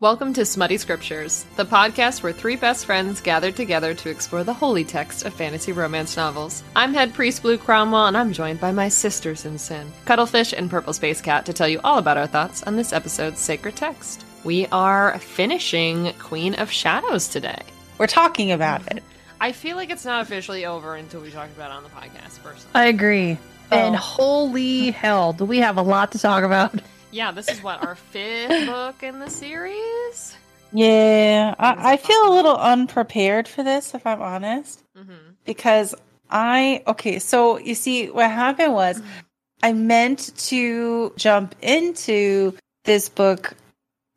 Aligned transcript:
Welcome 0.00 0.32
to 0.34 0.46
Smutty 0.46 0.78
Scriptures, 0.78 1.44
the 1.56 1.64
podcast 1.66 2.22
where 2.22 2.32
three 2.32 2.56
best 2.56 2.86
friends 2.86 3.20
gathered 3.20 3.54
together 3.54 3.92
to 3.92 4.08
explore 4.08 4.44
the 4.44 4.54
holy 4.54 4.82
text 4.82 5.26
of 5.26 5.34
fantasy 5.34 5.72
romance 5.72 6.16
novels. 6.16 6.62
I'm 6.74 6.94
head 6.94 7.12
priest 7.12 7.42
Blue 7.42 7.58
Cromwell, 7.58 8.06
and 8.06 8.16
I'm 8.16 8.32
joined 8.32 8.60
by 8.60 8.72
my 8.72 8.88
sisters 8.88 9.44
in 9.44 9.58
sin, 9.58 9.92
Cuttlefish 10.06 10.54
and 10.54 10.70
Purple 10.70 10.94
Space 10.94 11.20
Cat, 11.20 11.44
to 11.46 11.52
tell 11.52 11.68
you 11.68 11.80
all 11.84 11.98
about 11.98 12.16
our 12.16 12.26
thoughts 12.26 12.62
on 12.62 12.76
this 12.76 12.94
episode's 12.94 13.40
sacred 13.40 13.76
text. 13.76 14.24
We 14.42 14.66
are 14.72 15.18
finishing 15.18 16.14
Queen 16.18 16.54
of 16.54 16.70
Shadows 16.70 17.28
today. 17.28 17.60
We're 17.98 18.06
talking 18.06 18.52
about 18.52 18.90
it. 18.96 19.02
I 19.38 19.52
feel 19.52 19.76
like 19.76 19.90
it's 19.90 20.06
not 20.06 20.22
officially 20.22 20.64
over 20.64 20.96
until 20.96 21.20
we 21.20 21.30
talk 21.30 21.50
about 21.50 21.72
it 21.72 21.74
on 21.74 21.82
the 21.82 21.90
podcast, 21.90 22.42
personally. 22.42 22.70
I 22.74 22.86
agree. 22.86 23.36
And 23.70 23.96
Oh. 23.96 23.98
holy 23.98 24.92
hell, 24.92 25.34
do 25.34 25.44
we 25.44 25.58
have 25.58 25.76
a 25.76 25.82
lot 25.82 26.12
to 26.12 26.18
talk 26.18 26.42
about? 26.42 26.74
Yeah, 27.10 27.32
this 27.32 27.48
is 27.50 27.62
what, 27.62 27.80
our 27.82 27.94
fifth 27.94 28.66
book 28.66 29.02
in 29.02 29.18
the 29.18 29.30
series? 29.30 30.36
Yeah, 30.72 31.54
I, 31.58 31.92
I 31.92 31.96
feel 31.96 32.28
a 32.28 32.34
little 32.34 32.56
unprepared 32.56 33.48
for 33.48 33.62
this, 33.62 33.94
if 33.94 34.06
I'm 34.06 34.22
honest, 34.22 34.82
Mm-hmm. 34.96 35.32
because 35.44 35.94
I 36.30 36.82
okay. 36.86 37.18
So 37.18 37.58
you 37.58 37.74
see, 37.74 38.08
what 38.10 38.30
happened 38.30 38.72
was 38.74 39.02
I 39.62 39.72
meant 39.72 40.36
to 40.48 41.12
jump 41.16 41.54
into 41.60 42.54
this 42.84 43.08
book 43.08 43.54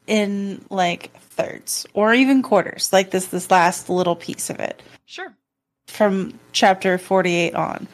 in 0.06 0.64
like 0.70 1.12
thirds 1.22 1.86
or 1.94 2.14
even 2.14 2.44
quarters, 2.44 2.92
like 2.94 3.10
this 3.12 3.28
this 3.28 3.50
last 3.50 3.90
little 3.90 4.16
piece 4.16 4.50
of 4.52 4.60
it 4.60 4.82
Sure. 5.06 5.34
from 5.88 6.38
chapter 6.52 6.98
48 6.98 7.56
on, 7.56 7.88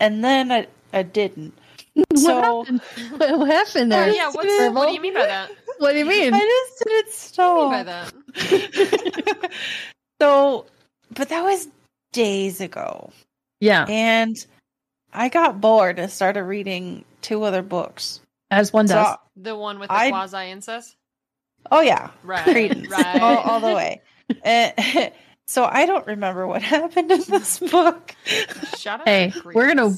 and 0.00 0.24
then 0.24 0.50
I 0.50 0.66
I 0.92 1.02
didn't. 1.04 1.54
So 2.16 2.34
what 2.58 2.66
happened? 2.68 2.80
What 3.18 3.38
what 3.38 3.48
happened 3.50 3.92
there? 3.92 4.04
Oh, 4.04 4.12
yeah, 4.12 4.30
what's, 4.30 4.74
what 4.74 4.86
do 4.88 4.94
you 4.94 5.00
mean 5.00 5.14
by 5.14 5.26
that? 5.26 5.50
What 5.78 5.92
do 5.92 5.98
you 5.98 6.04
mean? 6.04 6.32
I 6.34 6.38
just 6.38 6.84
didn't 6.84 7.06
What 7.46 7.56
do 7.56 7.62
you 7.62 7.70
mean 7.70 7.84
stop. 7.84 8.12
by 9.06 9.38
that? 9.40 9.50
so, 10.20 10.66
but 11.14 11.28
that 11.30 11.42
was 11.42 11.68
days 12.12 12.60
ago. 12.60 13.10
Yeah, 13.60 13.84
And 13.88 14.36
I 15.12 15.28
got 15.28 15.60
bored 15.60 15.98
and 15.98 16.10
started 16.10 16.44
reading 16.44 17.04
two 17.22 17.42
other 17.42 17.62
books. 17.62 18.20
as 18.50 18.72
one 18.72 18.88
So, 18.88 18.94
does. 18.94 19.16
The 19.36 19.56
one 19.56 19.78
with 19.78 19.88
the 19.90 19.94
I- 19.96 20.08
quasi 20.10 20.50
incest? 20.50 20.96
oh, 21.70 21.80
yeah. 21.82 22.10
Right. 22.24 22.42
Credence. 22.44 22.88
Right. 22.88 23.20
All, 23.20 23.36
all 23.38 23.60
the 23.60 23.74
way. 23.74 24.00
Eh, 24.44 25.10
so 25.46 25.64
I 25.64 25.84
don't 25.86 26.06
remember 26.06 26.46
what 26.46 26.62
happened 26.62 27.10
in 27.10 27.20
this 27.28 27.58
book. 27.58 28.14
Shut 28.78 29.00
up. 29.00 29.06
Hey, 29.08 29.32
we're 29.44 29.66
gonna- 29.74 29.94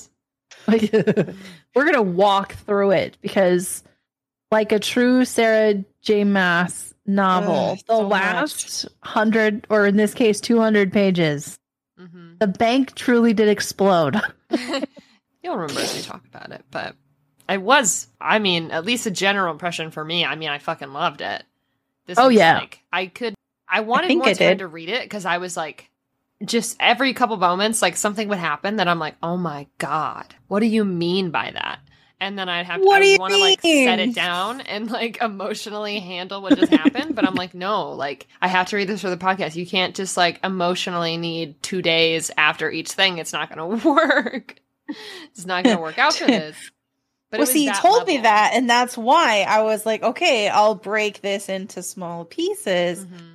Credence. 0.65 1.37
We're 1.75 1.85
gonna 1.85 2.03
walk 2.03 2.55
through 2.55 2.91
it 2.93 3.17
because, 3.21 3.83
like 4.51 4.73
a 4.73 4.79
true 4.79 5.25
Sarah 5.25 5.85
J. 6.03 6.25
Maas 6.25 6.95
novel, 7.07 7.71
Ugh, 7.73 7.79
the 7.87 7.97
so 7.97 8.07
last 8.07 8.89
hundred, 9.01 9.67
or 9.71 9.87
in 9.87 9.97
this 9.97 10.15
case, 10.15 10.41
two 10.41 10.61
hundred 10.61 10.93
pages, 10.93 11.59
Mhm. 12.01 12.39
the 12.39 12.47
bank 12.47 12.95
truly 12.95 13.33
did 13.33 13.49
explode. 13.49 14.21
You'll 15.43 15.57
remember 15.57 15.81
as 15.81 15.95
we 15.95 16.03
talk 16.03 16.25
about 16.27 16.53
it, 16.53 16.65
but 16.71 16.95
I 17.49 17.57
was, 17.57 18.07
I 18.21 18.39
mean, 18.39 18.71
at 18.71 18.85
least 18.85 19.07
a 19.07 19.11
general 19.11 19.53
impression 19.53 19.91
for 19.91 20.05
me. 20.05 20.25
I 20.25 20.37
mean, 20.37 20.49
I 20.49 20.59
fucking 20.59 20.93
loved 20.93 21.21
it. 21.21 21.43
This 22.07 22.19
Oh, 22.19 22.29
yeah. 22.29 22.59
like 22.59 22.81
I 22.93 23.07
could, 23.07 23.35
I 23.69 23.81
wanted 23.81 24.07
think 24.07 24.19
more 24.21 24.29
I 24.29 24.35
time 24.35 24.49
did. 24.51 24.59
to 24.61 24.69
read 24.69 24.89
it 24.89 25.03
because 25.03 25.25
I 25.27 25.39
was 25.39 25.57
like, 25.57 25.91
just 26.45 26.77
every 26.81 27.13
couple 27.15 27.37
moments, 27.37 27.83
like 27.83 27.97
something 27.97 28.29
would 28.29 28.39
happen 28.39 28.77
that 28.77 28.89
I'm 28.89 28.99
like, 28.99 29.17
oh 29.23 29.37
my 29.37 29.67
god, 29.79 30.35
what 30.49 30.61
do 30.61 30.67
you 30.67 30.85
mean 30.85 31.31
by 31.31 31.51
that? 31.53 31.79
And 32.21 32.39
then 32.39 32.49
I'd 32.49 32.67
have 32.67 32.81
to, 32.81 32.87
What 32.87 33.01
do 33.01 33.07
you 33.09 33.19
want 33.19 33.35
to 33.35 33.41
like 33.41 33.61
set 33.63 33.99
it 33.99 34.15
down 34.15 34.61
and 34.61 34.89
like 34.89 35.21
emotionally 35.21 35.99
handle 35.99 36.41
what 36.41 36.57
just 36.57 36.73
happened. 36.73 37.17
But 37.17 37.27
I'm 37.27 37.35
like, 37.35 37.53
no, 37.53 37.91
like 37.91 38.29
I 38.41 38.47
have 38.47 38.69
to 38.69 38.77
read 38.77 38.87
this 38.89 39.01
for 39.01 39.11
the 39.11 39.17
podcast. 39.17 39.57
You 39.57 39.67
can't 39.67 39.93
just 39.95 40.17
like 40.17 40.39
emotionally 40.45 41.17
need 41.17 41.61
two 41.65 41.83
days 41.83 42.31
after 42.39 42.71
each 42.71 42.93
thing. 42.93 43.19
It's 43.19 43.33
not 43.33 43.53
going 43.53 43.79
to 43.81 43.89
work. 43.89 44.55
It's 45.33 45.47
not 45.47 45.65
going 45.65 45.77
to 45.77 45.83
work 45.83 45.99
out 45.99 46.15
for 46.15 46.27
this. 46.27 46.57
But 47.33 47.39
well, 47.39 47.47
see, 47.47 47.65
you 47.65 47.73
told 47.73 48.07
me 48.07 48.19
that, 48.19 48.53
and 48.55 48.69
that's 48.69 48.97
why 48.97 49.47
I 49.49 49.63
was 49.63 49.87
like, 49.87 50.03
okay, 50.03 50.49
I'll 50.49 50.75
break 50.75 51.23
this 51.23 51.49
into 51.49 51.83
small 51.83 52.25
pieces. 52.27 53.05
Mhm. 53.07 53.32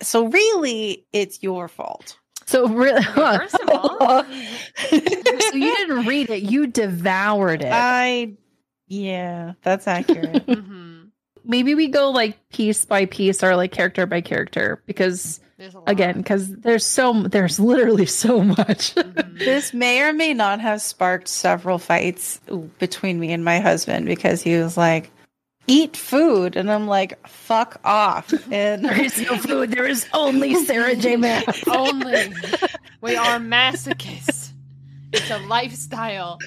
So 0.00 0.26
really, 0.26 1.06
it's 1.12 1.42
your 1.42 1.68
fault. 1.68 2.18
So 2.46 2.66
really, 2.68 3.02
first 3.02 3.54
of 3.54 3.68
all, 3.68 4.24
so 4.88 4.96
you 4.96 5.74
didn't 5.76 6.06
read 6.06 6.30
it; 6.30 6.42
you 6.42 6.66
devoured 6.66 7.62
it. 7.62 7.70
I, 7.72 8.32
yeah, 8.86 9.52
that's 9.62 9.86
accurate. 9.86 10.46
Mhm. 10.46 11.10
maybe 11.44 11.74
we 11.74 11.88
go 11.88 12.10
like 12.10 12.36
piece 12.50 12.84
by 12.84 13.06
piece 13.06 13.42
or 13.42 13.54
like 13.56 13.72
character 13.72 14.06
by 14.06 14.20
character 14.20 14.82
because 14.86 15.40
There's 15.56 15.74
a 15.74 15.78
lot. 15.78 15.88
again 15.90 16.18
because 16.18 16.48
there's 16.56 16.84
so 16.86 17.22
there's 17.22 17.58
literally 17.60 18.06
so 18.06 18.42
much 18.42 18.94
Mhm. 18.94 19.38
this 19.38 19.72
may 19.74 20.02
or 20.02 20.12
may 20.12 20.32
not 20.34 20.60
have 20.60 20.80
sparked 20.82 21.28
several 21.28 21.78
fights 21.78 22.40
between 22.78 23.18
me 23.20 23.32
and 23.32 23.44
my 23.44 23.60
husband 23.60 24.06
because 24.06 24.42
he 24.42 24.56
was 24.56 24.76
like, 24.76 25.10
"Eat 25.68 25.96
food," 25.96 26.56
and 26.56 26.70
I'm 26.70 26.86
like, 26.88 27.26
"Fuck 27.28 27.80
off!" 27.84 28.32
And 28.52 28.84
there 28.84 29.00
is 29.00 29.20
no 29.20 29.36
food 29.38 29.70
there 29.70 29.86
is 29.86 30.06
only 30.12 30.54
sarah 30.64 30.96
j 30.96 31.16
maas 31.24 31.62
Only 31.68 32.32
we 33.00 33.14
are 33.16 33.38
masochists. 33.54 34.52
It's 35.12 35.30
a 35.30 35.38
lifestyle. 35.38 36.38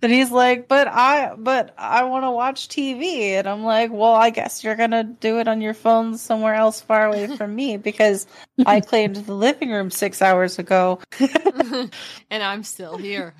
then 0.00 0.10
he's 0.10 0.30
like, 0.30 0.68
"But 0.68 0.88
I, 0.88 1.34
but 1.36 1.74
I 1.78 2.04
want 2.04 2.24
to 2.24 2.30
watch 2.30 2.68
TV," 2.68 3.32
and 3.38 3.48
I'm 3.48 3.64
like, 3.64 3.90
"Well, 3.92 4.14
I 4.14 4.30
guess 4.30 4.62
you're 4.64 4.76
gonna 4.76 5.04
do 5.04 5.38
it 5.40 5.48
on 5.48 5.60
your 5.60 5.74
phone 5.74 6.16
somewhere 6.16 6.54
else 6.54 6.80
far 6.80 7.06
away 7.06 7.26
from 7.36 7.54
me 7.54 7.76
because 7.76 8.26
I 8.66 8.80
claimed 8.80 9.16
the 9.16 9.34
living 9.34 9.70
room 9.70 9.90
six 9.90 10.22
hours 10.22 10.58
ago." 10.58 11.00
and 12.30 12.42
I'm 12.42 12.62
still 12.62 12.96
here. 12.98 13.34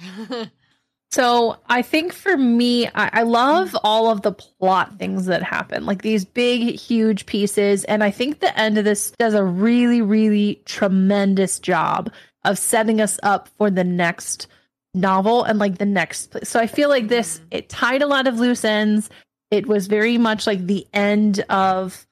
So 1.11 1.57
i 1.67 1.81
think 1.83 2.13
for 2.13 2.37
me 2.37 2.87
I, 2.89 3.11
I 3.13 3.23
love 3.23 3.77
all 3.83 4.11
of 4.11 4.23
the 4.23 4.33
plot 4.33 4.99
things 4.99 5.27
that 5.27 5.43
happen 5.43 5.87
like 5.87 6.03
these 6.03 6.25
big 6.25 6.75
huge 6.79 7.27
pieces. 7.27 7.85
And 7.85 8.05
i 8.05 8.11
think 8.11 8.41
the 8.41 8.59
end 8.59 8.79
of 8.79 8.85
this 8.85 9.11
does 9.19 9.35
a 9.35 9.45
really 9.45 10.03
really 10.03 10.61
tremendous 10.67 11.59
job 11.59 12.13
of 12.45 12.59
setting 12.59 13.01
us 13.01 13.19
up 13.23 13.49
for 13.59 13.71
the 13.71 13.85
next 13.85 14.47
novel 14.95 15.45
and 15.45 15.59
like 15.59 15.79
the 15.79 15.87
next 15.87 16.35
so 16.47 16.59
i 16.61 16.67
feel 16.67 16.89
like 16.89 17.09
this 17.09 17.39
Mhm. 17.39 17.45
it 17.53 17.69
tied 17.69 18.03
a 18.03 18.07
lot 18.07 18.27
of 18.27 18.39
loose 18.39 18.65
ends. 18.65 19.11
It 19.51 19.67
was 19.67 19.87
very 19.87 20.19
much 20.19 20.47
like 20.47 20.67
the 20.67 20.87
end 20.93 21.41
of 21.49 22.07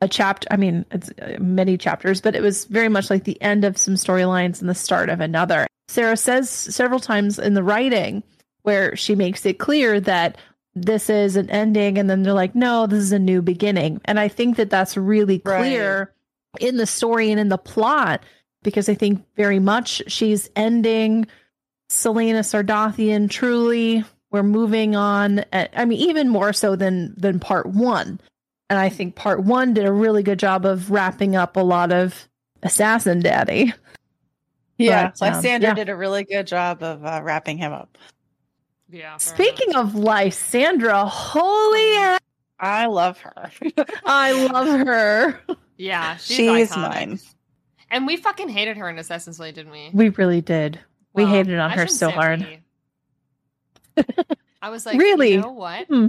a 0.00 0.08
chapter 0.08 0.48
i 0.50 0.56
mean 0.56 0.84
it's 0.90 1.10
uh, 1.20 1.36
many 1.38 1.76
chapters 1.78 2.20
but 2.20 2.34
it 2.34 2.42
was 2.42 2.64
very 2.64 2.88
much 2.88 3.08
like 3.10 3.24
the 3.24 3.40
end 3.42 3.64
of 3.64 3.76
some 3.78 3.94
storylines 3.94 4.60
and 4.60 4.68
the 4.68 4.74
start 4.74 5.08
of 5.08 5.20
another 5.20 5.66
sarah 5.88 6.16
says 6.16 6.48
several 6.48 7.00
times 7.00 7.38
in 7.38 7.54
the 7.54 7.62
writing 7.62 8.22
where 8.62 8.94
she 8.96 9.14
makes 9.14 9.44
it 9.44 9.58
clear 9.58 10.00
that 10.00 10.36
this 10.74 11.10
is 11.10 11.36
an 11.36 11.50
ending 11.50 11.98
and 11.98 12.08
then 12.08 12.22
they're 12.22 12.32
like 12.32 12.54
no 12.54 12.86
this 12.86 13.02
is 13.02 13.12
a 13.12 13.18
new 13.18 13.42
beginning. 13.42 14.00
And 14.04 14.18
i 14.18 14.28
think 14.28 14.56
that 14.56 14.70
that's 14.70 14.96
really 14.96 15.38
clear 15.38 16.12
in 16.60 16.76
the 16.76 16.86
story 16.86 17.30
and 17.30 17.40
in 17.40 17.48
the 17.48 17.58
plot 17.58 18.24
because 18.62 18.88
i 18.88 18.94
think 18.94 19.24
very 19.36 19.58
much 19.58 20.02
she's 20.06 20.50
ending 20.56 21.26
Celaena 21.90 22.40
Sardothien 22.40 23.28
truly. 23.28 24.02
We're 24.30 24.42
moving 24.42 24.96
on. 24.96 25.40
Uh, 25.52 25.68
i 25.76 25.84
mean 25.84 25.98
even 25.98 26.28
more 26.28 26.52
so 26.52 26.74
than 26.74 27.14
than 27.18 27.38
part 27.38 27.66
one. 27.66 28.18
And 28.70 28.78
i 28.78 28.88
think 28.88 29.14
part 29.14 29.42
one 29.42 29.74
did 29.74 29.84
a 29.84 29.92
really 29.92 30.22
good 30.22 30.38
job 30.38 30.64
of 30.64 30.90
wrapping 30.90 31.36
up 31.36 31.56
a 31.56 31.60
lot 31.60 31.92
of 31.92 32.28
assassin 32.62 33.20
daddy 33.20 33.74
Yeah, 34.78 35.12
But, 35.18 35.28
um, 35.28 35.34
Lysandra 35.36 35.70
yeah. 35.70 35.74
did 35.74 35.88
a 35.88 35.96
really 35.96 36.24
good 36.24 36.46
job 36.46 36.82
of 36.82 37.04
uh, 37.04 37.20
wrapping 37.22 37.58
him 37.58 37.72
up. 37.72 37.96
yeah. 38.90 39.16
speaking 39.16 39.68
much. 39.72 39.76
of 39.76 39.94
lysandra 39.94 41.04
holy 41.06 41.92
heck, 41.94 42.22
I 42.58 42.86
love 42.86 43.18
her. 43.20 43.50
i 44.04 44.32
love 44.46 44.86
her 44.86 45.40
yeah, 45.76 46.16
she's, 46.18 46.36
She's 46.36 46.76
mine. 46.76 47.20
And 47.90 48.06
we 48.06 48.16
fucking 48.16 48.48
hated 48.48 48.76
her 48.76 48.88
in 48.88 48.98
Assassin's 48.98 49.38
Creed, 49.38 49.54
didn't 49.54 49.72
we? 49.72 49.90
we 49.92 50.08
really 50.10 50.40
did 50.40 50.78
we 51.14 51.24
hated 51.24 51.58
on 51.58 51.70
I 51.70 51.74
her 51.76 51.86
so 51.86 52.10
hard. 52.10 52.46
I 54.62 54.70
was 54.70 54.86
like, 54.86 54.98
Really? 54.98 55.32
You 55.32 55.40
know 55.42 55.52
what? 55.52 55.86
Hmm. 55.86 56.08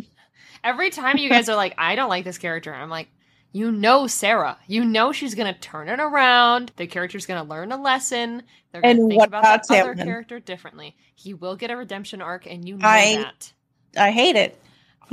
Every 0.64 0.90
time 0.92 1.18
you 1.18 1.30
guys 1.30 1.50
are 1.50 1.56
like, 1.58 1.76
I 1.78 1.96
don't 1.96 2.10
like 2.10 2.24
this 2.24 2.38
character, 2.38 2.74
I'm 2.74 2.90
like, 2.90 3.10
you 3.54 3.72
know 3.72 4.08
Sarah. 4.08 4.58
You 4.68 4.84
know 4.84 5.14
she's 5.14 5.36
gonna 5.36 5.54
turn 5.58 5.88
it 5.88 6.00
around. 6.02 6.74
The 6.76 6.88
character's 6.88 7.26
gonna 7.26 7.48
learn 7.48 7.72
a 7.72 7.82
lesson. 7.82 8.44
They're 8.72 8.82
gonna 8.82 9.00
And 9.00 9.10
think 9.10 9.20
what 9.20 9.28
about 9.30 9.44
that 9.44 9.84
other 9.84 9.96
character 9.96 10.40
differently. 10.40 10.96
He 11.16 11.34
will 11.34 11.56
get 11.56 11.72
a 11.72 11.78
redemption 11.78 12.22
arc, 12.22 12.46
and 12.46 12.68
you 12.68 12.76
know 12.78 12.88
I- 12.88 13.16
that. 13.24 13.54
I 13.96 14.12
hate 14.12 14.36
it. 14.36 14.60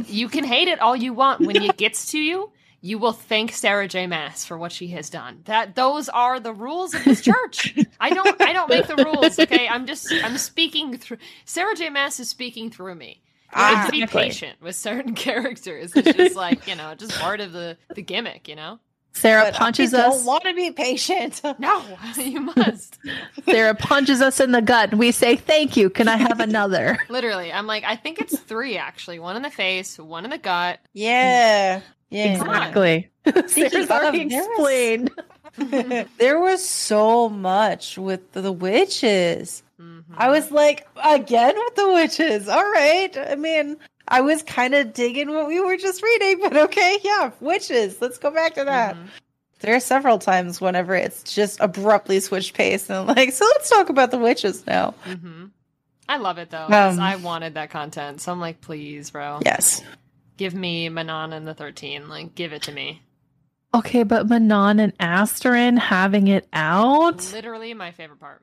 You 0.07 0.29
can 0.29 0.45
hate 0.45 0.69
it 0.69 0.81
all 0.81 0.97
you 0.97 1.13
want. 1.13 1.41
When 1.43 1.57
it 1.57 1.77
gets 1.77 2.13
to 2.13 2.19
you, 2.19 2.51
you 2.81 2.99
will 2.99 3.13
thank 3.13 3.53
Sarah 3.53 3.87
J. 3.87 4.07
Maas 4.07 4.47
for 4.47 4.57
what 4.57 4.73
she 4.73 4.89
has 4.89 5.11
done. 5.11 5.43
That 5.45 5.75
those 5.75 6.09
are 6.09 6.41
the 6.41 6.55
rules 6.55 6.95
of 6.95 7.05
this 7.05 7.21
church. 7.31 7.77
I 8.01 8.09
don't 8.11 8.41
I 8.41 8.55
don't 8.55 8.71
make 8.71 8.87
the 8.87 8.97
rules, 8.97 9.39
okay? 9.39 9.69
I'm 9.69 9.85
just 9.85 10.11
I'm 10.25 10.39
speaking 10.39 10.97
through 10.97 11.19
Sarah 11.45 11.75
J. 11.75 11.91
Maas 11.91 12.19
is 12.21 12.31
speaking 12.31 12.71
through 12.71 12.95
me. 12.95 13.21
Ah, 13.53 13.85
to 13.87 13.93
be 13.93 14.07
patient 14.07 14.61
with 14.61 14.77
certain 14.77 15.15
characters. 15.27 15.93
It's 15.95 16.17
just 16.17 16.37
like, 16.37 16.67
you 16.67 16.75
know, 16.77 16.95
just 16.95 17.13
part 17.19 17.41
of 17.41 17.53
the, 17.53 17.77
the 17.95 18.03
gimmick, 18.03 18.49
you 18.49 18.57
know? 18.57 18.79
Sarah 19.13 19.45
but 19.47 19.55
punches 19.55 19.93
I 19.93 20.07
us. 20.07 20.17
Don't 20.19 20.27
want 20.27 20.45
to 20.45 20.55
be 20.55 20.71
patient. 20.71 21.43
No, 21.59 21.85
you 22.17 22.41
must. 22.41 22.99
Sarah 23.45 23.75
punches 23.75 24.21
us 24.23 24.41
in 24.41 24.53
the 24.53 24.63
gut. 24.63 24.91
and 24.91 24.99
We 25.01 25.11
say, 25.11 25.37
"Thank 25.37 25.77
you. 25.77 25.91
Can 25.91 26.07
I 26.09 26.17
have 26.17 26.39
another?" 26.41 26.97
Literally, 27.09 27.53
I'm 27.53 27.67
like, 27.67 27.85
I 27.85 27.97
think 27.97 28.21
it's 28.21 28.39
three 28.39 28.77
actually. 28.77 29.19
One 29.19 29.37
in 29.37 29.43
the 29.43 29.51
face, 29.51 29.99
one 29.99 30.25
in 30.25 30.31
the 30.31 30.39
gut. 30.39 30.79
Yeah. 30.93 31.81
Yeah. 32.09 32.25
exactly. 32.35 33.11
Sarah's 33.47 33.75
of, 33.75 33.91
already 33.91 34.35
explained. 34.35 35.11
there 36.19 36.39
was 36.39 36.67
so 36.67 37.29
much 37.29 37.99
with 37.99 38.33
the 38.33 38.53
witches. 38.53 39.63
Mhm. 40.11 40.15
I 40.19 40.29
was 40.31 40.51
like, 40.51 40.87
again 41.03 41.55
with 41.57 41.75
the 41.77 41.93
witches. 41.93 42.49
All 42.49 42.71
right. 42.73 43.17
I 43.17 43.35
mean, 43.37 43.77
I 44.09 44.21
was 44.23 44.43
kind 44.43 44.75
of 44.75 44.93
digging 44.93 45.31
what 45.31 45.47
we 45.47 45.61
were 45.61 45.77
just 45.77 46.03
reading, 46.03 46.41
but 46.43 46.57
okay, 46.57 46.99
yeah, 47.03 47.31
witches. 47.41 48.01
Let's 48.01 48.19
go 48.19 48.31
back 48.31 48.55
to 48.55 48.65
that. 48.65 48.97
Mhm. 48.97 49.09
There 49.61 49.75
are 49.77 49.81
several 49.81 50.19
times 50.19 50.61
whenever 50.61 50.95
it's 50.95 51.23
just 51.35 51.61
abruptly 51.61 52.19
switched 52.21 52.55
pace, 52.55 52.89
and 52.89 52.99
I'm 52.99 53.07
like, 53.15 53.33
so 53.33 53.45
let's 53.45 53.69
talk 53.69 53.89
about 53.91 54.11
the 54.11 54.19
witches 54.19 54.67
now. 54.67 54.93
hmm 55.05 55.47
I 56.09 56.17
love 56.17 56.39
it 56.39 56.51
though. 56.51 56.67
'cause 56.67 56.99
Um, 56.99 57.05
I 57.05 57.17
wanted 57.17 57.55
that 57.55 57.71
content, 57.71 58.21
so 58.21 58.33
I'm 58.33 58.41
like, 58.41 58.61
please, 58.61 59.11
bro, 59.11 59.41
Yes. 59.45 59.81
give 60.39 60.55
me 60.55 60.89
Manon 60.89 61.33
and 61.33 61.47
the 61.47 61.55
Thirteen. 61.55 62.09
Like, 62.09 62.35
give 62.35 62.53
it 62.53 62.63
to 62.63 62.73
me. 62.73 63.03
Okay, 63.73 64.03
but 64.03 64.29
Manon 64.29 64.81
and 64.81 64.99
Asterin 64.99 65.79
having 65.79 66.27
it 66.27 66.49
out. 66.53 67.31
Literally, 67.33 67.75
my 67.75 67.93
favorite 67.93 68.19
part. 68.19 68.43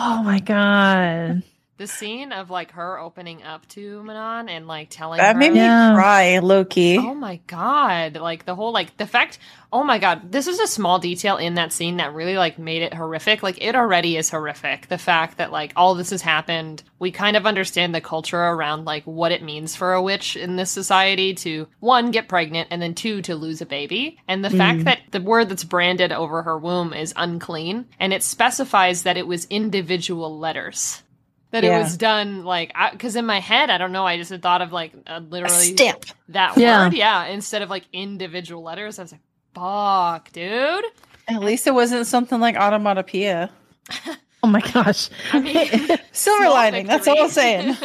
Oh 0.00 0.22
my 0.22 0.38
god. 0.38 1.42
The 1.78 1.86
scene 1.86 2.32
of 2.32 2.50
like 2.50 2.72
her 2.72 2.98
opening 2.98 3.44
up 3.44 3.66
to 3.68 4.02
Manon 4.02 4.48
and 4.48 4.66
like 4.66 4.90
telling 4.90 5.18
That 5.18 5.34
her, 5.36 5.38
made 5.38 5.52
me 5.52 5.60
Yeah. 5.60 5.94
cry, 5.94 6.38
Loki. 6.40 6.98
Oh 6.98 7.14
my 7.14 7.38
god! 7.46 8.16
Like 8.16 8.44
the 8.44 8.56
whole 8.56 8.72
like 8.72 8.96
the 8.96 9.06
fact. 9.06 9.38
Oh 9.72 9.84
my 9.84 9.98
god! 9.98 10.32
This 10.32 10.48
is 10.48 10.58
a 10.58 10.66
small 10.66 10.98
detail 10.98 11.36
in 11.36 11.54
that 11.54 11.72
scene 11.72 11.98
that 11.98 12.14
really 12.14 12.36
like 12.36 12.58
made 12.58 12.82
it 12.82 12.94
horrific. 12.94 13.44
Like 13.44 13.62
it 13.62 13.76
already 13.76 14.16
is 14.16 14.28
horrific. 14.28 14.88
The 14.88 14.98
fact 14.98 15.38
that 15.38 15.52
like 15.52 15.72
all 15.76 15.94
this 15.94 16.10
has 16.10 16.20
happened, 16.22 16.82
we 16.98 17.12
kind 17.12 17.36
of 17.36 17.46
understand 17.46 17.94
the 17.94 18.00
culture 18.00 18.40
around 18.40 18.84
like 18.84 19.04
what 19.04 19.30
it 19.30 19.44
means 19.44 19.76
for 19.76 19.92
a 19.92 20.02
witch 20.02 20.34
in 20.36 20.56
this 20.56 20.72
society 20.72 21.32
to 21.34 21.68
one 21.78 22.10
get 22.10 22.26
pregnant 22.28 22.68
and 22.72 22.82
then 22.82 22.94
two 22.94 23.22
to 23.22 23.36
lose 23.36 23.60
a 23.60 23.66
baby. 23.66 24.18
And 24.26 24.44
the 24.44 24.50
fact 24.50 24.80
Mm. 24.80 24.84
that 24.86 24.98
the 25.12 25.20
word 25.20 25.48
that's 25.48 25.62
branded 25.64 26.10
over 26.10 26.42
her 26.42 26.58
womb 26.58 26.92
is 26.92 27.14
unclean, 27.14 27.86
and 28.00 28.12
it 28.12 28.24
specifies 28.24 29.04
that 29.04 29.16
it 29.16 29.28
was 29.28 29.46
individual 29.48 30.36
letters. 30.40 31.04
That 31.50 31.64
it 31.64 31.70
was 31.70 31.96
done 31.96 32.44
like 32.44 32.72
because 32.92 33.16
in 33.16 33.24
my 33.24 33.40
head 33.40 33.70
I 33.70 33.78
don't 33.78 33.92
know 33.92 34.06
I 34.06 34.18
just 34.18 34.30
had 34.30 34.42
thought 34.42 34.60
of 34.60 34.70
like 34.72 34.92
uh, 35.06 35.14
A 35.16 35.20
literally 35.20 35.74
stamp. 35.76 36.04
that 36.28 36.56
Yeah. 36.58 36.84
word, 36.84 36.94
yeah, 36.94 37.24
instead 37.26 37.62
of 37.62 37.70
like 37.70 37.84
individual 37.92 38.62
letters. 38.62 38.98
I 38.98 39.02
was 39.02 39.12
like, 39.12 39.20
fuck, 39.54 40.30
dude. 40.32 40.84
At 41.26 41.40
least 41.40 41.66
it 41.66 41.72
wasn't 41.72 42.06
something 42.06 42.40
like 42.40 42.56
automatopoeia. 42.56 43.50
Oh 44.40 44.46
my 44.46 44.60
gosh. 44.60 45.10
I 45.32 45.40
mean, 45.40 45.56
Silver 46.12 46.44
small 46.44 46.52
lining. 46.52 46.86
That's 46.86 47.08
all 47.08 47.24
I'm 47.24 47.28
saying. 47.28 47.76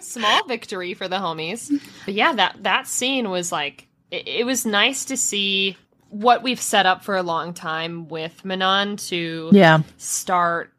Small 0.00 0.46
victory 0.46 0.94
for 0.94 1.08
the 1.08 1.16
homies. 1.16 1.70
But 2.06 2.14
yeah, 2.14 2.32
that 2.32 2.62
that 2.62 2.86
scene 2.86 3.28
was 3.28 3.52
like 3.52 3.86
it, 4.10 4.26
it 4.26 4.46
was 4.46 4.64
nice 4.64 5.04
to 5.04 5.16
see 5.18 5.76
what 6.08 6.42
we've 6.42 6.60
set 6.60 6.86
up 6.86 7.04
for 7.04 7.16
a 7.18 7.22
long 7.22 7.52
time 7.52 8.08
with 8.08 8.44
Manon 8.46 8.96
to 8.96 9.50
yeah. 9.52 9.82
start 9.98 10.72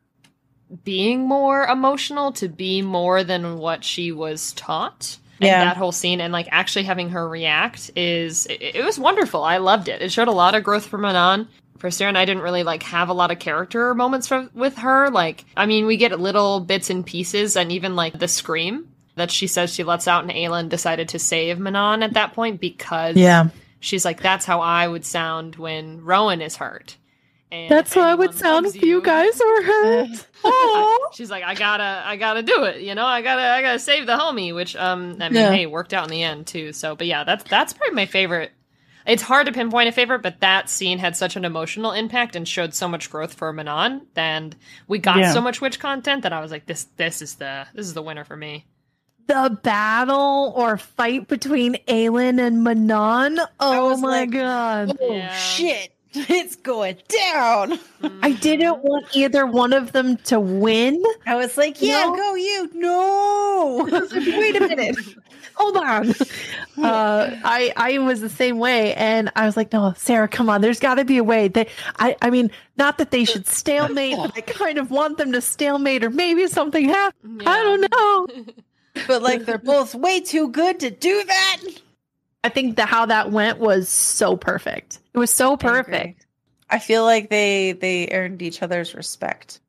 being 0.83 1.27
more 1.27 1.65
emotional, 1.65 2.31
to 2.33 2.47
be 2.47 2.81
more 2.81 3.23
than 3.23 3.57
what 3.57 3.83
she 3.83 4.11
was 4.11 4.53
taught. 4.53 5.17
And 5.39 5.47
Yeah. 5.47 5.65
that 5.65 5.77
whole 5.77 5.91
scene 5.91 6.21
and 6.21 6.31
like 6.31 6.47
actually 6.51 6.83
having 6.83 7.09
her 7.09 7.27
react 7.27 7.89
is 7.95 8.45
it, 8.45 8.61
it 8.75 8.85
was 8.85 8.99
wonderful. 8.99 9.43
I 9.43 9.57
loved 9.57 9.87
it. 9.87 10.01
It 10.01 10.11
showed 10.11 10.27
a 10.27 10.31
lot 10.31 10.53
of 10.55 10.63
growth 10.63 10.85
for 10.85 10.97
Manon. 10.99 11.47
For 11.79 11.89
Sarah 11.89 12.09
and 12.09 12.17
I 12.17 12.25
didn't 12.25 12.43
really 12.43 12.61
like 12.61 12.83
have 12.83 13.09
a 13.09 13.13
lot 13.13 13.31
of 13.31 13.39
character 13.39 13.95
moments 13.95 14.27
for, 14.27 14.47
with 14.53 14.77
her. 14.77 15.09
Like, 15.09 15.45
I 15.57 15.65
mean, 15.65 15.87
we 15.87 15.97
get 15.97 16.19
little 16.19 16.59
bits 16.59 16.91
and 16.91 17.03
pieces, 17.03 17.55
and 17.57 17.71
even 17.71 17.95
like 17.95 18.19
the 18.19 18.27
scream 18.27 18.87
that 19.15 19.31
she 19.31 19.47
says 19.47 19.73
she 19.73 19.83
lets 19.83 20.07
out, 20.07 20.23
and 20.23 20.31
Aelin 20.31 20.69
decided 20.69 21.09
to 21.09 21.17
save 21.19 21.57
Manon 21.57 22.03
at 22.03 22.13
that 22.13 22.33
point 22.33 22.61
because 22.61 23.15
Yeah. 23.17 23.49
she's 23.79 24.05
like, 24.05 24.21
that's 24.21 24.45
how 24.45 24.61
I 24.61 24.87
would 24.87 25.03
sound 25.05 25.55
when 25.55 26.03
Rowan 26.03 26.39
is 26.41 26.55
hurt. 26.55 26.97
And 27.51 27.69
That's 27.69 27.91
if 27.91 27.95
how 27.95 28.07
I 28.09 28.15
would 28.15 28.33
sound 28.33 28.65
if 28.65 28.81
you 28.81 29.01
guys 29.01 29.37
were 29.39 29.61
hurt. 29.63 30.27
Oh. 30.43 31.09
She's 31.13 31.29
like, 31.29 31.43
I 31.43 31.53
gotta, 31.53 32.01
I 32.05 32.15
gotta 32.15 32.43
do 32.43 32.63
it. 32.63 32.81
You 32.81 32.95
know, 32.95 33.05
I 33.05 33.21
gotta, 33.21 33.41
I 33.41 33.61
gotta 33.61 33.79
save 33.79 34.05
the 34.05 34.17
homie. 34.17 34.55
Which, 34.55 34.75
um, 34.75 35.17
I 35.19 35.27
mean, 35.29 35.33
Yeah. 35.41 35.51
hey, 35.51 35.65
worked 35.65 35.93
out 35.93 36.05
in 36.05 36.09
the 36.11 36.23
end 36.23 36.47
too. 36.47 36.71
So, 36.71 36.95
but 36.95 37.07
yeah, 37.07 37.23
that's 37.25 37.43
that's 37.43 37.73
probably 37.73 37.95
my 37.95 38.05
favorite. 38.05 38.51
It's 39.05 39.23
hard 39.23 39.47
to 39.47 39.51
pinpoint 39.51 39.89
a 39.89 39.91
favorite, 39.91 40.21
but 40.21 40.39
that 40.41 40.69
scene 40.69 40.99
had 40.99 41.17
such 41.17 41.35
an 41.35 41.43
emotional 41.43 41.91
impact 41.91 42.35
and 42.35 42.47
showed 42.47 42.73
so 42.75 42.87
much 42.87 43.09
growth 43.09 43.33
for 43.33 43.51
Manon. 43.51 44.05
And 44.15 44.55
we 44.87 44.99
got 44.99 45.17
Yeah. 45.17 45.33
so 45.33 45.41
much 45.41 45.59
witch 45.59 45.79
content 45.79 46.21
that 46.23 46.31
I 46.33 46.39
was 46.39 46.51
like, 46.51 46.67
this, 46.67 46.83
this 46.97 47.21
is 47.21 47.35
the, 47.35 47.65
this 47.73 47.85
is 47.87 47.95
the 47.95 48.03
winner 48.03 48.23
for 48.23 48.37
me. 48.37 48.67
the 49.27 49.59
battle 49.63 50.53
or 50.55 50.77
fight 50.77 51.27
between 51.27 51.75
Aelin 51.87 52.39
and 52.39 52.63
Manon. 52.63 53.39
Oh 53.59 53.97
my 53.97 54.19
like, 54.21 54.31
god. 54.31 54.95
Oh 55.01 55.13
Yeah. 55.15 55.33
shit! 55.35 55.90
It's 56.29 56.55
going 56.57 56.97
down. 57.07 57.79
I 58.21 58.33
didn't 58.33 58.83
want 58.83 59.05
either 59.15 59.45
one 59.45 59.71
of 59.71 59.93
them 59.93 60.17
to 60.25 60.39
win. 60.41 61.01
I 61.25 61.35
was 61.35 61.55
like, 61.57 61.81
yeah, 61.81 62.03
No. 62.03 62.15
go 62.15 62.35
you. 62.35 62.69
No. 62.73 63.87
Wait 64.39 64.55
a 64.57 64.67
minute. 64.67 64.97
Hold 65.55 65.77
on. 65.77 66.13
Uh, 66.81 67.29
I 67.43 67.71
I 67.75 67.97
was 67.99 68.21
the 68.21 68.29
same 68.29 68.57
way, 68.57 68.95
and 68.95 69.29
I 69.35 69.45
was 69.45 69.55
like, 69.57 69.71
"No, 69.73 69.93
Sarah, 69.97 70.27
come 70.27 70.49
on. 70.49 70.61
There's 70.61 70.79
got 70.79 70.95
to 70.95 71.05
be 71.05 71.17
a 71.17 71.23
way." 71.23 71.47
They, 71.49 71.67
I, 71.99 72.15
I 72.21 72.29
mean, 72.31 72.49
not 72.77 72.97
that 72.97 73.11
they 73.11 73.23
should 73.25 73.45
stalemate, 73.45 74.15
but 74.15 74.31
I 74.35 74.41
kind 74.41 74.79
of 74.79 74.89
want 74.89 75.17
them 75.19 75.31
to 75.33 75.41
stalemate, 75.41 76.03
or 76.03 76.09
maybe 76.09 76.47
something 76.47 76.87
happens. 76.87 77.43
I 77.45 77.61
don't 77.61 77.91
know. 77.91 79.03
but 79.05 79.21
like, 79.21 79.45
they're 79.45 79.57
both 79.59 79.93
way 79.93 80.21
too 80.21 80.49
good 80.49 80.79
to 80.79 80.89
do 80.89 81.23
that. 81.25 81.57
I 82.43 82.49
think 82.49 82.75
the 82.75 82.85
how 82.85 83.05
that 83.05 83.31
went 83.31 83.59
was 83.59 83.87
so 83.89 84.35
perfect. 84.35 84.99
It 85.13 85.19
was 85.19 85.31
so 85.31 85.57
perfect. 85.57 86.25
I 86.69 86.79
feel 86.79 87.03
like 87.03 87.29
they 87.29 87.73
they 87.73 88.09
earned 88.11 88.41
each 88.41 88.63
other's 88.63 88.95
respect, 88.95 89.59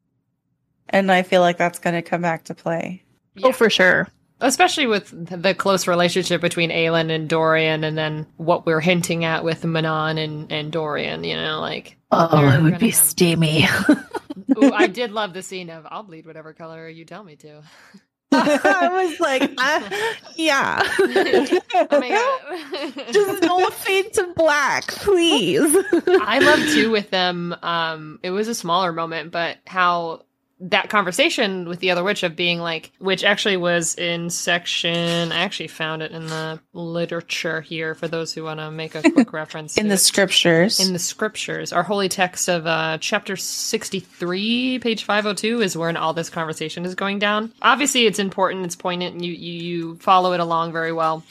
and 0.88 1.10
I 1.10 1.22
feel 1.22 1.40
like 1.40 1.58
that's 1.58 1.78
going 1.80 1.94
to 1.94 2.02
come 2.02 2.22
back 2.22 2.44
to 2.44 2.54
play. 2.54 3.02
Yeah. 3.34 3.48
Oh, 3.48 3.52
for 3.52 3.69
sure. 3.69 4.08
Especially 4.40 4.86
with 4.86 5.10
the 5.42 5.54
close 5.54 5.86
relationship 5.86 6.40
between 6.40 6.70
Aelin 6.70 7.10
and 7.10 7.28
Dorian, 7.28 7.84
and 7.84 7.96
then 7.96 8.26
what 8.38 8.66
we're 8.66 8.80
hinting 8.80 9.24
at 9.24 9.44
with 9.44 9.64
Manon 9.64 10.19
and, 10.19 10.50
and 10.50 10.72
Dorian, 10.72 11.22
you 11.24 11.36
know, 11.36 11.60
like. 11.60 11.96
Oh, 12.10 12.48
it 12.48 12.62
would 12.62 12.79
be 12.79 12.91
have- 12.91 12.96
steamy. 12.96 13.67
Ooh, 14.56 14.72
I 14.72 14.86
did 14.86 15.12
love 15.12 15.32
the 15.32 15.43
scene 15.43 15.70
of 15.70 15.86
I'll 15.88 16.02
bleed 16.02 16.26
whatever 16.26 16.52
color 16.52 16.88
you 16.88 17.05
tell 17.05 17.22
me 17.22 17.36
to. 17.36 17.62
I 18.65 18.89
was 18.91 19.20
like, 19.20 19.53
I, 19.58 20.17
yeah. 20.36 20.82
oh 20.98 21.86
my 21.91 22.08
god. 22.08 23.06
Just 23.12 23.43
don't 23.43 23.74
fade 23.74 24.12
to 24.15 24.32
black, 24.34 24.86
please. 24.89 25.77
I 26.06 26.39
love 26.39 26.60
too 26.72 26.91
with 26.91 27.10
them. 27.10 27.55
Um, 27.62 28.19
it 28.22 28.31
was 28.31 28.48
a 28.48 28.55
smaller 28.55 28.93
moment, 28.93 29.32
but 29.32 29.58
how 29.67 30.22
that 30.62 30.88
conversation 30.88 31.69
with 31.69 31.81
the 31.81 31.90
other 31.90 32.04
witch 32.04 32.22
of 32.22 32.36
being 32.36 32.60
like, 32.60 32.92
which 32.98 33.24
actually 33.24 33.56
was 33.56 33.96
in 33.96 34.31
section. 34.31 35.32
I 35.32 35.40
actually 35.40 35.69
found 35.69 36.02
it 36.02 36.12
in 36.12 36.26
the 36.26 36.60
literature 36.72 37.60
here 37.60 37.94
for 37.96 38.06
those 38.06 38.32
who 38.32 38.44
want 38.44 38.60
to 38.60 38.70
make 38.70 38.94
a 38.94 39.02
quick 39.12 39.32
reference 39.32 39.76
In 39.76 39.88
the 39.88 39.94
it. 39.94 39.98
scriptures, 39.98 40.78
in 40.78 40.92
the 40.92 41.00
scriptures, 41.00 41.72
our 41.72 41.82
holy 41.82 42.08
text 42.08 42.48
of 42.48 42.66
uh, 42.66 42.98
chapter 43.00 43.36
63, 43.36 44.78
page 44.78 45.04
502 45.04 45.60
is 45.62 45.76
where 45.76 45.96
all 45.98 46.12
this 46.14 46.31
conversation 46.31 46.84
is 46.84 46.94
going 46.94 47.19
down. 47.19 47.52
Obviously, 47.60 48.06
it's 48.06 48.20
important, 48.20 48.64
it's 48.64 48.76
poignant, 48.76 49.14
and 49.14 49.24
you, 49.24 49.32
you, 49.32 49.52
you 49.52 49.96
follow 49.96 50.32
it 50.32 50.40
along 50.40 50.72
very 50.72 50.92
well. 50.92 51.24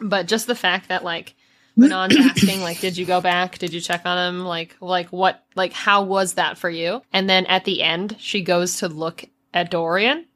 But 0.00 0.26
just 0.26 0.46
the 0.46 0.54
fact 0.54 0.88
that, 0.88 1.02
like, 1.02 1.34
Manon's 1.76 2.16
asking, 2.16 2.60
like, 2.60 2.80
did 2.80 2.96
you 2.96 3.04
go 3.06 3.20
back? 3.20 3.58
Did 3.58 3.72
you 3.72 3.80
check 3.80 4.02
on 4.04 4.28
him? 4.34 4.44
Like, 4.44 4.76
like 4.80 5.08
what, 5.10 5.44
like, 5.54 5.72
how 5.72 6.02
was 6.02 6.34
that 6.34 6.58
for 6.58 6.70
you? 6.70 7.02
And 7.12 7.28
then 7.28 7.46
at 7.46 7.64
the 7.64 7.82
end, 7.82 8.16
she 8.18 8.42
goes 8.42 8.76
to 8.78 8.88
look 8.88 9.24
at 9.52 9.70
Dorian. 9.70 10.26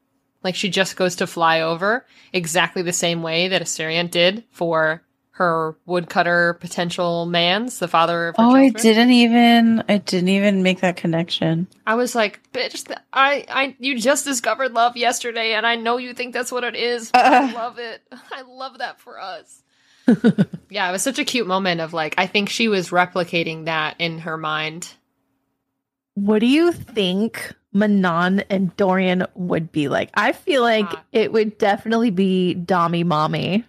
Like, 0.42 0.54
she 0.54 0.68
just 0.70 0.96
goes 0.96 1.16
to 1.16 1.26
fly 1.26 1.60
over 1.60 2.06
exactly 2.32 2.82
the 2.82 2.92
same 2.92 3.22
way 3.22 3.48
that 3.48 3.62
Asterin 3.62 4.10
did 4.10 4.44
for 4.50 5.02
her 5.32 5.76
woodcutter 5.86 6.54
potential 6.54 7.24
man's, 7.24 7.78
the 7.78 7.86
father 7.86 8.28
of 8.28 8.36
her 8.36 8.42
oh, 8.42 8.56
I 8.56 8.70
didn't 8.70 9.10
even 9.12 9.84
I 9.88 9.98
didn't 9.98 10.30
even 10.30 10.64
make 10.64 10.80
that 10.80 10.96
connection. 10.96 11.68
I 11.86 11.94
was 11.94 12.16
like, 12.16 12.40
bitch, 12.52 12.86
th- 12.88 12.98
I, 13.12 13.44
I, 13.48 13.76
you 13.78 13.96
just 14.00 14.24
discovered 14.24 14.72
love 14.72 14.96
yesterday, 14.96 15.52
and 15.52 15.64
I 15.64 15.76
know 15.76 15.96
you 15.96 16.12
think 16.12 16.34
that's 16.34 16.50
what 16.50 16.64
it 16.64 16.74
is. 16.74 17.12
But 17.12 17.24
I 17.24 17.50
Uh. 17.50 17.54
love 17.54 17.78
it. 17.78 18.02
I 18.32 18.42
love 18.42 18.78
that 18.78 18.98
for 19.00 19.20
us. 19.20 19.62
yeah, 20.70 20.88
it 20.88 20.92
was 20.92 21.02
such 21.02 21.18
a 21.18 21.24
cute 21.24 21.46
moment 21.46 21.80
of 21.80 21.92
like, 21.92 22.14
I 22.18 22.26
think 22.26 22.48
she 22.48 22.68
was 22.68 22.90
replicating 22.90 23.66
that 23.66 23.96
in 23.98 24.18
her 24.20 24.36
mind. 24.36 24.92
what 26.14 26.40
do 26.40 26.46
you 26.46 26.72
think 26.72 27.54
Manon 27.72 28.40
and 28.50 28.74
Dorian 28.76 29.26
would 29.34 29.70
be 29.70 29.88
like? 29.88 30.10
I 30.14 30.32
feel 30.32 30.62
like 30.62 30.86
Hot. 30.86 31.04
it 31.12 31.32
would 31.32 31.58
definitely 31.58 32.10
be 32.10 32.56
Dommy 32.58 33.04
Mommy. 33.04 33.64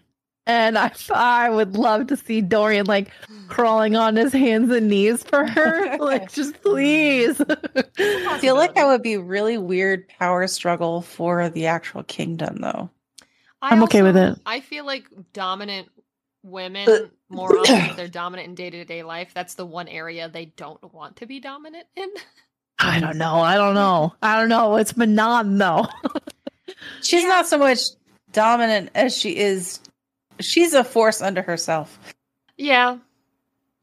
And 0.48 0.79
I, 0.79 0.91
I 1.13 1.50
would 1.51 1.75
love 1.75 2.08
to 2.08 2.17
see 2.17 2.41
Dorian 2.41 2.88
like 2.88 3.12
crawling 3.50 3.96
on 3.96 4.15
his 4.15 4.34
hands 4.34 4.72
and 4.72 4.88
knees 4.88 5.24
for 5.24 5.46
her. 5.46 5.98
like, 6.00 6.31
just 6.31 6.60
please. 6.63 7.38
Mm. 7.38 8.27
I 8.27 8.39
feel 8.39 8.55
like 8.55 8.74
that 8.74 8.88
would 8.88 9.03
be 9.03 9.17
really 9.17 9.60
weird 9.60 10.08
power 10.08 10.48
struggle 10.48 11.01
for 11.01 11.50
the 11.50 11.67
actual 11.67 12.01
kingdom, 12.01 12.58
though. 12.62 12.89
I 13.62 13.69
I'm 13.69 13.84
okay 13.84 14.01
with 14.01 14.17
it. 14.17 14.39
I 14.43 14.62
feel 14.62 14.88
like 14.88 15.05
dominant 15.34 15.89
women 16.43 17.12
more 17.29 17.58
often 17.58 17.89
they're 17.96 18.08
dominant 18.08 18.50
in 18.50 18.55
day 18.55 18.69
to 18.69 18.86
day 18.86 19.03
life. 19.03 19.31
That's 19.34 19.55
the 19.55 19.65
one 19.65 19.88
area 19.88 20.29
they 20.29 20.46
don't 20.46 20.93
want 20.93 21.17
to 21.17 21.25
be 21.25 21.39
dominant 21.39 21.86
in. 21.96 22.10
I 22.79 23.00
don't 23.00 23.17
know. 23.17 23.36
I 23.39 23.55
don't 23.55 23.75
know. 23.75 24.13
I 24.22 24.39
don't 24.39 24.50
know. 24.50 24.77
It's 24.77 24.96
Manon 24.96 25.58
though. 25.58 25.88
She's 27.01 27.25
not 27.25 27.48
so 27.48 27.58
much 27.58 27.79
dominant 28.31 28.91
as 28.96 29.17
she 29.17 29.38
is. 29.38 29.79
She's 30.39 30.74
a 30.74 30.84
force 30.84 31.22
unto 31.22 31.41
herself. 31.41 31.98
Yeah. 32.58 32.98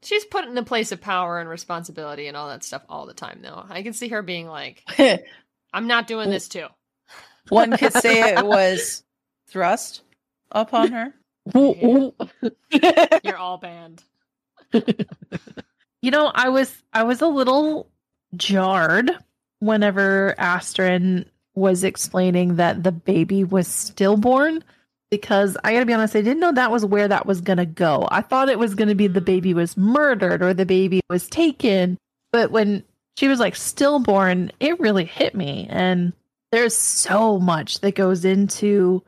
She's 0.03 0.25
put 0.25 0.45
in 0.45 0.57
a 0.57 0.63
place 0.63 0.91
of 0.91 1.01
power 1.01 1.39
and 1.39 1.49
responsibility 1.49 2.27
and 2.27 2.37
all 2.37 2.47
that 2.49 2.63
stuff 2.63 2.83
all 2.87 3.05
the 3.05 3.13
time, 3.13 3.39
though. 3.41 3.65
I 3.67 3.81
can 3.83 3.93
see 3.93 4.09
her 4.09 4.21
being 4.21 4.47
like, 4.47 4.83
I'm 5.73 5.87
not 5.87 6.07
doing 6.07 6.29
this 6.29 6.47
too. 6.47 6.67
One 7.49 7.75
could 7.75 7.93
say 7.93 8.33
it 8.33 8.45
was 8.45 9.03
thrust 9.49 10.01
upon 10.51 10.91
her. 10.91 11.13
You're 13.23 13.37
all 13.37 13.57
banned. 13.57 14.03
You 16.01 16.11
know, 16.11 16.31
I 16.33 16.49
was 16.49 16.83
I 16.93 17.03
was 17.03 17.21
a 17.21 17.27
little 17.27 17.89
jarred 18.35 19.11
whenever 19.59 20.35
Asterin 20.37 21.25
was 21.55 21.83
explaining 21.83 22.57
that 22.57 22.83
the 22.83 22.91
baby 22.91 23.43
was 23.43 23.67
stillborn 23.67 24.63
because 25.09 25.57
I 25.63 25.73
got 25.73 25.79
to 25.79 25.85
be 25.85 25.93
honest, 25.93 26.15
I 26.15 26.21
didn't 26.21 26.39
know 26.39 26.51
that 26.51 26.71
was 26.71 26.85
where 26.85 27.07
that 27.07 27.25
was 27.25 27.41
going 27.41 27.57
to 27.57 27.65
go. 27.65 28.07
I 28.11 28.21
thought 28.21 28.49
it 28.49 28.59
was 28.59 28.75
going 28.75 28.89
to 28.89 28.95
be 28.95 29.07
the 29.07 29.21
baby 29.21 29.53
was 29.53 29.75
murdered 29.77 30.43
or 30.43 30.53
the 30.53 30.65
baby 30.65 31.01
was 31.09 31.27
taken, 31.27 31.97
but 32.31 32.51
when 32.51 32.83
she 33.17 33.27
was 33.27 33.39
like 33.39 33.55
stillborn, 33.55 34.51
it 34.59 34.79
really 34.79 35.05
hit 35.05 35.33
me 35.33 35.67
and 35.69 36.13
there's 36.51 36.75
so 36.75 37.39
much 37.39 37.79
that 37.81 37.95
goes 37.95 38.23
into 38.23 39.03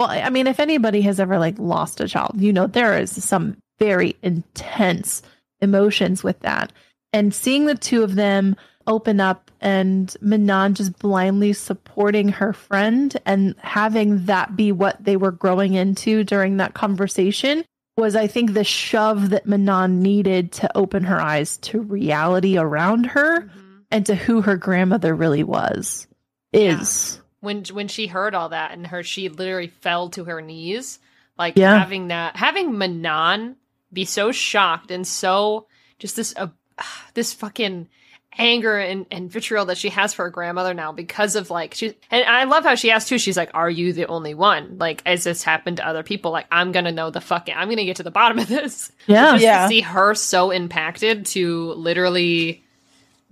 well, 0.00 0.10
I 0.10 0.30
mean, 0.30 0.46
if 0.46 0.60
anybody 0.60 1.02
has 1.02 1.20
ever 1.20 1.38
like 1.38 1.58
lost 1.58 2.00
a 2.00 2.08
child, 2.08 2.32
you 2.40 2.52
know 2.52 2.66
there 2.66 2.98
is 2.98 3.24
some 3.24 3.56
very 3.78 4.16
intense 4.22 5.22
emotions 5.60 6.22
with 6.24 6.40
that. 6.40 6.72
And 7.12 7.32
seeing 7.34 7.66
the 7.66 7.74
two 7.76 8.02
of 8.02 8.14
them 8.14 8.56
open 8.86 9.20
up 9.20 9.50
and 9.60 10.14
Manon 10.20 10.74
just 10.74 10.98
blindly 10.98 11.52
supporting 11.52 12.28
her 12.28 12.52
friend 12.52 13.16
and 13.24 13.54
having 13.58 14.26
that 14.26 14.56
be 14.56 14.72
what 14.72 15.02
they 15.02 15.16
were 15.16 15.30
growing 15.30 15.74
into 15.74 16.22
during 16.24 16.58
that 16.58 16.74
conversation 16.74 17.64
was, 17.96 18.16
I 18.16 18.26
think, 18.26 18.52
the 18.52 18.64
shove 18.64 19.30
that 19.30 19.46
Manon 19.46 20.02
needed 20.02 20.52
to 20.52 20.76
open 20.76 21.04
her 21.04 21.20
eyes 21.20 21.56
to 21.58 21.80
reality 21.80 22.58
around 22.58 23.06
her 23.06 23.42
Mhm. 23.42 23.50
and 23.90 24.06
to 24.06 24.14
who 24.16 24.42
her 24.42 24.56
grandmother 24.56 25.14
really 25.14 25.44
was. 25.44 26.06
Is 26.52 27.20
When 27.44 27.64
when 27.72 27.88
she 27.88 28.06
heard 28.08 28.34
all 28.34 28.48
that 28.48 28.72
and 28.72 28.86
her, 28.88 29.02
she 29.02 29.28
literally 29.28 29.68
fell 29.68 30.08
to 30.10 30.24
her 30.24 30.40
knees. 30.40 30.98
Like 31.38 31.56
Yeah. 31.56 31.78
having 31.78 32.08
that, 32.08 32.36
having 32.36 32.76
Manon 32.78 33.56
be 33.92 34.04
so 34.04 34.32
shocked 34.32 34.90
and 34.90 35.06
so 35.06 35.66
just 35.98 36.16
this 36.16 36.34
uh, 36.36 36.48
this 37.14 37.32
fucking 37.32 37.88
anger 38.36 38.76
and, 38.78 39.06
and 39.12 39.30
vitriol 39.30 39.66
that 39.66 39.78
she 39.78 39.90
has 39.90 40.12
for 40.12 40.24
her 40.24 40.30
grandmother 40.30 40.74
now 40.74 40.90
because 40.90 41.36
of 41.36 41.50
like 41.50 41.72
she 41.74 41.94
and 42.10 42.24
I 42.24 42.42
love 42.44 42.64
how 42.64 42.74
she 42.74 42.90
asked 42.90 43.08
too. 43.08 43.18
She's 43.18 43.36
like, 43.36 43.50
"Are 43.54 43.70
you 43.70 43.92
the 43.92 44.06
only 44.06 44.34
one? 44.34 44.78
Like, 44.78 45.06
has 45.06 45.22
this 45.22 45.44
happened 45.44 45.76
to 45.76 45.86
other 45.86 46.02
people? 46.02 46.32
Like, 46.32 46.46
I'm 46.50 46.72
gonna 46.72 46.90
know 46.90 47.10
the 47.10 47.20
fucking. 47.20 47.54
I'm 47.56 47.68
gonna 47.68 47.84
get 47.84 47.96
to 47.96 48.02
the 48.02 48.10
bottom 48.10 48.38
of 48.40 48.48
this." 48.48 48.90
yeah. 49.06 49.32
just 49.32 49.42
Yeah. 49.44 49.62
to 49.62 49.68
see 49.68 49.80
her 49.82 50.14
so 50.16 50.50
impacted 50.50 51.26
to 51.26 51.72
literally 51.74 52.64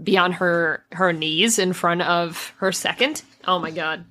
be 0.03 0.17
on 0.19 0.33
her 0.33 0.85
her 0.93 1.13
knees 1.13 1.59
in 1.59 1.73
front 1.73 2.03
of 2.03 2.53
her 2.59 2.71
second. 2.73 3.23
Oh 3.47 3.59
my 3.59 3.71
god. 3.71 4.05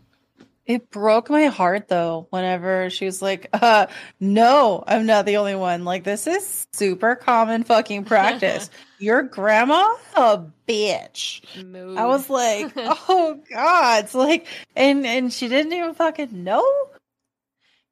It 0.66 0.90
broke 0.92 1.30
my 1.30 1.46
heart 1.46 1.88
though, 1.88 2.28
whenever 2.30 2.90
she 2.90 3.06
was 3.06 3.22
like, 3.22 3.48
uh, 3.54 3.88
no, 4.20 4.84
I'm 4.86 5.06
not 5.06 5.26
the 5.26 5.38
only 5.38 5.56
one. 5.56 5.84
Like, 5.84 6.04
this 6.04 6.28
is 6.28 6.68
super 6.72 7.16
common 7.16 7.64
fucking 7.64 8.06
practice. 8.06 8.70
Your 9.00 9.24
grandma, 9.24 9.90
a 10.16 10.46
bitch. 10.68 11.42
Mood. 11.66 11.98
I 11.98 12.06
was 12.06 12.30
like, 12.30 12.72
oh 12.78 13.40
god. 13.52 14.04
It's 14.06 14.14
like 14.16 14.46
and 14.76 15.06
and 15.06 15.34
she 15.34 15.48
didn't 15.48 15.74
even 15.74 15.94
fucking 15.96 16.44
know. 16.44 16.64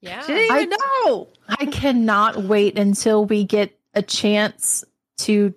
yeah. 0.02 0.22
She 0.26 0.34
didn't 0.34 0.52
I- 0.56 0.62
even 0.62 0.70
know. 0.70 1.28
I 1.50 1.66
cannot 1.66 2.44
wait 2.44 2.78
until 2.78 3.26
we 3.26 3.44
get 3.44 3.78
a 3.96 4.04
chance 4.04 4.84
to 5.20 5.54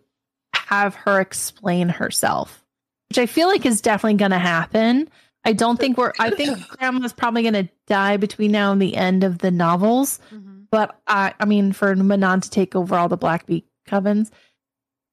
have 0.54 0.94
her 0.94 1.20
explain 1.20 1.90
herself, 1.90 2.64
which 3.10 3.18
I 3.18 3.26
feel 3.26 3.48
like 3.48 3.66
is 3.66 3.82
definitely 3.82 4.14
going 4.14 4.30
to 4.30 4.38
happen. 4.38 5.10
I 5.44 5.52
don't 5.52 5.78
think 5.78 5.98
we're, 5.98 6.12
I 6.20 6.30
think 6.30 6.66
grandma's 6.78 7.12
probably 7.12 7.42
going 7.42 7.54
to 7.54 7.68
die 7.86 8.16
between 8.16 8.52
now 8.52 8.72
and 8.72 8.80
the 8.80 8.96
end 8.96 9.24
of 9.24 9.38
the 9.38 9.50
novels. 9.50 10.20
Mhm. 10.32 10.66
But 10.70 10.98
I, 11.06 11.34
I 11.38 11.44
mean, 11.44 11.72
for 11.72 11.94
Manon 11.94 12.40
to 12.40 12.48
take 12.50 12.74
over 12.74 12.96
all 12.96 13.08
the 13.08 13.18
Blackbeak 13.18 13.64
covens, 13.88 14.30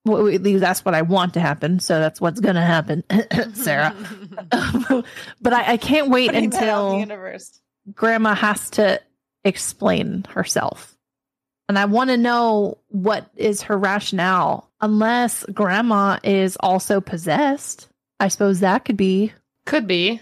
well, 0.05 0.27
at 0.27 0.41
least 0.41 0.61
that's 0.61 0.85
what 0.85 0.95
I 0.95 1.01
want 1.01 1.33
to 1.33 1.39
happen. 1.41 1.79
So 1.79 1.99
that's 1.99 2.21
what's 2.21 2.39
going 2.39 2.55
to 2.55 2.61
happen, 2.61 3.03
Sarah. 3.53 3.93
but 5.41 5.53
I, 5.53 5.73
I 5.73 5.77
can't 5.77 6.09
wait 6.09 6.27
Putting 6.27 6.45
until 6.45 6.97
universe. 6.99 7.59
grandma 7.93 8.33
has 8.35 8.69
to 8.71 9.01
explain 9.43 10.25
herself. 10.29 10.95
And 11.67 11.77
I 11.77 11.85
want 11.85 12.09
to 12.09 12.17
know 12.17 12.77
what 12.87 13.29
is 13.35 13.63
her 13.63 13.77
rationale, 13.77 14.71
unless 14.81 15.43
grandma 15.53 16.17
is 16.23 16.57
also 16.61 17.01
possessed. 17.01 17.89
I 18.19 18.29
suppose 18.29 18.61
that 18.61 18.85
could 18.85 18.97
be. 18.97 19.33
Could 19.69 19.87
be. 19.87 20.21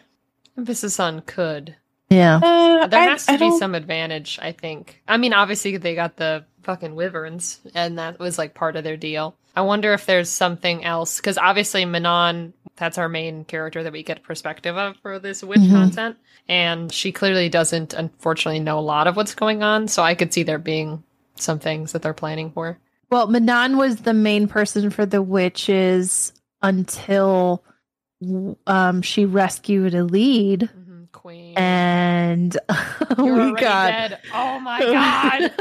Emphasis 0.57 0.99
on 0.99 1.21
could. 1.21 1.75
Yeah. 2.09 2.37
Uh, 2.37 2.87
There 2.87 2.99
I- 2.99 3.05
has 3.05 3.25
to 3.25 3.33
I 3.33 3.35
be 3.35 3.39
don't- 3.49 3.59
some 3.59 3.75
advantage, 3.75 4.39
I 4.41 4.51
think. 4.51 5.01
I 5.07 5.17
mean, 5.17 5.33
obviously 5.33 5.75
they 5.77 5.95
got 5.95 6.15
the 6.17 6.45
fucking 6.63 6.95
wyverns, 6.95 7.59
and 7.75 7.97
that 7.97 8.19
was 8.19 8.37
like 8.37 8.53
part 8.53 8.75
of 8.75 8.83
their 8.83 8.97
deal. 8.97 9.35
I 9.55 9.61
wonder 9.61 9.93
if 9.93 10.05
there's 10.05 10.29
something 10.29 10.85
else 10.85 11.17
because 11.17 11.37
obviously 11.37 11.83
Manon, 11.85 12.53
that's 12.75 12.97
our 12.97 13.09
main 13.09 13.43
character 13.45 13.83
that 13.83 13.91
we 13.93 14.03
get 14.03 14.21
perspective 14.23 14.77
of 14.77 14.95
for 15.01 15.17
this 15.19 15.43
witch 15.43 15.59
Mhm. 15.59 15.71
content, 15.71 16.17
and 16.47 16.91
she 16.91 17.11
clearly 17.11 17.49
doesn't, 17.49 17.93
unfortunately, 17.93 18.59
know 18.59 18.77
a 18.77 18.81
lot 18.81 19.07
of 19.07 19.15
what's 19.15 19.33
going 19.35 19.63
on. 19.63 19.87
So 19.87 20.03
I 20.03 20.13
could 20.15 20.31
see 20.33 20.43
there 20.43 20.59
being 20.59 21.03
some 21.35 21.59
things 21.59 21.91
that 21.93 22.01
they're 22.03 22.13
planning 22.13 22.51
for. 22.51 22.77
Well, 23.09 23.27
Manon 23.27 23.77
was 23.77 23.97
the 23.97 24.13
main 24.13 24.47
person 24.47 24.89
for 24.91 25.05
the 25.05 25.21
witches 25.21 26.33
until 26.61 27.63
um, 28.67 29.01
she 29.01 29.25
rescued 29.25 29.93
a 29.95 30.03
lead. 30.03 30.63
hmm 30.73 31.03
Queen, 31.13 31.57
And 31.57 32.55
You're 33.17 33.53
we 33.53 33.59
got. 33.59 33.91
dead. 33.91 34.19
Oh 34.33 34.59
my 34.59 34.79
god! 34.81 35.51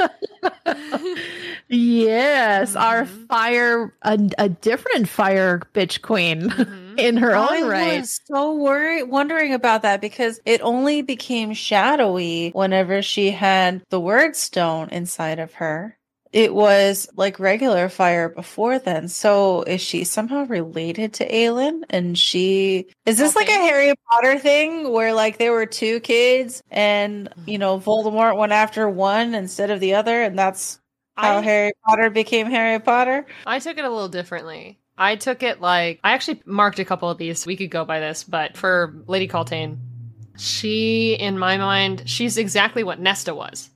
yes, 1.69 2.77
our 2.77 3.05
Mhm. 3.05 3.27
fire, 3.29 3.95
a, 4.03 4.19
a 4.39 4.49
different 4.49 5.09
fire 5.09 5.61
bitch 5.75 6.03
queen 6.03 6.43
Mhm. 6.51 6.99
in 6.99 7.17
her 7.17 7.35
I 7.35 7.61
own 7.63 7.69
right. 7.69 8.01
was 8.01 8.21
so 8.27 8.55
worried, 8.55 9.05
wondering 9.05 9.55
about 9.55 9.83
that 9.83 10.01
because 10.01 10.41
it 10.45 10.61
only 10.63 11.03
became 11.03 11.55
shadowy 11.55 12.51
whenever 12.51 13.03
she 13.03 13.31
had 13.31 13.83
the 13.91 14.01
Wyrdstone 14.01 14.91
inside 14.91 15.39
of 15.39 15.55
her. 15.55 15.96
It 16.33 16.55
was 16.55 17.09
like 17.17 17.39
regular 17.39 17.89
fire 17.89 18.29
before 18.29 18.79
then. 18.79 19.09
So 19.09 19.63
is 19.63 19.81
she 19.81 20.05
somehow 20.05 20.45
related 20.47 21.15
to 21.15 21.31
Aelin? 21.31 21.83
And 21.91 22.19
she 22.19 22.87
is 23.07 23.19
this 23.19 23.37
like 23.37 23.49
a 23.49 23.53
Harry 23.53 23.95
Potter 24.11 24.39
thing 24.39 24.91
where 24.91 25.13
like 25.13 25.39
there 25.39 25.53
were 25.53 25.67
two 25.67 26.01
kids 26.01 26.63
and 26.71 27.29
mm-hmm. 27.29 27.51
you 27.51 27.59
know 27.59 27.79
Voldemort 27.79 28.37
went 28.37 28.53
after 28.53 28.89
one 28.89 29.35
instead 29.35 29.71
of 29.71 29.81
the 29.81 29.95
other, 29.95 30.23
and 30.23 30.39
that's 30.39 30.81
how 31.17 31.39
I- 31.39 31.43
Harry 31.43 31.73
Potter 31.87 32.11
became 32.11 32.49
Harry 32.49 32.79
Potter? 32.81 33.27
I 33.47 33.59
took 33.59 33.79
it 33.79 33.85
a 33.85 33.91
little 33.91 34.09
differently. 34.09 34.79
I 34.99 35.17
took 35.17 35.43
it 35.43 35.61
like 35.61 36.01
I 36.03 36.13
actually 36.13 36.41
marked 36.47 36.79
a 36.79 36.85
couple 36.85 37.11
of 37.11 37.19
these. 37.19 37.47
We 37.47 37.57
could 37.57 37.71
go 37.71 37.85
by 37.85 38.01
this, 38.01 38.25
but 38.25 38.57
for 38.57 38.95
Lady 39.07 39.29
Kaltain, 39.29 39.79
she, 40.39 41.15
in 41.15 41.39
my 41.39 41.57
mind, 41.57 42.03
she's 42.07 42.39
exactly 42.39 42.83
what 42.85 43.01
Nesta 43.01 43.35
was. 43.35 43.71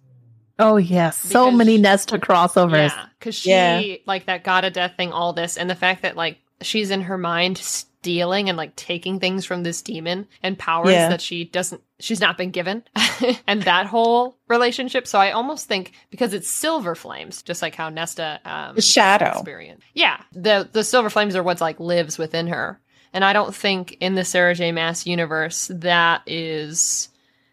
Oh 0.61 0.77
yes, 0.77 1.17
so 1.17 1.51
many 1.51 1.77
she- 1.77 1.83
Nesta 1.83 2.19
crossovers. 2.19 2.91
Yeah, 2.91 3.07
because 3.19 3.35
she 3.35 3.51
Yeah. 3.51 3.97
like 4.07 4.27
that 4.27 4.45
god 4.45 4.65
of 4.65 4.73
death 4.73 4.95
thing, 4.97 5.13
all 5.13 5.33
this, 5.33 5.57
and 5.57 5.69
the 5.69 5.75
fact 5.75 6.03
that 6.03 6.17
like 6.17 6.39
she's 6.63 6.91
in 6.91 7.03
her 7.03 7.19
mind 7.19 7.59
stealing 7.59 8.49
and 8.49 8.57
like 8.57 8.75
taking 8.77 9.21
things 9.21 9.45
from 9.45 9.63
this 9.63 9.83
demon 9.83 10.27
and 10.43 10.59
powers 10.59 10.91
Yeah. 10.93 11.09
that 11.11 11.21
she 11.21 11.45
doesn't, 11.45 11.83
she's 11.99 12.21
not 12.21 12.39
been 12.39 12.51
given, 12.51 12.83
and 13.47 13.63
that 13.65 13.87
whole 13.87 14.37
relationship. 14.49 15.07
So 15.07 15.19
I 15.19 15.33
almost 15.33 15.67
think 15.69 15.93
because 16.11 16.33
it's 16.35 16.49
silver 16.49 16.95
flames, 16.95 17.43
just 17.43 17.61
like 17.63 17.75
how 17.75 17.89
Nesta 17.91 18.41
um, 18.45 18.75
The 18.75 18.83
shadow. 18.83 19.33
experience. 19.33 19.83
Yeah, 19.95 20.21
the 20.33 20.69
the 20.73 20.85
silver 20.85 21.11
flames 21.11 21.37
are 21.37 21.43
what's 21.43 21.61
like 21.61 21.79
lives 21.81 22.17
within 22.19 22.47
her. 22.49 22.81
And 23.13 23.25
I 23.25 23.33
don't 23.33 23.55
think 23.55 23.97
in 24.01 24.15
the 24.15 24.25
Sarah 24.25 24.55
J. 24.55 24.71
Maas 24.73 25.05
universe 25.07 25.69
that 25.75 26.23
is 26.27 27.09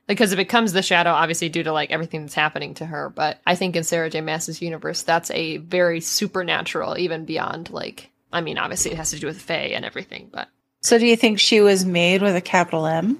because 0.07 0.31
if 0.31 0.39
it 0.39 0.47
becomes 0.47 0.73
the 0.73 0.81
shadow, 0.81 1.11
obviously 1.11 1.49
due 1.49 1.63
to 1.63 1.73
like 1.73 1.91
everything 1.91 2.21
that's 2.21 2.33
happening 2.33 2.73
to 2.75 2.85
her. 2.85 3.09
But 3.09 3.39
I 3.45 3.55
think 3.55 3.75
in 3.75 3.83
Sarah 3.83 4.09
J. 4.09 4.21
Maas's 4.21 4.61
universe, 4.61 5.03
that's 5.03 5.31
a 5.31 5.57
very 5.57 6.01
supernatural, 6.01 6.97
even 6.97 7.25
beyond 7.25 7.69
like 7.69 8.09
I 8.31 8.41
mean, 8.41 8.57
obviously 8.57 8.91
it 8.91 8.97
has 8.97 9.11
to 9.11 9.19
do 9.19 9.27
with 9.27 9.41
Fae 9.41 9.71
and 9.73 9.85
everything, 9.85 10.29
but 10.31 10.49
So 10.81 10.97
do 10.97 11.05
you 11.05 11.15
think 11.15 11.39
she 11.39 11.61
was 11.61 11.85
made 11.85 12.21
with 12.21 12.35
a 12.35 12.41
capital 12.41 12.85
M? 12.85 13.19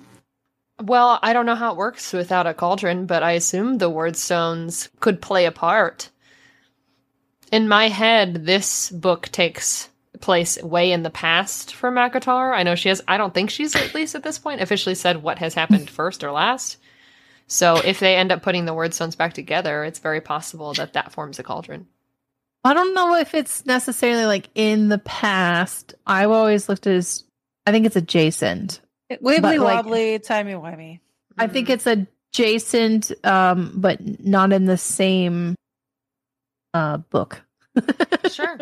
well, 0.82 1.20
I 1.24 1.34
don't 1.34 1.46
know 1.46 1.56
how 1.56 1.72
it 1.72 1.77
works 1.77 2.13
without 2.13 2.48
a 2.48 2.53
cauldron, 2.53 3.06
but 3.08 3.24
I 3.24 3.32
assume 3.32 3.77
the 3.77 3.89
Wyrdstones 3.89 4.89
could 5.00 5.22
play 5.22 5.46
a 5.46 5.51
part. 5.51 6.10
In 7.51 7.67
my 7.67 7.88
head, 7.88 8.46
this 8.46 8.91
book 8.91 9.29
takes 9.29 9.89
place 10.21 10.62
way 10.62 10.91
in 10.91 11.03
the 11.03 11.09
past 11.09 11.74
for 11.74 11.91
Makatar. 11.91 12.53
I 12.53 12.63
know 12.63 12.75
she 12.75 12.89
has 12.89 13.01
I 13.07 13.17
don't 13.17 13.33
think 13.33 13.50
she's 13.50 13.75
at 13.75 13.93
least 13.93 14.15
at 14.15 14.24
this 14.24 14.39
point 14.39 14.62
officially 14.62 14.95
said 14.95 15.21
what 15.24 15.39
has 15.39 15.53
happened 15.53 15.89
first 15.89 16.24
or 16.24 16.31
last. 16.31 16.77
So 17.47 17.77
if 17.77 18.00
they 18.00 18.15
end 18.15 18.31
up 18.31 18.41
putting 18.41 18.65
the 18.65 18.74
Wyrdstones 18.74 19.17
back 19.17 19.33
together, 19.33 19.83
it's 19.83 20.00
very 20.00 20.19
possible 20.21 20.74
that 20.74 20.93
that 20.93 21.12
forms 21.13 21.39
a 21.39 21.43
cauldron. 21.43 21.88
I 22.63 22.74
don't 22.74 22.93
know 22.93 23.15
if 23.15 23.33
it's 23.33 23.65
necessarily 23.65 24.25
like 24.25 24.50
in 24.55 24.89
the 24.89 24.97
past. 24.97 25.93
I've 26.05 26.31
always 26.31 26.67
looked 26.67 26.88
at 26.88 26.93
it 26.93 26.97
as 26.97 27.24
I 27.65 27.71
think 27.71 27.86
it's 27.86 27.95
adjacent. 27.95 28.81
Wibbly 29.12 29.41
But, 29.41 29.59
like- 29.59 29.75
wobbly, 29.86 30.19
timey 30.19 30.53
wimey. 30.53 31.00
I 31.38 31.47
think 31.47 31.69
it's 31.69 31.86
adjacent, 31.86 33.12
um, 33.24 33.74
but 33.75 34.00
not 34.25 34.51
in 34.51 34.65
the 34.65 34.77
same 34.77 35.55
uh 36.74 36.97
book. 36.97 37.41
sure. 38.31 38.57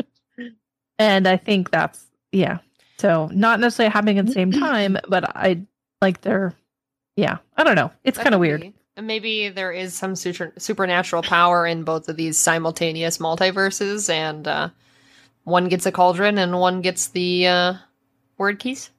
And 0.97 1.27
I 1.27 1.37
think 1.37 1.71
that's 1.71 2.05
yeah. 2.31 2.59
So 2.97 3.29
not 3.33 3.59
necessarily 3.59 3.91
happening 3.91 4.19
at 4.19 4.25
the 4.25 4.31
same 4.31 4.51
time, 4.51 4.97
but 5.07 5.35
I 5.35 5.61
like 6.01 6.21
they're 6.21 6.53
yeah. 7.15 7.37
I 7.57 7.63
don't 7.63 7.75
know. 7.75 7.91
It's 8.03 8.17
kind 8.17 8.33
of 8.33 8.41
weird. 8.41 8.61
be. 8.61 8.73
And 8.97 9.07
maybe 9.07 9.49
there 9.49 9.71
is 9.71 9.93
some 9.93 10.15
super, 10.15 10.53
supernatural 10.57 11.21
power 11.21 11.67
in 11.67 11.83
both 11.83 12.07
of 12.07 12.15
these 12.15 12.37
simultaneous 12.37 13.17
multiverses, 13.17 14.09
and 14.09 14.47
uh, 14.47 14.69
one 15.43 15.67
gets 15.67 15.85
a 15.85 15.91
cauldron 15.91 16.37
and 16.37 16.59
one 16.59 16.81
gets 16.81 17.07
the 17.07 17.47
uh, 17.47 17.73
Wyrdkeys. 18.39 18.89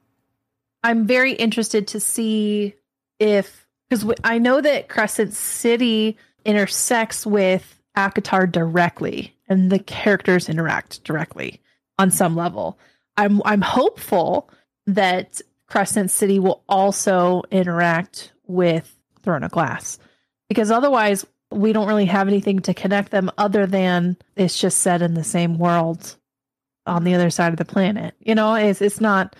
I'm 0.83 1.07
very 1.07 1.33
interested 1.33 1.87
to 1.89 1.99
see 1.99 2.75
if 3.19 3.67
because 3.89 4.01
w- 4.01 4.17
I 4.23 4.37
know 4.37 4.61
that 4.61 4.87
Crescent 4.87 5.33
City 5.33 6.17
intersects 6.45 7.25
with 7.25 7.79
ACOTAR 7.95 8.51
directly, 8.51 9.35
and 9.49 9.71
the 9.71 9.79
characters 9.79 10.47
interact 10.47 11.03
directly 11.03 11.59
on 11.97 12.11
some 12.11 12.35
level. 12.35 12.77
I'm 13.17 13.41
I'm 13.45 13.61
hopeful 13.61 14.49
that 14.85 15.41
Crescent 15.67 16.11
City 16.11 16.39
will 16.39 16.63
also 16.69 17.43
interact 17.51 18.31
with 18.45 18.95
Throne 19.23 19.43
of 19.43 19.51
Glass, 19.51 19.99
because 20.49 20.71
otherwise 20.71 21.25
we 21.51 21.73
don't 21.73 21.87
really 21.87 22.05
have 22.05 22.27
anything 22.27 22.59
to 22.59 22.73
connect 22.73 23.11
them 23.11 23.31
other 23.37 23.65
than 23.65 24.17
it's 24.35 24.59
just 24.59 24.79
set 24.79 25.01
in 25.01 25.13
the 25.13 25.23
same 25.23 25.57
world 25.57 26.15
on 26.85 27.03
the 27.03 27.15
other 27.15 27.29
side 27.29 27.53
of 27.53 27.57
the 27.57 27.65
planet. 27.65 28.13
You 28.19 28.35
know, 28.35 28.55
it's 28.55 28.81
it's 28.81 29.01
not 29.01 29.35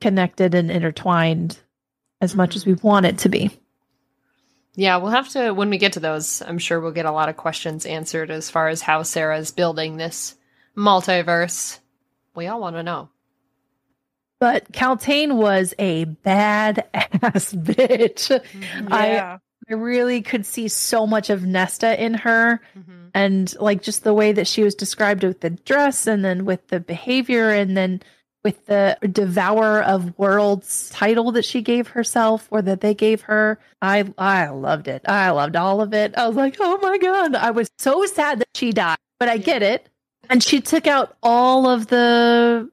connected 0.00 0.54
and 0.54 0.70
intertwined 0.70 1.58
as 2.20 2.34
much 2.34 2.56
as 2.56 2.66
we 2.66 2.72
mm-hmm. 2.74 2.86
want 2.86 3.06
it 3.06 3.18
to 3.18 3.28
be. 3.28 3.50
Yeah, 4.74 4.98
we'll 4.98 5.10
have 5.10 5.28
to, 5.30 5.50
when 5.50 5.70
we 5.70 5.78
get 5.78 5.94
to 5.94 6.00
those, 6.00 6.40
I'm 6.40 6.58
sure 6.58 6.78
we'll 6.78 6.92
get 6.92 7.04
a 7.04 7.10
lot 7.10 7.28
of 7.28 7.36
questions 7.36 7.84
answered 7.84 8.30
as 8.30 8.48
far 8.48 8.68
as 8.68 8.80
how 8.80 9.02
Sarah's 9.02 9.50
building 9.50 9.96
this 9.96 10.36
multiverse. 10.78 11.80
We 12.34 12.46
all 12.46 12.60
want 12.60 12.76
to 12.76 12.82
know. 12.82 13.08
But 14.40 14.70
Kaltain 14.72 15.34
was 15.36 15.74
a 15.78 16.04
bad 16.04 16.86
ass 16.94 17.52
bitch. 17.54 18.30
I- 18.90 19.06
Yeah. 19.12 19.38
I 19.70 19.74
really 19.74 20.22
could 20.22 20.46
see 20.46 20.66
so 20.68 21.06
much 21.06 21.28
of 21.28 21.44
Nesta 21.44 22.02
in 22.02 22.14
her 22.14 22.62
Mhm. 22.74 23.10
and 23.12 23.54
like 23.60 23.82
just 23.82 24.02
the 24.02 24.14
way 24.14 24.32
that 24.32 24.46
she 24.46 24.62
was 24.62 24.74
described 24.74 25.22
with 25.24 25.40
the 25.40 25.50
dress 25.50 26.06
and 26.06 26.24
then 26.24 26.46
with 26.46 26.66
the 26.68 26.80
behavior 26.80 27.50
and 27.50 27.76
then 27.76 28.00
with 28.44 28.64
the 28.64 28.96
devourer 29.12 29.82
of 29.82 30.16
worlds 30.18 30.88
title 30.90 31.32
that 31.32 31.44
she 31.44 31.60
gave 31.60 31.88
herself 31.88 32.48
or 32.50 32.62
that 32.62 32.80
they 32.80 32.94
gave 32.94 33.20
her 33.22 33.58
i 33.82 34.10
i 34.16 34.48
loved 34.48 34.88
it 34.88 35.02
i 35.06 35.28
loved 35.28 35.54
all 35.56 35.82
of 35.82 35.92
it 35.92 36.16
i 36.16 36.26
was 36.26 36.36
like 36.36 36.56
oh 36.60 36.78
my 36.80 36.96
god 36.96 37.34
i 37.34 37.50
was 37.50 37.68
so 37.78 38.06
sad 38.06 38.38
that 38.38 38.48
she 38.54 38.70
died 38.72 38.96
but 39.20 39.28
i 39.28 39.36
get 39.36 39.62
it 39.62 39.90
and 40.30 40.42
she 40.42 40.60
took 40.60 40.86
out 40.86 41.16
all 41.22 41.68
of 41.68 41.86
the 41.88 42.70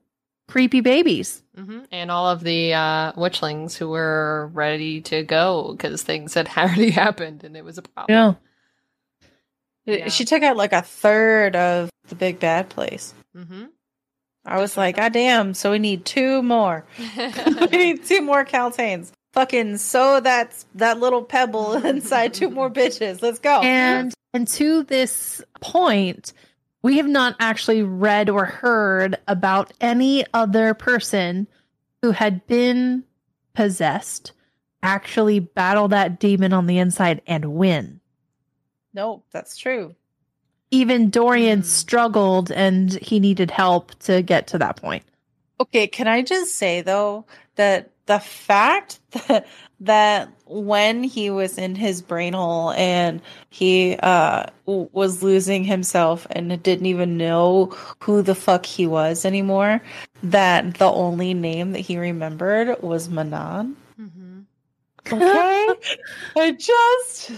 creepy 0.47 0.81
babies 0.81 1.41
hmm 1.55 1.79
And 1.91 2.11
all 2.11 2.29
of 2.29 2.43
the 2.43 2.73
uh, 2.73 3.13
witchlings 3.13 3.77
who 3.77 3.89
were 3.89 4.49
ready 4.53 5.01
to 5.01 5.23
go 5.23 5.71
because 5.71 6.03
things 6.03 6.33
had 6.33 6.49
already 6.57 6.91
happened 6.91 7.43
and 7.43 7.55
it 7.55 7.63
was 7.63 7.77
a 7.77 7.81
problem. 7.81 8.37
Yeah. 9.85 10.09
She 10.09 10.25
took 10.25 10.41
out 10.43 10.57
like 10.57 10.73
a 10.73 10.81
third 10.81 11.55
of 11.55 11.89
the 12.07 12.15
big 12.15 12.39
bad 12.39 12.69
place. 12.69 13.13
hmm 13.33 13.65
I 14.47 14.59
was 14.59 14.77
like, 14.77 14.97
God 14.97 15.11
damn, 15.11 15.55
so 15.55 15.71
we 15.71 15.79
need 15.79 16.05
two 16.05 16.43
more. 16.43 16.85
we 17.71 17.77
need 17.77 18.05
two 18.05 18.21
more 18.21 18.45
Kaltains. 18.45 19.11
Fucking 19.33 19.77
sew 19.77 20.19
that 20.19 20.63
that 20.75 20.99
little 20.99 21.23
pebble 21.23 21.73
inside 21.85 22.33
two 22.33 22.49
more 22.49 22.69
bitches. 22.69 23.21
Let's 23.21 23.39
go. 23.39 23.61
And 23.61 24.13
and 24.33 24.47
to 24.49 24.83
this 24.83 25.41
point, 25.61 26.33
we 26.85 26.97
have 26.97 27.07
not 27.07 27.35
actually 27.39 27.81
read 27.81 28.29
or 28.29 28.45
heard 28.45 29.17
about 29.27 29.73
any 29.81 30.23
other 30.35 30.75
person 30.75 31.47
who 32.03 32.11
had 32.11 32.45
been 32.45 33.03
possessed 33.55 34.33
actually 34.83 35.39
battle 35.39 35.87
that 35.87 36.19
demon 36.19 36.53
on 36.53 36.67
the 36.67 36.77
inside 36.77 37.23
and 37.25 37.43
win. 37.55 37.99
no, 38.93 39.23
that's 39.31 39.57
true. 39.57 39.95
Even 40.69 41.09
Dorian 41.09 41.61
Hmm. 41.61 41.65
struggled 41.65 42.51
and 42.51 42.91
he 43.01 43.19
needed 43.19 43.49
help 43.49 43.97
to 44.01 44.21
get 44.21 44.45
to 44.47 44.59
that 44.59 44.75
point. 44.75 45.03
Okay, 45.59 45.87
can 45.87 46.07
I 46.07 46.21
just 46.21 46.55
say 46.55 46.81
though 46.81 47.25
that 47.55 47.89
the 48.05 48.19
fact 48.19 48.99
that 49.27 49.47
that 49.81 50.29
when 50.45 51.03
he 51.03 51.29
was 51.29 51.57
in 51.57 51.75
his 51.75 52.01
brain 52.01 52.33
hole 52.33 52.71
and 52.71 53.21
he 53.49 53.95
uh 54.01 54.45
was 54.65 55.21
losing 55.23 55.63
himself 55.63 56.25
and 56.31 56.61
didn't 56.63 56.85
even 56.85 57.17
know 57.17 57.65
who 58.01 58.21
the 58.21 58.35
fuck 58.35 58.65
he 58.65 58.87
was 58.87 59.25
anymore, 59.25 59.81
that 60.23 60.75
the 60.75 60.85
only 60.85 61.33
name 61.33 61.71
that 61.73 61.79
he 61.79 61.97
remembered 61.97 62.81
was 62.81 63.09
Manon. 63.09 63.75
hmm 63.97 64.41
Okay, 65.11 65.75
I 66.35 66.51
just, 66.51 67.31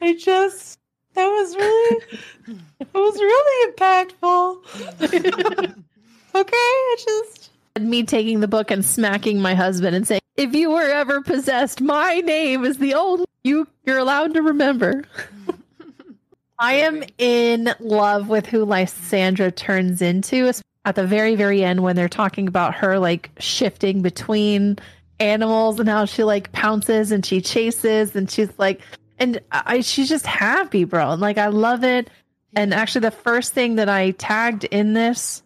I 0.00 0.14
just 0.14 0.78
that 1.14 1.28
was 1.28 1.54
really, 1.54 2.00
it 2.80 2.88
was 2.92 3.14
really 3.16 3.72
impactful. 3.72 4.58
okay, 6.34 6.56
I 6.56 6.96
just. 6.98 7.50
Me 7.80 8.04
taking 8.04 8.40
the 8.40 8.48
book 8.48 8.70
and 8.70 8.84
smacking 8.84 9.40
my 9.40 9.54
husband 9.54 9.96
and 9.96 10.06
saying, 10.06 10.20
"If 10.36 10.54
you 10.54 10.70
were 10.70 10.88
ever 10.88 11.20
possessed, 11.22 11.80
my 11.80 12.20
name 12.20 12.64
is 12.64 12.78
the 12.78 12.94
only 12.94 13.24
you 13.42 13.66
you're 13.84 13.98
allowed 13.98 14.34
to 14.34 14.42
remember." 14.42 15.04
I 16.58 16.74
am 16.74 17.02
in 17.18 17.74
love 17.80 18.28
with 18.28 18.46
who 18.46 18.64
Lysandra 18.64 19.50
turns 19.50 20.00
into 20.00 20.52
at 20.84 20.94
the 20.94 21.06
very, 21.06 21.34
very 21.34 21.64
end 21.64 21.82
when 21.82 21.96
they're 21.96 22.08
talking 22.08 22.46
about 22.46 22.74
her 22.76 22.98
like 22.98 23.30
shifting 23.38 24.02
between 24.02 24.78
animals 25.18 25.80
and 25.80 25.88
how 25.88 26.04
she 26.04 26.24
like 26.24 26.52
pounces 26.52 27.10
and 27.10 27.24
she 27.24 27.40
chases 27.40 28.14
and 28.14 28.30
she's 28.30 28.50
like, 28.58 28.80
and 29.18 29.40
I, 29.50 29.80
she's 29.80 30.08
just 30.08 30.26
happy, 30.26 30.84
bro. 30.84 31.10
And 31.10 31.20
like, 31.20 31.38
I 31.38 31.48
love 31.48 31.84
it. 31.84 32.10
And 32.56 32.72
actually, 32.72 33.02
the 33.02 33.10
first 33.10 33.52
thing 33.52 33.76
that 33.76 33.88
I 33.88 34.12
tagged 34.12 34.64
in 34.64 34.92
this 34.92 35.42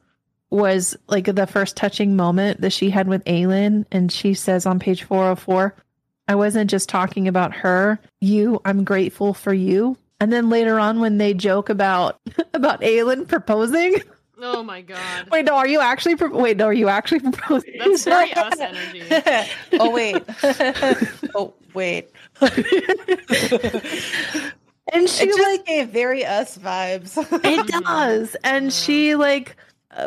was 0.51 0.97
like 1.09 1.27
the 1.27 1.47
first 1.47 1.77
touching 1.77 2.17
moment 2.17 2.61
that 2.63 2.73
she 2.73 2.91
had 2.91 3.07
with 3.09 3.25
Aelin. 3.25 3.85
And 3.93 4.11
she 4.11 4.35
says 4.35 4.65
on 4.67 4.79
page 4.79 5.03
404, 5.05 5.75
I 6.27 6.35
wasn't 6.35 6.71
just 6.71 6.89
talking 6.89 7.29
about 7.29 7.55
her, 7.55 7.99
you, 8.21 8.61
I'm 8.65 8.85
grateful 8.85 9.35
for 9.35 9.53
you. 9.55 9.97
And 10.21 10.33
then 10.33 10.49
later 10.51 10.79
on, 10.81 11.01
when 11.01 11.19
they 11.19 11.33
joke 11.35 11.69
about 11.69 12.19
about 12.55 12.81
Aelin 12.83 13.27
proposing, 13.29 13.97
Oh 14.41 14.63
my 14.63 14.83
god. 14.83 15.29
wait, 15.33 15.45
no, 15.47 15.55
are 15.57 15.67
you 15.67 15.81
actually? 15.81 16.15
Pro- 16.17 16.37
wait, 16.37 16.57
no, 16.59 16.67
are 16.67 16.73
you 16.73 16.89
actually 16.89 17.19
proposing? 17.21 17.75
That's 17.79 18.05
very 18.05 18.33
us 18.35 18.55
energy. 18.61 19.03
oh 19.81 19.91
wait. 19.91 20.23
oh 21.35 21.55
wait. 21.75 22.11
and 24.93 25.09
she 25.09 25.25
It 25.25 25.29
just 25.29 25.41
like 25.43 25.67
gave 25.67 25.89
very 25.89 26.25
us 26.25 26.57
vibes. 26.59 27.17
it 27.45 27.67
does, 27.85 28.37
and 28.45 28.73
she 28.73 29.15
like 29.17 29.57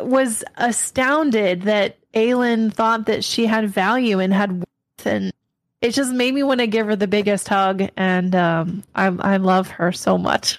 was 0.00 0.44
astounded 0.56 1.62
that 1.62 1.98
Aelin 2.14 2.72
thought 2.72 3.06
that 3.06 3.24
she 3.24 3.46
had 3.46 3.68
value 3.68 4.18
and 4.18 4.32
had 4.32 4.52
worth, 4.52 5.06
and 5.06 5.32
it 5.80 5.90
just 5.90 6.12
made 6.12 6.34
me 6.34 6.42
want 6.42 6.60
to 6.60 6.66
give 6.66 6.86
her 6.86 6.96
the 6.96 7.06
biggest 7.06 7.48
hug. 7.48 7.88
And 7.96 8.34
um, 8.34 8.84
I 8.94 9.06
I 9.06 9.36
love 9.38 9.68
her 9.68 9.92
so 9.92 10.18
much. 10.18 10.58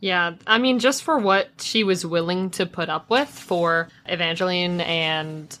Yeah, 0.00 0.34
I 0.46 0.58
mean, 0.58 0.78
just 0.78 1.02
for 1.02 1.18
what 1.18 1.48
she 1.60 1.84
was 1.84 2.06
willing 2.06 2.50
to 2.50 2.64
put 2.64 2.88
up 2.88 3.10
with 3.10 3.28
for 3.28 3.88
Evangeline 4.06 4.80
and 4.80 5.56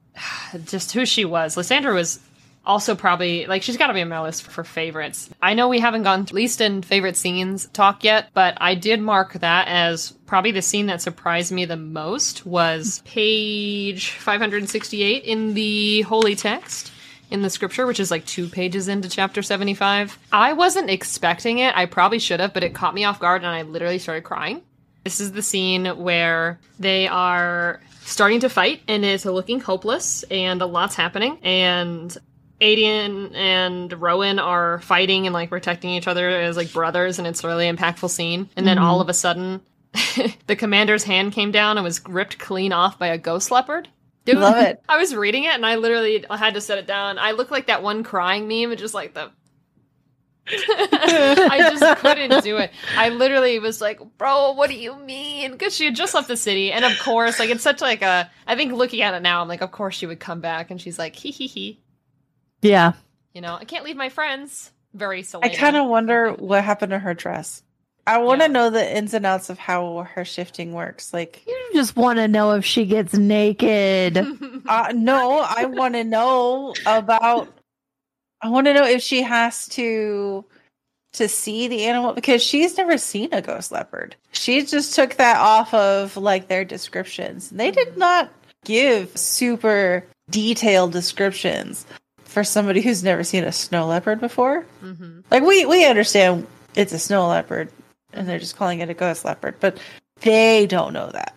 just 0.64 0.92
who 0.92 1.06
she 1.06 1.24
was. 1.24 1.56
Lysandra 1.56 1.94
was 1.94 2.20
also 2.64 2.94
probably 2.94 3.46
like 3.46 3.62
she's 3.62 3.76
got 3.76 3.88
to 3.88 3.94
be 3.94 4.02
on 4.02 4.08
my 4.08 4.20
list 4.20 4.42
for, 4.42 4.64
favorites. 4.64 5.30
I 5.40 5.54
know 5.54 5.68
we 5.68 5.80
haven't 5.80 6.02
gone 6.02 6.26
to 6.26 6.34
least 6.34 6.60
in 6.60 6.82
favorite 6.82 7.16
scenes 7.16 7.66
talk 7.68 8.04
yet, 8.04 8.28
but 8.34 8.58
I 8.60 8.74
did 8.74 9.00
mark 9.00 9.34
that 9.34 9.68
as 9.68 10.12
probably 10.26 10.52
the 10.52 10.62
scene 10.62 10.86
that 10.86 11.00
surprised 11.00 11.52
me 11.52 11.64
the 11.64 11.76
most 11.76 12.44
was 12.44 13.02
page 13.04 14.10
568 14.10 15.24
in 15.24 15.54
the 15.54 16.02
holy 16.02 16.36
text 16.36 16.92
in 17.30 17.42
the 17.42 17.50
scripture, 17.50 17.86
which 17.86 18.00
is 18.00 18.10
like 18.10 18.26
two 18.26 18.48
pages 18.48 18.88
into 18.88 19.08
chapter 19.08 19.42
75. 19.42 20.18
I 20.32 20.52
wasn't 20.52 20.90
expecting 20.90 21.58
it. 21.58 21.76
I 21.76 21.86
probably 21.86 22.18
should 22.18 22.40
have, 22.40 22.54
but 22.54 22.64
it 22.64 22.74
caught 22.74 22.94
me 22.94 23.04
off 23.04 23.20
guard 23.20 23.42
and 23.42 23.50
I 23.50 23.62
literally 23.62 23.98
started 23.98 24.24
crying. 24.24 24.62
This 25.04 25.20
is 25.20 25.32
the 25.32 25.42
scene 25.42 25.86
where 25.86 26.58
they 26.78 27.06
are 27.08 27.80
starting 28.00 28.40
to 28.40 28.48
fight 28.48 28.82
and 28.88 29.04
it's 29.04 29.24
looking 29.24 29.60
hopeless 29.60 30.22
and 30.24 30.60
a 30.62 30.66
lot's 30.66 30.94
happening 30.94 31.38
and 31.42 32.16
Aedion 32.60 33.34
and 33.34 33.92
Rowan 33.92 34.38
are 34.38 34.80
fighting 34.80 35.26
and 35.26 35.34
like 35.34 35.50
protecting 35.50 35.90
each 35.90 36.08
other 36.08 36.28
as 36.28 36.56
like 36.56 36.72
brothers 36.72 37.18
and 37.18 37.26
it's 37.26 37.44
a 37.44 37.46
really 37.46 37.70
impactful 37.70 38.10
scene. 38.10 38.48
And 38.56 38.66
then 38.66 38.78
all 38.78 38.94
mm-hmm. 38.94 39.02
of 39.02 39.08
a 39.08 39.14
sudden 39.14 39.60
the 40.46 40.56
commander's 40.56 41.04
hand 41.04 41.32
came 41.32 41.52
down 41.52 41.78
and 41.78 41.84
was 41.84 42.04
ripped 42.08 42.38
clean 42.38 42.72
off 42.72 42.98
by 42.98 43.08
a 43.08 43.18
ghost 43.18 43.50
leopard. 43.50 43.88
Dude, 44.24 44.38
Love 44.38 44.56
it. 44.66 44.82
I 44.88 44.98
was 44.98 45.14
reading 45.14 45.44
it 45.44 45.54
and 45.54 45.64
I 45.64 45.76
literally 45.76 46.24
had 46.30 46.54
to 46.54 46.60
set 46.60 46.78
it 46.78 46.86
down. 46.86 47.18
I 47.18 47.32
look 47.32 47.50
like 47.50 47.68
that 47.68 47.82
one 47.82 48.02
crying 48.02 48.48
meme 48.48 48.70
and 48.70 48.78
just 48.78 48.94
like 48.94 49.14
the 49.14 49.30
I 50.50 51.68
just 51.70 52.00
couldn't 52.00 52.42
do 52.42 52.56
it. 52.56 52.72
I 52.96 53.10
literally 53.10 53.58
was 53.58 53.82
like, 53.82 54.00
"Bro, 54.16 54.52
what 54.52 54.70
do 54.70 54.76
you 54.76 54.96
mean?" 54.96 55.52
Because 55.52 55.76
she 55.76 55.84
had 55.84 55.94
just 55.94 56.14
left 56.14 56.26
the 56.26 56.38
city, 56.38 56.72
and 56.72 56.86
of 56.86 56.98
course, 57.00 57.38
like 57.38 57.50
it's 57.50 57.62
such 57.62 57.82
like 57.82 58.00
a. 58.00 58.30
I 58.46 58.56
think 58.56 58.72
looking 58.72 59.02
at 59.02 59.12
it 59.12 59.20
now, 59.20 59.42
I'm 59.42 59.48
like, 59.48 59.60
of 59.60 59.72
course 59.72 59.94
she 59.94 60.06
would 60.06 60.20
come 60.20 60.40
back, 60.40 60.70
and 60.70 60.80
she's 60.80 60.98
like, 60.98 61.16
"Hee 61.16 61.32
hee 61.32 61.48
hee." 61.48 61.80
Yeah. 62.62 62.92
You 63.34 63.40
know, 63.40 63.54
I 63.54 63.64
can't 63.64 63.84
leave 63.84 63.96
my 63.96 64.08
friends. 64.08 64.72
Very 64.94 65.24
I 65.42 65.50
kind 65.50 65.76
of 65.76 65.86
wonder 65.86 66.32
what 66.32 66.64
happened 66.64 66.90
to 66.90 66.98
her 66.98 67.14
dress. 67.14 67.62
I 68.06 68.18
want 68.18 68.40
to 68.40 68.46
Yeah. 68.46 68.52
know 68.52 68.70
the 68.70 68.96
ins 68.96 69.12
and 69.12 69.26
outs 69.26 69.50
of 69.50 69.58
how 69.58 70.08
her 70.14 70.24
shifting 70.24 70.72
works. 70.72 71.12
Like, 71.12 71.42
You 71.46 71.70
just 71.74 71.94
want 71.94 72.16
to 72.18 72.26
know 72.26 72.52
if 72.52 72.64
she 72.64 72.86
gets 72.86 73.12
naked. 73.14 74.16
uh, 74.66 74.92
no, 74.94 75.40
I 75.46 75.66
want 75.66 75.94
to 75.94 76.04
know 76.04 76.74
about. 76.86 77.48
I 78.40 78.48
want 78.48 78.66
to 78.66 78.74
know 78.74 78.84
if 78.86 79.02
she 79.02 79.22
has 79.22 79.68
to 79.70 80.44
to 81.14 81.28
see 81.28 81.68
the 81.68 81.84
animal 81.84 82.12
because 82.12 82.42
she's 82.42 82.76
never 82.76 82.96
seen 82.98 83.28
a 83.32 83.42
ghost 83.42 83.72
leopard. 83.72 84.14
She 84.32 84.64
just 84.64 84.94
took 84.94 85.14
that 85.16 85.36
off 85.38 85.72
of 85.74 86.16
like 86.16 86.48
their 86.48 86.64
descriptions. 86.64 87.50
They 87.50 87.70
did 87.70 87.96
not 87.96 88.30
give 88.64 89.16
super 89.16 90.04
detailed 90.30 90.92
descriptions 90.92 91.86
for 92.28 92.44
somebody 92.44 92.80
who's 92.82 93.02
never 93.02 93.24
seen 93.24 93.42
a 93.44 93.50
snow 93.52 93.86
leopard 93.86 94.20
before. 94.20 94.62
hmm 94.80 95.20
Like 95.30 95.42
we 95.42 95.66
we 95.66 95.84
understand 95.86 96.46
it's 96.76 96.92
a 96.92 96.98
snow 96.98 97.26
leopard 97.26 97.70
and 98.12 98.28
they're 98.28 98.38
just 98.38 98.56
calling 98.56 98.78
it 98.80 98.88
a 98.90 98.94
ghost 98.94 99.24
leopard, 99.24 99.56
but 99.60 99.78
they 100.20 100.66
don't 100.66 100.92
know 100.92 101.10
that. 101.10 101.34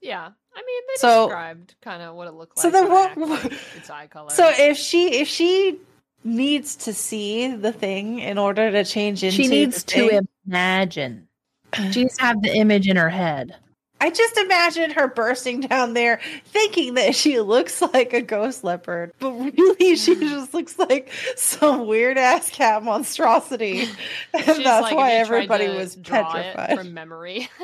Yeah, 0.00 0.28
I 0.54 0.62
mean, 0.64 0.82
they 0.88 0.96
So- 0.96 1.26
described 1.26 1.74
kind 1.82 2.02
of 2.02 2.14
what 2.14 2.28
it 2.28 2.34
looked 2.34 2.56
like. 2.56 2.62
So 2.62 2.70
then 2.70 2.88
what 2.90 3.16
what- 3.16 3.44
its 3.76 3.90
eye 3.90 4.06
color. 4.06 4.30
So 4.30 4.48
if 4.56 4.76
she 4.78 5.20
if 5.20 5.28
she 5.28 5.78
needs 6.24 6.76
to 6.76 6.92
see 6.92 7.48
the 7.54 7.72
thing 7.72 8.18
in 8.20 8.38
order 8.38 8.70
to 8.70 8.84
change 8.84 9.22
into 9.24 9.36
she 9.36 9.48
needs 9.48 9.82
the 9.84 9.90
thing, 9.92 10.08
to 10.10 10.26
imagine. 10.46 11.28
She 11.74 12.02
needs 12.02 12.16
to 12.16 12.22
have 12.22 12.42
the 12.42 12.54
image 12.54 12.88
in 12.88 12.96
her 12.96 13.10
head. 13.10 13.54
I 14.00 14.10
just 14.10 14.36
imagine 14.36 14.90
her 14.92 15.08
bursting 15.08 15.60
down 15.60 15.94
there 15.94 16.20
thinking 16.44 16.94
that 16.94 17.14
she 17.16 17.40
looks 17.40 17.82
like 17.82 18.12
a 18.12 18.22
ghost 18.22 18.62
leopard, 18.62 19.12
but 19.18 19.32
really 19.32 19.96
she 19.96 20.14
just 20.20 20.54
looks 20.54 20.78
like 20.78 21.10
some 21.36 21.86
weird 21.86 22.16
ass 22.18 22.48
cat 22.50 22.82
monstrosity. 22.84 23.84
And 24.34 24.44
She's 24.44 24.58
that's 24.58 24.82
like, 24.82 24.94
why 24.96 25.10
if 25.12 25.26
you 25.26 25.26
tried 25.26 25.50
everybody 25.50 25.68
was 25.68 25.96
draw 25.96 26.32
petrified. 26.32 26.78
from 26.78 26.94
memory. 26.94 27.48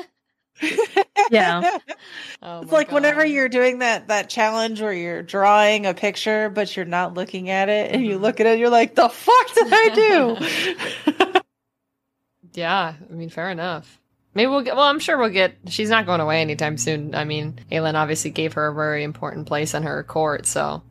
Yeah. 1.31 1.79
oh 2.41 2.61
It's 2.61 2.71
my 2.71 2.77
like 2.77 2.91
whenever 2.93 3.25
you're 3.25 3.49
doing 3.49 3.79
that 3.79 4.07
that 4.07 4.29
challenge 4.29 4.79
where 4.81 4.93
you're 4.93 5.21
drawing 5.21 5.85
a 5.85 5.93
picture 5.93 6.49
but 6.49 6.75
you're 6.77 6.85
not 6.85 7.13
looking 7.13 7.49
at 7.49 7.67
it 7.67 7.91
and 7.91 8.05
you 8.05 8.17
Mhm. 8.17 8.21
look 8.21 8.39
at 8.39 8.45
it 8.47 8.57
you're 8.59 8.69
like 8.69 8.95
the 8.95 9.09
fuck 9.09 9.53
did 9.53 9.67
I 9.69 9.89
do? 9.89 11.33
Yeah, 12.53 12.93
I 13.09 13.13
mean, 13.13 13.29
fair 13.29 13.49
enough. 13.49 13.99
Maybe 14.35 14.47
we'll 14.47 14.61
get. 14.61 14.75
Well, 14.75 14.85
I'm 14.85 14.99
sure 14.99 15.17
we'll 15.17 15.29
get. 15.29 15.55
She's 15.69 15.89
not 15.89 16.05
going 16.05 16.19
away 16.21 16.41
anytime 16.41 16.77
soon. 16.77 17.15
I 17.15 17.23
mean, 17.23 17.57
Aelin 17.71 17.95
obviously 17.95 18.31
gave 18.31 18.53
her 18.53 18.67
a 18.67 18.73
very 18.73 19.03
important 19.03 19.47
place 19.47 19.73
in 19.73 19.83
her 19.83 20.03
court, 20.03 20.45
so 20.45 20.83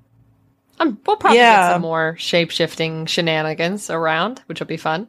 um, 0.81 0.99
we'll 1.07 1.17
probably 1.17 1.39
Yeah. 1.39 1.69
get 1.69 1.75
some 1.75 1.83
more 1.83 2.17
shape 2.19 2.51
shifting 2.51 3.07
shenanigans 3.07 3.91
around, 3.91 4.43
which 4.47 4.61
will 4.61 4.67
be 4.67 4.79
fun. 4.79 5.09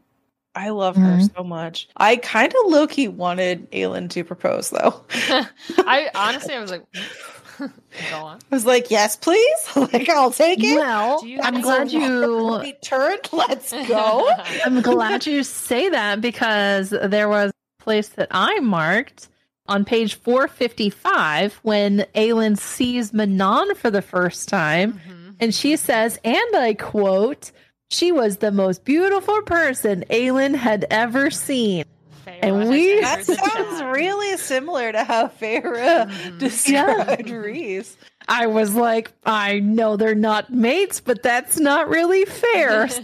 I 0.53 0.69
love 0.69 0.95
her 0.95 1.17
Mhm. 1.17 1.35
so 1.35 1.43
much. 1.43 1.89
I 1.97 2.15
kind 2.17 2.53
of 2.53 2.71
low 2.71 2.87
key 2.87 3.07
wanted 3.09 3.69
Aelin 3.71 4.09
to 4.11 4.23
propose 4.23 4.69
though. 4.69 5.03
I 5.79 6.09
honestly, 6.15 6.53
I 6.55 6.59
was 6.61 6.71
like, 6.71 6.83
go 7.59 8.17
on. 8.17 8.39
I 8.51 8.55
was 8.55 8.65
like, 8.65 8.89
yes, 8.91 9.15
please. 9.15 9.57
like 9.75 10.07
I'll 10.09 10.31
take 10.31 10.59
it. 10.63 10.75
Well, 10.77 11.21
I'm 11.41 11.61
glad 11.61 11.91
you 11.91 12.73
turned. 12.81 13.27
Let's 13.33 13.71
go. 13.87 14.29
I'm 14.65 14.81
glad 14.81 15.25
you 15.25 15.43
say 15.43 15.89
that 15.89 16.21
because 16.21 16.89
there 16.89 17.27
was 17.29 17.51
a 17.51 17.53
place 17.85 18.09
that 18.09 18.27
I 18.31 18.59
marked 18.59 19.29
on 19.67 19.85
page 19.85 20.15
455 20.15 21.59
when 21.63 22.05
Aelin 22.15 22.57
sees 22.57 23.13
Manon 23.13 23.73
for 23.75 23.89
the 23.89 24.01
first 24.01 24.49
time, 24.49 24.93
Mhm. 25.07 25.35
and 25.39 25.55
she 25.55 25.75
says, 25.77 26.19
and 26.23 26.55
I 26.55 26.73
quote, 26.73 27.51
she 27.89 28.11
was 28.11 28.37
the 28.37 28.51
most 28.51 28.83
beautiful 28.83 29.41
person 29.43 30.03
Aelin 30.09 30.55
had 30.55 30.85
ever 30.89 31.29
seen. 31.31 31.85
Feyre 32.25 32.39
And 32.41 32.69
we- 32.69 33.01
that 33.01 33.23
sounds 33.25 33.83
really 33.83 34.35
similar 34.37 34.91
to 34.91 35.03
how 35.03 35.27
Feyre 35.27 36.09
Mhm. 36.09 36.39
described 36.39 37.29
Rhys. 37.29 37.95
I 38.27 38.47
was 38.47 38.73
like, 38.73 39.11
I 39.25 39.59
know 39.59 39.95
they're 39.97 40.15
not 40.15 40.51
mates, 40.51 40.99
but 40.99 41.21
that's 41.21 41.59
not 41.59 41.87
really 41.89 42.25
fair. 42.25 42.89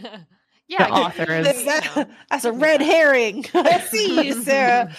yeah, 0.71 0.87
The 0.87 0.93
author 0.93 1.31
is- 1.33 1.65
That- 1.65 2.09
that's 2.29 2.45
a 2.45 2.51
red 2.51 2.81
herring. 2.81 3.45
I 3.53 3.79
see 3.81 4.25
you, 4.27 4.33
Sarah. 4.43 4.91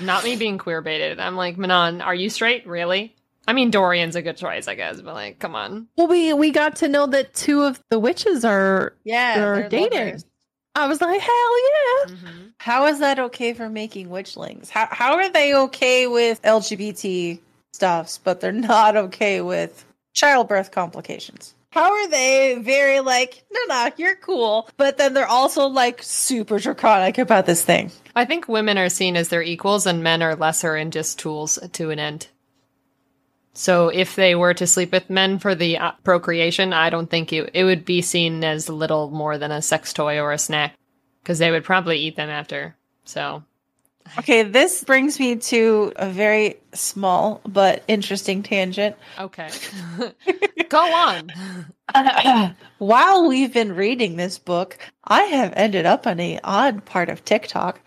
Not 0.00 0.24
me 0.24 0.36
being 0.36 0.58
queer 0.58 0.80
baited. 0.80 1.18
I'm 1.20 1.36
like, 1.36 1.58
Manon, 1.58 2.00
are 2.00 2.14
you 2.14 2.30
straight? 2.30 2.66
Really? 2.66 3.14
I 3.46 3.52
mean, 3.54 3.70
Dorian's 3.70 4.14
a 4.14 4.22
good 4.22 4.36
choice, 4.36 4.68
I 4.68 4.76
guess, 4.76 5.00
but 5.00 5.14
like, 5.14 5.38
come 5.40 5.54
on. 5.56 5.88
well, 5.96 6.06
we 6.06 6.32
we 6.32 6.50
got 6.52 6.76
to 6.76 6.88
know 6.88 7.06
that 7.08 7.34
two 7.34 7.62
of 7.62 7.82
the 7.90 7.98
witches 7.98 8.44
are. 8.44 8.94
yeah, 9.04 9.34
They're 9.38 9.54
they're 9.60 9.68
dating. 9.68 9.98
lovers. 10.06 10.24
I 10.74 10.86
was 10.86 11.00
like, 11.00 11.20
hell 11.20 11.58
yeah! 11.60 12.14
Mhm. 12.14 12.52
How 12.58 12.86
is 12.86 13.00
that 13.00 13.18
okay 13.18 13.52
for 13.52 13.68
making 13.68 14.08
witchlings? 14.08 14.70
How 14.70 14.86
how 14.90 15.14
are 15.14 15.28
they 15.28 15.54
okay 15.54 16.06
with 16.06 16.40
LGBT 16.42 17.40
stuffs, 17.72 18.18
but 18.22 18.40
they're 18.40 18.52
not 18.52 18.96
okay 18.96 19.40
with 19.42 19.84
childbirth 20.14 20.70
complications? 20.70 21.54
How 21.72 21.90
are 21.90 22.08
they 22.08 22.58
very 22.60 23.00
like, 23.00 23.44
no, 23.50 23.60
no, 23.66 23.90
you're 23.96 24.16
cool, 24.16 24.68
but 24.76 24.98
then 24.98 25.14
they're 25.14 25.26
also 25.26 25.68
like 25.68 26.02
super 26.02 26.58
draconic 26.58 27.16
about 27.16 27.46
this 27.46 27.64
thing? 27.64 27.90
I 28.14 28.26
think 28.26 28.46
women 28.46 28.76
are 28.76 28.90
seen 28.90 29.16
as 29.16 29.28
their 29.28 29.42
equals 29.42 29.86
and 29.86 30.02
men 30.02 30.22
are 30.22 30.36
lesser 30.36 30.76
and 30.76 30.92
just 30.92 31.18
tools 31.18 31.58
to 31.72 31.88
an 31.88 31.98
end. 31.98 32.28
So 33.54 33.88
if 33.88 34.16
they 34.16 34.34
were 34.34 34.52
to 34.52 34.66
sleep 34.66 34.92
with 34.92 35.08
men 35.08 35.38
for 35.38 35.54
the 35.54 35.78
uh, 35.78 35.92
procreation, 36.04 36.74
I 36.74 36.90
don't 36.90 37.08
think 37.08 37.32
it, 37.32 37.50
it 37.54 37.64
would 37.64 37.86
be 37.86 38.02
seen 38.02 38.44
as 38.44 38.68
little 38.68 39.10
more 39.10 39.38
than 39.38 39.50
a 39.50 39.62
sex 39.62 39.94
toy 39.94 40.18
or 40.18 40.30
a 40.30 40.38
snack 40.38 40.74
because 41.22 41.38
they 41.38 41.50
would 41.50 41.64
probably 41.64 41.98
eat 42.00 42.16
them 42.16 42.28
after. 42.28 42.76
So 43.04 43.44
Okay, 44.18 44.42
this 44.42 44.84
brings 44.84 45.18
me 45.18 45.36
to 45.36 45.92
a 45.96 46.08
very 46.08 46.56
small 46.74 47.40
but 47.46 47.82
interesting 47.88 48.42
tangent. 48.42 48.96
okay, 49.18 49.50
go 50.68 50.78
on. 50.78 51.30
While 52.78 53.28
we've 53.28 53.52
been 53.52 53.74
reading 53.74 54.16
this 54.16 54.38
book, 54.38 54.78
I 55.04 55.22
have 55.22 55.52
ended 55.56 55.86
up 55.86 56.06
on 56.06 56.20
a 56.20 56.38
odd 56.44 56.84
part 56.84 57.08
of 57.08 57.24
TikTok. 57.24 57.80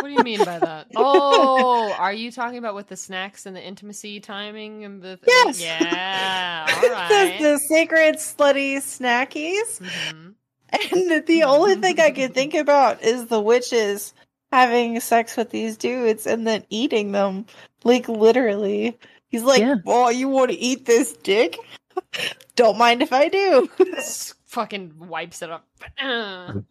What 0.00 0.08
do 0.08 0.10
you 0.10 0.22
mean 0.22 0.44
by 0.44 0.58
that? 0.60 0.86
Oh, 0.96 1.92
are 1.98 2.12
you 2.12 2.30
talking 2.30 2.58
about 2.58 2.74
with 2.74 2.88
the 2.88 2.96
snacks 2.96 3.46
and 3.46 3.54
the 3.56 3.62
intimacy 3.62 4.20
timing 4.20 4.84
and 4.84 5.02
the 5.02 5.18
Yes. 5.26 5.60
Yeah, 5.60 6.66
all 6.74 6.80
the, 6.80 6.88
right. 6.90 7.38
the 7.40 7.58
sacred 7.58 8.16
slutty 8.16 8.76
snackies. 8.76 9.80
Mhm. 9.80 10.34
And 10.70 11.26
the 11.26 11.44
only 11.44 11.76
thing 11.76 11.98
I 11.98 12.10
can 12.10 12.32
think 12.32 12.54
about 12.54 13.02
is 13.02 13.26
the 13.26 13.40
witches 13.40 14.12
having 14.52 15.00
sex 15.00 15.36
with 15.36 15.50
these 15.50 15.76
dudes 15.76 16.26
and 16.26 16.46
then 16.46 16.64
eating 16.70 17.12
them. 17.12 17.46
Like 17.84 18.08
literally. 18.08 18.98
He's 19.28 19.42
like, 19.42 19.60
Yeah. 19.60 19.76
Oh, 19.86 20.08
you 20.08 20.28
want 20.28 20.50
to 20.50 20.58
eat 20.58 20.86
this 20.86 21.12
dick? 21.12 21.56
Don't 22.56 22.78
mind 22.78 23.02
if 23.02 23.12
I 23.12 23.28
do. 23.28 23.68
Fucking 24.46 24.94
wipes 24.98 25.42
it 25.42 25.50
up. 25.50 25.66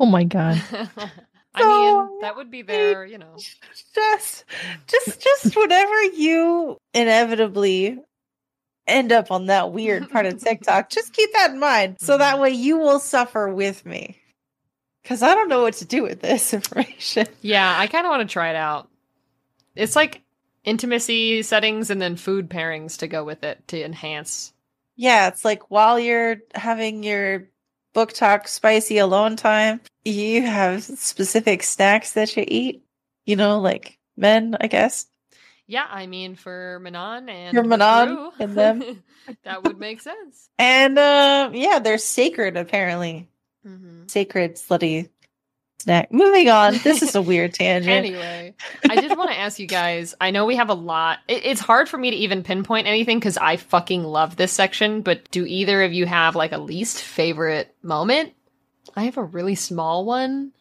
Oh 0.00 0.06
my 0.06 0.24
god! 0.24 0.60
So- 0.70 0.88
mean, 1.56 1.66
oh, 1.66 2.18
that 2.20 2.34
would 2.36 2.50
be 2.50 2.62
their, 2.62 3.04
you 3.04 3.18
know. 3.18 3.36
just 3.94 4.44
just 4.86 5.20
just 5.20 5.56
whenever 5.56 6.02
you 6.02 6.78
inevitably 6.94 7.98
end 8.86 9.12
up 9.12 9.30
on 9.30 9.46
that 9.46 9.72
weird 9.72 10.10
part 10.10 10.26
of 10.26 10.42
TikTok, 10.42 10.90
just 10.90 11.12
keep 11.12 11.32
that 11.34 11.52
in 11.52 11.60
mind. 11.60 11.96
So 12.00 12.18
that 12.18 12.34
mm-hmm. 12.34 12.42
way 12.42 12.50
you 12.50 12.78
will 12.78 12.98
suffer 12.98 13.52
with 13.52 13.86
me. 13.86 14.18
Cause 15.04 15.22
I 15.22 15.34
don't 15.34 15.48
know 15.48 15.62
what 15.62 15.74
to 15.74 15.84
do 15.84 16.02
with 16.02 16.20
this 16.20 16.54
information. 16.54 17.26
Yeah, 17.42 17.74
I 17.78 17.86
kind 17.86 18.06
of 18.06 18.10
want 18.10 18.28
to 18.28 18.32
try 18.32 18.50
it 18.50 18.56
out. 18.56 18.88
It's 19.76 19.96
like 19.96 20.22
intimacy 20.64 21.42
settings 21.42 21.90
and 21.90 22.00
then 22.00 22.16
food 22.16 22.48
pairings 22.48 22.98
to 22.98 23.06
go 23.06 23.24
with 23.24 23.44
it 23.44 23.66
to 23.68 23.84
enhance. 23.84 24.52
Yeah, 24.96 25.28
it's 25.28 25.44
like 25.44 25.70
while 25.70 25.98
you're 25.98 26.36
having 26.54 27.02
your 27.02 27.48
book 27.92 28.12
talk 28.12 28.48
spicy 28.48 28.98
alone 28.98 29.36
time, 29.36 29.80
you 30.04 30.42
have 30.42 30.84
specific 30.84 31.62
snacks 31.62 32.12
that 32.12 32.36
you 32.36 32.44
eat. 32.46 32.84
You 33.26 33.36
know, 33.36 33.60
like 33.60 33.98
men, 34.16 34.56
I 34.60 34.66
guess. 34.66 35.06
Yeah, 35.66 35.86
I 35.88 36.06
mean 36.06 36.36
for 36.36 36.78
Manon 36.82 37.28
and 37.28 37.56
For 37.56 37.64
Manon 37.64 38.30
and 38.38 38.54
them. 38.54 39.02
that 39.44 39.64
would 39.64 39.78
make 39.78 40.00
sense. 40.00 40.50
And 40.58 40.98
uh 40.98 41.50
yeah, 41.54 41.78
they're 41.78 41.98
sacred 41.98 42.56
apparently. 42.56 43.28
Hmm 43.64 44.06
Sacred 44.06 44.56
slutty 44.56 45.08
snack. 45.78 46.12
Moving 46.12 46.48
on. 46.48 46.78
This 46.82 47.02
is 47.02 47.14
a 47.14 47.22
weird 47.30 47.54
tangent. 47.54 47.94
Anyway, 47.94 48.54
I 48.88 48.96
did 49.00 49.16
want 49.16 49.30
to 49.30 49.38
ask 49.38 49.58
you 49.58 49.66
guys. 49.66 50.14
I 50.20 50.30
know 50.30 50.46
we 50.46 50.56
have 50.56 50.70
a 50.70 50.74
lot. 50.74 51.18
It, 51.28 51.44
it's 51.44 51.60
hard 51.60 51.88
for 51.88 51.98
me 51.98 52.10
to 52.10 52.16
even 52.16 52.42
pinpoint 52.42 52.86
anything 52.86 53.18
because 53.18 53.36
I 53.36 53.56
fucking 53.56 54.02
love 54.02 54.36
this 54.36 54.52
section. 54.52 55.02
But 55.02 55.30
do 55.30 55.44
either 55.46 55.82
of 55.82 55.92
you 55.92 56.06
have 56.06 56.34
like 56.36 56.52
a 56.52 56.58
least 56.58 57.02
favorite 57.02 57.74
moment? 57.82 58.32
I 58.96 59.04
have 59.04 59.16
a 59.16 59.24
really 59.24 59.54
small 59.54 60.04
one, 60.04 60.52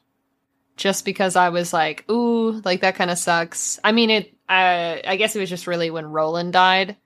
just 0.76 1.06
because 1.06 1.36
I 1.36 1.50
was 1.50 1.74
like, 1.74 2.10
"Ooh, 2.10 2.62
like 2.64 2.82
that 2.82 2.96
kind 2.96 3.12
of 3.12 3.18
sucks." 3.18 3.80
I 3.84 3.92
mean, 3.92 4.10
it. 4.10 4.34
I 4.48 5.02
I 5.06 5.16
guess 5.16 5.36
it 5.36 5.40
was 5.40 5.50
just 5.50 5.68
really 5.68 5.90
when 5.90 6.06
Roland 6.06 6.54
died. 6.54 6.98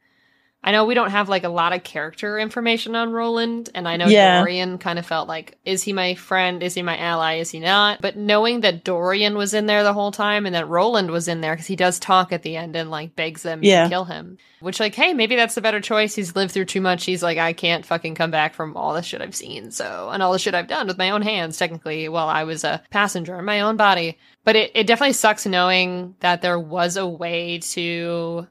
I 0.68 0.72
know 0.72 0.84
we 0.84 0.96
don't 0.96 1.12
have 1.12 1.30
like 1.30 1.46
a 1.46 1.50
lot 1.50 1.72
of 1.72 1.86
character 1.86 2.38
information 2.38 2.94
on 2.94 3.14
Roland, 3.14 3.70
and 3.74 3.88
I 3.88 3.96
know 3.96 4.08
Yeah. 4.08 4.40
Dorian 4.42 4.78
kind 4.80 5.00
of 5.00 5.06
felt 5.06 5.30
like, 5.30 5.58
is 5.64 5.82
he 5.82 5.94
my 5.94 6.16
friend? 6.16 6.62
Is 6.62 6.74
he 6.74 6.82
my 6.82 6.98
ally? 6.98 7.36
Is 7.36 7.50
he 7.52 7.62
not? 7.62 8.02
But 8.02 8.18
knowing 8.18 8.60
that 8.62 8.84
Dorian 8.84 9.38
was 9.38 9.54
in 9.54 9.66
there 9.66 9.84
the 9.84 9.94
whole 9.94 10.12
time 10.12 10.46
and 10.46 10.54
that 10.56 10.68
Roland 10.68 11.10
was 11.10 11.30
in 11.30 11.40
there 11.40 11.54
because 11.54 11.68
he 11.68 11.78
does 11.78 12.00
talk 12.00 12.34
at 12.34 12.44
the 12.44 12.58
end 12.58 12.76
and 12.76 12.92
like 12.92 13.16
begs 13.16 13.44
them 13.44 13.62
Yeah. 13.64 13.84
to 13.86 13.90
kill 13.90 14.04
him, 14.04 14.38
which 14.60 14.82
like, 14.82 14.94
hey, 14.94 15.14
maybe 15.14 15.38
that's 15.38 15.56
the 15.56 15.62
better 15.62 15.80
choice. 15.80 16.14
He's 16.16 16.36
lived 16.36 16.52
through 16.52 16.66
too 16.66 16.82
much. 16.82 17.06
He's 17.06 17.24
like, 17.24 17.38
I 17.38 17.54
can't 17.54 17.86
fucking 17.86 18.16
come 18.16 18.32
back 18.32 18.54
from 18.54 18.76
all 18.76 18.94
the 18.94 19.02
shit 19.02 19.22
I've 19.22 19.36
seen, 19.36 19.72
so 19.72 20.10
and 20.12 20.22
all 20.22 20.34
the 20.34 20.40
shit 20.40 20.54
I've 20.54 20.68
done 20.68 20.88
with 20.88 20.98
my 20.98 21.12
own 21.12 21.22
hands, 21.22 21.58
technically, 21.58 22.10
while 22.10 22.28
I 22.28 22.44
was 22.44 22.66
a 22.66 22.84
passenger 22.90 23.40
in 23.40 23.46
my 23.46 23.62
own 23.62 23.78
body. 23.78 24.18
But 24.44 24.58
it, 24.58 24.72
it 24.76 24.86
definitely 24.88 25.14
sucks 25.14 25.46
knowing 25.46 26.16
that 26.20 26.42
there 26.42 26.60
was 26.60 26.98
a 26.98 27.08
way 27.08 27.60
to 27.60 28.48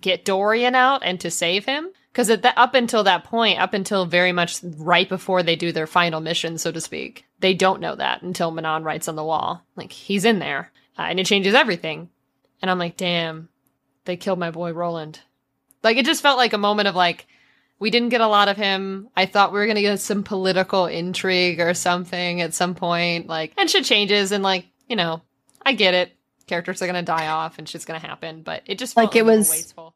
get 0.00 0.24
Dorian 0.24 0.74
out 0.74 1.02
and 1.04 1.20
to 1.20 1.30
save 1.30 1.64
him. 1.64 1.90
Because 2.12 2.30
up 2.30 2.72
until 2.72 3.04
that 3.04 3.24
point, 3.24 3.60
up 3.60 3.74
until 3.74 4.06
very 4.06 4.32
much 4.32 4.60
right 4.62 5.06
before 5.06 5.42
they 5.42 5.54
do 5.54 5.70
their 5.70 5.86
final 5.86 6.18
mission, 6.22 6.56
so 6.56 6.72
to 6.72 6.80
speak, 6.80 7.26
they 7.40 7.52
don't 7.52 7.80
know 7.80 7.94
that 7.94 8.22
until 8.22 8.50
Manon 8.50 8.84
writes 8.84 9.06
on 9.06 9.16
the 9.16 9.24
wall, 9.24 9.62
like 9.76 9.92
he's 9.92 10.24
in 10.24 10.38
there, 10.38 10.72
uh, 10.98 11.02
and 11.02 11.20
it 11.20 11.26
changes 11.26 11.54
everything. 11.54 12.08
And 12.62 12.70
I'm 12.70 12.78
like, 12.78 12.96
damn, 12.96 13.50
they 14.06 14.16
killed 14.16 14.38
my 14.38 14.50
boy 14.50 14.72
Roland. 14.72 15.20
Like 15.82 15.98
it 15.98 16.06
just 16.06 16.22
felt 16.22 16.38
like 16.38 16.54
a 16.54 16.58
moment 16.58 16.88
of 16.88 16.94
like, 16.94 17.26
we 17.78 17.90
didn't 17.90 18.08
get 18.08 18.22
a 18.22 18.26
lot 18.26 18.48
of 18.48 18.56
him. 18.56 19.10
I 19.14 19.26
thought 19.26 19.52
we 19.52 19.58
were 19.58 19.66
gonna 19.66 19.82
get 19.82 20.00
some 20.00 20.22
political 20.22 20.86
intrigue 20.86 21.60
or 21.60 21.74
something 21.74 22.40
at 22.40 22.54
some 22.54 22.74
point, 22.74 23.26
like, 23.26 23.52
and 23.58 23.68
shit 23.68 23.84
changes, 23.84 24.32
and 24.32 24.42
like, 24.42 24.64
you 24.88 24.96
know, 24.96 25.20
I 25.66 25.74
get 25.74 25.92
it. 25.92 26.15
Characters 26.46 26.80
are 26.82 26.86
gonna 26.86 27.02
die 27.02 27.28
off, 27.28 27.58
and 27.58 27.68
shit's 27.68 27.84
gonna 27.84 27.98
happen, 27.98 28.42
but 28.42 28.62
it 28.66 28.78
just 28.78 28.94
felt 28.94 29.08
Like, 29.08 29.16
it 29.16 29.24
was- 29.24 29.50
wasteful. 29.50 29.94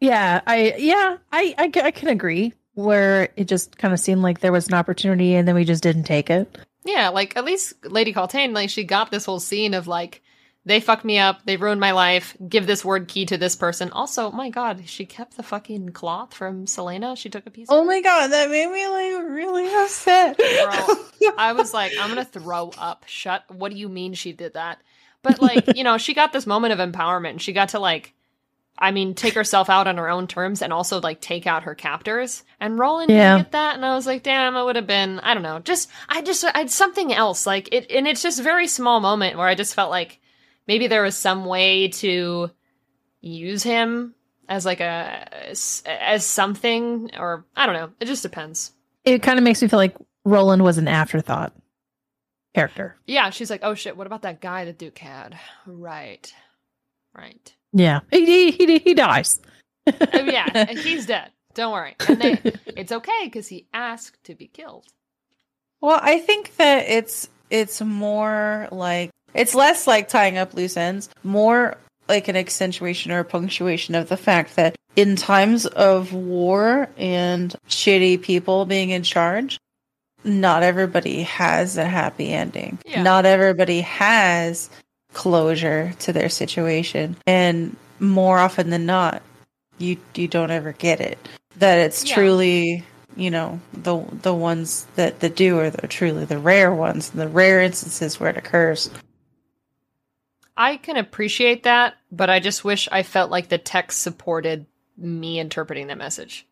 Yeah, 0.00 0.40
I 0.46 0.74
yeah, 0.78 1.18
I 1.30 1.54
I, 1.58 1.70
I 1.84 1.90
can 1.92 2.08
agree 2.08 2.52
where 2.74 3.28
it 3.36 3.44
just 3.46 3.78
kind 3.78 3.94
of 3.94 4.00
seemed 4.00 4.22
like 4.22 4.40
there 4.40 4.50
was 4.50 4.66
an 4.66 4.74
opportunity 4.74 5.34
and 5.34 5.46
then 5.46 5.54
we 5.54 5.64
just 5.64 5.82
didn't 5.82 6.04
take 6.04 6.28
it. 6.30 6.58
Yeah, 6.84 7.10
like 7.10 7.36
at 7.36 7.44
least 7.44 7.74
Lady 7.86 8.12
Kaltain, 8.12 8.52
like 8.52 8.70
she 8.70 8.82
got 8.82 9.10
this 9.12 9.24
whole 9.24 9.38
scene 9.38 9.74
of 9.74 9.86
like 9.86 10.22
they 10.64 10.80
fucked 10.80 11.04
me 11.04 11.18
up, 11.18 11.44
they 11.44 11.56
ruined 11.56 11.80
my 11.80 11.90
life, 11.92 12.36
give 12.48 12.66
this 12.66 12.82
Wyrdkey 12.82 13.26
to 13.28 13.36
this 13.36 13.54
person. 13.56 13.90
Also, 13.90 14.30
my 14.32 14.48
god, 14.50 14.82
she 14.86 15.04
kept 15.04 15.36
the 15.36 15.42
fucking 15.44 15.90
cloth 15.90 16.34
from 16.34 16.66
Celaena. 16.66 17.16
She 17.16 17.30
took 17.30 17.46
a 17.46 17.50
piece 17.50 17.68
Oh 17.70 17.84
my 17.84 18.00
god, 18.00 18.28
that 18.28 18.50
made 18.50 18.70
me 18.70 18.88
like 18.88 19.30
really 19.30 19.72
upset. 19.84 20.36
Bro, 20.36 20.96
I 21.38 21.52
was 21.52 21.72
like, 21.72 21.92
I'm 22.00 22.08
gonna 22.08 22.24
throw 22.40 22.72
up. 22.76 23.04
Shut 23.06 23.44
what 23.54 23.70
do 23.70 23.78
you 23.78 23.88
mean 23.88 24.14
she 24.14 24.32
did 24.32 24.54
that? 24.54 24.80
But 25.22 25.40
like, 25.40 25.70
you 25.74 25.84
know, 25.84 25.98
she 25.98 26.14
got 26.14 26.32
this 26.32 26.46
moment 26.46 26.78
of 26.78 26.92
empowerment. 26.92 27.40
She 27.40 27.52
got 27.52 27.70
to 27.70 27.78
like 27.78 28.14
I 28.78 28.90
mean, 28.90 29.14
take 29.14 29.34
herself 29.34 29.68
out 29.70 29.86
on 29.86 29.98
her 29.98 30.08
own 30.08 30.26
terms 30.26 30.62
and 30.62 30.72
also 30.72 31.00
like 31.00 31.20
take 31.20 31.46
out 31.46 31.64
her 31.64 31.74
captors. 31.74 32.42
And 32.58 32.78
Roland 32.78 33.10
Yeah. 33.10 33.34
didn't 33.36 33.44
get 33.44 33.52
that, 33.52 33.76
and 33.76 33.84
I 33.84 33.94
was 33.94 34.06
like, 34.06 34.22
damn, 34.22 34.56
it 34.56 34.64
would 34.64 34.76
have 34.76 34.86
been 34.86 35.20
I 35.20 35.34
don't 35.34 35.42
know, 35.42 35.58
just 35.60 35.88
I 36.08 36.22
just 36.22 36.44
I 36.44 36.58
had 36.58 36.70
something 36.70 37.12
else. 37.12 37.46
Like 37.46 37.68
it 37.72 37.90
and 37.90 38.08
it's 38.08 38.22
just 38.22 38.40
a 38.40 38.42
very 38.42 38.66
small 38.66 39.00
moment 39.00 39.36
where 39.36 39.46
I 39.46 39.54
just 39.54 39.74
felt 39.74 39.90
like 39.90 40.20
maybe 40.66 40.86
there 40.86 41.02
was 41.02 41.16
some 41.16 41.44
way 41.44 41.88
to 41.88 42.50
use 43.20 43.62
him 43.62 44.14
as 44.48 44.66
like 44.66 44.80
a 44.80 45.28
as 45.86 46.26
something 46.26 47.10
or 47.16 47.44
I 47.54 47.66
don't 47.66 47.76
know. 47.76 47.90
It 48.00 48.06
just 48.06 48.22
depends. 48.22 48.72
It 49.04 49.22
kind 49.22 49.38
of 49.38 49.44
makes 49.44 49.62
me 49.62 49.68
feel 49.68 49.78
like 49.78 49.96
Roland 50.24 50.62
was 50.64 50.78
an 50.78 50.88
afterthought 50.88 51.52
character. 52.54 52.96
Yeah, 53.06 53.30
she's 53.30 53.50
like, 53.50 53.60
oh 53.62 53.74
shit, 53.74 53.96
what 53.96 54.06
about 54.06 54.22
that 54.22 54.40
guy 54.40 54.64
that 54.64 54.78
Duke 54.78 54.98
had? 54.98 55.38
Right. 55.66 56.32
Right. 57.16 57.54
Yeah, 57.72 58.00
he 58.10 58.50
he 58.50 58.50
he, 58.66 58.78
he 58.78 58.94
dies. 58.94 59.40
Oh, 59.86 60.24
yeah, 60.24 60.66
he's 60.72 61.06
dead. 61.06 61.30
Don't 61.54 61.72
worry. 61.72 61.96
And 62.08 62.20
they, 62.20 62.38
it's 62.76 62.92
okay 62.92 63.24
because 63.24 63.48
he 63.48 63.66
asked 63.72 64.24
to 64.24 64.34
be 64.34 64.46
killed. 64.46 64.86
Well, 65.80 65.98
I 66.00 66.18
think 66.18 66.56
that 66.56 66.88
it's 66.88 67.28
it's 67.50 67.80
more 67.80 68.68
like 68.70 69.10
it's 69.34 69.54
less 69.54 69.86
like 69.86 70.08
tying 70.08 70.38
up 70.38 70.54
loose 70.54 70.76
ends, 70.76 71.08
more 71.22 71.76
like 72.08 72.28
an 72.28 72.36
accentuation 72.36 73.12
or 73.12 73.20
a 73.20 73.24
punctuation 73.24 73.94
of 73.94 74.08
the 74.08 74.16
fact 74.16 74.56
that 74.56 74.76
in 74.96 75.16
times 75.16 75.66
of 75.66 76.12
war 76.12 76.88
and 76.96 77.54
shitty 77.68 78.20
people 78.20 78.66
being 78.66 78.90
in 78.90 79.02
charge, 79.02 79.58
not 80.24 80.62
everybody 80.62 81.22
has 81.22 81.76
a 81.76 81.84
happy 81.84 82.32
ending. 82.32 82.78
Yeah. 82.84 83.02
Not 83.02 83.26
everybody 83.26 83.80
has 83.82 84.70
closure 85.12 85.94
to 86.00 86.12
their 86.12 86.28
situation. 86.28 87.16
And 87.26 87.76
more 87.98 88.38
often 88.38 88.70
than 88.70 88.86
not, 88.86 89.22
you 89.78 89.96
you 90.14 90.28
don't 90.28 90.50
ever 90.50 90.72
get 90.72 91.00
it. 91.00 91.18
That 91.58 91.78
it's 91.78 92.08
Yeah. 92.08 92.14
truly 92.14 92.84
you 93.16 93.30
know 93.30 93.60
the 93.74 94.02
the 94.22 94.34
ones 94.34 94.86
that 94.96 95.20
that 95.20 95.36
do 95.36 95.58
are 95.58 95.68
the, 95.68 95.86
truly 95.86 96.24
the 96.24 96.38
rare 96.38 96.72
ones 96.72 97.10
the 97.10 97.28
rare 97.28 97.60
instances 97.60 98.18
where 98.18 98.30
it 98.30 98.38
occurs 98.38 98.88
I 100.56 100.76
can 100.76 100.96
appreciate 100.96 101.62
that, 101.62 101.94
but 102.10 102.28
I 102.28 102.38
just 102.38 102.62
wish 102.64 102.88
I 102.92 103.02
felt 103.02 103.30
like 103.30 103.48
the 103.48 103.58
text 103.58 104.00
supported 104.00 104.66
me 104.98 105.38
interpreting 105.38 105.86
the 105.86 105.96
message. 105.96 106.46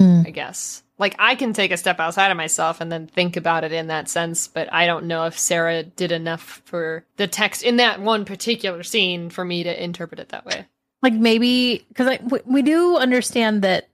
Mm. 0.00 0.26
I 0.26 0.30
guess. 0.30 0.82
Like 1.00 1.16
I 1.18 1.34
can 1.34 1.54
take 1.54 1.72
a 1.72 1.78
step 1.78 1.98
outside 1.98 2.30
of 2.30 2.36
myself 2.36 2.82
and 2.82 2.92
then 2.92 3.06
think 3.06 3.38
about 3.38 3.64
it 3.64 3.72
in 3.72 3.86
that 3.86 4.10
sense, 4.10 4.46
but 4.46 4.70
I 4.70 4.84
don't 4.86 5.06
know 5.06 5.24
if 5.24 5.38
Sarah 5.38 5.82
did 5.82 6.12
enough 6.12 6.60
for 6.66 7.06
the 7.16 7.26
text 7.26 7.62
in 7.62 7.78
that 7.78 8.02
one 8.02 8.26
particular 8.26 8.82
scene 8.82 9.30
for 9.30 9.42
me 9.42 9.62
to 9.64 9.82
interpret 9.82 10.20
it 10.20 10.28
that 10.28 10.44
way. 10.44 10.66
Like 11.02 11.14
maybe 11.14 11.86
because 11.88 12.18
we, 12.30 12.40
we 12.44 12.60
do 12.60 12.98
understand 12.98 13.62
that 13.62 13.88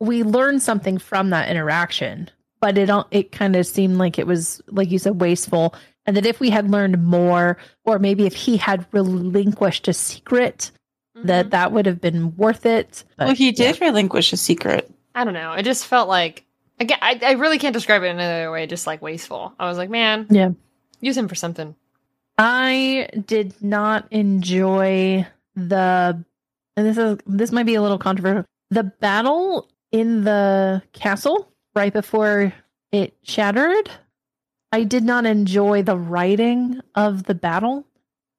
we 0.00 0.24
learn 0.24 0.58
something 0.58 0.98
from 0.98 1.30
that 1.30 1.48
interaction, 1.48 2.28
but 2.60 2.76
it 2.76 2.86
don't. 2.86 3.06
It 3.12 3.30
kind 3.30 3.54
of 3.54 3.64
seemed 3.64 3.98
like 3.98 4.18
it 4.18 4.26
was 4.26 4.60
like 4.66 4.90
you 4.90 4.98
said 4.98 5.20
wasteful, 5.20 5.76
and 6.06 6.16
that 6.16 6.26
if 6.26 6.40
we 6.40 6.50
had 6.50 6.68
learned 6.68 7.04
more, 7.04 7.56
or 7.84 8.00
maybe 8.00 8.26
if 8.26 8.34
he 8.34 8.56
had 8.56 8.84
relinquished 8.90 9.86
a 9.86 9.92
secret, 9.92 10.72
that 11.14 11.44
mm-hmm. 11.44 11.50
that 11.50 11.70
would 11.70 11.86
have 11.86 12.00
been 12.00 12.36
worth 12.36 12.66
it. 12.66 13.04
But, 13.16 13.26
well 13.26 13.36
he 13.36 13.50
yeah. 13.50 13.70
did 13.70 13.80
relinquish 13.80 14.32
a 14.32 14.36
secret 14.36 14.92
I 15.14 15.24
don't 15.24 15.34
know. 15.34 15.52
It 15.52 15.62
just 15.64 15.86
felt 15.86 16.08
like 16.08 16.44
again. 16.80 16.98
I, 17.02 17.18
I 17.22 17.32
really 17.32 17.58
can't 17.58 17.74
describe 17.74 18.02
it 18.02 18.06
in 18.06 18.18
another 18.18 18.50
way. 18.50 18.66
Just 18.66 18.86
like 18.86 19.02
wasteful. 19.02 19.54
I 19.58 19.68
was 19.68 19.78
like, 19.78 19.90
man, 19.90 20.26
Yeah. 20.30 20.50
use 21.00 21.16
him 21.16 21.28
for 21.28 21.34
something. 21.34 21.74
I 22.38 23.08
did 23.26 23.54
not 23.62 24.06
enjoy 24.10 25.26
the 25.54 26.24
and 26.76 26.86
this 26.86 26.96
is 26.96 27.18
this 27.26 27.52
might 27.52 27.66
be 27.66 27.74
a 27.74 27.82
little 27.82 27.98
controversial. 27.98 28.44
The 28.70 28.84
battle 28.84 29.68
in 29.90 30.24
the 30.24 30.82
castle 30.92 31.48
right 31.74 31.92
before 31.92 32.52
it 32.90 33.14
shattered. 33.22 33.90
I 34.72 34.84
did 34.84 35.04
not 35.04 35.26
enjoy 35.26 35.82
the 35.82 35.98
writing 35.98 36.80
of 36.94 37.24
the 37.24 37.34
battle 37.34 37.86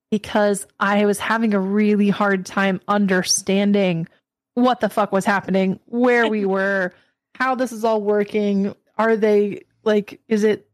because 0.09 0.65
I 0.79 1.05
was 1.05 1.19
having 1.19 1.53
a 1.53 1.59
really 1.59 2.09
hard 2.09 2.45
time 2.47 2.81
understanding 2.87 4.07
what 4.55 4.79
the 4.79 4.89
fuck 4.89 5.11
was 5.11 5.25
happening, 5.25 5.79
where 5.85 6.27
we 6.27 6.45
were, 6.55 6.93
how 7.35 7.55
this 7.55 7.71
is 7.71 7.83
all 7.83 8.01
working. 8.01 8.75
Are 8.97 9.15
they 9.17 9.63
like 9.83 10.21
is 10.27 10.43
it 10.43 10.67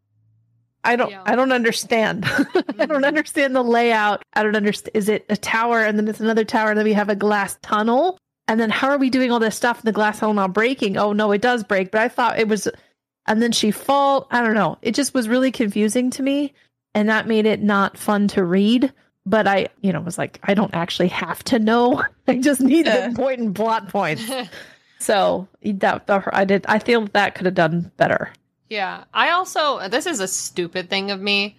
I 0.83 0.95
don't 0.95 1.09
Yeah. 1.11 1.23
I 1.25 1.35
don't 1.35 1.51
understand. 1.51 2.25
I 2.27 2.85
don't 2.85 3.01
Mhm. 3.01 3.05
understand 3.07 3.55
the 3.55 3.63
layout. 3.63 4.21
I 4.33 4.43
don't 4.43 4.55
understand 4.55 4.95
is 4.95 5.09
it 5.09 5.25
a 5.29 5.37
tower 5.37 5.83
and 5.83 5.97
then 5.97 6.07
it's 6.07 6.19
another 6.19 6.43
tower 6.45 6.69
and 6.69 6.77
then 6.77 6.85
we 6.85 6.93
have 6.93 7.09
a 7.09 7.15
glass 7.15 7.57
tunnel? 7.61 8.17
And 8.47 8.59
then 8.59 8.69
how 8.69 8.89
are 8.89 8.97
we 8.97 9.09
doing 9.09 9.31
all 9.31 9.39
this 9.39 9.55
stuff? 9.55 9.79
And 9.79 9.87
the 9.87 9.91
glass 9.91 10.19
hole 10.19 10.33
not 10.33 10.53
breaking. 10.53 10.97
Oh 10.97 11.13
no, 11.13 11.31
it 11.31 11.41
does 11.41 11.63
break. 11.63 11.91
But 11.91 12.01
I 12.01 12.07
thought 12.09 12.39
it 12.39 12.47
was, 12.47 12.67
and 13.27 13.41
then 13.43 13.51
she 13.51 13.69
fall. 13.71 14.27
I 14.31 14.41
don't 14.41 14.55
know. 14.55 14.77
It 14.81 14.95
just 14.95 15.13
was 15.13 15.29
really 15.29 15.51
confusing 15.51 16.09
to 16.11 16.23
me, 16.23 16.53
and 16.95 17.07
that 17.09 17.27
made 17.27 17.45
it 17.45 17.61
not 17.61 17.95
fun 17.97 18.27
to 18.29 18.43
read. 18.43 18.91
But 19.29 19.47
I, 19.47 19.67
you 19.81 19.93
know, 19.93 20.01
was 20.01 20.17
like, 20.17 20.39
I 20.43 20.53
don't 20.55 20.73
actually 20.73 21.09
have 21.09 21.43
to 21.45 21.59
know. 21.59 22.03
I 22.27 22.37
just 22.37 22.61
need 22.61 22.85
Yeah. 22.87 22.97
the 23.01 23.05
important 23.05 23.53
plot 23.55 23.89
points. 23.89 24.23
So 25.01 25.47
that, 25.63 26.07
that 26.07 26.23
I 26.33 26.43
did. 26.43 26.65
I 26.67 26.79
feel 26.79 27.05
that 27.13 27.33
could 27.33 27.45
have 27.45 27.55
done 27.55 27.89
better. 27.95 28.33
Yeah. 28.69 29.05
I 29.13 29.29
also 29.29 29.87
this 29.87 30.05
is 30.05 30.19
a 30.19 30.27
stupid 30.27 30.89
thing 30.89 31.09
of 31.11 31.21
me. 31.21 31.57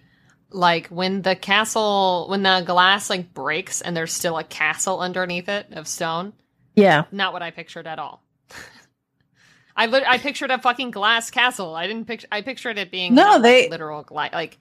Like 0.51 0.85
when 0.89 1.23
the 1.23 1.35
castle 1.35 2.27
when 2.29 2.43
the 2.43 2.61
glass 2.63 3.09
like 3.09 3.33
breaks 3.33 3.81
and 3.81 3.97
there's 3.97 4.13
still 4.13 4.37
a 4.37 4.43
castle 4.43 4.99
underneath 4.99 5.49
it 5.49 5.65
of 5.71 5.87
stone. 5.87 6.33
Yeah. 6.75 7.05
Not 7.11 7.33
what 7.33 7.41
I 7.41 7.49
pictured 7.49 7.87
at 7.87 7.97
all. 7.97 8.21
I 9.75 9.85
I 9.87 10.19
pictured 10.19 10.51
a 10.51 10.59
fucking 10.59 10.91
glass 10.91 11.31
castle. 11.31 11.73
I 11.73 11.87
didn't 11.87 12.05
picture 12.05 12.27
I 12.31 12.41
pictured 12.41 12.77
it 12.77 12.91
being 12.91 13.15
No, 13.15 13.23
like, 13.33 13.41
they- 13.41 13.69
literal 13.69 14.03
gla- 14.03 14.29
like 14.33 14.59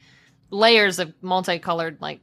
layers 0.49 0.99
of 1.01 1.13
multicolored 1.21 1.99
like 2.01 2.21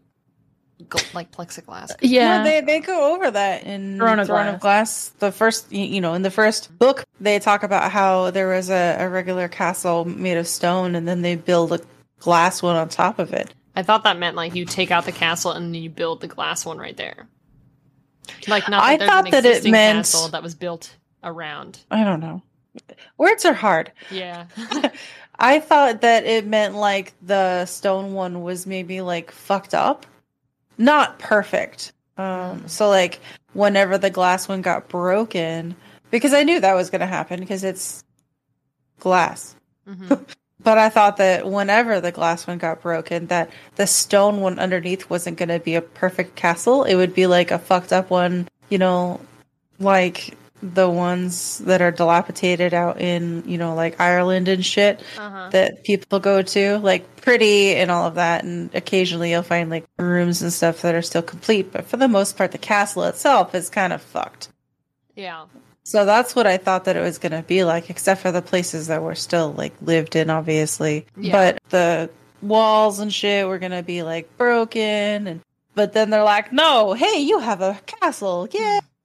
like 1.14 1.32
plexiglass. 1.32 1.92
Yeah. 2.02 2.40
No, 2.40 2.44
they 2.44 2.62
they 2.62 2.80
go 2.80 3.14
over 3.14 3.32
that 3.32 3.64
in 3.64 3.98
Throne 3.98 4.24
Throne, 4.26 4.48
of 4.48 4.56
of, 4.56 4.62
Glass. 4.62 5.10
The 5.20 5.32
first, 5.32 5.72
you 5.72 6.02
know, 6.02 6.14
in 6.14 6.22
the 6.22 6.32
first 6.32 6.78
book, 6.78 7.04
they 7.20 7.40
talk 7.40 7.64
about 7.64 7.92
how 7.92 8.32
there 8.32 8.48
was 8.50 8.70
a, 8.70 8.98
a 9.00 9.10
regular 9.10 9.48
castle 9.48 10.06
made 10.06 10.38
of 10.38 10.48
stone, 10.48 10.96
and 10.96 11.08
then 11.08 11.22
they 11.22 11.36
build 11.36 11.74
a 11.74 11.80
glass 12.20 12.62
one 12.62 12.76
on 12.76 12.90
top 12.90 13.20
of 13.20 13.34
it. 13.34 13.54
I 13.76 13.84
thought 13.84 14.04
that 14.06 14.18
meant 14.18 14.36
like 14.36 14.56
you 14.56 14.66
take 14.66 14.92
out 14.92 15.06
the 15.06 15.12
castle 15.12 15.52
and 15.52 15.76
you 15.76 15.90
build 15.90 16.22
the 16.22 16.28
glass 16.28 16.66
one 16.66 16.78
right 16.78 16.98
there. 16.98 17.28
Like 18.48 18.68
not 18.70 18.82
that 18.82 19.02
I 19.02 19.06
thought 19.06 19.26
an 19.26 19.32
that 19.32 19.46
it 19.46 19.50
existing 19.50 19.72
meant- 19.72 19.98
castle 20.00 20.30
that 20.30 20.44
was 20.44 20.56
built 20.56 20.96
around. 21.24 21.80
I 21.92 22.04
don't 22.04 22.20
know. 22.20 22.42
Words 23.18 23.46
are 23.46 23.54
hard. 23.54 23.92
Yeah. 24.12 24.46
I 25.40 25.60
thought 25.60 26.02
that 26.02 26.26
it 26.26 26.46
meant 26.48 26.76
like 26.76 27.14
the 27.22 27.66
stone 27.66 28.14
one 28.14 28.42
was 28.42 28.66
maybe 28.66 29.02
like 29.02 29.32
fucked 29.32 29.74
up, 29.76 30.06
not 30.78 31.20
perfect. 31.20 31.94
Um, 32.18 32.68
so 32.68 32.90
like 32.90 33.20
whenever 33.54 33.98
the 33.98 34.10
glass 34.10 34.48
one 34.48 34.62
got 34.62 34.90
broken, 34.90 35.76
because 36.12 36.34
I 36.34 36.44
knew 36.44 36.60
that 36.60 36.74
was 36.74 36.90
going 36.90 37.02
to 37.02 37.08
happen 37.08 37.40
because 37.40 37.64
it's 37.64 38.04
glass. 39.00 39.56
hmm 39.86 40.14
But 40.64 40.80
I 40.80 40.90
thought 40.90 41.18
that 41.18 41.48
whenever 41.50 42.02
the 42.02 42.12
glass 42.12 42.48
one 42.48 42.58
got 42.58 42.82
broken, 42.82 43.28
that 43.28 43.52
the 43.76 43.88
stone 43.88 44.42
one 44.42 44.58
underneath 44.60 45.10
wasn't 45.10 45.38
going 45.38 45.50
to 45.50 45.60
be 45.60 45.76
a 45.76 45.82
perfect 45.82 46.36
castle. 46.36 46.84
It 46.84 46.96
would 46.96 47.14
be 47.14 47.28
like 47.28 47.52
a 47.52 47.60
fucked 47.60 47.94
up 47.94 48.10
one, 48.10 48.50
you 48.70 48.78
know, 48.78 49.22
like 49.80 50.36
the 50.62 50.90
ones 50.90 51.60
that 51.60 51.82
are 51.82 51.92
dilapidated 51.92 52.74
out 52.74 53.00
in, 53.00 53.44
you 53.46 53.58
know, 53.58 53.76
like 53.76 54.00
Ireland 54.02 54.48
and 54.48 54.66
shit 54.66 55.02
Uh-huh. 55.18 55.50
that 55.52 55.84
people 55.84 56.20
go 56.20 56.42
to, 56.42 56.78
like 56.80 57.22
pretty 57.22 57.76
and 57.76 57.92
all 57.92 58.06
of 58.08 58.16
that. 58.16 58.44
And 58.44 58.74
occasionally 58.74 59.32
you'll 59.32 59.44
find 59.44 59.70
like 59.70 59.86
rooms 59.98 60.42
and 60.42 60.52
stuff 60.52 60.82
that 60.82 60.96
are 60.96 61.02
still 61.02 61.22
complete. 61.22 61.72
But 61.72 61.86
for 61.86 61.98
the 61.98 62.08
most 62.08 62.38
part, 62.38 62.52
the 62.52 62.58
castle 62.58 63.04
itself 63.04 63.54
is 63.54 63.70
kind 63.70 63.94
of 63.94 64.02
fucked. 64.02 64.50
Yeah. 65.16 65.46
So 65.84 66.06
that's 66.06 66.36
what 66.36 66.48
I 66.48 66.58
thought 66.58 66.86
that 66.86 66.98
it 66.98 67.02
was 67.02 67.18
going 67.18 67.32
to 67.32 67.44
be 67.44 67.64
like, 67.64 67.90
except 67.90 68.22
for 68.22 68.32
the 68.32 68.42
places 68.42 68.88
that 68.88 69.02
were 69.04 69.16
still 69.16 69.54
like 69.54 69.74
lived 69.82 70.16
in, 70.16 70.30
obviously. 70.30 71.06
Yeah. 71.16 71.32
But 71.32 71.60
the 71.70 72.10
walls 72.42 73.00
and 73.00 73.14
shit 73.14 73.48
were 73.48 73.60
going 73.60 73.72
to 73.72 73.84
be 73.84 74.04
like 74.04 74.36
broken. 74.38 75.28
And 75.28 75.42
but 75.76 75.94
then 75.94 76.10
they're 76.10 76.24
like, 76.24 76.52
no, 76.52 76.94
hey, 76.94 77.20
you 77.20 77.40
have 77.40 77.62
a 77.62 77.80
castle, 77.86 78.48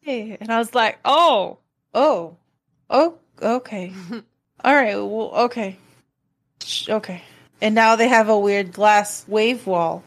yay! 0.03 0.37
And 0.41 0.51
I 0.51 0.59
was 0.59 0.75
like, 0.75 0.99
oh, 1.05 1.59
oh, 1.95 2.37
oh, 2.91 3.19
okay, 3.41 3.93
all 4.65 4.75
right, 4.75 4.97
well, 4.97 5.33
okay, 5.45 5.79
okay. 6.89 7.23
And 7.61 7.75
now 7.75 7.97
they 7.97 8.09
have 8.09 8.29
a 8.29 8.39
weird 8.39 8.73
glass 8.73 9.25
wave 9.29 9.67
wall. 9.67 10.03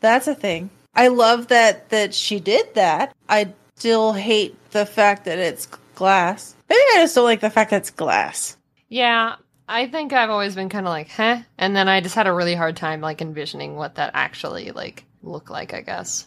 That's 0.00 0.28
a 0.28 0.34
thing. 0.34 0.70
I 0.94 1.08
love 1.08 1.48
that 1.48 1.88
that 1.90 2.14
she 2.14 2.40
did 2.40 2.74
that. 2.74 3.14
I 3.28 3.52
still 3.76 4.12
hate 4.12 4.56
the 4.70 4.86
fact 4.86 5.24
that 5.24 5.38
it's 5.38 5.66
glass. 5.94 6.54
Maybe 6.68 6.80
I 6.94 6.98
just 6.98 7.14
don't 7.14 7.24
like 7.24 7.40
the 7.40 7.50
fact 7.50 7.70
that 7.70 7.78
it's 7.78 7.90
glass. 7.90 8.56
Yeah. 8.88 9.36
I 9.68 9.86
think 9.86 10.12
I've 10.12 10.30
always 10.30 10.56
been 10.56 10.68
kind 10.68 10.86
of 10.86 10.90
like, 10.90 11.10
huh? 11.10 11.38
And 11.56 11.76
then 11.76 11.88
I 11.88 12.00
just 12.00 12.16
had 12.16 12.26
a 12.26 12.32
really 12.32 12.56
hard 12.56 12.76
time 12.76 13.00
like 13.00 13.22
envisioning 13.22 13.76
what 13.76 13.94
that 13.96 14.10
actually 14.14 14.72
like 14.72 15.04
looked 15.22 15.50
like, 15.50 15.72
I 15.72 15.80
guess. 15.80 16.26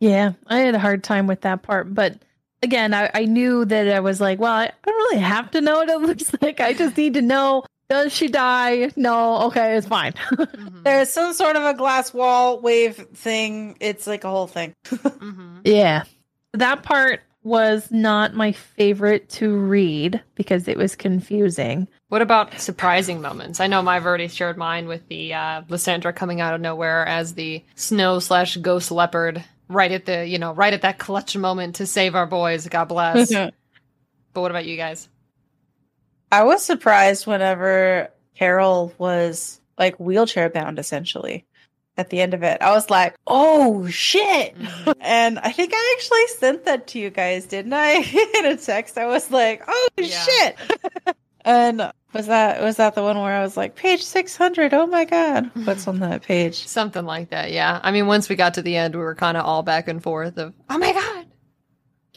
Yeah, 0.00 0.32
I 0.46 0.60
had 0.60 0.74
a 0.74 0.78
hard 0.78 1.04
time 1.04 1.26
with 1.26 1.42
that 1.42 1.62
part, 1.62 1.92
but 1.92 2.18
again, 2.62 2.94
I, 2.94 3.10
I 3.14 3.24
knew 3.24 3.64
that 3.64 3.88
I 3.88 4.00
was 4.00 4.20
like, 4.20 4.38
well, 4.38 4.52
I 4.52 4.70
don't 4.84 4.94
really 4.94 5.18
have 5.18 5.50
to 5.52 5.60
know 5.60 5.76
what 5.76 5.88
it 5.88 6.00
looks 6.08 6.32
like. 6.42 6.60
I 6.60 6.72
just 6.72 6.96
need 6.96 7.14
to 7.14 7.22
know 7.22 7.64
does 7.90 8.12
she 8.12 8.28
die? 8.28 8.90
No, 8.96 9.44
okay, 9.44 9.76
it's 9.76 9.86
fine. 9.86 10.12
Mhm. 10.32 10.84
There's 10.84 11.08
some 11.10 11.32
sort 11.32 11.56
of 11.56 11.62
a 11.64 11.72
glass 11.74 12.12
wall 12.12 12.60
wave 12.60 12.96
thing. 13.14 13.76
It's 13.80 14.06
like 14.06 14.24
a 14.24 14.28
whole 14.30 14.46
thing. 14.46 14.74
Mhm. 14.86 15.60
yeah, 15.64 16.04
that 16.52 16.82
part 16.82 17.20
was 17.42 17.90
not 17.90 18.34
my 18.34 18.52
favorite 18.52 19.28
to 19.30 19.56
read 19.56 20.20
because 20.34 20.68
it 20.68 20.76
was 20.76 20.94
confusing. 20.96 21.88
What 22.08 22.20
about 22.20 22.60
surprising 22.60 23.22
moments? 23.22 23.58
I 23.60 23.68
know 23.68 23.80
I've 23.86 24.04
already 24.04 24.28
shared 24.28 24.58
mine 24.58 24.86
with 24.86 25.06
the 25.08 25.32
uh, 25.34 25.62
Lysandra 25.68 26.12
coming 26.12 26.40
out 26.42 26.52
of 26.54 26.60
nowhere 26.60 27.06
as 27.06 27.34
the 27.34 27.64
snow 27.74 28.18
slash 28.18 28.56
ghost 28.58 28.90
leopard, 28.90 29.42
right 29.68 29.92
at 29.92 30.06
the 30.06 30.26
you 30.26 30.38
know 30.38 30.52
right 30.52 30.72
at 30.72 30.82
that 30.82 30.98
clutch 30.98 31.36
moment 31.36 31.76
to 31.76 31.86
save 31.86 32.14
our 32.14 32.26
boys. 32.26 32.66
God 32.68 32.86
bless. 32.86 33.30
but 33.32 33.52
what 34.40 34.50
about 34.50 34.66
you 34.66 34.76
guys? 34.76 35.08
I 36.30 36.44
was 36.44 36.62
surprised 36.62 37.26
whenever 37.26 38.10
Chaol 38.38 38.92
was 38.98 39.60
like 39.78 39.98
wheelchair 39.98 40.50
bound 40.50 40.78
essentially 40.78 41.44
at 41.96 42.10
the 42.10 42.20
end 42.20 42.32
of 42.34 42.42
it. 42.42 42.60
I 42.62 42.70
was 42.72 42.90
like, 42.90 43.16
oh 43.26 43.86
shit. 43.88 44.56
Mhm. 44.56 44.94
And 45.00 45.38
I 45.38 45.50
think 45.52 45.72
I 45.74 45.96
actually 45.96 46.26
sent 46.38 46.64
that 46.66 46.86
to 46.88 46.98
you 46.98 47.10
guys, 47.10 47.46
didn't 47.46 47.72
I? 47.72 47.94
In 48.38 48.46
a 48.46 48.56
text. 48.56 48.98
I 48.98 49.06
was 49.06 49.30
like, 49.30 49.62
oh 49.66 49.88
Yeah. 49.96 50.06
shit. 50.06 50.56
and 51.44 51.90
was 52.14 52.26
that 52.26 52.62
was 52.62 52.76
that 52.76 52.94
the 52.94 53.02
one 53.02 53.18
where 53.18 53.34
I 53.34 53.42
was 53.42 53.56
like, 53.56 53.74
page 53.74 54.02
six 54.02 54.36
hundred? 54.36 54.72
Oh 54.74 54.86
my 54.86 55.04
god. 55.04 55.50
What's 55.64 55.86
on 55.88 56.00
that 56.00 56.22
page? 56.22 56.54
Something 56.66 57.04
like 57.04 57.30
that, 57.30 57.52
yeah. 57.52 57.80
I 57.82 57.90
mean, 57.90 58.06
once 58.06 58.28
we 58.28 58.36
got 58.36 58.54
to 58.54 58.62
the 58.62 58.76
end, 58.76 58.94
we 58.94 59.00
were 59.00 59.14
kind 59.14 59.36
of 59.36 59.44
all 59.44 59.62
back 59.62 59.88
and 59.88 60.02
forth 60.02 60.38
of, 60.38 60.54
oh 60.70 60.78
my 60.78 60.92
god, 60.92 61.26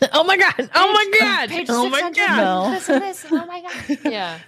Oh 0.13 0.23
my 0.23 0.37
god! 0.37 0.69
Oh 0.73 0.91
my 0.93 1.19
god! 1.19 1.49
page 1.55 1.67
oh 1.69 1.87
my 1.89 1.97
600, 1.99 2.15
god! 2.17 2.37
No. 2.37 2.71
listen, 2.73 2.99
listen, 3.01 3.29
oh 3.33 3.45
my 3.45 3.61
god, 3.61 3.99
yeah. 4.11 4.39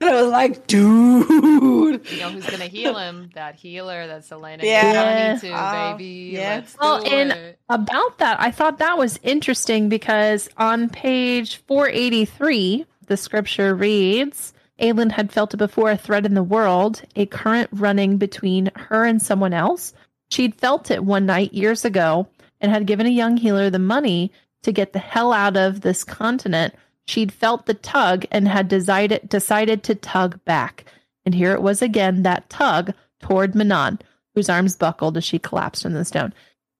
And 0.00 0.10
I 0.10 0.22
was 0.22 0.30
like, 0.30 0.66
dude. 0.68 1.28
You 1.30 2.20
know 2.20 2.30
who's 2.30 2.46
gonna 2.48 2.66
heal 2.66 2.96
him? 2.96 3.30
That 3.34 3.56
healer 3.56 4.06
that's 4.06 4.30
Elena. 4.30 4.62
Yeah. 4.64 4.92
Yeah, 4.92 5.32
need 5.32 5.40
to, 5.40 5.50
Oh, 5.52 5.92
baby. 5.96 6.30
yeah. 6.34 6.62
Well, 6.80 7.02
do 7.02 7.10
and- 7.10 7.32
it. 7.32 7.58
About 7.68 8.18
that, 8.18 8.40
I 8.40 8.50
thought 8.52 8.78
that 8.78 8.96
was 8.96 9.18
interesting 9.24 9.88
because 9.88 10.48
on 10.56 10.88
page 10.88 11.56
483, 11.66 12.86
the 13.06 13.16
scripture 13.16 13.74
reads 13.74 14.52
Aelin 14.80 15.10
had 15.12 15.32
felt 15.32 15.54
it 15.54 15.58
before 15.58 15.90
a 15.90 15.96
thread 15.96 16.24
in 16.24 16.34
the 16.34 16.42
world, 16.42 17.02
a 17.16 17.26
current 17.26 17.68
running 17.72 18.16
between 18.16 18.70
her 18.76 19.04
and 19.04 19.20
someone 19.20 19.52
else. 19.52 19.92
She'd 20.30 20.54
felt 20.54 20.90
it 20.90 21.04
one 21.04 21.26
night 21.26 21.52
years 21.52 21.84
ago 21.84 22.28
and 22.60 22.70
had 22.70 22.86
given 22.86 23.06
a 23.06 23.10
young 23.10 23.36
healer 23.36 23.70
the 23.70 23.78
money 23.78 24.32
to 24.62 24.72
get 24.72 24.92
the 24.92 24.98
hell 24.98 25.32
out 25.32 25.56
of 25.56 25.80
this 25.80 26.04
continent. 26.04 26.74
She'd 27.06 27.32
felt 27.32 27.66
the 27.66 27.74
tug 27.74 28.26
and 28.30 28.46
had 28.46 28.68
decided 28.68 29.28
decided 29.28 29.82
to 29.84 29.94
tug 29.94 30.42
back. 30.44 30.84
And 31.24 31.34
here 31.34 31.52
it 31.52 31.62
was 31.62 31.82
again, 31.82 32.22
that 32.22 32.48
tug 32.50 32.92
toward 33.20 33.54
Manon, 33.54 33.98
whose 34.34 34.48
arms 34.48 34.76
buckled 34.76 35.16
as 35.16 35.24
she 35.24 35.38
collapsed 35.38 35.84
in 35.84 35.94
the 35.94 36.04
stone. 36.04 36.32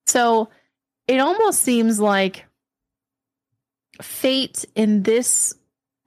So 0.07 0.49
it 1.07 1.19
almost 1.19 1.63
seems 1.63 1.99
like 1.99 2.45
fate 4.01 4.65
in 4.75 5.03
this 5.03 5.55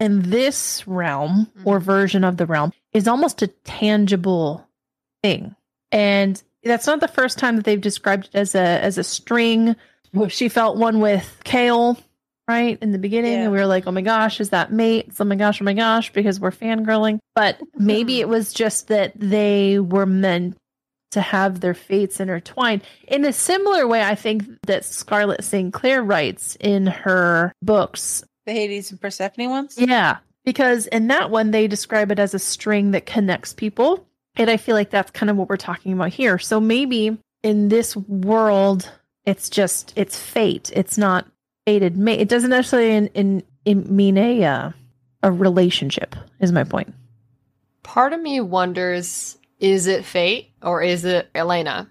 in 0.01 0.29
this 0.29 0.85
realm 0.87 1.49
or 1.63 1.79
Mhm. 1.79 1.83
version 1.83 2.23
of 2.23 2.37
the 2.37 2.45
realm 2.45 2.73
is 2.93 3.07
almost 3.07 3.41
a 3.41 3.47
tangible 3.47 4.67
thing. 5.23 5.55
And 5.91 6.41
that's 6.63 6.87
not 6.87 6.99
the 6.99 7.07
first 7.07 7.37
time 7.37 7.55
that 7.55 7.65
they've 7.65 7.79
described 7.79 8.25
it 8.33 8.37
as 8.37 8.55
a 8.55 8.59
as 8.83 8.97
a 8.97 9.03
string. 9.03 9.75
She 10.29 10.49
felt 10.49 10.77
one 10.77 10.99
with 10.99 11.39
Chaol, 11.45 11.97
right? 12.47 12.77
In 12.81 12.91
the 12.91 12.97
beginning, 12.99 13.31
Yeah. 13.33 13.43
and 13.43 13.51
we 13.51 13.57
were 13.59 13.65
like, 13.65 13.87
oh 13.87 13.91
my 13.91 14.01
gosh, 14.01 14.41
is 14.41 14.49
that 14.49 14.71
mates? 14.73 15.21
Oh 15.21 15.23
my 15.25 15.35
gosh, 15.35 15.61
oh 15.61 15.65
my 15.65 15.73
gosh, 15.73 16.11
because 16.11 16.39
we're 16.39 16.51
fangirling. 16.51 17.19
But 17.35 17.59
maybe 17.77 18.19
it 18.19 18.27
was 18.27 18.53
just 18.53 18.87
that 18.89 19.13
they 19.15 19.79
were 19.79 20.05
meant 20.05 20.57
to 21.11 21.21
have 21.21 21.59
their 21.59 21.73
fates 21.73 22.21
intertwined 22.21 22.81
in 23.05 23.25
a 23.25 23.33
similar 23.33 23.85
way 23.85 24.01
i 24.01 24.15
think 24.15 24.45
that 24.65 24.85
scarlett 24.85 25.43
st 25.43 25.73
clair 25.73 26.01
writes 26.01 26.55
in 26.61 26.87
her 26.87 27.51
books 27.61 28.23
The 28.45 28.53
Hades 28.53 28.91
and 28.91 28.99
Persephone 28.99 29.49
ones? 29.49 29.75
yeah 29.77 30.17
because 30.43 30.87
in 30.87 31.07
that 31.07 31.29
one 31.29 31.51
they 31.51 31.67
describe 31.67 32.11
it 32.11 32.19
as 32.19 32.33
a 32.33 32.39
string 32.39 32.91
that 32.91 33.05
connects 33.05 33.53
people 33.53 34.07
and 34.35 34.49
i 34.49 34.57
feel 34.57 34.75
like 34.75 34.89
that's 34.89 35.11
kind 35.11 35.29
of 35.29 35.37
what 35.37 35.49
we're 35.49 35.57
talking 35.57 35.93
about 35.93 36.09
here 36.09 36.39
so 36.39 36.59
maybe 36.59 37.17
in 37.43 37.69
this 37.69 37.95
world 37.95 38.91
it's 39.25 39.49
just 39.49 39.93
it's 39.95 40.17
fate 40.17 40.71
it's 40.75 40.97
not 40.97 41.27
fated 41.65 41.95
mate 41.97 42.19
it 42.19 42.29
doesn't 42.29 42.49
necessarily 42.49 43.09
in, 43.13 43.43
in 43.65 43.95
mean 43.95 44.17
a 44.17 44.43
uh, 44.43 44.71
a 45.23 45.31
relationship. 45.31 46.15
Is 46.39 46.51
my 46.51 46.63
point. 46.63 46.93
Part 47.83 48.13
of 48.13 48.21
me 48.21 48.41
wonders 48.41 49.37
is 49.59 49.87
it 49.87 50.05
fate 50.05 50.51
or 50.61 50.81
is 50.81 51.05
it 51.05 51.29
Elena? 51.35 51.89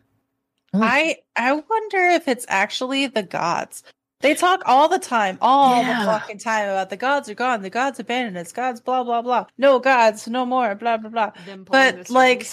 I 0.72 1.18
I 1.36 1.52
wonder 1.52 1.98
if 1.98 2.28
it's 2.28 2.46
actually 2.48 3.06
the 3.06 3.22
gods. 3.22 3.82
They 4.20 4.34
talk 4.34 4.62
all 4.66 4.88
the 4.88 4.98
time, 4.98 5.38
all 5.40 5.82
Yeah. 5.82 6.00
the 6.00 6.10
fucking 6.10 6.38
time 6.38 6.68
about 6.68 6.90
the 6.90 6.96
gods 6.96 7.28
are 7.30 7.34
gone, 7.34 7.62
the 7.62 7.70
gods 7.70 7.98
abandoned 7.98 8.36
us, 8.38 8.52
gods 8.52 8.80
blah 8.80 9.02
blah 9.02 9.22
blah. 9.22 9.46
No 9.58 9.78
gods, 9.78 10.28
no 10.28 10.44
more, 10.44 10.74
blah 10.74 10.96
blah 10.98 11.10
blah. 11.10 11.32
But, 11.68 12.10
like. 12.10 12.48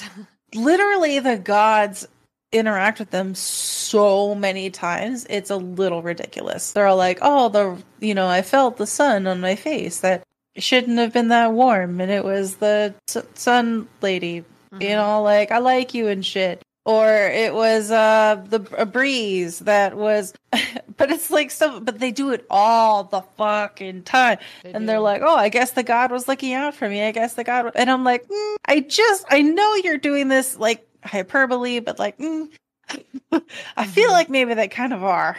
Literally 0.55 1.19
the 1.19 1.37
gods 1.37 2.07
interact 2.53 2.99
with 2.99 3.09
them 3.11 3.35
so 3.35 4.33
many 4.33 4.69
times. 4.69 5.27
It's 5.29 5.49
a 5.49 5.57
little 5.57 6.01
ridiculous. 6.01 6.71
They're 6.71 6.87
all 6.87 6.95
like, 6.95 7.19
"Oh, 7.21 7.49
the 7.49 7.77
you 7.99 8.13
know, 8.15 8.27
I 8.29 8.41
felt 8.43 8.77
the 8.77 8.87
sun 8.87 9.27
on 9.27 9.41
my 9.41 9.55
face. 9.57 9.99
That 9.99 10.23
shouldn't 10.57 10.97
have 10.99 11.11
been 11.11 11.27
that 11.27 11.51
warm 11.51 11.99
and 11.99 12.09
it 12.09 12.23
was 12.23 12.55
the 12.55 12.93
s- 13.09 13.17
sun 13.35 13.87
lady 14.01 14.43
you 14.71 14.79
Mhm. 14.79 14.89
know 14.95 15.21
like 15.21 15.51
i 15.51 15.59
like 15.59 15.93
you 15.93 16.07
and 16.07 16.25
shit 16.25 16.63
or 16.87 17.07
it 17.27 17.53
was 17.53 17.91
uh 17.91 18.41
the 18.49 18.59
a 18.77 18.85
breeze 18.85 19.59
that 19.59 19.95
was 19.95 20.33
but 20.97 21.11
it's 21.11 21.29
like 21.29 21.51
so 21.51 21.79
but 21.79 21.99
they 21.99 22.11
do 22.11 22.31
it 22.31 22.45
all 22.49 23.03
the 23.03 23.21
fucking 23.37 24.01
time 24.03 24.37
They 24.63 24.71
and 24.71 24.83
do. 24.83 24.87
they're 24.87 24.99
like 24.99 25.21
oh 25.23 25.35
i 25.35 25.49
guess 25.49 25.71
the 25.71 25.83
god 25.83 26.11
was 26.11 26.27
looking 26.27 26.53
out 26.53 26.73
for 26.73 26.87
me 26.89 27.03
i 27.03 27.11
guess 27.11 27.33
the 27.35 27.43
god 27.43 27.71
and 27.75 27.91
i'm 27.91 28.03
like 28.03 28.27
mm, 28.27 28.55
i 28.65 28.79
just 28.79 29.25
i 29.29 29.41
know 29.41 29.75
you're 29.75 29.97
doing 29.97 30.29
this 30.29 30.57
like 30.57 30.87
hyperbole 31.03 31.79
but 31.81 31.99
like 31.99 32.17
mm, 32.17 32.47
i 33.77 33.85
feel 33.85 34.09
Mhm. 34.09 34.13
like 34.13 34.29
maybe 34.29 34.53
they 34.53 34.67
kind 34.67 34.93
of 34.93 35.03
are 35.03 35.37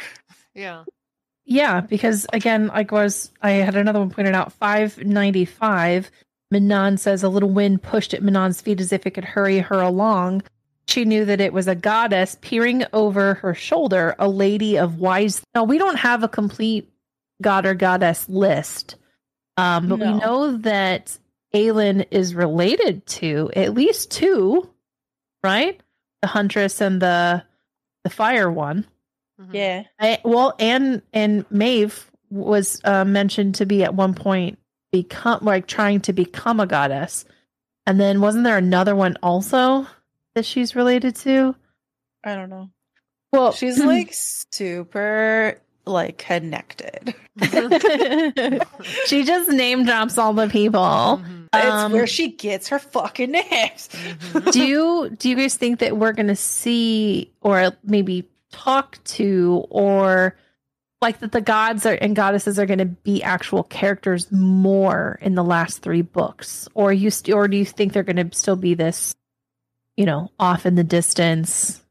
yeah. 0.55 0.85
Yeah, 1.51 1.81
because 1.81 2.27
again, 2.35 2.67
like 2.67 2.93
was 2.93 3.31
I 3.41 3.53
had 3.53 3.75
another 3.75 4.01
one 4.01 4.11
pointed 4.11 4.35
out, 4.35 4.53
five 4.53 4.99
ninety 4.99 5.47
five. 5.47 6.11
Manon 6.51 6.99
says 6.99 7.23
a 7.23 7.29
little 7.31 7.49
wind 7.49 7.83
pushed 7.83 8.13
at 8.13 8.23
Manon's 8.23 8.61
feet 8.61 8.81
as 8.83 8.93
if 8.93 9.07
it 9.07 9.13
could 9.13 9.25
hurry 9.25 9.61
her 9.61 9.81
along. 9.81 10.43
She 10.89 11.05
knew 11.05 11.27
that 11.27 11.41
it 11.41 11.53
was 11.53 11.69
a 11.69 11.75
goddess 11.75 12.39
peering 12.41 12.83
over 12.95 13.35
her 13.35 13.53
shoulder, 13.55 14.17
a 14.19 14.27
lady 14.29 14.79
of 14.79 14.99
wise. 14.99 15.43
Now 15.55 15.65
we 15.65 15.77
don't 15.77 15.99
have 15.99 16.23
a 16.23 16.29
complete 16.29 16.91
god 17.43 17.67
or 17.67 17.75
goddess 17.75 18.27
list, 18.29 18.97
um, 19.59 19.89
but 19.89 19.99
No. 19.99 20.13
we 20.13 20.19
know 20.19 20.57
that 20.57 21.19
Aelin 21.55 22.07
is 22.11 22.35
related 22.35 23.05
to 23.07 23.51
at 23.55 23.75
least 23.75 24.11
two, 24.11 24.69
right? 25.45 25.79
The 26.23 26.29
huntress 26.29 26.81
and 26.81 27.03
the 27.03 27.45
the 28.05 28.11
fire 28.11 28.51
one. 28.51 28.87
Mhm. 29.41 29.53
yeah 29.55 29.83
I, 30.01 30.19
well, 30.25 30.55
and 30.59 31.03
and 31.13 31.45
Maeve 31.51 32.11
was 32.31 32.81
uh, 32.85 33.05
mentioned 33.05 33.57
to 33.57 33.67
be 33.67 33.85
at 33.85 33.95
one 33.95 34.15
point 34.15 34.59
become 34.91 35.41
like 35.45 35.67
trying 35.67 36.01
to 36.01 36.15
become 36.15 36.61
a 36.61 36.67
goddess, 36.67 37.27
and 37.87 38.01
then 38.01 38.23
wasn't 38.23 38.45
there 38.45 38.57
another 38.57 38.97
one 38.97 39.19
also 39.23 39.87
that 40.39 40.45
she's 40.47 40.77
related 40.77 41.17
to? 41.17 41.55
i 42.25 42.35
don't 42.37 42.49
know 42.51 42.71
Well, 43.33 43.51
she's 43.53 43.79
like 43.85 44.11
super 44.13 45.61
like 45.85 46.19
connected 46.19 47.15
she 49.07 49.25
just 49.25 49.49
name 49.51 49.85
drops 49.85 50.19
all 50.19 50.33
the 50.35 50.49
people. 50.49 50.81
Mhm. 50.81 51.47
it's 51.55 51.65
Um, 51.67 51.93
where 51.93 52.07
she 52.07 52.29
gets 52.29 52.69
her 52.69 52.79
fucking 52.79 53.31
names 53.33 53.89
Mhm. 54.33 54.53
do 54.53 54.65
you 54.67 55.11
do 55.19 55.29
you 55.31 55.37
guys 55.37 55.55
think 55.57 55.79
that 55.81 55.97
we're 55.97 56.13
going 56.13 56.27
to 56.29 56.37
see 56.37 57.33
or 57.41 57.73
maybe 57.85 58.29
talk 58.53 59.03
to 59.05 59.65
or 59.71 60.37
like 61.01 61.21
that 61.21 61.31
the 61.33 61.41
gods 61.41 61.87
are, 61.87 61.95
and 62.01 62.15
goddesses 62.17 62.59
are 62.59 62.67
going 62.67 62.81
to 62.81 62.85
be 62.87 63.23
actual 63.23 63.63
characters 63.63 64.31
more 64.33 65.19
in 65.23 65.35
the 65.37 65.45
last 65.45 65.79
three 65.81 66.03
books 66.03 66.69
or 66.75 66.93
you 66.93 67.11
st- 67.11 67.35
or 67.35 67.47
do 67.49 67.57
you 67.57 67.65
think 67.65 67.93
they're 67.93 68.03
going 68.03 68.29
to 68.31 68.37
still 68.37 68.57
be 68.57 68.75
this 68.75 69.15
you 69.99 70.07
know 70.07 70.31
off 70.39 70.65
in 70.65 70.77
the 70.77 70.85
distance 70.85 71.83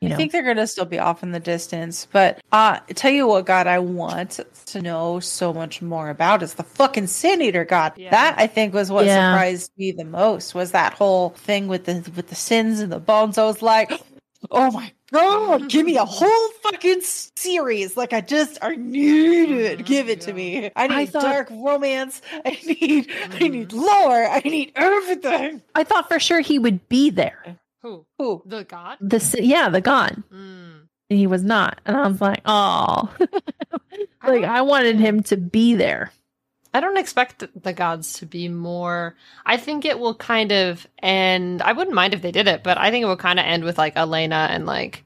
you 0.00 0.08
know 0.08 0.14
I 0.14 0.18
think 0.18 0.32
they're 0.32 0.42
gonna 0.42 0.66
still 0.66 0.86
be 0.86 0.98
off 0.98 1.22
in 1.22 1.32
the 1.32 1.40
distance, 1.40 2.06
but 2.10 2.40
uh 2.52 2.80
tell 2.94 3.10
you 3.12 3.26
what 3.26 3.44
god 3.46 3.66
I 3.66 3.78
want 3.78 4.40
to 4.66 4.80
know 4.80 5.20
so 5.20 5.52
much 5.52 5.82
more 5.82 6.08
about 6.08 6.42
is 6.42 6.54
the 6.54 6.62
fucking 6.64 7.06
Sin 7.06 7.42
Eater 7.42 7.66
god. 7.66 7.92
Yeah. 7.96 8.10
That 8.10 8.34
I 8.38 8.46
think 8.46 8.72
was 8.72 8.90
what 8.90 9.04
Yeah. 9.04 9.30
surprised 9.30 9.72
me 9.76 9.92
the 9.92 10.04
most 10.06 10.54
was 10.54 10.72
that 10.72 10.94
whole 10.94 11.30
thing 11.30 11.68
with 11.68 11.84
the 11.84 11.96
with 12.16 12.28
the 12.28 12.34
sins 12.34 12.80
and 12.80 12.90
the 12.90 12.98
bones. 12.98 13.36
I 13.38 13.44
was 13.44 13.60
like, 13.60 13.92
oh 14.50 14.70
my 14.70 14.90
god, 15.12 15.68
give 15.68 15.84
me 15.86 15.96
a 15.96 16.04
whole 16.04 16.48
fucking 16.62 17.00
series. 17.02 17.96
Like 17.96 18.12
I 18.12 18.20
just 18.20 18.58
I 18.62 18.76
need 18.76 19.50
it. 19.50 19.78
Mhm, 19.80 19.84
Give 19.86 20.08
it 20.08 20.20
to 20.22 20.32
me. 20.32 20.70
I 20.76 20.86
need 20.88 21.10
thought- 21.10 21.22
dark 21.22 21.48
romance. 21.50 22.20
I 22.44 22.58
need 22.64 23.10
I 23.10 23.38
Mhm. 23.38 23.50
need 23.50 23.72
lore. 23.72 24.26
I 24.26 24.40
need 24.44 24.72
everything. 24.76 25.62
i 25.74 25.84
thought 25.84 26.08
for 26.08 26.18
sure 26.20 26.40
he 26.40 26.58
would 26.58 26.88
be 26.88 27.10
there 27.10 27.58
Who? 27.82 28.04
Who? 28.18 28.42
The 28.46 28.64
god? 28.64 28.98
the 29.00 29.40
yeah 29.42 29.68
the 29.68 29.80
god 29.80 30.22
Mm. 30.32 30.86
and 31.10 31.18
he 31.18 31.26
was 31.26 31.42
not 31.42 31.80
and 31.86 31.96
i 31.96 32.06
was 32.06 32.20
like 32.20 32.40
oh 32.44 33.10
like 33.20 34.42
don't- 34.42 34.44
i 34.44 34.62
wanted 34.62 35.00
him 35.00 35.22
to 35.24 35.36
be 35.36 35.74
there 35.74 36.12
I 36.72 36.80
don't 36.80 36.98
expect 36.98 37.44
the 37.62 37.72
gods 37.72 38.14
to 38.14 38.26
be 38.26 38.48
more. 38.48 39.16
I 39.44 39.56
think 39.56 39.84
it 39.84 39.98
will 39.98 40.14
kind 40.14 40.52
of 40.52 40.86
end. 41.02 41.62
I 41.62 41.72
wouldn't 41.72 41.96
mind 41.96 42.14
if 42.14 42.22
they 42.22 42.32
did 42.32 42.46
it, 42.46 42.62
but 42.62 42.78
I 42.78 42.90
think 42.90 43.02
it 43.02 43.06
will 43.06 43.16
kind 43.16 43.40
of 43.40 43.44
end 43.46 43.64
with 43.64 43.76
like 43.76 43.96
Elena 43.96 44.48
and 44.50 44.66
like 44.66 45.04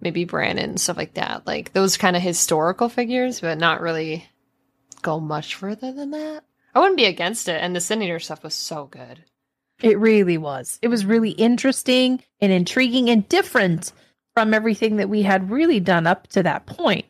maybe 0.00 0.24
Brannon 0.24 0.70
and 0.70 0.80
stuff 0.80 0.96
like 0.96 1.14
that. 1.14 1.46
Like 1.46 1.72
those 1.72 1.96
kind 1.96 2.16
of 2.16 2.22
historical 2.22 2.88
figures, 2.88 3.40
but 3.40 3.58
not 3.58 3.80
really 3.80 4.26
go 5.02 5.20
much 5.20 5.54
further 5.54 5.92
than 5.92 6.10
that. 6.10 6.42
I 6.74 6.80
wouldn't 6.80 6.96
be 6.96 7.06
against 7.06 7.48
it. 7.48 7.62
And 7.62 7.76
the 7.76 7.80
Sin 7.80 8.02
Eater 8.02 8.18
stuff 8.18 8.42
was 8.42 8.54
so 8.54 8.86
good. 8.86 9.24
It 9.80 9.98
really 9.98 10.38
was. 10.38 10.80
It 10.82 10.88
was 10.88 11.06
really 11.06 11.30
interesting 11.30 12.22
and 12.40 12.50
intriguing 12.50 13.08
and 13.08 13.28
different 13.28 13.92
from 14.34 14.52
everything 14.52 14.96
that 14.96 15.08
we 15.08 15.22
had 15.22 15.50
really 15.50 15.78
done 15.78 16.08
up 16.08 16.26
to 16.28 16.42
that 16.42 16.66
point. 16.66 17.06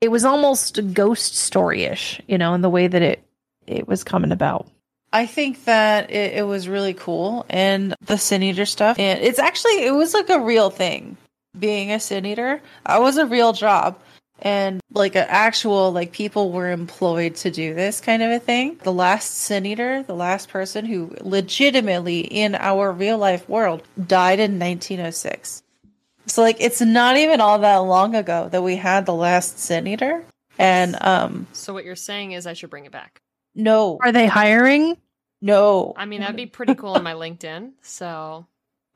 It 0.00 0.08
was 0.08 0.24
almost 0.24 0.92
ghost 0.92 1.36
story-ish, 1.36 2.20
you 2.26 2.38
know, 2.38 2.54
in 2.54 2.60
the 2.60 2.70
way 2.70 2.86
that 2.86 3.02
it 3.02 3.24
it 3.68 3.86
was 3.86 4.04
coming 4.04 4.32
about. 4.32 4.68
I 5.12 5.26
think 5.26 5.64
that 5.64 6.10
it, 6.10 6.34
it 6.34 6.46
was 6.46 6.68
really 6.68 6.94
cool 6.94 7.46
and 7.48 7.94
the 8.02 8.18
sin 8.18 8.42
eater 8.42 8.66
stuff. 8.66 8.98
And 8.98 9.20
it's 9.20 9.38
actually 9.38 9.84
it 9.84 9.94
was 9.94 10.14
like 10.14 10.28
a 10.28 10.40
real 10.40 10.70
thing. 10.70 11.16
Being 11.58 11.92
a 11.92 12.00
sin 12.00 12.26
eater, 12.26 12.60
I 12.84 12.98
was 12.98 13.16
a 13.16 13.26
real 13.26 13.52
job. 13.52 13.98
And 14.40 14.80
like 14.92 15.16
an 15.16 15.26
actual 15.28 15.90
like 15.92 16.12
people 16.12 16.52
were 16.52 16.70
employed 16.70 17.34
to 17.36 17.50
do 17.50 17.74
this 17.74 18.00
kind 18.00 18.22
of 18.22 18.30
a 18.30 18.38
thing. 18.38 18.78
The 18.82 18.92
last 18.92 19.34
sin 19.34 19.66
eater, 19.66 20.02
the 20.02 20.14
last 20.14 20.48
person 20.50 20.84
who 20.84 21.16
legitimately 21.20 22.20
in 22.20 22.54
our 22.54 22.92
real 22.92 23.18
life 23.18 23.48
world 23.48 23.82
died 24.06 24.38
in 24.38 24.58
1906. 24.58 25.62
So 26.26 26.42
like 26.42 26.58
it's 26.60 26.80
not 26.82 27.16
even 27.16 27.40
all 27.40 27.58
that 27.60 27.76
long 27.78 28.14
ago 28.14 28.48
that 28.52 28.62
we 28.62 28.76
had 28.76 29.06
the 29.06 29.14
last 29.14 29.58
sin 29.58 29.86
eater. 29.86 30.22
And 30.58 30.96
um 31.00 31.46
So 31.52 31.72
what 31.72 31.84
you're 31.84 31.96
saying 31.96 32.32
is 32.32 32.46
I 32.46 32.52
should 32.52 32.70
bring 32.70 32.84
it 32.84 32.92
back. 32.92 33.22
No, 33.58 33.98
Are 34.02 34.12
they 34.12 34.26
hiring? 34.26 34.96
no. 35.42 35.92
I 35.96 36.06
mean, 36.06 36.20
that'd 36.20 36.34
be 36.36 36.46
pretty 36.46 36.74
cool 36.74 36.94
on 36.94 37.02
my 37.02 37.12
LinkedIn. 37.12 37.72
So 37.82 38.46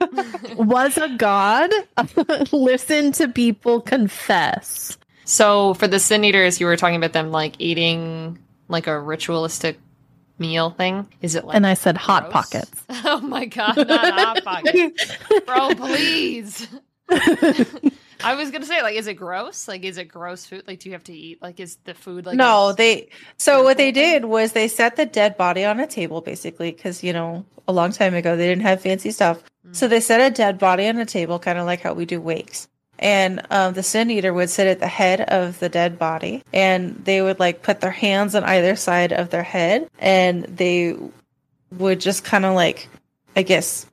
Was 0.57 0.97
a 0.97 1.09
god? 1.11 1.71
Listen 2.53 3.13
to 3.13 3.29
people 3.29 3.81
confess. 3.81 4.97
So 5.25 5.75
for 5.75 5.87
the 5.87 6.01
sin 6.01 6.25
eaters, 6.25 6.59
you 6.61 6.67
were 6.67 6.77
talking 6.77 6.97
about 6.97 7.13
them 7.13 7.31
like 7.31 7.55
eating 7.59 8.39
like 8.69 8.87
a 8.87 8.99
ritualistic 8.99 9.79
meal 10.39 10.71
thing. 10.71 11.07
Is 11.21 11.35
it 11.37 11.45
like 11.45 11.55
and 11.55 11.67
I 11.67 11.75
said 11.75 11.97
hot 11.97 12.31
pockets. 12.31 12.83
Oh 13.05 13.21
my 13.21 13.45
god, 13.45 13.77
not 13.77 14.15
hot 14.15 14.45
pockets, 14.45 15.17
bro! 15.47 15.75
Please. 15.75 16.67
I 18.25 18.35
was 18.35 18.51
gonna 18.51 18.67
say 18.67 18.83
like, 18.83 18.97
is 18.97 19.07
it 19.07 19.15
gross? 19.15 19.69
Like, 19.69 19.85
is 19.85 19.99
it 19.99 20.05
gross 20.07 20.47
food? 20.47 20.65
Like, 20.67 20.81
do 20.81 20.89
you 20.89 20.95
have 20.95 21.05
to 21.05 21.13
eat? 21.13 21.43
Like, 21.43 21.61
is 21.61 21.77
the 21.85 21.95
food 21.95 22.27
like 22.27 22.37
no, 22.37 22.73
they. 22.73 23.09
So 23.37 23.63
what 23.63 23.77
they 23.77 23.93
did 23.93 24.25
was 24.25 24.53
they 24.53 24.69
set 24.69 24.97
the 24.97 25.07
dead 25.07 25.37
body 25.37 25.65
on 25.65 25.81
a 25.81 25.87
table, 25.87 26.21
basically, 26.21 26.73
because 26.73 27.03
you 27.03 27.13
know 27.13 27.45
a 27.69 27.73
long 27.73 27.93
time 27.93 28.15
ago 28.15 28.37
they 28.37 28.47
didn't 28.47 28.63
have 28.63 28.81
fancy 28.81 29.11
stuff. 29.11 29.43
Mm. 29.67 29.77
So 29.77 29.89
they 29.89 30.01
set 30.01 30.21
a 30.21 30.35
dead 30.35 30.59
body 30.59 30.89
on 30.89 30.99
a 30.99 31.07
table, 31.07 31.39
kind 31.39 31.59
of 31.59 31.67
like 31.67 31.81
how 31.81 31.95
we 31.95 32.05
do 32.05 32.21
wakes. 32.21 32.69
And 32.99 33.43
um, 33.51 33.75
the 33.75 33.83
sin 33.83 34.11
eater 34.11 34.33
would 34.33 34.51
sit 34.51 34.69
at 34.69 34.79
the 34.79 34.87
head 34.87 35.23
of 35.23 35.59
the 35.59 35.69
dead 35.69 35.99
body, 35.99 36.43
and 36.53 37.05
they 37.05 37.21
would 37.21 37.41
like 37.41 37.63
put 37.63 37.81
their 37.81 37.91
hands 37.91 38.35
on 38.35 38.45
either 38.45 38.77
side 38.77 39.13
of 39.13 39.31
their 39.31 39.43
head, 39.43 39.89
and 39.99 40.45
they 40.45 40.97
would 41.73 42.01
just 42.01 42.25
kind 42.25 42.45
of 42.45 42.55
like, 42.55 42.89
I 43.35 43.43
guess, 43.43 43.87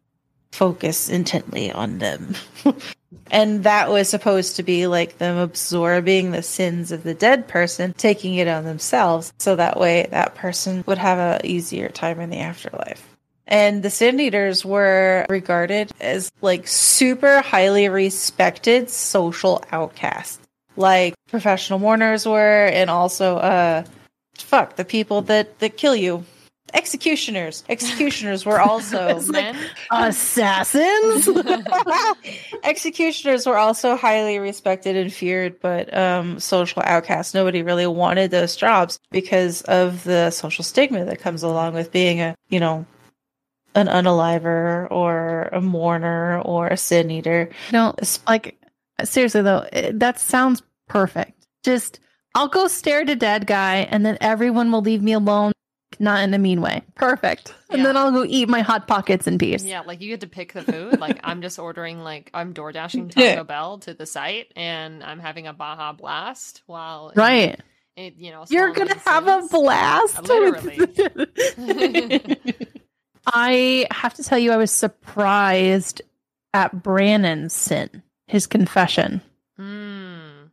focus 0.52 1.10
intently 1.10 1.72
on 1.72 2.00
them. 2.00 2.36
and 3.32 3.64
that 3.64 3.90
was 3.90 4.10
supposed 4.10 4.56
to 4.56 4.64
be 4.64 4.88
like 4.88 5.18
them 5.18 5.38
absorbing 5.38 6.32
the 6.32 6.44
sins 6.44 6.92
of 6.92 7.04
the 7.04 7.14
dead 7.14 7.48
person, 7.48 7.94
taking 7.94 8.36
it 8.36 8.48
on 8.48 8.66
themselves, 8.66 9.34
so 9.40 9.56
that 9.56 9.80
way 9.80 10.08
that 10.12 10.36
person 10.36 10.84
would 10.88 10.98
have 10.98 11.18
a 11.18 11.46
easier 11.46 11.90
time 11.90 12.20
in 12.20 12.30
the 12.30 12.40
afterlife. 12.40 13.06
And 13.48 13.82
the 13.82 13.90
Sin 13.90 14.20
Eaters 14.20 14.64
were 14.64 15.26
regarded 15.28 15.92
as 16.00 16.32
like 16.42 16.68
super 16.68 17.42
highly 17.42 17.90
respected 17.90 18.92
social 18.92 19.64
outcasts, 19.72 20.40
like 20.76 21.16
professional 21.28 21.80
mourners 21.80 22.28
were, 22.28 22.68
and 22.68 22.92
also 22.92 23.38
uh, 23.38 23.84
fuck 24.38 24.76
the 24.76 24.86
people 24.86 25.24
that 25.24 25.58
that 25.60 25.78
kill 25.78 25.96
you. 25.96 26.26
Executioners. 26.74 27.64
Executioners 27.70 28.46
were 28.46 28.60
also 28.62 29.20
Men? 29.28 29.56
Assassins? 29.92 31.28
executioners 32.64 33.46
were 33.46 33.58
also 33.58 33.96
highly 33.96 34.40
respected 34.40 34.96
and 34.96 35.12
feared, 35.12 35.60
but 35.60 35.96
um, 35.96 36.40
social 36.40 36.82
outcasts. 36.86 37.34
Nobody 37.34 37.62
really 37.64 37.88
wanted 37.88 38.32
those 38.32 38.56
jobs 38.56 39.00
because 39.12 39.62
of 39.64 40.04
the 40.04 40.30
social 40.32 40.64
stigma 40.64 41.06
that 41.06 41.20
comes 41.20 41.44
along 41.44 41.74
with 41.74 41.92
being 41.92 42.22
a, 42.22 42.36
you 42.50 42.60
know, 42.60 42.86
an 43.76 43.88
unaliver 43.88 44.90
or 44.92 45.44
a 45.52 45.62
mourner 45.62 46.42
or 46.42 46.68
a 46.68 46.78
sin 46.78 47.12
eater. 47.12 47.50
no, 47.72 47.94
like 48.28 48.58
seriously 49.04 49.42
though, 49.42 49.66
it- 49.72 50.00
that 50.00 50.20
sounds 50.20 50.62
perfect. 50.88 51.46
Just 51.64 52.00
I'll 52.36 52.48
go 52.48 52.68
stare 52.68 53.02
at 53.02 53.10
a 53.10 53.16
dead 53.16 53.48
guy 53.48 53.88
and 53.92 54.06
then 54.06 54.18
everyone 54.22 54.72
will 54.72 54.82
leave 54.82 55.02
me 55.02 55.14
alone, 55.14 55.52
not 56.00 56.22
in 56.24 56.34
a 56.34 56.38
mean 56.38 56.62
way. 56.62 56.82
Perfect. 56.96 57.54
And 57.70 57.80
Yeah. 57.80 57.84
then 57.88 57.98
I'll 57.98 58.12
go 58.12 58.24
eat 58.28 58.48
my 58.50 58.62
hot 58.62 58.88
pockets 58.88 59.28
in 59.28 59.38
peace. 59.38 59.64
Yeah, 59.64 59.82
like 59.82 60.02
you 60.02 60.10
get 60.10 60.22
to 60.22 60.28
pick 60.28 60.54
the 60.54 60.62
food. 60.64 61.00
Like 61.00 61.20
I'm 61.24 61.42
just 61.42 61.60
ordering 61.60 62.00
like 62.04 62.30
I'm 62.34 62.54
door 62.54 62.72
dashing 62.72 63.10
Taco 63.10 63.22
Yeah. 63.26 63.44
Bell 63.44 63.78
to 63.80 63.94
the 63.94 64.06
site 64.06 64.52
and 64.56 65.04
I'm 65.04 65.20
having 65.20 65.48
a 65.48 65.54
Baja 65.54 65.94
blast 65.94 66.62
while 66.66 67.12
Right. 67.16 67.60
it, 67.96 68.16
you 68.18 68.32
know 68.32 68.46
You're 68.50 68.72
gonna 68.74 68.98
have 69.00 69.28
a 69.28 69.48
blast. 69.52 70.24
Literally. 70.24 70.80
I 73.32 73.86
have 73.92 74.14
to 74.16 74.24
tell 74.24 74.40
you, 74.40 74.52
I 74.52 74.58
was 74.58 74.72
surprised 74.72 76.02
at 76.54 76.82
Brannon's 76.82 77.54
sin, 77.54 78.02
his 78.28 78.48
confession. 78.48 79.22
Hmm. 79.58 80.46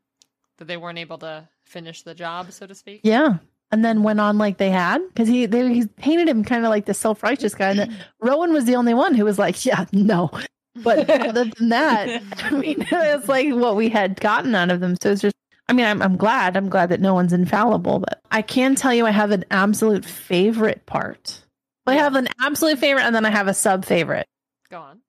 That 0.59 0.67
they 0.67 0.77
weren't 0.77 0.99
able 0.99 1.19
to 1.19 1.49
finish 1.65 2.03
the 2.03 2.15
job, 2.15 2.53
so 2.53 2.67
to 2.67 2.75
speak. 2.75 3.01
Yeah. 3.05 3.39
And 3.73 3.85
then 3.85 4.03
went 4.05 4.21
on 4.21 4.39
like 4.39 4.59
they 4.59 4.71
had 4.71 5.01
because 5.09 5.29
he 5.29 5.47
they 5.47 5.73
he 5.75 5.87
painted 5.87 6.29
him 6.29 6.45
kind 6.45 6.65
of 6.65 6.71
like 6.71 6.87
the 6.87 6.95
self 6.95 7.23
righteous 7.23 7.55
guy. 7.55 7.71
And 7.71 7.79
then 7.81 7.97
Rowan 8.21 8.53
was 8.53 8.65
the 8.65 8.77
only 8.77 8.95
one 8.95 9.15
who 9.15 9.25
was 9.25 9.39
like, 9.39 9.65
yeah, 9.67 9.87
no. 9.93 10.31
But 10.77 11.09
other 11.29 11.45
than 11.45 11.69
that, 11.71 12.23
I 12.45 12.51
mean, 12.51 12.77
it's 12.91 13.29
like 13.29 13.53
what 13.53 13.75
we 13.77 13.89
had 13.89 14.21
gotten 14.21 14.55
out 14.55 14.71
of 14.71 14.81
them. 14.81 14.95
So 15.03 15.11
it's 15.11 15.23
just, 15.23 15.35
I 15.69 15.73
mean, 15.73 15.85
I'm, 15.85 16.01
I'm 16.01 16.17
glad. 16.17 16.57
I'm 16.57 16.69
glad 16.69 16.91
that 16.91 17.01
no 17.01 17.13
one's 17.15 17.33
infallible. 17.33 17.99
But 17.99 18.21
I 18.31 18.41
can 18.43 18.77
tell 18.77 18.95
you, 18.95 19.05
I 19.05 19.11
have 19.11 19.33
an 19.33 19.45
absolute 19.51 20.05
favorite 20.05 20.87
part. 20.87 21.43
I 21.89 21.95
Yeah. 21.95 22.03
have 22.03 22.15
an 22.15 22.29
absolute 22.41 22.79
favorite, 22.79 23.03
and 23.05 23.15
then 23.17 23.25
I 23.27 23.31
have 23.31 23.49
a 23.49 23.55
sub 23.55 23.85
favorite. 23.85 24.27
Go 24.71 24.79
on. 24.81 25.01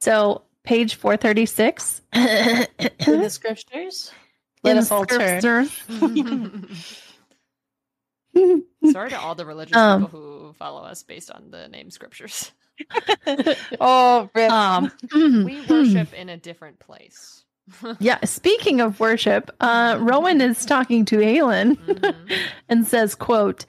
So 0.00 0.42
page 0.64 0.94
436. 0.96 2.02
In 2.12 3.20
the 3.20 3.30
scriptures, 3.30 4.12
let 4.62 4.72
In 4.72 4.78
us 4.78 4.90
all 4.92 5.06
turn. 5.06 5.68
scriptures. 8.34 8.92
Sorry 8.92 9.10
to 9.10 9.20
all 9.20 9.34
the 9.34 9.46
religious 9.46 9.76
Um, 9.76 10.06
people 10.06 10.20
who 10.20 10.52
follow 10.54 10.82
us 10.82 11.02
based 11.02 11.30
on 11.30 11.50
the 11.50 11.68
name 11.68 11.90
scriptures. 11.90 12.52
Oh, 13.80 14.28
rip. 14.34 14.50
um, 14.50 14.90
We 15.12 15.62
worship 15.68 16.12
in 16.12 16.28
a 16.28 16.36
different 16.36 16.78
place. 16.80 17.44
Yeah, 17.98 18.18
speaking 18.24 18.80
of 18.80 19.00
worship, 19.00 19.50
uh, 19.60 19.96
Rowan 20.00 20.40
is 20.40 20.66
talking 20.66 21.04
to 21.06 21.16
Aelin 21.18 21.76
Mhm. 21.78 22.36
and 22.68 22.86
says, 22.86 23.14
quote, 23.14 23.64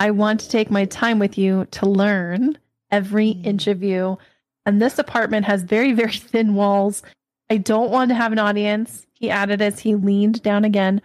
I 0.00 0.10
want 0.12 0.40
to 0.40 0.48
take 0.48 0.70
my 0.70 0.84
time 0.86 1.18
with 1.18 1.36
you 1.36 1.66
to 1.72 1.86
learn 1.86 2.56
every 2.90 3.30
inch 3.30 3.66
of 3.66 3.82
you. 3.82 4.18
And 4.66 4.80
this 4.80 4.98
apartment 4.98 5.44
has 5.46 5.62
very, 5.62 5.92
very 5.92 6.12
thin 6.16 6.54
walls. 6.54 7.02
I 7.50 7.58
don't 7.58 7.90
want 7.90 8.08
to 8.10 8.14
have 8.14 8.32
an 8.32 8.38
audience, 8.38 9.04
he 9.12 9.30
added 9.30 9.60
as 9.60 9.78
he 9.80 9.94
leaned 9.94 10.42
down 10.42 10.64
again, 10.64 11.02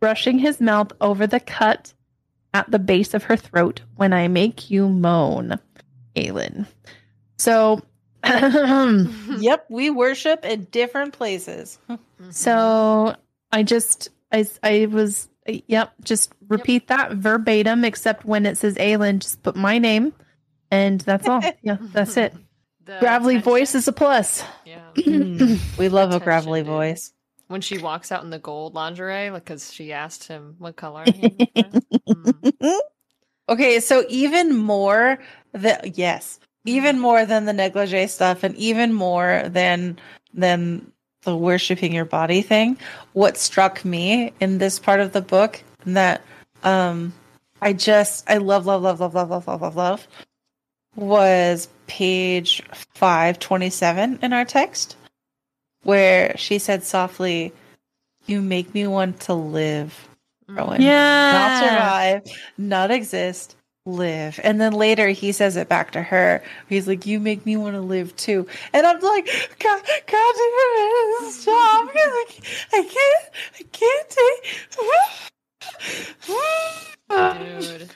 brushing 0.00 0.38
his 0.38 0.60
mouth 0.60 0.92
over 1.00 1.26
the 1.26 1.40
cut 1.40 1.92
at 2.54 2.70
the 2.70 2.78
base 2.78 3.14
of 3.14 3.24
her 3.24 3.36
throat 3.36 3.80
when 3.96 4.12
I 4.12 4.28
make 4.28 4.70
you 4.70 4.88
moan, 4.88 5.58
Aelin. 6.16 6.66
So, 7.38 7.80
Yep, 8.24 9.66
we 9.68 9.90
worship 9.90 10.44
in 10.44 10.64
different 10.70 11.12
places. 11.12 11.78
Mhm. 11.90 11.98
So 12.32 13.16
I 13.50 13.62
just 13.62 14.10
I 14.30 14.46
I 14.62 14.86
was 14.86 15.28
yep, 15.46 15.92
just 16.04 16.32
repeat 16.48 16.88
that 16.88 17.12
verbatim 17.12 17.84
except 17.84 18.24
when 18.24 18.46
it 18.46 18.58
says 18.58 18.76
Aelin, 18.76 19.18
just 19.18 19.42
put 19.42 19.56
my 19.56 19.78
name 19.78 20.12
and 20.70 21.00
that's 21.00 21.28
all. 21.28 21.40
Yeah, 21.62 21.78
that's 21.80 22.16
it. 22.16 22.34
The 22.84 22.98
Gravelly 23.00 23.34
attention- 23.36 23.50
voice 23.50 23.74
is 23.74 23.88
a 23.88 23.92
plus. 23.92 24.44
Yeah. 24.64 24.80
Mm, 24.94 25.78
we 25.78 25.88
love 25.88 26.12
a 26.12 26.20
gravelly 26.20 26.60
dude. 26.60 26.66
voice. 26.68 27.12
When 27.52 27.60
she 27.60 27.78
walks 27.78 28.10
out 28.10 28.24
in 28.24 28.30
the 28.30 28.38
gold 28.38 28.74
lingerie, 28.74 29.30
like, 29.30 29.44
because 29.44 29.72
she 29.72 29.92
asked 29.92 30.26
him 30.26 30.56
what 30.58 30.74
color. 30.74 31.04
Mm. 32.08 32.52
Okay, 33.48 33.80
so 33.80 34.04
even 34.08 34.56
more 34.56 35.18
the 35.52 35.78
yes, 35.94 36.38
even 36.64 36.98
more 36.98 37.26
than 37.26 37.44
the 37.44 37.52
negligee 37.52 38.06
stuff, 38.06 38.44
and 38.44 38.54
even 38.56 38.92
more 38.92 39.42
than 39.46 39.98
than 40.32 40.90
the 41.22 41.36
worshiping 41.36 41.92
your 41.92 42.04
body 42.04 42.40
thing. 42.40 42.78
What 43.12 43.36
struck 43.36 43.84
me 43.84 44.32
in 44.40 44.58
this 44.58 44.78
part 44.78 45.00
of 45.00 45.12
the 45.12 45.20
book 45.20 45.62
that 45.84 46.22
um 46.62 47.12
I 47.60 47.72
just 47.72 48.28
I 48.30 48.38
love 48.38 48.64
love 48.64 48.82
love 48.82 49.00
love 49.00 49.14
love 49.14 49.30
love 49.30 49.46
love 49.46 49.60
love 49.60 49.76
love 49.76 50.08
was 50.96 51.68
page 51.88 52.62
five 52.94 53.38
twenty 53.38 53.70
seven 53.70 54.18
in 54.22 54.32
our 54.32 54.44
text, 54.44 54.96
where 55.82 56.36
she 56.36 56.58
said 56.58 56.84
softly, 56.84 57.52
"You 58.26 58.40
make 58.40 58.74
me 58.74 58.86
want 58.86 59.20
to 59.20 59.34
live." 59.34 60.08
Rowan. 60.48 60.82
Yeah. 60.82 61.32
not 61.32 61.58
survive, 61.58 62.36
not 62.58 62.90
exist, 62.90 63.56
live. 63.86 64.38
And 64.42 64.60
then 64.60 64.72
later 64.72 65.08
he 65.08 65.32
says 65.32 65.56
it 65.56 65.68
back 65.68 65.92
to 65.92 66.02
her. 66.02 66.42
He's 66.68 66.86
like, 66.86 67.06
"You 67.06 67.20
make 67.20 67.46
me 67.46 67.56
want 67.56 67.74
to 67.74 67.80
live 67.80 68.14
too." 68.16 68.46
And 68.72 68.86
I'm 68.86 69.00
like, 69.00 69.26
"God, 69.58 69.82
God, 70.06 70.34
this 71.20 71.44
job 71.44 71.86
because 71.86 72.12
I, 72.12 72.24
I 72.72 72.82
can't, 72.82 73.30
I 73.58 73.62
can't 73.72 74.10
take." 74.10 74.68
Dude. 77.12 77.90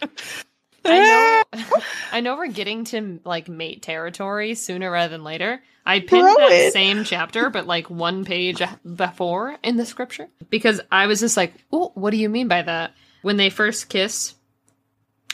I 0.88 1.42
know 1.52 1.80
I 2.12 2.20
know 2.20 2.36
we're 2.36 2.46
getting 2.48 2.84
to 2.86 3.20
like 3.24 3.48
mate 3.48 3.82
territory 3.82 4.54
sooner 4.54 4.90
rather 4.90 5.10
than 5.10 5.24
later. 5.24 5.62
I 5.84 6.00
pinned 6.00 6.22
Throw 6.22 6.34
that 6.36 6.52
it. 6.52 6.72
same 6.72 7.04
chapter, 7.04 7.50
but 7.50 7.66
like 7.66 7.88
one 7.88 8.24
page 8.24 8.60
before 8.94 9.56
in 9.62 9.76
the 9.76 9.86
scripture. 9.86 10.28
Because 10.50 10.80
I 10.90 11.06
was 11.06 11.20
just 11.20 11.36
like, 11.36 11.54
oh, 11.72 11.92
what 11.94 12.10
do 12.10 12.16
you 12.16 12.28
mean 12.28 12.48
by 12.48 12.62
that? 12.62 12.92
When 13.22 13.36
they 13.36 13.50
first 13.50 13.88
kiss, 13.88 14.34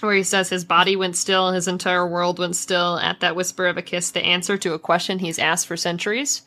where 0.00 0.14
he 0.14 0.22
says 0.22 0.48
his 0.50 0.64
body 0.64 0.96
went 0.96 1.16
still, 1.16 1.53
his 1.53 1.68
entire 1.68 2.07
world 2.07 2.38
went 2.38 2.57
still 2.57 2.98
at 2.98 3.20
that 3.20 3.36
whisper 3.36 3.66
of 3.66 3.78
a 3.78 3.82
kiss, 3.82 4.11
the 4.11 4.20
answer 4.24 4.59
to 4.59 4.74
a 4.74 4.78
question 4.78 5.18
he's 5.18 5.38
asked 5.38 5.66
for 5.66 5.76
centuries. 5.76 6.42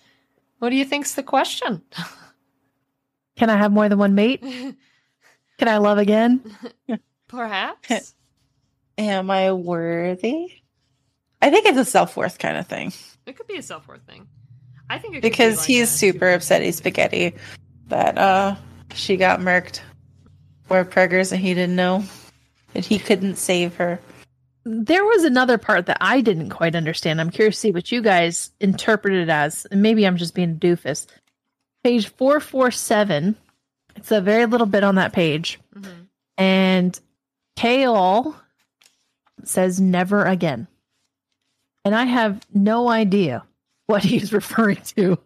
What 0.60 0.70
do 0.70 0.76
you 0.76 0.86
think's 0.86 1.16
the 1.16 1.24
question? 1.24 1.82
Can 3.36 3.50
I 3.50 3.58
have 3.58 3.72
more 3.72 3.90
than 3.90 3.98
one 3.98 4.16
mate? 4.16 4.42
Can 5.58 5.68
I 5.68 5.78
love 5.78 5.98
again? 5.98 6.42
Perhaps. 7.28 8.15
Am 8.98 9.30
I 9.30 9.52
worthy? 9.52 10.54
I 11.42 11.50
think 11.50 11.66
it's 11.66 11.78
a 11.78 11.86
self 11.86 12.16
worth 12.18 12.40
kind 12.40 12.58
of 12.58 12.66
thing 12.68 12.94
It 13.26 13.36
could 13.38 13.48
be 13.48 13.58
a 13.58 13.62
self 13.64 13.88
worth 13.88 14.04
thing. 14.08 14.28
I 14.90 14.98
think 15.00 15.14
it 15.14 15.18
could 15.18 15.22
be 15.24 15.30
because 15.30 15.58
like 15.60 15.68
he's 15.68 15.90
super 15.90 16.32
upset. 16.32 16.62
He's 16.62 16.78
spaghetti 16.78 17.36
that 17.88 18.18
uh 18.18 18.56
she 18.94 19.18
got 19.18 19.40
murked 19.40 19.82
for 20.64 20.84
preggers 20.86 21.32
and 21.32 21.42
he 21.42 21.54
didn't 21.54 21.76
know 21.76 22.04
and 22.74 22.84
he 22.86 22.98
couldn't 23.00 23.36
save 23.36 23.76
her. 23.76 24.00
There 24.64 25.04
was 25.06 25.24
another 25.24 25.58
part 25.60 25.86
that 25.86 25.98
I 26.02 26.22
didn't 26.22 26.50
quite 26.50 26.76
understand. 26.76 27.22
I'm 27.22 27.30
curious 27.30 27.56
to 27.58 27.60
see 27.62 27.72
what 27.72 27.92
you 27.92 28.02
guys 28.02 28.50
interpreted 28.60 29.20
it 29.28 29.30
as. 29.32 29.66
And 29.70 29.82
maybe 29.84 30.08
I'm 30.08 30.18
just 30.18 30.34
being 30.34 30.52
a 30.52 30.56
doofus. 30.56 31.06
Page 31.84 32.08
447. 32.08 33.36
It's 33.96 34.12
a 34.12 34.22
very 34.22 34.48
little 34.48 34.66
bit 34.66 34.84
on 34.84 34.96
that 34.96 35.14
page. 35.14 35.60
Mhm. 35.76 36.08
and 36.38 37.00
Chaol 37.58 38.36
says 39.48 39.80
never 39.80 40.24
again. 40.26 40.68
And 41.84 41.96
I 41.96 42.06
have 42.06 42.46
no 42.54 42.90
idea 42.90 43.44
what 43.88 44.04
he's 44.04 44.34
referring 44.40 44.78
to. 44.98 45.18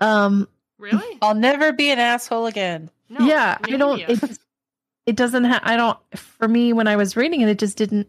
Um 0.00 0.48
Really? 0.78 1.18
I'll 1.20 1.34
never 1.34 1.72
be 1.72 1.90
an 1.90 1.98
asshole 1.98 2.46
again. 2.46 2.88
No. 3.10 3.26
yeah, 3.26 3.58
I 3.64 3.76
don't 3.76 3.98
yeah. 3.98 4.10
it, 4.12 4.38
it 5.06 5.16
doesn't 5.16 5.44
have 5.44 5.60
I 5.64 5.76
don't 5.76 5.98
for 6.14 6.48
me 6.48 6.72
when 6.72 6.86
I 6.88 6.96
was 6.96 7.16
reading 7.16 7.40
it 7.42 7.48
it 7.48 7.58
just 7.58 7.76
didn't 7.76 8.08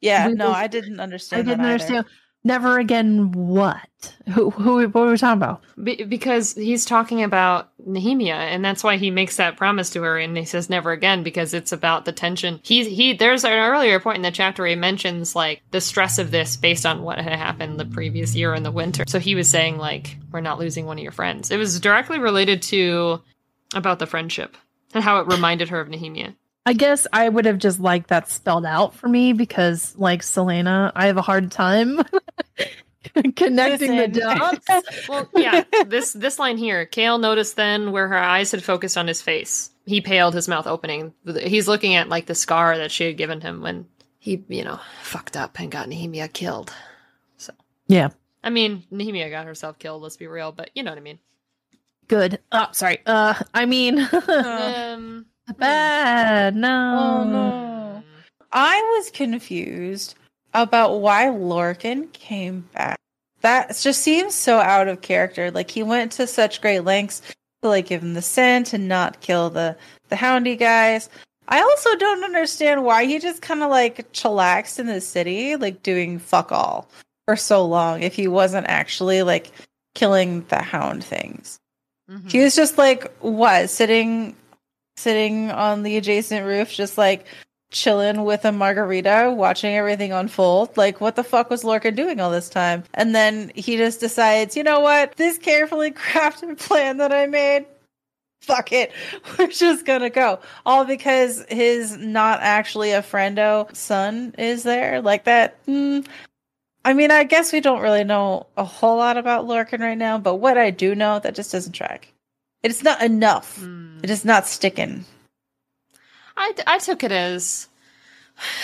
Yeah, 0.00 0.28
We 0.28 0.34
no, 0.34 0.46
both- 0.48 0.56
I 0.56 0.66
didn't 0.68 1.00
understand 1.00 1.40
I 1.48 1.52
didn't 1.52 1.64
that 1.64 1.90
either. 1.90 2.04
Never 2.44 2.78
again 2.78 3.32
what? 3.32 3.88
Who 4.34 4.50
who 4.50 4.86
what 4.88 4.94
were 4.94 5.10
we 5.10 5.16
talking 5.16 5.42
about? 5.42 5.62
Be- 5.82 6.04
because 6.04 6.54
he's 6.54 6.84
talking 6.84 7.22
about 7.22 7.70
Nehemia, 7.84 8.34
and 8.34 8.64
that's 8.64 8.84
why 8.84 8.96
he 8.96 9.10
makes 9.10 9.36
that 9.36 9.56
promise 9.56 9.90
to 9.90 10.02
her, 10.02 10.18
and 10.18 10.36
he 10.36 10.44
says 10.44 10.68
never 10.70 10.92
again 10.92 11.22
because 11.22 11.54
it's 11.54 11.72
about 11.72 12.04
the 12.04 12.12
tension. 12.12 12.60
He 12.62 12.88
he. 12.88 13.14
There's 13.14 13.44
an 13.44 13.52
earlier 13.52 13.98
point 14.00 14.16
in 14.16 14.22
the 14.22 14.30
chapter 14.30 14.62
where 14.62 14.70
he 14.70 14.76
mentions 14.76 15.34
like 15.34 15.62
the 15.70 15.80
stress 15.80 16.18
of 16.18 16.30
this 16.30 16.56
based 16.56 16.84
on 16.86 17.02
what 17.02 17.18
had 17.18 17.32
happened 17.32 17.80
the 17.80 17.86
previous 17.86 18.34
year 18.34 18.54
in 18.54 18.62
the 18.62 18.70
winter. 18.70 19.04
So 19.08 19.18
he 19.18 19.34
was 19.34 19.48
saying 19.48 19.78
like 19.78 20.16
we're 20.30 20.40
not 20.40 20.58
losing 20.58 20.86
one 20.86 20.98
of 20.98 21.02
your 21.02 21.12
friends. 21.12 21.50
It 21.50 21.56
was 21.56 21.80
directly 21.80 22.18
related 22.18 22.62
to 22.62 23.22
about 23.74 23.98
the 23.98 24.06
friendship 24.06 24.56
and 24.92 25.02
how 25.02 25.18
it 25.20 25.26
reminded 25.26 25.70
her 25.70 25.80
of 25.80 25.88
Nehemia. 25.88 26.34
I 26.66 26.72
guess 26.72 27.06
I 27.12 27.28
would 27.28 27.44
have 27.44 27.58
just 27.58 27.78
liked 27.78 28.08
that 28.08 28.30
spelled 28.30 28.64
out 28.64 28.94
for 28.94 29.08
me 29.08 29.32
because, 29.34 29.94
like 29.98 30.22
Celaena, 30.22 30.92
I 30.94 31.06
have 31.06 31.16
a 31.18 31.22
hard 31.22 31.50
time 31.52 32.00
connecting 33.36 33.96
the 33.96 34.08
dots. 34.08 34.66
Well, 35.08 35.28
yeah, 35.36 35.64
this 35.86 36.12
this 36.14 36.38
line 36.38 36.56
here. 36.56 36.86
Chaol 36.86 37.20
noticed 37.20 37.56
then 37.56 37.92
where 37.92 38.08
her 38.08 38.18
eyes 38.18 38.50
had 38.50 38.64
focused 38.64 38.96
on 38.96 39.06
his 39.06 39.20
face. 39.20 39.70
He 39.86 40.00
paled, 40.00 40.32
his 40.34 40.48
mouth 40.48 40.66
opening. 40.66 41.12
He's 41.42 41.68
looking 41.68 41.94
at 41.94 42.08
like 42.08 42.24
the 42.26 42.34
scar 42.34 42.78
that 42.78 42.90
she 42.90 43.04
had 43.04 43.18
given 43.18 43.42
him 43.42 43.60
when 43.60 43.86
he, 44.18 44.42
you 44.48 44.64
know, 44.64 44.80
fucked 45.02 45.36
up 45.36 45.60
and 45.60 45.70
got 45.70 45.88
Nehemia 45.88 46.32
killed. 46.32 46.72
So, 47.36 47.52
Yeah, 47.86 48.08
I 48.42 48.48
mean, 48.48 48.84
Nehemia 48.90 49.28
got 49.28 49.44
herself 49.44 49.78
killed. 49.78 50.00
Let's 50.02 50.16
be 50.16 50.26
real, 50.26 50.52
but 50.52 50.70
you 50.74 50.82
know 50.82 50.90
what 50.90 50.98
I 50.98 51.02
mean. 51.02 51.18
good. 52.08 52.38
Oh, 52.50 52.68
sorry. 52.72 53.00
Uh, 53.04 53.34
I 53.52 53.66
mean, 53.66 53.98
Um, 54.28 55.26
bad. 55.52 56.56
No. 56.56 56.96
Oh 56.98 57.24
no. 57.24 58.02
I 58.52 58.80
was 58.96 59.10
confused 59.10 60.14
about 60.52 61.00
why 61.00 61.24
Lorcan 61.26 62.12
came 62.12 62.68
back. 62.72 62.98
That 63.40 63.76
just 63.76 64.00
seems 64.00 64.34
so 64.34 64.58
out 64.58 64.88
of 64.88 65.02
character. 65.02 65.50
Like 65.50 65.70
he 65.70 65.82
went 65.82 66.12
to 66.12 66.26
such 66.26 66.60
great 66.60 66.80
lengths 66.80 67.20
to 67.62 67.68
like 67.68 67.86
give 67.86 68.02
him 68.02 68.14
the 68.14 68.22
scent 68.22 68.72
and 68.72 68.88
not 68.88 69.20
kill 69.20 69.50
the 69.50 69.76
the 70.08 70.16
houndy 70.16 70.58
guys. 70.58 71.10
I 71.48 71.60
also 71.60 71.94
don't 71.96 72.24
understand 72.24 72.84
why 72.84 73.04
he 73.04 73.18
just 73.18 73.42
kind 73.42 73.62
of 73.62 73.70
like 73.70 74.10
chillaxed 74.12 74.78
in 74.78 74.86
the 74.86 75.00
city, 75.00 75.56
like 75.56 75.82
doing 75.82 76.18
fuck 76.18 76.52
all 76.52 76.88
for 77.26 77.36
so 77.36 77.64
long 77.66 78.02
if 78.02 78.14
he 78.14 78.28
wasn't 78.28 78.66
actually 78.66 79.22
like 79.22 79.50
killing 79.94 80.44
the 80.48 80.62
hound 80.62 81.04
things. 81.04 81.58
Mhm. 82.10 82.30
He 82.30 82.40
was 82.40 82.54
just 82.56 82.78
like 82.78 83.12
what, 83.18 83.68
sitting 83.68 84.36
sitting 84.96 85.50
on 85.50 85.82
the 85.82 85.96
adjacent 85.96 86.46
roof, 86.46 86.72
just 86.72 86.98
like 86.98 87.26
chilling 87.70 88.24
with 88.24 88.44
a 88.44 88.52
margarita, 88.52 89.34
watching 89.36 89.74
everything 89.74 90.12
unfold. 90.12 90.76
Like 90.76 91.00
what 91.00 91.16
the 91.16 91.24
fuck 91.24 91.50
was 91.50 91.64
Lorcan 91.64 91.96
doing 91.96 92.20
all 92.20 92.30
this 92.30 92.48
time? 92.48 92.84
And 92.94 93.14
then 93.14 93.52
he 93.54 93.76
just 93.76 94.00
decides, 94.00 94.56
you 94.56 94.62
know 94.62 94.80
what? 94.80 95.16
This 95.16 95.38
carefully 95.38 95.90
crafted 95.92 96.58
plan 96.58 96.98
that 96.98 97.12
I 97.12 97.26
made. 97.26 97.66
Fuck 98.42 98.72
it. 98.72 98.92
We're 99.38 99.48
just 99.48 99.84
gonna 99.84 100.10
go. 100.10 100.38
All 100.64 100.84
because 100.84 101.44
his 101.48 101.96
not 101.96 102.40
actually 102.42 102.92
a 102.92 103.02
friendo 103.02 103.74
son 103.74 104.34
is 104.38 104.62
there. 104.62 105.00
Like 105.02 105.24
that. 105.24 105.64
mm, 105.66 106.06
I 106.84 106.92
mean, 106.92 107.10
I 107.10 107.24
guess 107.24 107.52
we 107.52 107.60
don't 107.60 107.80
really 107.80 108.04
know 108.04 108.46
a 108.58 108.64
whole 108.64 108.98
lot 108.98 109.16
about 109.16 109.46
Lorcan 109.46 109.80
right 109.80 109.96
now, 109.96 110.18
but 110.18 110.36
what 110.36 110.58
I 110.58 110.70
do 110.70 110.94
know, 110.94 111.18
that 111.18 111.34
just 111.34 111.50
doesn't 111.50 111.72
track. 111.72 112.13
It's 112.64 112.82
not 112.82 113.02
enough. 113.02 113.58
Hmm. 113.58 113.98
It 114.02 114.10
is 114.10 114.24
not 114.24 114.46
sticking. 114.46 115.04
I, 116.36 116.54
I 116.66 116.78
took 116.78 117.04
it 117.04 117.12
as 117.12 117.68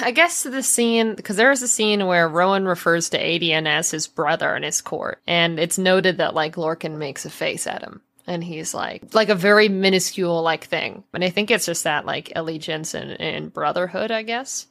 I 0.00 0.10
guess 0.10 0.42
the 0.42 0.62
scene 0.62 1.14
because 1.14 1.36
there 1.36 1.52
is 1.52 1.62
a 1.62 1.68
scene 1.68 2.06
where 2.06 2.28
Rowan 2.28 2.66
refers 2.66 3.10
to 3.10 3.18
Aedion 3.18 3.68
as 3.68 3.90
his 3.90 4.08
brother 4.08 4.56
in 4.56 4.62
his 4.62 4.80
court, 4.80 5.20
and 5.26 5.60
it's 5.60 5.78
noted 5.78 6.16
that 6.18 6.34
like 6.34 6.56
Lorcan 6.56 6.96
makes 6.96 7.24
a 7.24 7.30
face 7.30 7.66
at 7.66 7.82
him, 7.82 8.00
and 8.26 8.42
he's 8.42 8.74
like 8.74 9.14
like 9.14 9.28
a 9.28 9.34
very 9.34 9.68
minuscule 9.68 10.42
like 10.42 10.64
thing, 10.64 11.04
and 11.14 11.22
I 11.22 11.30
think 11.30 11.50
it's 11.50 11.66
just 11.66 11.84
that 11.84 12.06
like 12.06 12.32
allegiance 12.34 12.94
and, 12.94 13.12
and 13.20 13.52
brotherhood, 13.52 14.10
I 14.10 14.22
guess, 14.22 14.66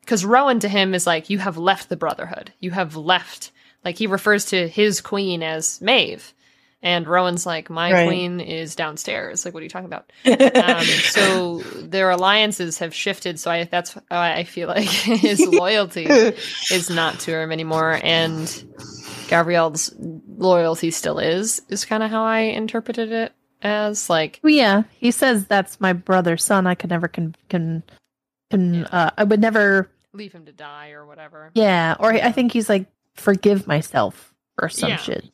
because 0.00 0.24
Rowan 0.24 0.60
to 0.60 0.68
him 0.68 0.94
is 0.94 1.06
like 1.06 1.30
you 1.30 1.38
have 1.38 1.56
left 1.56 1.88
the 1.88 1.96
brotherhood, 1.96 2.52
you 2.60 2.72
have 2.72 2.96
left. 2.96 3.50
Like 3.84 3.98
he 3.98 4.06
refers 4.06 4.46
to 4.46 4.68
his 4.68 5.00
queen 5.00 5.42
as 5.42 5.80
Maeve, 5.80 6.34
and 6.84 7.08
Rowan's 7.08 7.44
like 7.46 7.68
my 7.70 7.92
Right. 7.92 8.06
queen 8.06 8.38
is 8.38 8.76
downstairs. 8.76 9.44
Like 9.44 9.54
what 9.54 9.60
are 9.60 9.64
you 9.64 9.70
talking 9.70 9.86
about? 9.92 10.12
um, 10.78 10.84
so 10.84 11.58
their 11.82 12.10
alliances 12.10 12.78
have 12.78 12.94
shifted. 12.94 13.40
So 13.40 13.50
I, 13.50 13.64
that's 13.64 13.94
why 13.94 14.34
I 14.34 14.44
feel 14.44 14.68
like 14.68 14.84
his 14.88 15.40
loyalty 15.46 16.04
is 16.04 16.90
not 16.90 17.18
to 17.20 17.36
him 17.36 17.50
anymore, 17.50 17.98
and 18.04 18.46
Gavriel's 19.28 19.92
loyalty 19.98 20.90
still 20.90 21.18
is. 21.18 21.62
Is 21.68 21.84
kind 21.84 22.02
of 22.02 22.10
how 22.10 22.24
I 22.24 22.40
interpreted 22.40 23.10
it 23.10 23.32
as. 23.62 24.10
Like, 24.10 24.40
Well, 24.42 24.52
yeah, 24.52 24.82
he 24.98 25.10
says 25.10 25.46
that's 25.46 25.80
my 25.80 25.92
brother's 25.94 26.44
son. 26.44 26.66
I 26.66 26.74
could 26.74 26.90
never 26.90 27.08
can 27.08 27.34
can 27.48 27.82
can. 28.50 28.74
Yeah. 28.74 28.82
Uh, 28.92 29.10
I 29.16 29.24
would 29.24 29.40
never. 29.40 29.90
leave 30.12 30.32
him 30.32 30.44
to 30.46 30.52
die 30.52 30.90
or 30.90 31.06
whatever. 31.06 31.50
Yeah, 31.54 31.96
or 31.98 32.12
I 32.12 32.30
think 32.32 32.52
he's 32.52 32.68
like 32.68 32.86
forgive 33.14 33.66
myself 33.66 34.34
or 34.60 34.68
some 34.68 34.90
Yeah. 34.90 34.96
shit. 34.96 35.24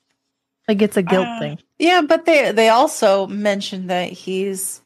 Like 0.70 0.82
it's 0.82 0.96
a 0.96 1.02
guilt 1.02 1.26
Ah. 1.28 1.38
thing. 1.40 1.58
yeah, 1.80 2.00
but 2.02 2.26
they 2.26 2.52
they 2.52 2.68
also 2.68 3.26
mentioned 3.26 3.90
that 3.90 4.12
he's 4.12 4.80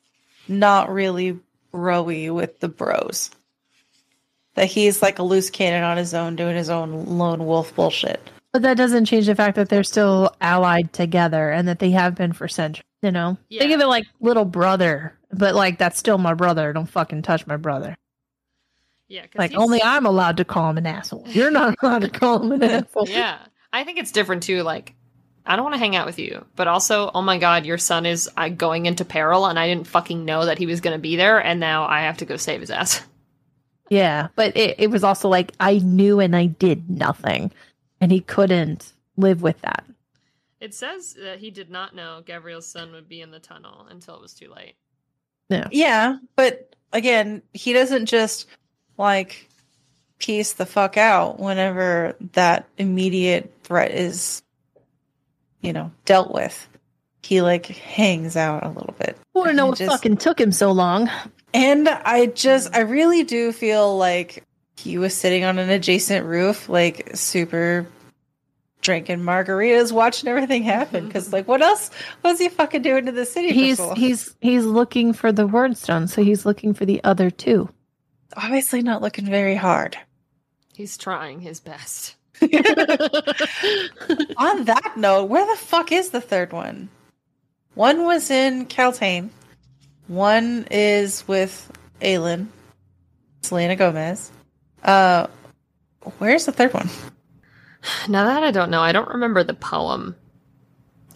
not 0.48 0.90
really 0.90 1.38
rowy 1.74 2.30
with 2.30 2.58
the 2.60 2.68
bros. 2.68 3.30
That 4.54 4.66
he's 4.66 5.02
like 5.02 5.18
a 5.18 5.22
loose 5.22 5.50
cannon 5.50 5.82
on 5.84 5.96
his 5.98 6.14
own, 6.14 6.36
doing 6.36 6.56
his 6.56 6.70
own 6.70 7.04
lone 7.18 7.44
wolf 7.44 7.74
bullshit. 7.74 8.20
But 8.52 8.62
that 8.62 8.76
doesn't 8.78 9.04
change 9.04 9.26
the 9.26 9.34
fact 9.34 9.56
that 9.56 9.68
they're 9.68 9.82
still 9.84 10.34
allied 10.40 10.92
together 10.94 11.50
and 11.50 11.68
that 11.68 11.80
they 11.80 11.90
have 11.90 12.14
been 12.14 12.32
for 12.32 12.48
centuries. 12.48 12.84
You 13.02 13.10
know, 13.10 13.36
Yeah. 13.50 13.60
think 13.60 13.72
of 13.74 13.80
it 13.82 13.86
like 13.86 14.06
little 14.20 14.46
brother, 14.46 15.18
but 15.30 15.54
like 15.54 15.76
that's 15.76 15.98
still 15.98 16.16
my 16.16 16.32
brother. 16.32 16.72
Don't 16.72 16.86
fucking 16.88 17.20
touch 17.22 17.46
my 17.46 17.58
brother. 17.58 17.94
Yeah, 19.08 19.26
Like 19.34 19.50
he's- 19.50 19.60
only 19.62 19.82
I'm 19.82 20.06
allowed 20.06 20.38
to 20.38 20.44
call 20.46 20.70
him 20.70 20.78
an 20.78 20.86
asshole. 20.86 21.24
You're 21.28 21.50
not 21.50 21.74
allowed 21.82 22.00
to 22.02 22.08
call 22.08 22.42
him 22.42 22.52
an 22.52 22.62
asshole. 22.70 23.06
yeah, 23.10 23.38
I 23.74 23.84
think 23.84 23.98
it's 23.98 24.12
different 24.12 24.42
too. 24.44 24.62
Like, 24.62 24.94
I 25.46 25.56
don't 25.56 25.64
want 25.64 25.74
to 25.74 25.78
hang 25.78 25.96
out 25.96 26.06
with 26.06 26.18
you, 26.18 26.44
but 26.56 26.68
also, 26.68 27.10
oh 27.14 27.22
my 27.22 27.38
god, 27.38 27.66
your 27.66 27.78
son 27.78 28.06
is 28.06 28.30
uh, 28.36 28.48
going 28.48 28.86
into 28.86 29.04
peril, 29.04 29.46
and 29.46 29.58
I 29.58 29.66
didn't 29.66 29.86
fucking 29.86 30.24
know 30.24 30.46
that 30.46 30.58
he 30.58 30.66
was 30.66 30.80
going 30.80 30.96
to 30.96 31.00
be 31.00 31.16
there, 31.16 31.38
and 31.38 31.60
now 31.60 31.84
I 31.84 32.02
have 32.02 32.18
to 32.18 32.24
go 32.24 32.36
save 32.36 32.60
his 32.60 32.70
ass. 32.70 33.02
Yeah, 33.90 34.28
but 34.34 34.56
it, 34.56 34.76
it 34.78 34.90
was 34.90 35.04
also 35.04 35.28
like 35.28 35.52
I 35.60 35.76
knew 35.76 36.18
and 36.18 36.34
I 36.34 36.46
did 36.46 36.88
nothing, 36.88 37.52
and 38.00 38.10
he 38.10 38.22
couldn't 38.22 38.90
live 39.18 39.42
with 39.42 39.60
that. 39.60 39.84
It 40.58 40.72
says 40.72 41.14
that 41.22 41.38
he 41.38 41.50
did 41.50 41.70
not 41.70 41.94
know 41.94 42.22
Gavriel's 42.24 42.66
son 42.66 42.92
would 42.92 43.10
be 43.10 43.20
in 43.20 43.30
the 43.30 43.38
tunnel 43.38 43.86
until 43.90 44.16
it 44.16 44.22
was 44.22 44.32
too 44.32 44.50
late. 44.50 44.76
Yeah, 45.70 46.16
but 46.34 46.74
again, 46.94 47.42
he 47.52 47.74
doesn't 47.74 48.06
just 48.06 48.46
like 48.96 49.48
piece 50.18 50.54
the 50.54 50.64
fuck 50.64 50.96
out 50.96 51.38
whenever 51.38 52.16
that 52.32 52.66
immediate 52.78 53.52
threat 53.62 53.90
is, 53.90 54.42
you 55.64 55.72
know, 55.72 55.90
dealt 56.04 56.32
with. 56.32 56.68
He 57.22 57.40
like 57.40 57.66
hangs 57.66 58.36
out 58.36 58.64
a 58.64 58.68
little 58.68 58.94
bit. 58.98 59.16
I 59.34 59.38
want 59.38 59.50
to 59.50 59.56
know 59.56 59.66
what 59.66 59.78
just- 59.78 59.90
fucking 59.90 60.18
took 60.18 60.40
him 60.40 60.52
so 60.52 60.72
long. 60.72 61.10
And 61.54 61.88
I 61.88 62.26
just, 62.26 62.74
I 62.74 62.80
really 62.80 63.22
do 63.22 63.52
feel 63.52 63.96
like 63.96 64.42
he 64.76 64.98
was 64.98 65.14
sitting 65.14 65.44
on 65.44 65.58
an 65.58 65.70
adjacent 65.70 66.26
roof, 66.26 66.68
like 66.68 67.12
super 67.14 67.86
drinking 68.82 69.20
margaritas, 69.20 69.92
watching 69.92 70.28
everything 70.28 70.64
happen. 70.64 71.02
Mm-hmm. 71.02 71.06
Because, 71.06 71.32
like, 71.32 71.46
what 71.46 71.62
else 71.62 71.90
was 72.24 72.38
he 72.40 72.48
fucking 72.48 72.82
doing 72.82 73.06
to 73.06 73.12
the 73.12 73.24
city? 73.24 73.52
He's 73.52 73.78
so 73.78 73.94
he's 73.94 74.34
he's 74.40 74.64
looking 74.64 75.12
for 75.12 75.30
the 75.30 75.46
Wyrdstone, 75.48 76.08
so 76.08 76.22
he's 76.24 76.44
looking 76.44 76.74
for 76.74 76.84
the 76.84 77.02
other 77.04 77.30
two. 77.30 77.68
obviously 78.36 78.82
not 78.82 79.00
looking 79.00 79.26
very 79.26 79.54
hard. 79.54 79.96
He's 80.74 80.98
trying 80.98 81.40
his 81.40 81.60
best. 81.60 82.16
on 84.36 84.64
that 84.64 84.92
note, 84.96 85.24
where 85.24 85.46
the 85.46 85.56
fuck 85.60 85.92
is 85.92 86.10
the 86.10 86.20
third 86.20 86.52
one? 86.52 86.88
One 87.74 88.04
was 88.04 88.30
in 88.30 88.66
Kaltain. 88.66 89.30
One 90.06 90.66
is 90.70 91.26
with 91.26 91.70
Aelin, 92.00 92.48
Selena 93.42 93.76
Gomez. 93.76 94.30
Uh, 94.82 95.28
where's 96.18 96.46
the 96.46 96.52
third 96.52 96.74
one? 96.74 96.88
Now 98.08 98.24
that 98.24 98.42
I 98.42 98.50
don't 98.50 98.70
know, 98.70 98.80
I 98.80 98.92
don't 98.92 99.08
remember 99.08 99.44
the 99.44 99.54
poem. 99.54 100.16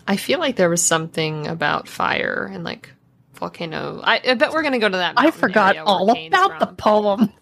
I 0.06 0.16
feel 0.16 0.38
like 0.38 0.56
there 0.56 0.70
was 0.70 0.82
something 0.82 1.46
about 1.46 1.88
fire 1.88 2.48
and 2.52 2.64
like 2.64 2.90
volcano. 3.34 4.00
I, 4.02 4.20
I 4.26 4.34
bet 4.34 4.52
we're 4.52 4.62
gonna 4.62 4.78
go 4.78 4.88
to 4.88 4.96
that. 4.96 5.14
I 5.16 5.30
forgot 5.30 5.76
all 5.78 6.12
Kane's 6.14 6.28
about 6.34 6.58
the 6.60 6.66
from. 6.66 6.76
poem. 6.76 7.32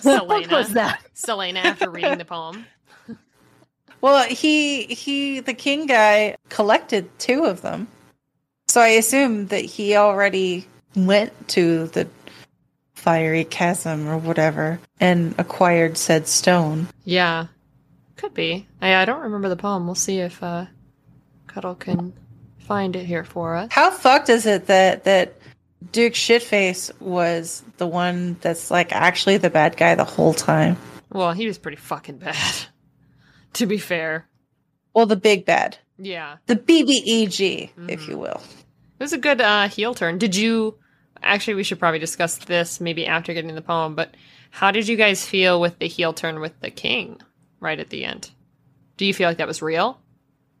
What 0.00 0.20
Selena. 0.20 0.56
was 0.56 0.72
that? 0.72 1.02
Selena 1.14 1.60
after 1.60 1.90
reading 1.90 2.18
the 2.18 2.24
poem. 2.24 2.66
Well, 4.00 4.26
he 4.28 4.82
he 4.86 5.38
the 5.38 5.54
king 5.54 5.86
guy 5.86 6.36
collected 6.48 7.08
two 7.20 7.44
of 7.44 7.62
them. 7.62 7.86
So 8.66 8.80
I 8.80 8.88
assume 8.88 9.46
that 9.46 9.64
he 9.64 9.94
already 9.94 10.66
went 10.96 11.48
to 11.50 11.86
the 11.86 12.08
fiery 12.94 13.44
chasm 13.44 14.08
or 14.08 14.18
whatever 14.18 14.80
and 14.98 15.36
acquired 15.38 15.96
said 15.96 16.26
stone. 16.26 16.88
Yeah, 17.04 17.46
could 18.16 18.34
be. 18.34 18.66
I, 18.80 18.96
I 18.96 19.04
don't 19.04 19.20
remember 19.20 19.48
the 19.48 19.56
poem. 19.56 19.86
We'll 19.86 19.94
see 19.94 20.18
if 20.18 20.42
uh, 20.42 20.66
Cuddle 21.46 21.76
can 21.76 22.12
find 22.58 22.96
it 22.96 23.04
here 23.04 23.24
for 23.24 23.54
us. 23.54 23.68
How 23.70 23.90
fucked 23.90 24.28
is 24.28 24.46
it 24.46 24.66
that 24.66 25.04
that 25.04 25.34
Duke 25.90 26.12
Shitface 26.12 26.90
was 27.00 27.62
the 27.78 27.86
one 27.86 28.36
that's 28.40 28.70
like 28.70 28.92
actually 28.92 29.38
the 29.38 29.50
bad 29.50 29.76
guy 29.76 29.94
the 29.94 30.04
whole 30.04 30.34
time? 30.34 30.76
Well, 31.10 31.32
he 31.32 31.46
was 31.46 31.58
pretty 31.58 31.76
fucking 31.76 32.18
bad. 32.18 32.36
to 33.54 33.66
be 33.66 33.78
fair, 33.78 34.28
Well, 34.94 35.06
the 35.06 35.16
big 35.16 35.44
bad, 35.44 35.78
yeah, 35.98 36.36
the 36.46 36.56
BBEG, 36.56 37.70
if 37.88 38.00
Mhm. 38.02 38.08
you 38.08 38.18
will. 38.18 38.40
it 38.98 39.02
was 39.02 39.12
a 39.12 39.18
good 39.18 39.40
uh, 39.40 39.68
heel 39.68 39.94
turn. 39.94 40.18
Did 40.18 40.36
you 40.36 40.78
Actually, 41.24 41.54
we 41.54 41.62
should 41.62 41.78
probably 41.78 42.00
discuss 42.00 42.36
this 42.38 42.80
maybe 42.80 43.06
after 43.06 43.32
getting 43.32 43.54
the 43.54 43.62
poem, 43.62 43.94
but 43.94 44.12
how 44.50 44.72
did 44.72 44.88
you 44.88 44.96
guys 44.96 45.24
feel 45.24 45.60
with 45.60 45.78
the 45.78 45.86
heel 45.86 46.12
turn 46.12 46.40
with 46.40 46.58
the 46.60 46.68
king 46.70 47.20
right 47.60 47.78
at 47.78 47.90
the 47.90 48.04
end? 48.04 48.28
Do 48.96 49.06
you 49.06 49.14
feel 49.14 49.28
like 49.28 49.36
that 49.36 49.46
was 49.46 49.62
real? 49.62 50.00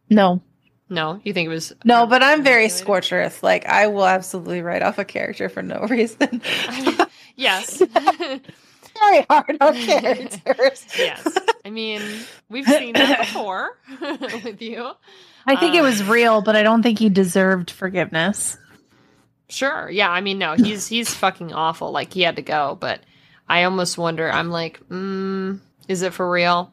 No. 0.08 0.40
No, 0.88 1.20
you 1.24 1.32
think 1.32 1.46
it 1.46 1.50
was 1.50 1.72
No, 1.84 2.06
but 2.06 2.22
I'm 2.22 2.42
very 2.42 2.68
scorched 2.68 3.12
earth. 3.12 3.42
Like 3.42 3.66
I 3.66 3.86
will 3.86 4.04
absolutely 4.06 4.60
write 4.62 4.82
off 4.82 4.98
a 4.98 5.04
character 5.04 5.48
for 5.48 5.62
no 5.62 5.80
reason. 5.90 6.42
Yes. 7.36 7.78
very 8.98 9.26
hard 9.30 9.56
on 9.60 9.74
characters. 9.86 10.86
yes. 10.98 11.26
I 11.64 11.70
mean, 11.70 12.02
we've 12.50 12.66
seen 12.66 12.92
that 12.94 13.20
before 13.20 13.78
with 14.44 14.60
you. 14.60 14.90
I 15.46 15.56
think 15.56 15.74
it 15.74 15.82
was 15.82 16.04
real, 16.04 16.42
but 16.42 16.56
I 16.56 16.62
don't 16.62 16.82
think 16.82 16.98
he 16.98 17.08
deserved 17.08 17.70
forgiveness. 17.70 18.58
Sure. 19.48 19.88
Yeah. 19.90 20.10
I 20.10 20.20
mean, 20.20 20.38
no, 20.38 20.54
he's 20.54 20.86
he's 20.88 21.12
fucking 21.14 21.52
awful. 21.52 21.90
Like 21.90 22.12
he 22.12 22.22
had 22.22 22.36
to 22.36 22.42
go, 22.42 22.76
but 22.78 23.00
I 23.48 23.64
almost 23.64 23.96
wonder. 23.98 24.30
I'm 24.30 24.50
like, 24.50 24.80
mm, 24.88 25.58
is 25.88 26.02
it 26.02 26.12
for 26.12 26.30
real? 26.30 26.72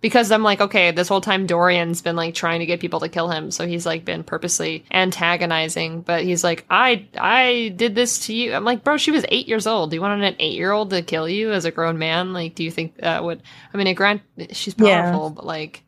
Because 0.00 0.30
I'm 0.30 0.44
like, 0.44 0.60
okay, 0.60 0.92
this 0.92 1.08
whole 1.08 1.20
time 1.20 1.46
Dorian's 1.46 2.02
been 2.02 2.14
like 2.14 2.34
trying 2.34 2.60
to 2.60 2.66
get 2.66 2.78
people 2.78 3.00
to 3.00 3.08
kill 3.08 3.28
him, 3.30 3.50
so 3.50 3.66
he's 3.66 3.84
like 3.84 4.04
been 4.04 4.22
purposely 4.22 4.84
antagonizing. 4.92 6.02
But 6.02 6.22
he's 6.22 6.44
like, 6.44 6.64
I 6.70 7.06
I 7.18 7.72
did 7.74 7.94
this 7.96 8.26
to 8.26 8.34
you. 8.34 8.54
I'm 8.54 8.64
like, 8.64 8.84
bro, 8.84 8.96
she 8.96 9.10
was 9.10 9.24
eight 9.28 9.48
years 9.48 9.66
old. 9.66 9.90
Do 9.90 9.96
you 9.96 10.00
want 10.00 10.22
an 10.22 10.36
eight 10.38 10.54
year 10.54 10.70
old 10.70 10.90
to 10.90 11.02
kill 11.02 11.28
you 11.28 11.52
as 11.52 11.64
a 11.64 11.72
grown 11.72 11.98
man? 11.98 12.32
Like, 12.32 12.54
do 12.54 12.62
you 12.62 12.70
think 12.70 12.96
that 12.98 13.24
would? 13.24 13.42
I 13.74 13.76
mean, 13.76 13.92
grant 13.96 14.22
she's 14.52 14.74
Yeah. 14.78 15.02
powerful, 15.10 15.30
but 15.30 15.44
like. 15.46 15.84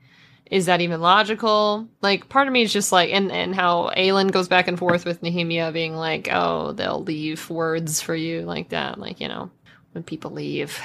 Is 0.50 0.66
that 0.66 0.80
even 0.80 1.00
logical? 1.00 1.86
Like, 2.02 2.28
part 2.28 2.48
of 2.48 2.52
me 2.52 2.62
is 2.62 2.72
just 2.72 2.90
like, 2.90 3.10
and 3.12 3.30
and 3.30 3.54
how 3.54 3.92
Aelin 3.96 4.32
goes 4.32 4.48
back 4.48 4.66
and 4.66 4.76
forth 4.76 5.04
with 5.04 5.22
Nehemia 5.22 5.72
being 5.72 5.94
like, 5.94 6.28
oh, 6.28 6.72
they'll 6.72 7.04
leave 7.04 7.48
words 7.48 8.00
for 8.00 8.16
you 8.16 8.40
like 8.42 8.70
that. 8.70 8.98
Like, 8.98 9.20
you 9.20 9.28
know, 9.28 9.52
when 9.92 10.02
people 10.02 10.32
leave, 10.32 10.76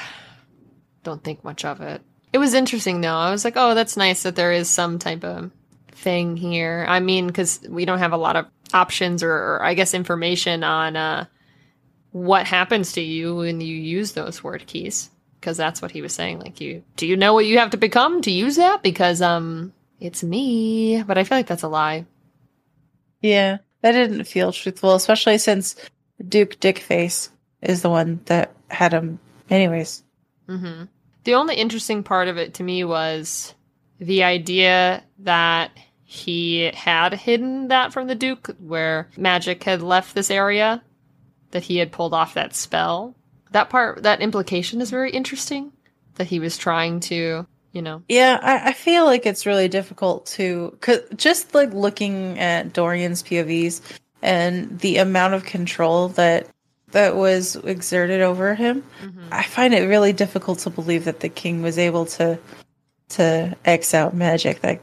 don't 1.01 1.23
think 1.23 1.43
much 1.43 1.65
of 1.65 1.81
it. 1.81 2.03
It 2.35 2.37
was 2.37 2.53
interesting 2.53 2.99
though. 2.99 3.15
I 3.15 3.31
was 3.31 3.45
like, 3.45 3.53
oh, 3.55 3.75
that's 3.75 3.95
nice 3.95 4.23
that 4.23 4.35
there 4.35 4.51
is 4.51 4.69
some 4.69 4.99
type 4.99 5.23
of 5.23 5.51
thing 5.93 6.35
here. 6.35 6.85
I 6.85 6.99
mean, 6.99 7.27
because 7.27 7.61
we 7.65 7.85
don't 7.85 7.99
have 7.99 8.11
a 8.11 8.17
lot 8.17 8.35
of 8.35 8.47
options 8.73 9.23
or, 9.23 9.31
or 9.31 9.63
I 9.63 9.73
guess 9.73 9.93
information 9.93 10.61
on 10.61 10.97
uh, 10.97 11.27
what 12.11 12.45
happens 12.45 12.91
to 12.91 13.01
you 13.01 13.37
when 13.37 13.61
you 13.61 13.77
use 13.77 14.11
those 14.11 14.41
Wyrdkeys. 14.41 15.07
Because 15.39 15.55
that's 15.55 15.81
what 15.81 15.91
he 15.91 16.01
was 16.01 16.11
saying. 16.11 16.39
Like, 16.39 16.59
you 16.59 16.83
do 16.97 17.07
you 17.07 17.15
know 17.15 17.33
what 17.33 17.45
you 17.45 17.59
have 17.59 17.69
to 17.69 17.77
become 17.77 18.21
to 18.23 18.31
use 18.31 18.57
that? 18.57 18.83
Because 18.83 19.21
um, 19.21 19.71
it's 20.01 20.21
me. 20.21 21.03
But 21.03 21.17
I 21.17 21.23
feel 21.23 21.37
like 21.37 21.47
that's 21.47 21.63
a 21.63 21.69
lie. 21.69 22.05
Yeah, 23.21 23.59
that 23.79 23.93
didn't 23.93 24.25
feel 24.25 24.51
truthful, 24.51 24.93
especially 24.95 25.37
since 25.37 25.77
Duke 26.27 26.59
Dickface 26.59 27.29
is 27.61 27.81
the 27.81 27.89
one 27.89 28.19
that 28.25 28.51
had 28.67 28.91
him. 28.91 29.19
Anyways, 29.49 30.03
hmm 30.49 30.83
The 31.25 31.33
only 31.33 31.55
interesting 31.55 32.03
part 32.03 32.27
of 32.27 32.37
it 32.37 32.55
to 32.55 32.63
me 32.63 32.83
was 32.83 33.53
the 33.99 34.23
idea 34.23 35.03
that 35.19 35.71
he 36.03 36.71
had 36.73 37.13
hidden 37.15 37.69
that 37.69 37.91
from 37.91 38.07
the 38.07 38.15
Duke, 38.15 38.55
where 38.59 39.09
magic 39.17 39.63
had 39.63 39.81
left 39.81 40.13
this 40.13 40.29
area, 40.29 40.83
that 41.51 41.63
he 41.63 41.77
had 41.77 41.91
pulled 41.91 42.13
off 42.13 42.35
that 42.35 42.55
spell. 42.55 43.15
That 43.51 43.71
part, 43.71 44.03
that 44.03 44.21
implication 44.21 44.81
is 44.81 44.91
very 44.91 45.11
interesting. 45.11 45.71
That 46.15 46.27
he 46.27 46.39
was 46.39 46.57
trying 46.57 46.99
to, 47.01 47.45
you 47.71 47.81
know. 47.81 48.03
yeah, 48.07 48.39
I, 48.41 48.69
I 48.69 48.73
feel 48.73 49.05
like 49.05 49.25
it's 49.25 49.45
really 49.45 49.67
difficult 49.67 50.27
to, 50.27 50.77
cause 50.79 50.99
just 51.15 51.53
like 51.55 51.73
looking 51.73 52.39
at 52.39 52.71
Dorian's 52.71 53.23
POVs 53.23 53.81
and 54.21 54.79
the 54.79 54.97
amount 54.97 55.33
of 55.33 55.43
control 55.43 56.09
that 56.09 56.47
that 56.95 57.17
was 57.17 57.57
exerted 57.57 58.21
over 58.21 58.55
him, 58.55 58.81
mm-hmm. 59.01 59.27
I 59.29 59.43
find 59.43 59.73
it 59.73 59.85
really 59.87 60.13
difficult 60.13 60.59
to 60.59 60.69
believe 60.69 61.03
that 61.05 61.19
the 61.19 61.27
king 61.27 61.61
was 61.61 61.77
able 61.77 62.05
to 62.17 62.39
to 63.09 63.55
X 63.65 63.93
out 63.93 64.15
magic 64.15 64.63
like 64.63 64.81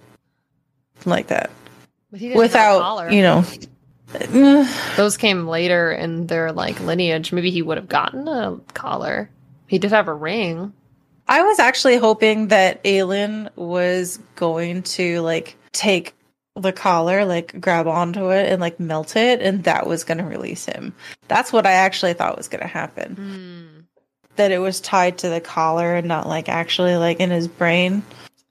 like 1.07 1.29
that 1.29 1.51
But 2.11 2.21
he 2.21 2.29
didn't 2.29 2.53
have 2.53 2.77
a 2.77 2.79
collar. 2.81 3.07
without 3.07 3.13
you 3.15 3.23
know. 3.23 3.45
Those 4.97 5.17
came 5.17 5.49
later 5.49 5.91
in 5.91 6.27
their 6.27 6.53
like 6.53 6.79
lineage. 6.81 7.33
Maybe 7.33 7.51
he 7.51 7.63
would 7.63 7.79
have 7.79 7.89
gotten 7.89 8.29
a 8.29 8.61
collar. 8.75 9.31
He 9.67 9.79
did 9.79 9.91
have 9.91 10.07
a 10.07 10.15
ring. 10.15 10.75
I 11.29 11.41
was 11.43 11.59
actually 11.59 11.97
hoping 11.97 12.49
that 12.49 12.85
Aelin 12.85 13.49
was 13.57 14.19
going 14.37 14.83
to 14.83 15.23
like 15.23 15.57
take 15.73 16.15
the 16.57 16.73
collar, 16.73 17.25
like 17.25 17.61
grab 17.61 17.87
onto 17.87 18.31
it 18.31 18.51
and 18.53 18.61
like 18.61 18.79
melt 18.79 19.17
it, 19.17 19.41
and 19.41 19.65
that 19.65 19.87
was 19.87 20.05
going 20.05 20.19
to 20.19 20.25
release 20.25 20.65
him. 20.67 20.95
That's 21.29 21.53
what 21.53 21.67
I 21.67 21.73
actually 21.73 22.13
thought 22.15 22.37
was 22.37 22.49
going 22.49 22.61
to 22.63 22.67
happen. 22.69 23.15
Hmm. 23.17 23.81
That 24.37 24.51
it 24.53 24.59
was 24.59 24.81
tied 24.81 25.19
to 25.19 25.29
the 25.29 25.41
collar 25.41 25.95
and 25.95 26.09
not 26.09 26.27
like 26.27 26.49
actually 26.49 26.97
like 26.97 27.21
in 27.21 27.31
his 27.31 27.49
brain. 27.49 28.03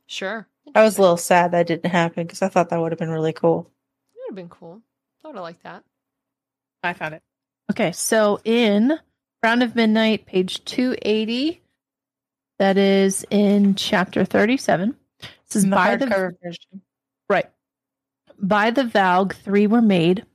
Sure. 0.08 0.48
I 0.76 0.84
was 0.84 0.98
a 0.98 1.02
little 1.02 1.18
sad 1.18 1.52
that 1.52 1.68
didn't 1.68 1.90
happen 1.90 2.26
because 2.26 2.42
I 2.42 2.48
thought 2.50 2.70
that 2.70 2.80
would 2.80 2.92
have 2.92 3.00
been 3.00 3.10
really 3.10 3.34
cool. 3.34 3.70
It 4.14 4.20
would 4.20 4.30
have 4.32 4.36
been 4.36 4.50
cool. 4.50 4.82
I 5.24 5.28
would 5.28 5.36
have 5.36 5.44
liked 5.44 5.64
that. 5.64 5.84
I 6.84 6.94
found 6.94 7.16
it. 7.16 7.24
Okay, 7.72 7.92
so 7.92 8.40
in 8.44 8.98
Crown 9.42 9.62
of 9.62 9.76
Midnight, 9.76 10.26
page 10.26 10.64
280, 10.66 11.62
that 12.60 12.78
is 12.78 13.26
in 13.30 13.76
chapter 13.76 14.24
37. 14.24 14.96
This 15.20 15.56
is 15.56 15.64
In 15.64 15.70
the 15.72 15.76
by 15.76 15.96
the 15.96 16.06
hardcover 16.06 16.36
version. 16.44 16.82
right. 17.30 17.50
By 18.42 18.72
the 18.72 18.84
Valg, 18.84 19.34
three 19.34 19.68
were 19.68 19.82
made 19.82 20.26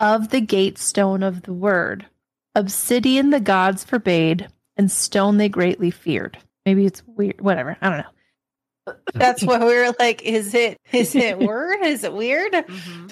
of 0.00 0.30
the 0.30 0.40
gate 0.40 0.78
stone 0.78 1.22
of 1.22 1.42
the 1.42 1.52
word. 1.52 2.06
Obsidian 2.54 3.30
the 3.30 3.40
gods 3.40 3.84
forbade, 3.84 4.48
and 4.76 4.90
stone 4.90 5.36
they 5.36 5.48
greatly 5.48 5.90
feared. 5.90 6.38
Maybe 6.64 6.84
it's 6.84 7.02
weird. 7.06 7.40
Whatever. 7.40 7.76
I 7.80 7.88
don't 7.88 7.98
know. 7.98 8.94
That's 9.14 9.42
what 9.42 9.60
we 9.60 9.66
were 9.66 9.94
like. 9.98 10.22
Is 10.22 10.54
it 10.54 10.78
is 10.92 11.14
it 11.14 11.38
word? 11.38 11.84
Is 11.84 12.04
it 12.04 12.12
weird? 12.12 12.52
Mm-hmm. 12.66 13.06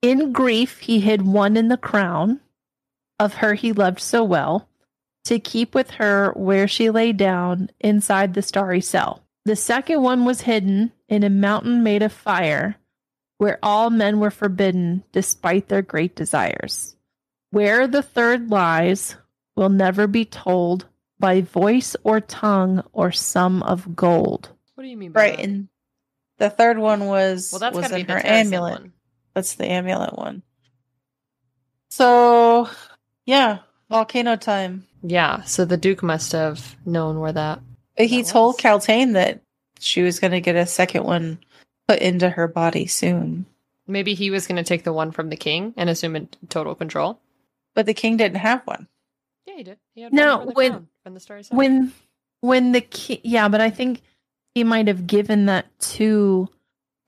In 0.00 0.32
grief, 0.32 0.78
he 0.78 1.00
hid 1.00 1.22
one 1.22 1.56
in 1.56 1.66
the 1.66 1.76
crown 1.76 2.40
of 3.18 3.34
her 3.34 3.54
he 3.54 3.72
loved 3.72 4.00
so 4.00 4.22
well, 4.22 4.68
to 5.24 5.38
keep 5.38 5.74
with 5.74 5.90
her 5.92 6.32
where 6.36 6.68
she 6.68 6.90
lay 6.90 7.12
down 7.12 7.70
inside 7.80 8.34
the 8.34 8.42
starry 8.42 8.80
cell. 8.80 9.24
The 9.44 9.56
second 9.56 10.02
one 10.02 10.24
was 10.24 10.42
hidden 10.42 10.92
in 11.08 11.24
a 11.24 11.30
mountain 11.30 11.82
made 11.82 12.02
of 12.02 12.12
fire, 12.12 12.76
where 13.38 13.58
all 13.62 13.90
men 13.90 14.20
were 14.20 14.30
forbidden 14.30 15.02
despite 15.12 15.68
their 15.68 15.82
great 15.82 16.14
desires. 16.14 16.94
Where 17.50 17.86
the 17.86 18.02
third 18.02 18.50
lies 18.50 19.16
will 19.56 19.68
never 19.70 20.06
be 20.06 20.24
told 20.24 20.86
by 21.18 21.40
voice 21.40 21.96
or 22.04 22.20
tongue 22.20 22.82
or 22.92 23.10
sum 23.10 23.62
of 23.62 23.96
gold. 23.96 24.50
What 24.74 24.84
do 24.84 24.88
you 24.90 24.96
mean 24.96 25.12
by 25.12 25.20
Right. 25.20 25.36
that? 25.36 25.44
And 25.44 25.68
the 26.38 26.50
third 26.50 26.78
one 26.78 27.06
was 27.06 27.50
well, 27.52 27.58
that's 27.60 27.74
was 27.74 27.82
gotta 27.84 27.94
be 27.96 28.00
in 28.02 28.08
her 28.08 28.24
amulet. 28.24 28.72
one. 28.80 28.92
That's 29.34 29.54
the 29.54 29.66
amulet 29.66 30.16
one. 30.16 30.42
So, 31.90 32.68
yeah, 33.24 33.58
volcano 33.90 34.36
time. 34.36 34.86
Yeah, 35.02 35.42
so 35.44 35.64
the 35.64 35.76
Duke 35.76 36.02
must 36.02 36.32
have 36.32 36.76
known 36.84 37.20
where 37.20 37.32
that. 37.32 37.60
He 37.96 38.22
That 38.22 38.30
told 38.30 38.54
was- 38.56 38.62
Kaltain 38.62 39.14
that 39.14 39.40
she 39.80 40.02
was 40.02 40.20
going 40.20 40.32
to 40.32 40.40
get 40.40 40.56
a 40.56 40.66
second 40.66 41.04
one 41.04 41.38
put 41.88 41.98
into 42.00 42.28
her 42.30 42.46
body 42.46 42.86
soon. 42.86 43.46
Maybe 43.86 44.14
he 44.14 44.30
was 44.30 44.46
going 44.46 44.56
to 44.56 44.64
take 44.64 44.84
the 44.84 44.92
one 44.92 45.10
from 45.10 45.30
the 45.30 45.36
king 45.36 45.72
and 45.76 45.88
assume 45.88 46.14
it 46.16 46.36
total 46.50 46.74
control. 46.74 47.18
But 47.74 47.86
the 47.86 47.94
king 47.94 48.16
didn't 48.18 48.36
have 48.38 48.62
one. 48.66 48.86
Yeah, 49.46 49.54
he 49.56 49.62
did. 49.62 49.78
He 49.94 50.02
had 50.02 50.12
No, 50.12 50.36
one 50.36 50.38
from 50.38 50.46
the 50.48 50.52
when- 50.54 50.70
crown, 50.72 50.88
from 51.04 51.14
the 51.14 51.20
Starry 51.20 51.42
Side. 51.42 51.56
when 51.56 51.92
when 52.40 52.70
the 52.70 52.80
king, 52.82 53.18
yeah 53.24 53.48
but 53.48 53.60
i 53.60 53.68
think 53.68 54.00
he 54.54 54.62
might 54.62 54.86
have 54.86 55.08
given 55.08 55.46
that 55.46 55.66
to 55.80 56.48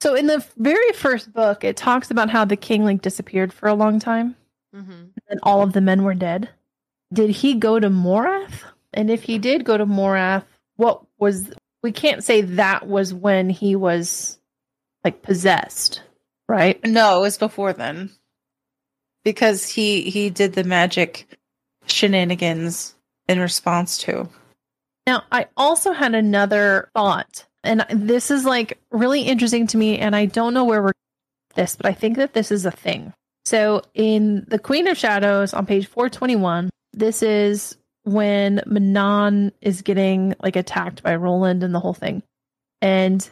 so 0.00 0.16
in 0.16 0.26
the 0.26 0.44
very 0.56 0.90
first 0.92 1.32
book 1.32 1.62
it 1.62 1.76
talks 1.76 2.10
about 2.10 2.28
how 2.30 2.44
the 2.44 2.56
king 2.56 2.82
like 2.84 3.00
disappeared 3.00 3.52
for 3.52 3.68
a 3.68 3.74
long 3.74 4.00
time 4.00 4.34
hmm 4.74 5.04
and 5.28 5.38
all 5.44 5.62
of 5.62 5.72
the 5.72 5.80
men 5.80 6.02
were 6.02 6.14
dead 6.16 6.48
did 7.12 7.30
he 7.30 7.54
go 7.54 7.78
to 7.78 7.88
morath 7.88 8.64
and 8.92 9.08
if 9.08 9.22
he 9.22 9.38
did 9.38 9.64
go 9.64 9.76
to 9.78 9.86
morath 9.86 10.42
what 10.74 11.00
was 11.20 11.52
we 11.84 11.92
can't 11.92 12.24
say 12.24 12.40
that 12.40 12.88
was 12.88 13.14
when 13.14 13.48
he 13.50 13.76
was 13.76 14.39
like 15.04 15.22
possessed 15.22 16.02
right 16.48 16.84
No, 16.84 17.18
it 17.18 17.22
was 17.22 17.38
before 17.38 17.72
then. 17.72 18.10
Because 19.24 19.68
he 19.68 20.10
he 20.10 20.30
did 20.30 20.54
the 20.54 20.64
magic 20.64 21.38
shenanigans 21.86 22.94
in 23.28 23.38
response 23.38 23.98
to. 23.98 24.28
Now, 25.06 25.24
I 25.32 25.46
also 25.56 25.92
had 25.92 26.14
another 26.14 26.90
thought, 26.94 27.46
and 27.64 27.84
this 27.90 28.30
is 28.30 28.44
like 28.44 28.78
really 28.90 29.22
interesting 29.22 29.66
to 29.68 29.76
me, 29.76 29.98
and 29.98 30.14
I 30.14 30.26
don't 30.26 30.54
know 30.54 30.64
where 30.64 30.82
we're 30.82 30.92
this, 31.54 31.76
but 31.76 31.86
I 31.86 31.92
think 31.92 32.16
that 32.16 32.32
this 32.32 32.50
is 32.50 32.64
a 32.64 32.70
thing. 32.70 33.12
So, 33.44 33.82
in 33.94 34.44
the 34.48 34.58
Queen 34.58 34.86
of 34.86 34.96
Shadows 34.96 35.52
on 35.52 35.66
page 35.66 35.86
421, 35.86 36.70
this 36.92 37.22
is 37.22 37.76
when 38.04 38.62
Manon 38.66 39.52
is 39.60 39.82
getting 39.82 40.34
like 40.42 40.56
attacked 40.56 41.02
by 41.02 41.16
Roland 41.16 41.62
and 41.62 41.74
the 41.74 41.80
whole 41.80 41.94
thing. 41.94 42.22
And 42.80 43.28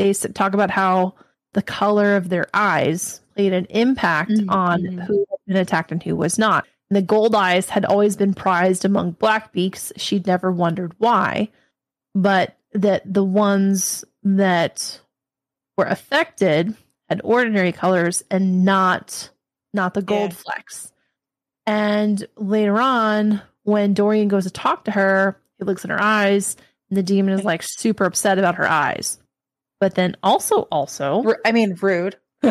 they 0.00 0.12
talk 0.14 0.54
about 0.54 0.70
how 0.70 1.14
the 1.52 1.62
color 1.62 2.16
of 2.16 2.28
their 2.28 2.46
eyes 2.54 3.20
played 3.34 3.52
an 3.52 3.66
impact 3.66 4.30
Mhm. 4.30 4.50
on 4.50 4.84
who 4.84 5.26
had 5.30 5.38
been 5.46 5.56
attacked 5.56 5.92
and 5.92 6.02
who 6.02 6.16
was 6.16 6.38
not. 6.38 6.66
The 6.90 7.02
gold 7.02 7.34
eyes 7.34 7.68
had 7.68 7.84
always 7.84 8.16
been 8.16 8.34
prized 8.34 8.84
among 8.84 9.14
blackbeaks. 9.14 9.92
She'd 9.96 10.26
never 10.26 10.50
wondered 10.50 10.94
why, 10.98 11.48
but 12.14 12.56
that 12.72 13.02
the 13.12 13.24
ones 13.24 14.04
that 14.22 15.00
were 15.76 15.84
affected 15.86 16.74
had 17.08 17.20
ordinary 17.24 17.72
colors 17.72 18.22
and 18.30 18.64
not 18.64 19.30
not 19.72 19.94
the 19.94 20.02
gold 20.02 20.30
Yeah. 20.30 20.36
flecks. 20.36 20.92
And 21.66 22.26
later 22.36 22.80
on, 22.80 23.40
when 23.62 23.94
Dorian 23.94 24.26
goes 24.28 24.44
to 24.44 24.50
talk 24.50 24.84
to 24.86 24.90
her, 24.90 25.40
he 25.58 25.64
looks 25.64 25.84
in 25.84 25.90
her 25.90 26.02
eyes, 26.02 26.56
and 26.88 26.96
the 26.96 27.02
demon 27.04 27.34
is 27.34 27.44
like 27.44 27.62
super 27.62 28.04
upset 28.04 28.36
about 28.38 28.56
her 28.56 28.68
eyes. 28.68 29.19
But 29.80 29.94
then 29.94 30.16
also, 30.22 30.68
also, 30.70 31.24
I 31.44 31.52
mean, 31.52 31.76
rude. 31.80 32.16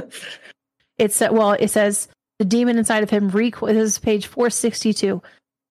it 0.98 1.14
said, 1.14 1.32
well, 1.32 1.54
it 1.54 1.70
says 1.70 2.08
the 2.40 2.46
demon 2.46 2.78
inside 2.78 3.04
of 3.04 3.10
him 3.10 3.30
recoiled. 3.30 3.76
This 3.76 3.92
is 3.92 4.00
page 4.00 4.28
462. 4.28 5.22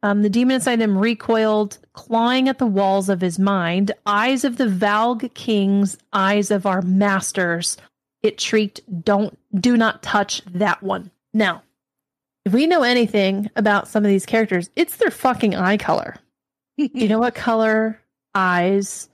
Um, 0.03 0.23
the 0.23 0.31
demon 0.31 0.57
inside 0.57 0.81
him 0.81 0.97
recoiled, 0.97 1.79
clawing 1.93 2.49
at 2.49 2.59
the 2.59 2.67
walls 2.67 3.09
of 3.09 3.21
his 3.21 3.39
mind. 3.39 3.91
Eyes 4.07 4.45
of 4.45 4.57
the 4.57 4.67
Valg 4.69 5.35
kings, 5.35 5.99
eyes 6.13 6.53
of 6.53 6.67
our 6.67 6.83
masters. 6.83 7.77
It 8.23 8.41
shrieked, 8.41 8.81
"Don't, 9.05 9.37
do 9.61 9.77
not 9.77 10.03
touch 10.03 10.43
that 10.47 10.83
one." 10.83 11.11
Now, 11.35 11.63
if 12.45 12.53
we 12.53 12.67
know 12.67 12.83
anything 12.83 13.51
about 13.57 13.89
some 13.89 14.05
of 14.05 14.09
these 14.09 14.27
characters, 14.27 14.71
it's 14.77 14.97
their 14.97 15.11
fucking 15.11 15.57
eye 15.57 15.77
color. 15.77 16.17
you 16.77 17.09
know 17.09 17.19
what 17.19 17.35
color 17.35 18.01
eyes? 18.35 19.09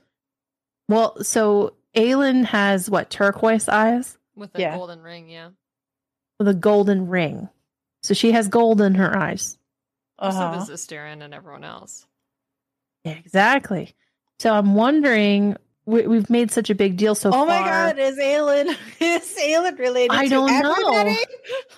Well, 0.87 1.23
so 1.23 1.73
Aelin 1.95 2.45
has 2.45 2.89
what 2.89 3.09
turquoise 3.09 3.67
eyes 3.69 4.17
With 4.35 4.53
a 4.55 4.59
Yeah. 4.59 4.75
golden 4.77 5.01
ring, 5.01 5.29
yeah. 5.29 5.49
with 6.39 6.47
a 6.47 6.53
golden 6.53 7.07
ring. 7.07 7.49
So 8.03 8.13
she 8.13 8.31
has 8.33 8.47
gold 8.49 8.81
in 8.81 8.95
her 8.95 9.17
eyes. 9.17 9.57
So 10.19 10.27
Uh-huh. 10.27 10.55
does 10.55 10.69
Asterin 10.69 11.23
and 11.23 11.33
everyone 11.33 11.63
else. 11.63 12.05
Yeah, 13.03 13.13
exactly. 13.13 13.95
So 14.39 14.53
I'm 14.53 14.75
wondering, 14.75 15.55
we, 15.85 16.05
we've 16.07 16.29
made 16.29 16.51
such 16.51 16.69
a 16.69 16.75
big 16.75 16.97
deal 16.97 17.15
so 17.15 17.31
far. 17.31 17.43
Oh 17.43 17.45
my 17.45 17.59
far. 17.59 17.67
god, 17.93 17.99
is 17.99 18.17
Aelin 18.17 18.67
is 18.99 19.35
Aelin 19.39 19.77
related 19.79 20.15
I 20.15 20.23
to 20.25 20.29
don't 20.29 20.61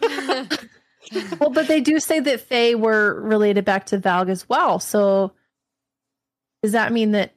know. 0.02 0.48
Well, 1.40 1.52
but 1.52 1.68
they 1.70 1.80
do 1.80 2.02
say 2.02 2.20
that 2.20 2.42
Fae 2.42 2.76
were 2.76 3.22
related 3.22 3.64
back 3.64 3.86
to 3.88 3.98
Valg 3.98 4.28
as 4.30 4.50
well. 4.50 4.78
So 4.80 5.32
does 6.62 6.74
that 6.74 6.92
mean 6.92 7.12
that? 7.12 7.32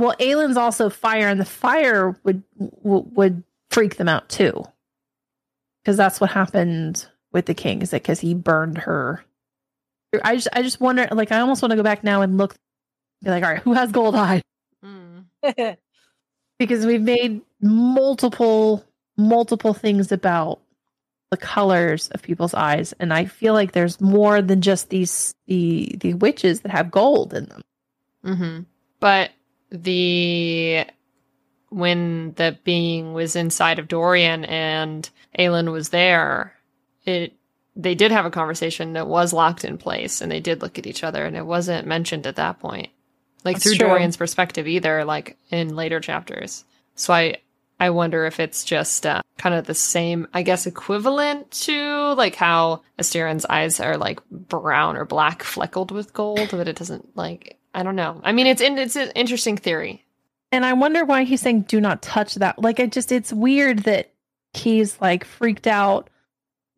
Well, 0.00 0.14
Aelin's 0.18 0.56
also 0.56 0.90
fire, 0.90 1.28
and 1.28 1.40
the 1.40 1.44
fire 1.44 2.16
would 2.24 2.42
would, 2.56 3.16
would 3.16 3.44
freak 3.70 3.96
them 3.96 4.08
out 4.08 4.28
too, 4.28 4.64
because 5.82 5.96
that's 5.96 6.20
what 6.20 6.30
happened 6.30 7.06
with 7.32 7.46
the 7.46 7.54
king. 7.54 7.82
Is 7.82 7.90
that 7.90 8.02
because 8.02 8.20
he 8.20 8.34
burned 8.34 8.78
her? 8.78 9.24
I 10.24 10.34
just 10.34 10.48
I 10.52 10.62
just 10.62 10.80
wonder. 10.80 11.08
Like, 11.12 11.32
I 11.32 11.40
almost 11.40 11.62
want 11.62 11.70
to 11.70 11.76
go 11.76 11.82
back 11.82 12.02
now 12.02 12.22
and 12.22 12.36
look. 12.38 12.54
Be 13.22 13.30
like, 13.30 13.44
all 13.44 13.50
right, 13.50 13.62
who 13.62 13.74
has 13.74 13.92
gold 13.92 14.14
eye? 14.16 14.42
Mm. 14.84 15.26
because 16.58 16.86
we've 16.86 17.02
made 17.02 17.40
multiple 17.60 18.84
multiple 19.16 19.74
things 19.74 20.12
about 20.12 20.60
the 21.30 21.36
colors 21.36 22.08
of 22.08 22.22
people's 22.22 22.54
eyes 22.54 22.92
and 22.98 23.12
i 23.12 23.24
feel 23.24 23.54
like 23.54 23.72
there's 23.72 24.00
more 24.00 24.40
than 24.42 24.60
just 24.60 24.88
these 24.88 25.34
the 25.46 25.94
the 26.00 26.14
witches 26.14 26.60
that 26.60 26.72
have 26.72 26.90
gold 26.90 27.34
in 27.34 27.44
them 27.46 27.62
hmm 28.24 28.60
But 29.00 29.30
the 29.70 30.84
when 31.70 32.32
the 32.34 32.58
being 32.64 33.12
was 33.12 33.36
inside 33.36 33.78
of 33.78 33.88
Dorian 33.88 34.44
and 34.44 35.08
Aelin 35.38 35.72
was 35.72 35.90
there, 35.90 36.54
it 37.04 37.34
they 37.76 37.94
did 37.94 38.10
have 38.10 38.26
a 38.26 38.30
conversation 38.30 38.94
that 38.94 39.06
was 39.06 39.32
locked 39.32 39.64
in 39.64 39.78
place 39.78 40.20
and 40.20 40.30
they 40.30 40.40
did 40.40 40.60
look 40.60 40.78
at 40.78 40.86
each 40.86 41.04
other 41.04 41.24
and 41.24 41.36
it 41.36 41.46
wasn't 41.46 41.86
mentioned 41.86 42.26
at 42.26 42.36
that 42.36 42.58
point. 42.58 42.88
Like 43.44 43.56
That's 43.56 43.64
through 43.64 43.76
true. 43.76 43.88
Dorian's 43.88 44.16
perspective 44.16 44.66
either, 44.66 45.04
like 45.04 45.38
in 45.50 45.74
later 45.76 46.00
chapters. 46.00 46.64
So 46.94 47.14
I 47.14 47.38
I 47.78 47.90
wonder 47.90 48.26
if 48.26 48.38
it's 48.40 48.64
just 48.64 49.06
uh, 49.06 49.22
kind 49.38 49.54
of 49.54 49.66
the 49.66 49.74
same, 49.74 50.28
I 50.34 50.42
guess, 50.42 50.66
equivalent 50.66 51.50
to 51.62 52.12
like 52.14 52.34
how 52.34 52.82
Asterin's 52.98 53.46
eyes 53.46 53.80
are 53.80 53.96
like 53.96 54.20
brown 54.28 54.98
or 54.98 55.06
black 55.06 55.42
fleckled 55.42 55.90
with 55.90 56.12
gold, 56.12 56.48
but 56.50 56.68
it 56.68 56.76
doesn't 56.76 57.16
like 57.16 57.58
I 57.74 57.82
don't 57.82 57.96
know. 57.96 58.20
I 58.24 58.32
mean, 58.32 58.46
it's 58.46 58.60
in, 58.60 58.78
it's 58.78 58.96
an 58.96 59.10
interesting 59.14 59.56
theory. 59.56 60.04
and 60.52 60.64
i 60.66 60.72
wonder 60.72 61.04
why 61.04 61.22
he's 61.24 61.40
saying 61.40 61.62
do 61.62 61.80
not 61.80 62.02
touch 62.02 62.34
that. 62.36 62.58
Like 62.58 62.80
i 62.80 62.86
just 62.86 63.12
it's 63.12 63.32
weird 63.32 63.80
that 63.80 64.10
he's 64.52 65.00
like 65.00 65.24
freaked 65.24 65.66
out 65.68 66.10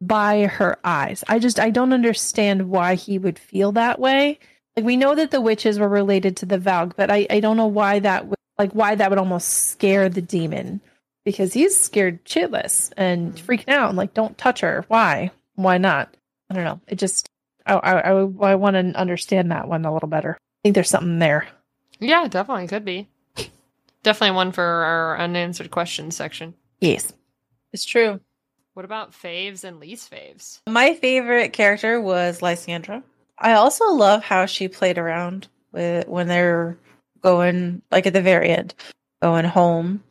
by 0.01 0.47
her 0.47 0.79
eyes. 0.85 1.25
I 1.29 1.39
just 1.39 1.59
i 1.61 1.71
don't 1.71 1.93
understand 1.93 2.69
why 2.69 2.95
he 2.97 3.19
would 3.19 3.39
feel 3.39 3.73
that 3.73 3.99
way. 3.99 4.39
Like 4.77 4.85
we 4.87 4.97
know 4.97 5.15
that 5.15 5.31
the 5.31 5.41
witches 5.41 5.79
were 5.79 5.89
related 5.89 6.37
to 6.39 6.47
the 6.47 6.59
valg 6.59 6.93
but 6.97 7.11
i 7.11 7.27
i 7.31 7.41
don't 7.41 7.57
know 7.57 7.67
why 7.67 7.99
that 8.01 8.27
would 8.27 8.37
like 8.59 8.73
why 8.73 8.95
that 8.95 9.09
would 9.11 9.19
almost 9.19 9.49
scare 9.71 10.09
the 10.09 10.23
demon. 10.23 10.81
Because 11.25 11.53
he's 11.55 11.77
scared 11.77 12.25
shitless 12.25 12.93
and 12.97 13.35
Mhm. 13.37 13.43
freaking 13.45 13.69
out 13.73 13.89
and 13.91 13.97
like 13.97 14.13
don't 14.13 14.37
touch 14.37 14.61
her. 14.61 14.85
Why? 14.89 15.31
Why 15.55 15.79
not? 15.79 16.13
I 16.51 16.55
don't 16.55 16.65
know. 16.65 16.81
It 16.89 16.97
just 16.99 17.29
i 17.65 17.75
i, 17.75 17.93
I, 18.11 18.11
I 18.51 18.55
want 18.57 18.75
to 18.75 18.99
understand 19.01 19.51
that 19.53 19.69
one 19.69 19.85
a 19.87 19.95
little 19.95 20.09
better 20.09 20.37
think 20.63 20.75
there's 20.75 20.91
something 20.91 21.19
there 21.19 21.47
Yeah, 22.01 22.27
definitely 22.29 22.69
could 22.69 22.85
be. 22.85 23.09
Definitely 24.03 24.35
one 24.37 24.53
for 24.53 24.63
our 24.65 25.19
unanswered 25.19 25.71
questions 25.71 26.17
section. 26.17 26.55
yes 26.81 27.13
It's 27.73 27.85
true. 27.85 28.21
What 28.75 28.85
about 28.85 29.13
faves 29.13 29.65
and 29.65 29.79
least 29.79 30.11
faves? 30.11 30.59
My 30.69 30.95
favorite 30.95 31.53
character 31.53 32.01
was 32.01 32.41
Lysandra. 32.43 33.03
I 33.39 33.53
also 33.55 33.93
love 33.93 34.25
how 34.25 34.47
she 34.47 34.67
played 34.69 34.99
around 34.99 35.47
with 35.73 36.09
when 36.09 36.27
they're 36.27 36.77
going 37.21 37.83
like 37.91 38.07
at 38.07 38.13
the 38.15 38.23
very 38.23 38.49
end, 38.51 38.75
going 39.21 39.45
home. 39.45 40.03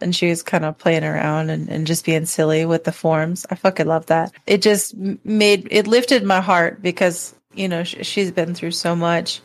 And 0.00 0.14
she 0.14 0.28
was 0.28 0.42
kind 0.42 0.64
of 0.64 0.76
playing 0.78 1.04
around 1.04 1.50
and, 1.50 1.68
and 1.68 1.86
just 1.86 2.04
being 2.04 2.26
silly 2.26 2.64
with 2.66 2.84
the 2.84 2.92
forms. 2.92 3.44
I 3.50 3.54
fucking 3.54 3.86
love 3.86 4.06
that. 4.06 4.30
It 4.46 4.62
just 4.62 4.94
made 4.96 5.66
it 5.70 5.86
lifted 5.86 6.22
my 6.22 6.40
heart 6.40 6.82
because, 6.82 7.34
you 7.54 7.66
know, 7.66 7.82
sh- 7.82 7.96
she's 8.06 8.30
been 8.30 8.54
through 8.54 8.72
so 8.72 8.94
much. 8.94 9.40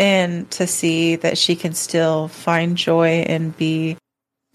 And 0.00 0.50
to 0.52 0.66
see 0.66 1.16
that 1.16 1.36
she 1.36 1.54
can 1.54 1.74
still 1.74 2.28
find 2.28 2.74
joy 2.76 3.22
and 3.28 3.54
be, 3.56 3.98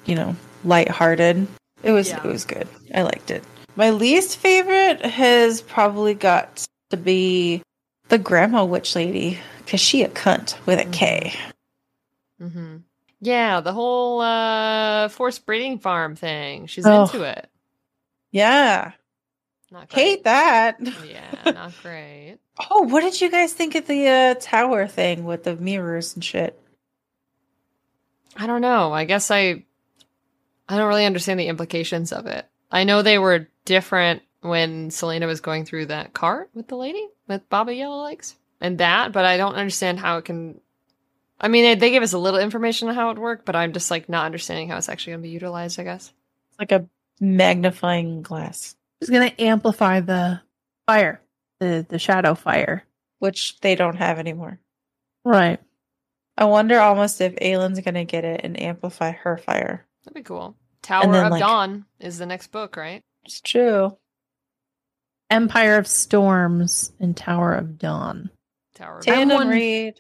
you 0.06 0.16
know, 0.16 0.36
lighthearted. 0.64 1.48
It 1.84 1.92
was 1.92 2.10
Yeah. 2.10 2.18
it 2.24 2.28
was 2.28 2.46
good. 2.46 2.68
I 2.96 3.04
liked 3.04 3.30
it. 3.30 3.44
My 3.76 3.92
least 3.92 4.38
favorite 4.38 5.06
has 5.06 5.62
probably 5.62 6.16
got 6.16 6.66
to 6.90 6.98
be 6.98 7.62
the 8.10 8.18
grandma 8.18 8.66
witch 8.66 8.96
lady 8.96 9.38
because 9.60 9.80
she 9.82 10.02
a 10.02 10.10
cunt 10.10 10.56
with 10.66 10.80
a 10.80 10.86
K. 10.90 11.34
Mm-hmm. 12.42 12.78
Yeah, 13.22 13.60
the 13.62 13.72
whole 13.74 14.22
uh 14.22 15.10
forced 15.10 15.46
breeding 15.46 15.78
farm 15.78 16.16
thing. 16.16 16.66
She's 16.68 16.86
Oh. 16.88 17.04
into 17.04 17.22
it. 17.24 17.50
Yeah, 18.32 18.94
Not 19.72 19.90
great. 19.90 20.02
hate 20.02 20.24
that. 20.24 20.78
Yeah, 21.08 21.52
not 21.52 21.72
great. 21.84 22.40
Oh, 22.58 22.84
what 22.84 23.02
did 23.02 23.20
you 23.20 23.30
guys 23.30 23.54
think 23.54 23.76
of 23.76 23.88
the 23.88 24.08
uh, 24.08 24.36
tower 24.40 24.88
thing 24.88 25.26
with 25.26 25.44
the 25.44 25.56
mirrors 25.56 26.14
and 26.16 26.24
shit? 26.24 26.60
I 28.36 28.48
don't 28.48 28.62
know. 28.62 28.94
I 28.94 29.06
guess 29.06 29.32
I 29.32 29.64
I 30.68 30.78
don't 30.78 30.88
really 30.88 31.06
understand 31.06 31.40
the 31.40 31.48
implications 31.48 32.12
of 32.12 32.26
it. 32.26 32.46
I 32.72 32.84
know 32.84 33.02
they 33.02 33.20
were 33.20 33.48
different 33.66 34.24
when 34.42 34.90
Celaena 34.90 35.28
was 35.28 35.42
going 35.42 35.66
through 35.66 35.88
that 35.88 36.14
cart 36.14 36.50
with 36.54 36.68
the 36.68 36.78
lady 36.78 37.08
with 37.28 37.48
Baba 37.50 37.72
Yellowlegs 37.72 38.36
and 38.62 38.78
that, 38.80 39.12
but 39.12 39.26
I 39.26 39.38
don't 39.38 39.56
understand 39.56 40.00
how 40.00 40.18
it 40.18 40.26
can. 40.26 40.60
I 41.40 41.50
mean, 41.50 41.64
they, 41.64 41.76
they 41.76 41.92
gave 41.92 42.04
us 42.04 42.14
a 42.14 42.18
little 42.18 42.40
information 42.40 42.88
on 42.88 42.96
how 42.96 43.10
it 43.10 43.18
worked, 43.18 43.46
but 43.46 43.56
I'm 43.56 43.74
just 43.74 43.92
like 43.92 44.08
not 44.08 44.26
understanding 44.26 44.70
how 44.70 44.78
it's 44.78 44.90
actually 44.90 45.12
going 45.12 45.24
to 45.24 45.28
be 45.28 45.34
utilized. 45.34 45.80
I 45.80 45.84
guess. 45.84 46.12
It's 46.50 46.60
like 46.60 46.72
a 46.72 46.88
magnifying 47.20 48.22
glass, 48.22 48.76
It's 49.02 49.10
going 49.10 49.30
to 49.30 49.42
amplify 49.42 50.00
the 50.02 50.42
fire, 50.86 51.22
the 51.60 51.86
the 51.88 52.00
shadow 52.00 52.36
fire. 52.36 52.84
which 53.20 53.60
they 53.62 53.76
don't 53.76 53.96
have 53.96 54.20
anymore. 54.20 54.60
Right. 55.24 55.60
I 56.38 56.46
wonder 56.46 56.80
almost 56.80 57.22
if 57.22 57.34
Aelin's 57.42 57.80
gonna 57.80 58.06
get 58.06 58.26
it 58.26 58.42
and 58.44 58.60
amplify 58.60 59.12
her 59.12 59.38
fire. 59.38 59.86
That'd 60.04 60.16
be 60.16 60.24
cool. 60.24 60.56
Tower 60.82 61.12
then, 61.12 61.26
of 61.26 61.32
like- 61.32 61.40
Dawn 61.40 61.86
is 62.00 62.18
the 62.18 62.26
next 62.26 62.48
book, 62.52 62.76
right? 62.76 63.02
It's 63.24 63.42
true. 63.42 63.98
Empire 65.32 65.78
of 65.78 65.88
Storms 65.88 66.92
and 67.00 67.18
Tower 67.18 67.54
of 67.54 67.80
Dawn. 67.80 68.30
Tower 68.76 69.00
of 69.00 69.08
I'm 69.08 69.30
Tandem 69.30 69.38
one- 69.38 69.94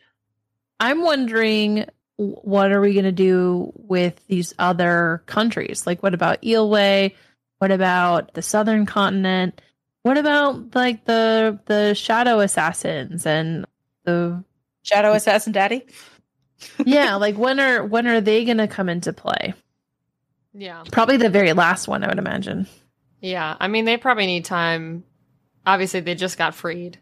I'm 0.79 1.01
wondering 1.03 1.85
what 2.17 2.71
are 2.71 2.79
we 2.81 2.93
going 2.93 3.05
to 3.05 3.11
do 3.11 3.73
with 3.75 4.25
these 4.27 4.53
other 4.59 5.23
countries? 5.25 5.85
Like 5.87 6.03
what 6.03 6.13
about 6.13 6.41
Eyllwe? 6.43 7.13
What 7.57 7.71
about 7.71 8.33
the 8.33 8.41
southern 8.41 8.85
continent? 8.85 9.59
What 10.05 10.19
about 10.19 10.75
like 10.75 11.05
the 11.05 11.59
the 11.65 11.95
shadow 11.95 12.39
assassins 12.39 13.25
and 13.25 13.65
the 14.03 14.43
Shadow 14.83 15.13
Assassin 15.13 15.51
Daddy. 15.51 15.83
yeah, 16.85 17.15
like 17.15 17.37
when 17.39 17.59
are 17.59 17.83
when 17.83 18.05
are 18.05 18.21
they 18.21 18.45
going 18.45 18.59
to 18.59 18.67
come 18.67 18.87
into 18.87 19.11
play? 19.13 19.55
Yeah. 20.53 20.83
Probably 20.91 21.17
the 21.17 21.31
very 21.31 21.53
last 21.53 21.87
one, 21.87 22.03
I 22.03 22.07
would 22.07 22.19
imagine. 22.19 22.67
Yeah, 23.19 23.57
I 23.59 23.67
mean, 23.67 23.85
they 23.85 23.97
probably 23.97 24.27
need 24.27 24.45
time. 24.45 25.03
Obviously, 25.65 26.01
they 26.01 26.13
just 26.13 26.37
got 26.37 26.53
freed, 26.53 26.99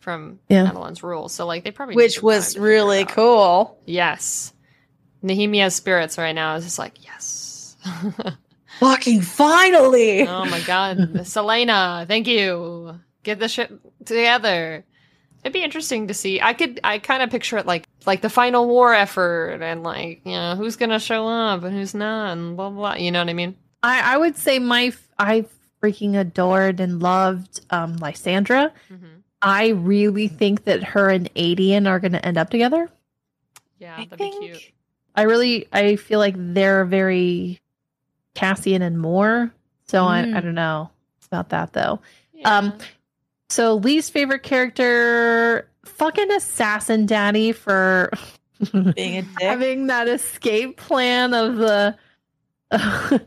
from 0.00 0.40
Yeah. 0.48 0.70
Adarlan's 0.70 1.02
rule. 1.02 1.28
So 1.28 1.44
like 1.44 1.64
they 1.64 1.70
probably 1.70 1.96
Which 1.96 2.12
needed 2.12 2.22
was 2.22 2.54
time 2.54 2.62
really 2.62 3.04
cool. 3.04 3.78
Yes. 3.84 4.54
Nehemia's 5.20 5.74
spirits 5.74 6.16
right 6.16 6.34
now 6.34 6.54
is 6.54 6.64
just 6.64 6.78
like, 6.78 7.04
yes. 7.04 7.76
Fucking 8.82 9.20
finally. 9.22 10.26
oh 10.26 10.44
my 10.44 10.60
god. 10.62 10.98
Celaena, 11.24 12.06
thank 12.08 12.26
you. 12.26 12.98
Get 13.22 13.38
the 13.38 13.48
shit 13.48 13.70
together. 14.04 14.84
It'd 15.44 15.52
be 15.52 15.62
interesting 15.64 16.08
to 16.08 16.14
see. 16.14 16.40
I 16.40 16.52
could 16.52 16.80
I 16.84 16.98
kind 16.98 17.22
of 17.22 17.30
picture 17.30 17.56
it 17.58 17.66
like 17.66 17.86
like 18.06 18.20
the 18.22 18.28
final 18.28 18.66
war 18.66 18.92
effort 18.92 19.60
and 19.62 19.82
like, 19.82 20.22
you 20.24 20.32
know, 20.32 20.54
who's 20.56 20.76
gonna 20.76 20.98
show 20.98 21.28
up 21.28 21.62
and 21.62 21.74
who's 21.74 21.94
not 21.94 22.32
and 22.32 22.56
blah 22.56 22.70
blah. 22.70 22.94
You 22.94 23.10
know 23.10 23.20
what 23.20 23.28
I 23.28 23.34
mean? 23.34 23.56
I, 23.82 24.14
I 24.14 24.16
would 24.16 24.36
say 24.36 24.58
my 24.58 24.92
I 25.18 25.44
freaking 25.82 26.16
adored 26.18 26.80
and 26.80 27.00
loved 27.00 27.60
um 27.70 27.96
Lysandra. 27.96 28.72
hmm 28.88 29.06
I 29.44 29.70
really 29.70 30.28
think 30.28 30.64
that 30.64 30.84
her 30.84 31.08
and 31.10 31.32
Aedion 31.34 31.88
are 31.88 31.98
going 31.98 32.12
to 32.12 32.24
end 32.24 32.38
up 32.38 32.48
together. 32.48 32.88
Yeah, 33.80 33.94
I 33.96 34.04
that'd 34.04 34.16
think 34.18 34.40
be 34.40 34.48
cute. 34.50 34.72
I 35.16 35.22
really 35.22 35.66
I 35.72 35.96
feel 35.96 36.20
like 36.20 36.34
they're 36.36 36.84
very 36.84 37.60
Cassian 38.34 38.82
and 38.82 38.98
more. 38.98 39.52
So 39.88 40.04
I, 40.04 40.20
I 40.20 40.24
Mm. 40.24 40.42
don't 40.42 40.54
know 40.54 40.90
about 41.30 41.50
that 41.50 41.72
though. 41.72 42.00
Yeah. 42.32 42.56
Um, 42.58 42.78
So 43.50 43.74
least 43.74 44.12
favorite 44.12 44.42
character, 44.42 45.68
fucking 45.84 46.30
assassin 46.32 47.04
daddy 47.06 47.52
for 47.52 48.10
Being 48.72 49.18
a 49.18 49.22
dick. 49.22 49.30
having 49.40 49.86
that 49.88 50.08
escape 50.08 50.76
plan 50.78 51.34
of 51.34 51.56
the 51.56 51.96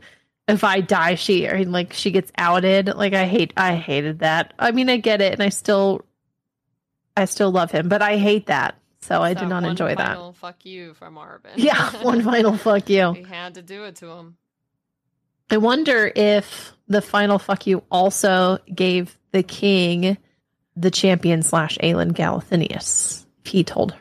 if 0.48 0.64
I 0.64 0.80
die, 0.80 1.14
she 1.14 1.46
or 1.46 1.64
like 1.64 1.92
she 1.92 2.10
gets 2.10 2.32
outed. 2.38 2.88
Like 2.88 3.12
I 3.14 3.26
hate, 3.26 3.52
I 3.56 3.74
hated 3.76 4.20
that. 4.20 4.54
I 4.58 4.70
mean, 4.72 4.88
I 4.90 4.96
get 4.96 5.20
it, 5.20 5.32
and 5.32 5.42
I 5.42 5.50
still, 5.50 6.04
I 7.16 7.26
still 7.26 7.50
love 7.52 7.70
him, 7.70 7.88
but 7.88 8.02
I 8.02 8.16
hate 8.16 8.46
that. 8.46 8.76
So 9.02 9.22
I 9.22 9.34
did 9.34 9.48
not 9.48 9.62
one 9.62 9.70
enjoy 9.70 9.94
that. 9.94 10.14
final 10.16 10.32
Fuck 10.32 10.64
you 10.66 10.94
from 10.94 11.14
Arobynn. 11.14 11.52
Yeah, 11.56 11.90
one 12.02 12.22
final 12.22 12.56
fuck 12.56 12.88
you. 12.88 13.12
He 13.12 13.22
had 13.22 13.54
to 13.54 13.62
do 13.62 13.84
it 13.84 13.96
to 13.96 14.08
him. 14.08 14.36
I 15.50 15.58
wonder 15.58 16.10
if 16.14 16.72
the 16.88 17.02
final 17.02 17.38
fuck 17.38 17.66
you 17.66 17.82
also 17.90 18.58
gave 18.74 19.16
the 19.32 19.42
king 19.42 20.18
the 20.76 20.90
champion 20.90 21.42
slash 21.42 21.78
Aelin 21.78 22.12
Galathynius. 22.12 23.24
If 23.44 23.52
he 23.52 23.64
told 23.64 23.94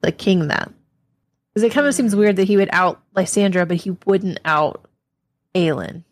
the 0.00 0.12
king 0.12 0.48
that. 0.48 0.70
Because 1.52 1.64
it 1.64 1.72
kind 1.72 1.86
of 1.86 1.94
seems 1.94 2.14
weird 2.14 2.36
that 2.36 2.46
he 2.46 2.56
would 2.56 2.68
out 2.72 3.00
Lysandra, 3.16 3.66
but 3.66 3.78
he 3.78 3.96
wouldn't 4.06 4.38
out 4.44 4.88
Aelin. 5.54 6.04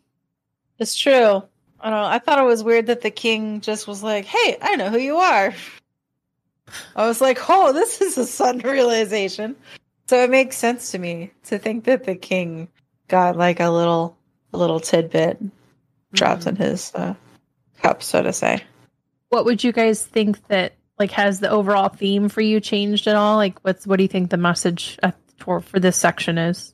It's 0.77 0.95
true. 0.95 1.43
I 1.81 1.89
don't 1.89 1.99
know. 1.99 2.05
I 2.05 2.19
thought 2.19 2.39
it 2.39 2.45
was 2.45 2.63
weird 2.63 2.87
that 2.87 3.01
the 3.01 3.11
king 3.11 3.61
just 3.61 3.87
was 3.87 4.03
like, 4.03 4.25
"Hey, 4.25 4.57
I 4.61 4.75
know 4.75 4.89
who 4.89 4.97
you 4.97 5.17
are." 5.17 5.53
I 6.95 7.07
was 7.07 7.21
like, 7.21 7.39
"Oh, 7.49 7.71
this 7.71 8.01
is 8.01 8.17
a 8.17 8.25
sudden 8.25 8.69
realization." 8.69 9.55
So 10.07 10.21
it 10.23 10.29
makes 10.29 10.57
sense 10.57 10.91
to 10.91 10.99
me 10.99 11.31
to 11.45 11.57
think 11.57 11.85
that 11.85 12.03
the 12.03 12.15
king 12.15 12.67
got 13.07 13.37
like 13.37 13.59
a 13.61 13.69
little, 13.69 14.17
a 14.53 14.57
little 14.57 14.79
tidbit 14.79 15.39
dropped 16.13 16.47
in 16.47 16.55
his 16.55 16.91
uh, 16.95 17.13
cup, 17.81 18.03
so 18.03 18.21
to 18.23 18.33
say. 18.33 18.63
What 19.29 19.45
would 19.45 19.63
you 19.63 19.71
guys 19.71 20.03
think 20.03 20.47
that 20.47 20.73
like 20.97 21.11
has 21.11 21.39
the 21.39 21.49
overall 21.49 21.89
theme 21.89 22.29
for 22.29 22.41
you 22.41 22.59
changed 22.59 23.07
at 23.07 23.15
all? 23.15 23.37
Like, 23.37 23.59
what's 23.59 23.85
what 23.85 23.97
do 23.97 24.03
you 24.03 24.09
think 24.09 24.29
the 24.29 24.37
message 24.37 24.97
uh, 25.03 25.11
for 25.37 25.61
for 25.61 25.79
this 25.79 25.97
section 25.97 26.37
is? 26.37 26.73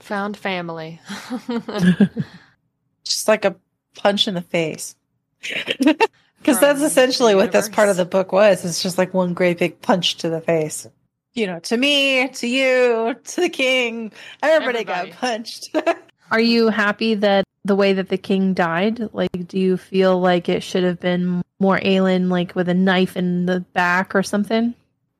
Found 0.00 0.36
family. 0.36 1.00
Just 3.04 3.26
like 3.26 3.44
a 3.44 3.56
punch 3.96 4.28
in 4.28 4.34
the 4.34 4.42
face. 4.42 4.94
Because 6.38 6.60
that's 6.60 6.82
essentially 6.82 7.34
what 7.34 7.52
this 7.52 7.68
part 7.68 7.88
of 7.88 7.96
the 7.96 8.04
book 8.04 8.32
was. 8.32 8.64
It's 8.64 8.82
just 8.82 8.96
like 8.96 9.12
one 9.12 9.34
great 9.34 9.58
big 9.58 9.80
punch 9.82 10.18
to 10.18 10.28
the 10.28 10.40
face. 10.40 10.86
You 11.34 11.46
know, 11.46 11.58
to 11.60 11.76
me, 11.76 12.28
to 12.28 12.46
you, 12.46 13.16
to 13.22 13.40
the 13.40 13.48
king, 13.48 14.12
everybody, 14.42 14.78
Everybody. 14.78 15.10
got 15.10 15.18
punched. 15.18 15.74
Are 16.30 16.40
you 16.40 16.68
happy 16.68 17.14
that 17.16 17.44
the 17.64 17.76
way 17.76 17.92
that 17.92 18.08
the 18.08 18.18
king 18.18 18.54
died? 18.54 19.12
Like, 19.12 19.48
do 19.48 19.58
you 19.58 19.76
feel 19.76 20.20
like 20.20 20.48
it 20.48 20.62
should 20.62 20.84
have 20.84 21.00
been 21.00 21.42
more 21.60 21.78
Aelin, 21.80 22.30
like 22.30 22.54
with 22.54 22.68
a 22.68 22.74
knife 22.74 23.16
in 23.16 23.46
the 23.46 23.60
back 23.60 24.14
or 24.14 24.22
something? 24.22 24.74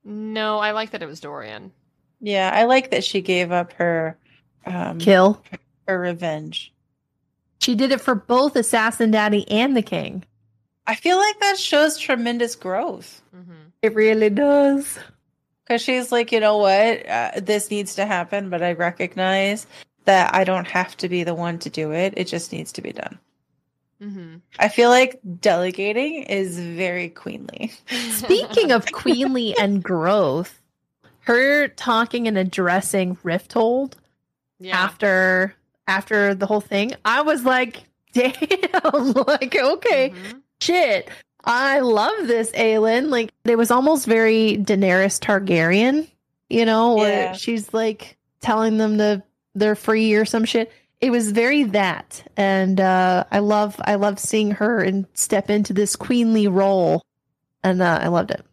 no, 0.05 0.59
I 0.59 0.71
like 0.71 0.91
that 0.93 1.03
it 1.03 1.07
was 1.07 1.21
Dorian. 1.21 1.71
yeah, 2.21 2.51
I 2.53 2.65
like 2.65 2.91
that 2.93 3.05
she 3.05 3.21
gave 3.21 3.53
up 3.53 3.73
her 3.75 4.17
um, 4.65 4.99
Kill. 4.99 5.43
her 5.87 6.01
revenge. 6.01 6.73
She 7.61 7.75
did 7.75 7.93
it 7.93 8.01
for 8.01 8.15
both 8.15 8.57
Assassin 8.57 9.11
Daddy 9.11 9.47
and 9.51 9.77
the 9.77 9.83
king. 9.83 10.25
I 10.87 10.95
feel 10.95 11.19
like 11.19 11.39
that 11.41 11.59
shows 11.59 11.99
tremendous 11.99 12.55
growth. 12.55 13.21
Mm-hmm. 13.37 13.53
It 13.83 13.95
really 13.95 14.31
does. 14.31 14.99
Because 15.65 15.83
she's 15.83 16.11
like, 16.11 16.33
you 16.33 16.41
know 16.41 16.57
what? 16.57 17.07
Uh, 17.07 17.33
this 17.43 17.71
needs 17.71 17.97
to 17.97 18.07
happen, 18.07 18.49
but 18.49 18.63
I 18.63 18.73
recognize 18.73 19.67
that 20.09 20.35
I 20.35 20.45
don't 20.45 20.67
have 20.69 20.97
to 20.99 21.09
be 21.09 21.23
the 21.23 21.35
one 21.35 21.59
to 21.61 21.69
do 21.71 21.93
it. 21.93 22.15
It 22.17 22.25
just 22.29 22.51
needs 22.51 22.73
to 22.73 22.83
be 22.83 22.93
done. 22.93 23.19
hmm 24.01 24.37
I 24.59 24.69
feel 24.69 24.89
like 24.89 25.21
delegating 25.41 26.23
is 26.23 26.59
very 26.59 27.11
queenly. 27.11 27.73
Speaking 28.11 28.73
of 28.73 28.91
queenly 28.91 29.55
and 29.59 29.83
growth, 29.83 30.61
her 31.21 31.69
talking 31.69 32.27
and 32.27 32.39
addressing 32.39 33.17
Rifthold 33.17 33.93
yeah. 34.59 34.77
after 34.79 35.55
after 35.87 36.35
the 36.35 36.47
whole 36.47 36.61
thing, 36.63 36.93
I 37.05 37.21
was 37.23 37.45
like, 37.45 37.83
damn, 38.15 38.33
like 39.13 39.55
okay, 39.57 40.11
Mhm. 40.11 40.41
shit. 40.63 41.09
I 41.45 41.81
love 41.81 42.27
this 42.27 42.51
Aelin. 42.53 43.11
Like 43.11 43.31
it 43.45 43.57
was 43.59 43.71
almost 43.71 44.07
very 44.07 44.57
Daenerys 44.59 45.21
Targaryen, 45.21 46.09
you 46.49 46.65
know, 46.65 46.95
where 46.95 47.25
Yeah. 47.27 47.33
she's 47.35 47.75
like 47.75 48.17
telling 48.41 48.79
them 48.79 48.97
to 48.99 49.23
they're 49.55 49.77
free 49.77 50.15
or 50.15 50.25
some 50.25 50.45
shit. 50.45 50.73
It 51.01 51.11
was 51.11 51.31
very 51.31 51.63
that, 51.65 52.29
and 52.37 52.81
uh, 52.81 53.25
I 53.31 53.39
love 53.39 53.81
I 53.85 53.95
love 53.95 54.19
seeing 54.19 54.53
her 54.53 54.81
and 54.81 55.07
step 55.15 55.49
into 55.49 55.73
this 55.73 55.95
queenly 55.95 56.49
role, 56.49 57.03
and 57.63 57.81
uh, 57.81 58.01
I 58.03 58.09
loved 58.09 58.33
it. 58.33 58.45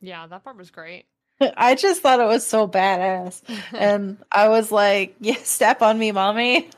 Yeah, 0.00 0.26
that 0.26 0.44
part 0.44 0.56
was 0.58 0.70
great. 0.70 1.06
I 1.56 1.74
just 1.74 2.02
thought 2.02 2.20
it 2.20 2.26
was 2.26 2.46
so 2.46 2.68
badass. 2.68 3.42
And 3.72 4.18
I 4.30 4.48
was 4.48 4.70
like, 4.70 5.16
yeah, 5.20 5.36
step 5.42 5.82
on 5.82 5.98
me, 5.98 6.12
mommy. 6.12 6.68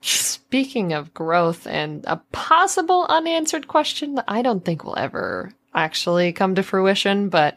Speaking 0.00 0.92
of 0.92 1.12
growth 1.14 1.66
and 1.66 2.04
a 2.06 2.16
possible 2.32 3.06
unanswered 3.08 3.68
question 3.68 4.14
that 4.14 4.26
I 4.28 4.42
don't 4.42 4.64
think 4.64 4.84
will 4.84 4.98
ever 4.98 5.52
actually 5.74 6.32
come 6.32 6.54
to 6.54 6.62
fruition, 6.62 7.28
but 7.28 7.56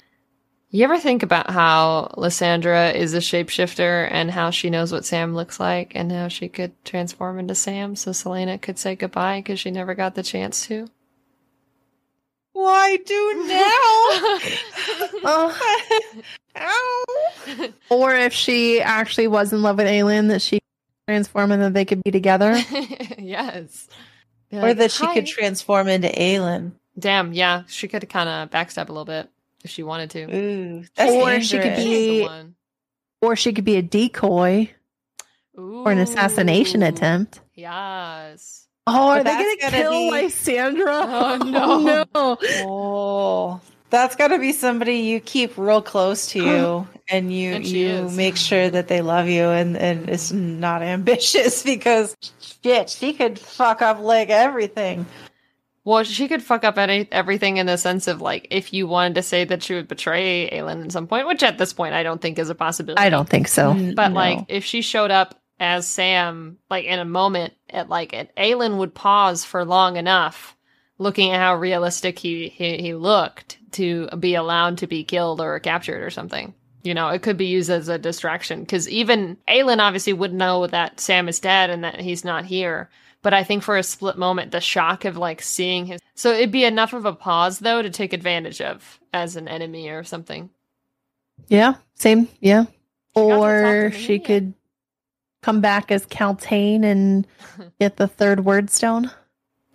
you 0.70 0.84
ever 0.84 1.00
think 1.00 1.24
about 1.24 1.50
how 1.50 2.14
Lysandra 2.18 2.90
is 2.90 3.14
a 3.14 3.20
shapeshifter 3.20 4.08
and 4.12 4.30
how 4.30 4.50
she 4.50 4.70
knows 4.70 4.92
what 4.92 5.06
Sam 5.06 5.34
looks 5.34 5.60
like 5.60 5.94
and 5.96 6.12
how 6.12 6.28
she 6.28 6.50
could 6.50 6.74
transform 6.84 7.40
into 7.40 7.56
Sam 7.56 7.96
so 7.96 8.12
Celaena 8.12 8.62
could 8.62 8.78
say 8.78 8.96
goodbye 8.96 9.40
because 9.40 9.60
she 9.62 9.72
never 9.72 9.96
got 9.96 10.16
the 10.16 10.24
chance 10.24 10.68
to? 10.68 10.88
Why 12.52 12.98
do 12.98 13.44
now? 13.48 14.40
Oh. 15.30 15.60
Ow. 16.58 17.70
Or 17.90 18.16
if 18.16 18.34
she 18.34 18.82
actually 18.82 19.28
was 19.28 19.52
in 19.54 19.62
love 19.62 19.78
with 19.78 19.88
Aelin, 19.88 20.30
that 20.30 20.42
she 20.42 20.58
could 20.58 21.12
transform 21.14 21.52
and 21.52 21.62
that 21.62 21.74
they 21.74 21.86
could 21.86 22.04
be 22.04 22.12
together. 22.12 22.52
yes. 23.18 23.88
Be 24.50 24.58
Or 24.58 24.62
like, 24.62 24.78
that 24.78 24.92
she 24.92 25.06
could 25.14 25.28
transform 25.28 25.88
into 25.88 26.08
Aelin. 26.08 26.72
Damn, 26.98 27.34
yeah, 27.34 27.64
she 27.68 27.88
could 27.88 28.08
kind 28.10 28.30
of 28.30 28.50
backstep 28.50 28.90
a 28.90 28.92
little 28.92 29.06
bit 29.06 29.30
if 29.64 29.72
she 29.72 29.84
wanted 29.84 30.10
to. 30.12 30.24
Ooh, 30.36 30.84
that's 30.96 31.12
Or 31.12 31.42
she 31.42 31.60
could 31.60 31.76
be- 31.76 31.84
She's 31.84 32.08
the 32.20 32.22
one. 32.24 32.56
or 33.22 33.36
she 33.36 33.54
could 33.54 33.66
be 33.66 33.76
a 33.78 33.82
decoy 33.82 34.70
or 35.56 35.92
an 35.92 35.98
assassination 36.00 36.84
attempt. 36.84 37.42
Yes. 37.56 38.68
Oh, 38.86 39.10
are 39.10 39.18
But 39.18 39.24
they 39.26 39.32
going 39.44 39.56
to 39.58 39.62
gotta 39.62 39.78
kill 39.78 39.92
be- 39.92 40.12
Lysandra? 40.12 40.94
Oh, 40.94 41.38
no. 41.38 42.06
Oh, 42.16 42.38
no. 42.42 42.48
Oh, 42.66 43.62
that's 43.90 44.16
got 44.16 44.28
to 44.30 44.40
be 44.40 44.52
somebody 44.54 44.98
you 45.00 45.20
keep 45.20 45.58
real 45.58 45.82
close 45.82 46.28
to 46.28 46.40
you, 46.44 46.88
and 47.10 47.34
you 47.34 47.54
And 47.54 47.66
you 47.66 47.88
is. 47.88 48.16
make 48.16 48.38
sure 48.38 48.70
that 48.70 48.88
they 48.88 49.02
love 49.02 49.28
you, 49.28 49.44
and 49.50 49.76
and 49.78 50.08
it's 50.10 50.32
not 50.32 50.82
ambitious 50.84 51.64
because 51.64 52.16
shit, 52.64 52.90
she 52.90 53.14
could 53.14 53.38
fuck 53.40 53.82
up 53.82 54.00
like 54.00 54.30
everything. 54.30 55.06
Well, 55.88 56.04
she 56.04 56.28
could 56.28 56.44
fuck 56.44 56.66
up 56.66 56.78
any 56.78 57.08
everything 57.14 57.56
in 57.56 57.66
the 57.66 57.78
sense 57.78 58.10
of 58.10 58.20
like 58.20 58.50
if 58.52 58.74
you 58.74 58.88
wanted 58.88 59.16
to 59.16 59.22
say 59.22 59.46
that 59.46 59.64
she 59.64 59.74
would 59.74 59.88
betray 59.88 60.50
Aelin 60.52 60.84
at 60.84 60.92
some 60.92 61.08
point, 61.08 61.28
which 61.28 61.44
at 61.44 61.58
this 61.58 61.72
point 61.72 61.94
I 61.94 62.04
don't 62.04 62.20
think 62.22 62.38
is 62.38 62.50
a 62.50 62.56
possibility. 62.56 63.02
I 63.02 63.10
don't 63.10 63.30
think 63.30 63.48
so. 63.48 63.74
But 63.96 64.10
No. 64.10 64.16
like 64.16 64.40
if 64.50 64.66
she 64.66 64.82
showed 64.82 65.12
up 65.12 65.40
as 65.62 65.88
Sam, 65.88 66.58
like 66.70 66.84
in 66.84 67.00
a 67.00 67.06
moment 67.06 67.54
at 67.70 67.88
like 67.88 68.12
it, 68.12 68.36
Aelin 68.36 68.80
would 68.80 68.96
pause 68.96 69.46
for 69.46 69.64
long 69.64 69.96
enough, 69.96 70.58
looking 70.98 71.32
at 71.32 71.40
how 71.40 71.56
realistic 71.56 72.20
he, 72.20 72.50
he 72.50 72.80
he 72.80 72.94
looked 72.94 73.58
to 73.72 74.08
be 74.20 74.36
allowed 74.36 74.80
to 74.80 74.88
be 74.88 75.06
killed 75.06 75.40
or 75.40 75.58
captured 75.62 76.04
or 76.04 76.10
something. 76.10 76.54
You 76.84 76.94
know, 76.94 77.10
it 77.10 77.22
could 77.22 77.38
be 77.38 77.48
used 77.48 77.70
as 77.70 77.90
a 77.90 77.98
distraction 77.98 78.62
because 78.62 78.88
even 78.88 79.38
Aelin 79.48 79.80
obviously 79.80 80.14
would 80.14 80.34
know 80.34 80.68
that 80.68 81.00
Sam 81.00 81.28
is 81.28 81.40
dead 81.40 81.70
and 81.70 81.84
that 81.84 82.00
he's 82.00 82.24
not 82.24 82.46
here. 82.46 82.90
But 83.24 83.34
I 83.34 83.44
think 83.44 83.64
for 83.64 83.76
a 83.78 83.84
split 83.84 84.18
moment, 84.18 84.52
the 84.52 84.62
shock 84.62 85.04
of 85.04 85.18
like 85.18 85.42
seeing 85.42 85.88
his. 85.88 86.00
So 86.16 86.32
it'd 86.32 86.52
be 86.52 86.64
enough 86.64 86.94
of 86.94 87.06
a 87.06 87.14
pause, 87.14 87.60
though, 87.60 87.82
to 87.82 87.90
take 87.90 88.14
advantage 88.14 88.62
of 88.62 89.00
as 89.14 89.36
an 89.36 89.48
enemy 89.48 89.90
or 89.90 90.04
something. 90.04 90.50
Yeah, 91.48 91.76
same. 91.96 92.30
Yeah. 92.40 92.66
She 93.18 93.26
got 93.26 93.26
to 93.26 93.30
talk 93.30 93.42
Or 93.42 93.92
she 93.92 94.08
minion. 94.14 94.26
could 94.26 94.54
come 95.42 95.62
back 95.62 95.92
as 95.92 96.06
Kaltain 96.06 96.84
and 96.86 97.28
get 97.80 97.98
the 97.98 98.08
third 98.08 98.40
Wyrdstone. 98.40 99.12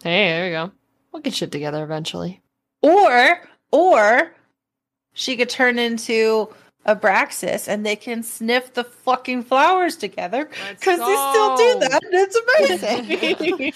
Hey, 0.02 0.28
there 0.28 0.46
you 0.46 0.52
go. 0.52 0.72
We'll 1.12 1.22
get 1.22 1.34
shit 1.34 1.52
together 1.52 1.82
eventually. 1.84 2.40
Or 2.80 3.40
or 3.70 4.32
she 5.12 5.36
could 5.36 5.50
turn 5.50 5.78
into 5.78 6.48
Abraxas 6.86 7.68
and 7.68 7.86
they 7.86 7.96
can 7.96 8.22
sniff 8.22 8.74
the 8.74 8.84
fucking 8.84 9.44
flowers 9.44 9.96
together 9.96 10.46
because 10.46 10.98
they 10.98 11.16
still 11.30 11.56
do 11.56 11.78
that. 11.80 12.00
and 12.02 12.14
It's 12.14 12.36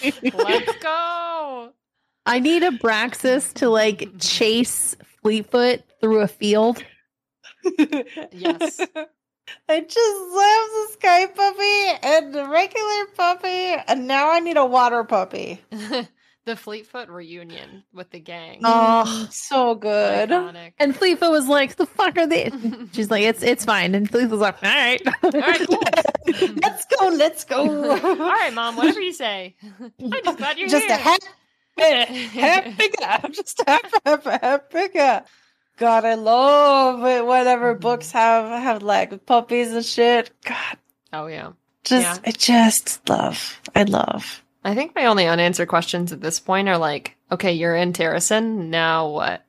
amazing. 0.03 0.33
Let's 0.45 0.77
go. 0.83 1.73
I 2.27 2.41
need 2.41 2.63
Abraxas 2.63 3.53
to 3.55 3.69
like 3.69 4.11
chase 4.19 4.97
Fleetfoot 5.23 5.83
through 6.01 6.21
a 6.21 6.29
field. 6.29 6.83
Yes. 8.33 8.79
I 9.69 9.81
just 9.81 10.21
love 10.21 10.69
the 10.71 10.89
sky 10.93 11.27
puppy 11.27 12.07
and 12.07 12.35
the 12.35 12.49
regular 12.49 13.07
puppy, 13.17 13.75
and 13.89 14.07
now 14.07 14.31
I 14.31 14.39
need 14.41 14.57
a 14.57 14.65
water 14.65 15.03
puppy. 15.05 15.61
The 16.47 16.57
Fleetfoot 16.57 17.09
reunion 17.09 17.85
with 17.93 18.11
the 18.11 18.19
gang. 18.21 18.61
Oh, 18.65 19.29
so 19.31 19.75
good. 19.75 20.31
Iconic. 20.31 20.73
And 20.79 20.97
Fleetfoot 20.97 21.31
was 21.31 21.47
like, 21.49 21.77
"The 21.77 21.85
fuck 21.87 22.17
are 22.17 22.27
they?" 22.27 22.51
She's 22.93 23.11
like, 23.11 23.25
"It's 23.25 23.43
it's 23.43 23.65
fine." 23.65 23.95
And 23.95 24.11
Fleetfoot's 24.11 24.41
like, 24.41 24.63
"All 24.63 24.71
right, 24.71 25.03
All 25.23 25.31
right, 25.33 25.67
cool. 25.69 25.83
let's 26.63 26.87
go, 26.87 27.09
let's 27.09 27.45
go. 27.45 27.91
All 28.01 28.17
right, 28.17 28.53
mom. 28.55 28.77
Whatever 28.77 29.01
you 29.01 29.13
say. 29.13 29.57
I'm 29.81 29.93
just 30.25 30.39
glad 30.39 30.57
you're 30.59 30.69
just 30.69 30.87
here. 30.87 30.97
Just 30.97 31.29
a 31.79 31.83
happy, 31.83 32.23
happy 32.41 32.89
guy. 32.99 33.21
I'm 33.23 33.33
just 33.33 33.61
a 33.61 33.71
happy, 33.71 33.91
happy, 34.07 34.31
happy 34.31 34.89
guy. 34.95 35.23
God, 35.79 36.05
I 36.07 36.15
love 36.15 37.05
it 37.05 37.27
whenever 37.27 37.75
Mhm. 37.75 37.81
books 37.81 38.13
have 38.13 38.47
have 38.63 38.83
like 38.83 39.27
puppies 39.27 39.73
and 39.75 39.85
shit. 39.85 40.31
God, 40.45 40.79
oh 41.13 41.27
yeah. 41.27 41.53
just 41.85 42.21
Yeah. 42.23 42.29
I 42.29 42.31
just 42.31 43.07
love. 43.11 43.61
I 43.75 43.83
love. 43.83 44.43
I 44.67 44.75
think 44.75 44.95
my 44.97 45.07
only 45.07 45.27
unanswered 45.27 45.69
questions 45.69 46.13
at 46.13 46.21
this 46.21 46.41
point 46.41 46.69
are 46.69 46.77
like, 46.79 47.17
okay, 47.31 47.53
you're 47.53 47.77
in 47.77 47.93
Terrasen. 47.93 48.67
Now 48.69 49.09
what? 49.09 49.45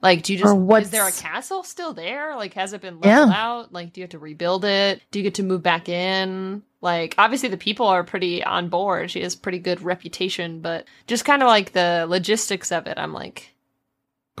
Like, 0.00 0.22
do 0.24 0.32
you 0.32 0.38
just 0.38 0.56
is 0.82 0.90
there 0.90 1.06
a 1.06 1.12
castle 1.12 1.62
still 1.62 1.92
there? 1.92 2.34
Like, 2.34 2.54
has 2.54 2.72
it 2.72 2.80
been 2.80 2.98
Yeah. 3.04 3.18
leveled 3.20 3.34
out? 3.36 3.72
Like, 3.72 3.92
do 3.92 4.00
you 4.00 4.04
have 4.04 4.10
to 4.10 4.18
rebuild 4.18 4.64
it? 4.64 5.00
Do 5.12 5.18
you 5.18 5.22
get 5.22 5.34
to 5.36 5.42
move 5.44 5.62
back 5.62 5.88
in? 5.88 6.62
Like, 6.80 7.14
obviously 7.18 7.50
the 7.50 7.56
people 7.56 7.86
are 7.86 8.02
pretty 8.02 8.42
on 8.42 8.68
board. 8.68 9.10
She 9.12 9.22
has 9.22 9.36
pretty 9.36 9.60
good 9.60 9.80
reputation, 9.82 10.60
but 10.60 10.86
just 11.06 11.24
kind 11.24 11.42
of 11.42 11.46
like 11.46 11.72
the 11.72 12.06
logistics 12.08 12.72
of 12.72 12.86
it. 12.88 12.98
I'm 12.98 13.12
like, 13.12 13.54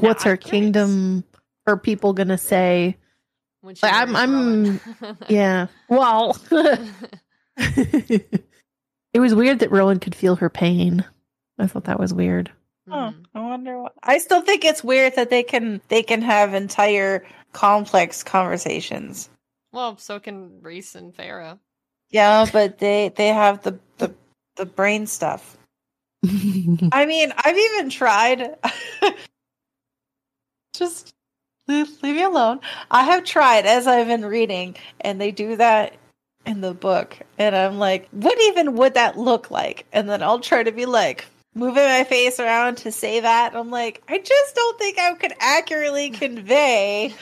now 0.00 0.08
what's 0.08 0.24
her 0.24 0.36
kingdom? 0.36 1.22
Are 1.66 1.76
people 1.76 2.12
gonna 2.14 2.38
say? 2.38 2.96
When 3.60 3.74
she 3.76 3.86
Like, 3.86 3.92
I'm- 3.94 4.16
I'm- 4.16 4.80
Yeah. 5.28 5.66
Well, 5.88 6.36
it 9.12 9.20
was 9.20 9.34
weird 9.34 9.58
that 9.60 9.70
Rowan 9.70 10.00
could 10.00 10.14
feel 10.14 10.36
her 10.36 10.50
pain. 10.50 11.04
I 11.58 11.66
thought 11.66 11.84
that 11.84 12.00
was 12.00 12.14
weird. 12.14 12.50
Oh. 12.90 13.14
I 13.34 13.40
wonder 13.40 13.80
what. 13.80 13.94
I 14.02 14.18
still 14.18 14.42
think 14.42 14.64
it's 14.64 14.82
weird 14.82 15.14
that 15.16 15.30
they 15.30 15.42
can 15.42 15.80
they 15.88 16.02
can 16.02 16.22
have 16.22 16.54
entire 16.54 17.24
complex 17.52 18.22
conversations. 18.22 19.28
Well, 19.72 19.96
so 19.96 20.18
can 20.20 20.60
Rhys 20.62 20.94
and 20.94 21.14
Feyre. 21.14 21.58
Yeah, 22.10 22.46
but 22.52 22.78
they 22.78 23.10
they 23.14 23.28
have 23.28 23.62
the 23.62 23.78
the 23.98 24.12
the 24.56 24.66
brain 24.66 25.06
stuff. 25.06 25.56
I 26.24 27.06
mean, 27.06 27.32
I've 27.36 27.56
even 27.56 27.90
tried. 27.90 28.56
Just 30.74 31.14
leave, 31.68 32.02
leave 32.02 32.16
me 32.16 32.22
alone. 32.22 32.60
I 32.90 33.04
have 33.04 33.24
tried 33.24 33.66
as 33.66 33.86
I've 33.86 34.06
been 34.06 34.24
reading, 34.24 34.76
and 35.00 35.20
they 35.20 35.30
do 35.30 35.56
that 35.56 35.94
in 36.46 36.60
the 36.60 36.74
book, 36.74 37.16
and 37.38 37.54
I'm 37.54 37.78
like, 37.78 38.08
what 38.10 38.38
even 38.42 38.74
would 38.76 38.94
that 38.94 39.16
look 39.18 39.50
like? 39.50 39.86
And 39.92 40.08
then 40.08 40.22
I'll 40.22 40.40
try 40.40 40.62
to 40.62 40.72
be 40.72 40.86
like 40.86 41.26
moving 41.54 41.84
my 41.84 42.04
face 42.04 42.40
around 42.40 42.76
to 42.78 42.90
say 42.92 43.20
that. 43.20 43.54
I'm 43.54 43.70
like, 43.70 44.02
I 44.08 44.18
just 44.18 44.54
don't 44.54 44.78
think 44.78 44.98
I 44.98 45.14
could 45.14 45.34
accurately 45.38 46.10
convey 46.10 47.14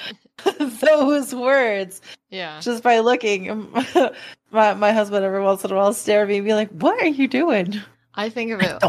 those 0.58 1.34
words 1.34 2.00
Yeah. 2.30 2.60
just 2.60 2.82
by 2.82 3.00
looking. 3.00 3.72
my 4.52 4.74
my 4.74 4.92
husband 4.92 5.24
every 5.24 5.42
once 5.42 5.64
in 5.64 5.70
a 5.70 5.74
while 5.74 5.92
stare 5.92 6.22
at 6.22 6.28
me 6.28 6.36
and 6.38 6.46
be 6.46 6.54
like, 6.54 6.70
"What 6.70 7.00
are 7.02 7.06
you 7.06 7.28
doing?" 7.28 7.80
I 8.14 8.28
think 8.30 8.50
of 8.52 8.60
it. 8.62 8.82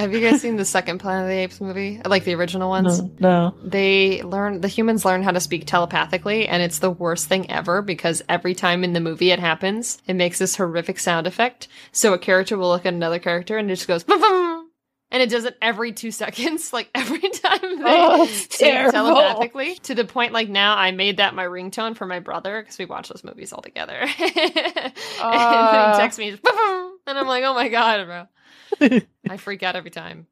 Have 0.00 0.14
you 0.14 0.20
guys 0.20 0.40
seen 0.40 0.56
the 0.56 0.64
second 0.64 0.98
Planet 0.98 1.24
of 1.24 1.28
the 1.28 1.34
Apes 1.42 1.60
movie? 1.60 2.00
Like 2.06 2.24
the 2.24 2.34
original 2.34 2.70
ones? 2.70 3.02
No, 3.02 3.10
no. 3.20 3.54
They 3.62 4.22
learn 4.22 4.62
the 4.62 4.68
humans 4.68 5.04
learn 5.04 5.22
how 5.22 5.30
to 5.32 5.40
speak 5.40 5.66
telepathically, 5.66 6.48
and 6.48 6.62
it's 6.62 6.78
the 6.78 6.90
worst 6.90 7.26
thing 7.28 7.50
ever 7.50 7.82
because 7.82 8.22
every 8.26 8.54
time 8.54 8.82
in 8.82 8.94
the 8.94 9.00
movie 9.00 9.30
it 9.30 9.38
happens, 9.38 10.00
it 10.06 10.14
makes 10.14 10.38
this 10.38 10.56
horrific 10.56 10.98
sound 10.98 11.26
effect. 11.26 11.68
So 11.92 12.14
a 12.14 12.18
character 12.18 12.56
will 12.56 12.68
look 12.70 12.86
at 12.86 12.94
another 12.94 13.18
character 13.18 13.58
and 13.58 13.70
it 13.70 13.74
just 13.76 13.88
goes 13.88 14.02
"Ba-bum!" 14.02 14.70
and 15.10 15.22
it 15.22 15.28
does 15.28 15.44
it 15.44 15.58
every 15.60 15.92
two 15.92 16.10
seconds, 16.22 16.72
like 16.72 16.88
every 16.94 17.20
time 17.20 17.60
they 17.60 17.84
Oh, 17.84 18.26
speak 18.30 18.58
telepathically. 18.58 19.74
To 19.82 19.94
the 19.94 20.06
point, 20.06 20.32
like 20.32 20.48
now, 20.48 20.78
I 20.78 20.92
made 20.92 21.18
that 21.18 21.34
my 21.34 21.44
ringtone 21.44 21.94
for 21.94 22.06
my 22.06 22.20
brother 22.20 22.62
because 22.62 22.78
we 22.78 22.86
watch 22.86 23.10
those 23.10 23.22
movies 23.22 23.52
all 23.52 23.60
together. 23.60 23.98
and 24.18 24.92
Ah. 25.20 25.92
he 25.94 26.00
texts 26.00 26.18
me, 26.18 26.30
and 27.06 27.18
I'm 27.18 27.26
like, 27.26 27.44
oh 27.44 27.52
my 27.52 27.68
god, 27.68 28.06
bro. 28.06 28.26
I 29.28 29.36
freak 29.36 29.62
out 29.62 29.76
every 29.76 29.90
time. 29.90 30.26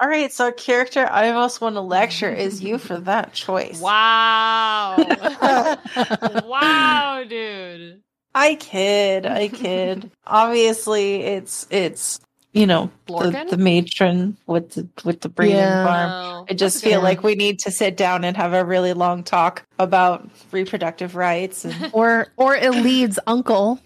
All 0.00 0.08
right, 0.08 0.32
so 0.32 0.48
a 0.48 0.52
character 0.52 1.06
I 1.10 1.30
most 1.32 1.60
want 1.60 1.74
to 1.76 1.80
lecture 1.82 2.32
is 2.32 2.62
you 2.62 2.78
for 2.88 2.98
that 3.00 3.34
choice. 3.34 3.80
Wow. 3.80 5.76
wow, 6.46 7.24
dude. 7.28 8.02
I 8.34 8.54
kid, 8.54 9.26
I 9.26 9.48
kid. 9.48 10.10
Obviously, 10.26 11.16
it's 11.22 11.66
it's 11.70 12.20
you 12.52 12.66
know 12.66 12.90
the, 13.06 13.46
the 13.50 13.56
matron 13.58 14.36
with 14.46 14.70
the 14.70 14.88
with 15.04 15.20
the 15.20 15.28
breeding 15.28 15.56
Yeah. 15.58 15.84
farm. 15.84 16.10
Oh, 16.12 16.46
I 16.48 16.54
just 16.54 16.78
a 16.78 16.80
feel 16.80 17.02
like 17.02 17.22
we 17.22 17.34
need 17.34 17.58
to 17.60 17.70
sit 17.70 17.96
down 17.96 18.24
and 18.24 18.36
have 18.36 18.54
a 18.54 18.64
really 18.64 18.92
long 18.92 19.22
talk 19.22 19.66
about 19.78 20.30
reproductive 20.50 21.14
rights. 21.14 21.64
And 21.64 21.90
or 21.92 22.28
or 22.36 22.56
Elide's 22.56 23.18
uncle. 23.26 23.80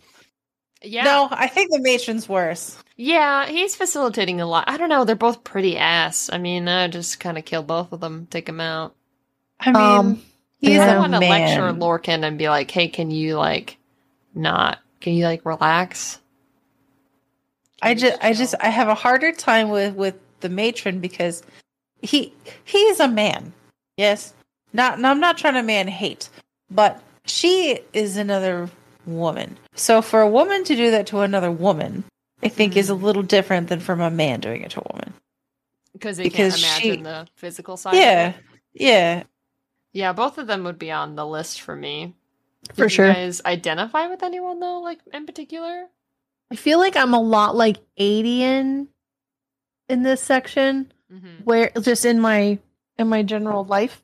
yeah, 0.82 1.04
no, 1.04 1.28
I 1.30 1.48
think 1.48 1.70
the 1.72 1.80
matron's 1.80 2.28
worse. 2.28 2.78
Yeah, 2.96 3.46
he's 3.46 3.74
facilitating 3.76 4.40
a 4.40 4.46
lot. 4.46 4.64
I 4.68 4.76
don't 4.76 4.88
know. 4.88 5.04
They're 5.04 5.16
both 5.16 5.44
pretty 5.44 5.76
ass. 5.76 6.30
I 6.32 6.38
mean, 6.38 6.68
I 6.68 6.88
just 6.88 7.20
kind 7.20 7.38
of 7.38 7.44
kill 7.44 7.62
both 7.62 7.92
of 7.92 8.00
them, 8.00 8.26
take 8.30 8.46
them 8.46 8.60
out. 8.60 8.94
I 9.60 9.72
mean, 9.72 9.76
Um, 9.82 10.22
he's 10.58 10.72
yeah. 10.72 10.92
I 10.92 10.94
a 10.94 10.98
want 10.98 11.12
to 11.12 11.18
lecture 11.20 11.62
man. 11.72 11.80
Lorcan 11.80 12.24
and 12.24 12.38
be 12.38 12.48
like, 12.48 12.70
"Hey, 12.70 12.88
can 12.88 13.10
you 13.10 13.36
like 13.36 13.78
not? 14.34 14.78
Can 15.00 15.14
you 15.14 15.24
like 15.24 15.44
relax?" 15.44 16.20
Can 17.82 17.90
I 17.90 17.94
just 17.94 18.18
I 18.22 18.32
just 18.32 18.54
I 18.60 18.68
have 18.68 18.88
a 18.88 18.94
harder 18.94 19.32
time 19.32 19.68
with 19.70 19.94
with 19.94 20.14
the 20.40 20.48
matron 20.48 21.00
because 21.00 21.42
he 22.02 22.32
he 22.64 22.78
is 22.78 23.00
a 23.00 23.08
man. 23.08 23.52
Yes. 23.96 24.34
Not 24.72 24.94
and 24.94 25.06
I'm 25.06 25.20
not 25.20 25.38
trying 25.38 25.54
to 25.54 25.62
man 25.62 25.88
hate, 25.88 26.28
but 26.70 27.02
she 27.26 27.80
is 27.92 28.16
another 28.16 28.70
woman. 29.06 29.56
So 29.74 30.02
for 30.02 30.20
a 30.20 30.28
woman 30.28 30.64
to 30.64 30.76
do 30.76 30.90
that 30.90 31.06
to 31.08 31.20
another 31.20 31.50
woman, 31.50 32.04
I 32.42 32.48
think 32.48 32.76
is 32.76 32.90
a 32.90 32.94
Mm. 32.94 33.02
little 33.02 33.22
different 33.22 33.68
than 33.68 33.80
from 33.80 34.00
a 34.00 34.10
man 34.10 34.40
doing 34.40 34.62
it 34.62 34.70
to 34.72 34.80
a 34.80 34.92
woman. 34.92 35.14
because 35.92 36.16
they 36.16 36.24
because 36.24 36.60
can't 36.60 36.82
she- 36.82 36.88
imagine 36.88 37.04
the 37.04 37.28
physical 37.36 37.76
side. 37.76 37.94
of 37.94 38.00
Yeah. 38.00 38.28
it. 38.30 38.36
Yeah. 38.74 39.22
yeah, 39.92 40.12
both 40.12 40.38
of 40.38 40.48
them 40.48 40.64
would 40.64 40.78
be 40.78 40.90
on 40.90 41.14
the 41.14 41.24
list 41.26 41.60
for 41.60 41.76
me. 41.76 42.14
For 42.74 42.88
sure. 42.88 43.06
You 43.06 43.12
guys 43.14 43.40
identify 43.46 44.08
with 44.08 44.22
anyone 44.24 44.58
though, 44.58 44.80
like 44.80 44.98
in 45.12 45.24
particular? 45.26 45.86
I 46.50 46.56
feel 46.56 46.78
like 46.78 46.96
I'm 46.96 47.14
a 47.14 47.20
lot 47.20 47.54
like 47.54 47.76
Aedion 47.98 48.88
in 49.88 50.02
this 50.02 50.20
section, 50.20 50.92
Mm-hmm. 51.12 51.44
where 51.44 51.70
just 51.80 52.04
in 52.04 52.18
my 52.20 52.58
in 52.98 53.08
my 53.08 53.22
general 53.22 53.64
life, 53.64 54.02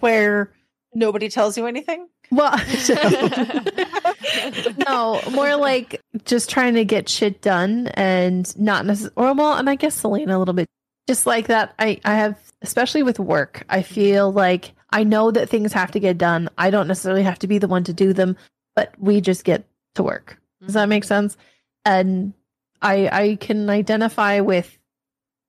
where 0.00 0.52
Nobody 0.92 1.28
tells 1.30 1.56
you 1.56 1.66
anything? 1.66 2.08
well, 2.30 2.56
no, 4.86 5.20
more 5.30 5.56
like 5.56 6.00
just 6.24 6.50
trying 6.50 6.74
to 6.74 6.84
get 6.84 7.08
shit 7.08 7.40
done 7.40 7.88
and 7.88 8.56
not 8.58 8.86
necessarily. 8.86 9.14
Well, 9.16 9.54
and 9.54 9.68
I 9.68 9.74
guess 9.74 10.00
Celaena 10.00 10.34
a 10.34 10.38
little 10.38 10.54
bit, 10.54 10.68
just 11.06 11.26
like 11.26 11.48
that. 11.48 11.74
I 11.78 12.00
I 12.04 12.14
have, 12.14 12.38
especially 12.62 13.02
with 13.02 13.18
work, 13.18 13.64
I 13.68 13.82
feel 13.82 14.32
like 14.32 14.72
I 14.90 15.04
know 15.04 15.30
that 15.30 15.48
things 15.48 15.72
have 15.72 15.90
to 15.92 16.00
get 16.00 16.18
done. 16.18 16.48
I 16.56 16.70
don't 16.70 16.88
necessarily 16.88 17.22
have 17.22 17.38
to 17.40 17.46
be 17.46 17.58
the 17.58 17.68
one 17.68 17.84
to 17.84 17.92
do 17.92 18.12
them, 18.12 18.36
but 18.74 18.92
we 18.98 19.20
just 19.20 19.44
get 19.44 19.64
to 19.94 20.02
work. 20.02 20.38
Does 20.62 20.74
that 20.74 20.88
make 20.88 21.02
mm-hmm. 21.02 21.08
sense? 21.08 21.36
And 21.84 22.32
I 22.80 23.08
I 23.10 23.36
can 23.36 23.68
identify 23.68 24.40
with 24.40 24.78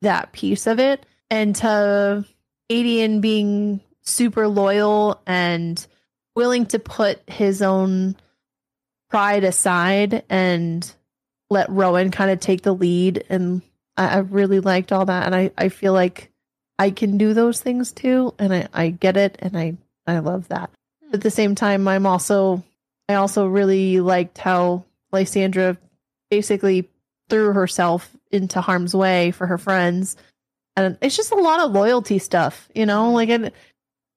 that 0.01 0.31
piece 0.33 0.67
of 0.67 0.79
it, 0.79 1.05
and 1.29 1.55
to 1.57 2.25
Aedion 2.69 3.21
being 3.21 3.81
super 4.01 4.47
loyal 4.47 5.21
and 5.25 5.85
willing 6.35 6.65
to 6.67 6.79
put 6.79 7.21
his 7.27 7.61
own 7.61 8.15
pride 9.15 9.45
aside 9.45 10.25
and 10.29 10.93
let 11.49 11.69
Rowan 11.69 12.11
kind 12.11 12.31
of 12.31 12.41
take 12.41 12.63
the 12.63 12.75
lead. 12.75 13.23
And 13.29 13.61
I, 13.95 14.07
I 14.09 14.17
really 14.17 14.59
liked 14.59 14.91
all 14.91 15.05
that. 15.05 15.25
And 15.25 15.33
I, 15.33 15.51
I 15.57 15.69
feel 15.69 15.93
like 15.93 16.33
I 16.77 16.89
can 16.89 17.17
do 17.17 17.33
those 17.33 17.61
things 17.61 17.93
too. 17.93 18.33
And 18.37 18.53
I, 18.53 18.67
I 18.73 18.89
get 18.89 19.15
it. 19.15 19.37
And 19.39 19.57
I, 19.57 19.77
I 20.05 20.19
love 20.19 20.49
that. 20.49 20.69
Hmm. 21.01 21.13
At 21.13 21.21
the 21.21 21.31
same 21.31 21.55
time, 21.55 21.87
I'm 21.87 22.05
also, 22.05 22.61
I 23.07 23.13
also 23.13 23.47
really 23.47 24.01
liked 24.01 24.37
how 24.37 24.83
Lysandra 25.13 25.77
basically 26.29 26.89
threw 27.29 27.53
herself 27.53 28.13
into 28.33 28.59
harm's 28.59 28.93
way 28.93 29.31
for 29.31 29.47
her 29.47 29.57
friends. 29.57 30.17
And 30.75 30.97
it's 31.01 31.15
just 31.15 31.31
a 31.31 31.35
lot 31.35 31.61
of 31.61 31.71
loyalty 31.71 32.19
stuff, 32.19 32.67
you 32.75 32.85
know, 32.85 33.13
like, 33.13 33.29
and, 33.29 33.53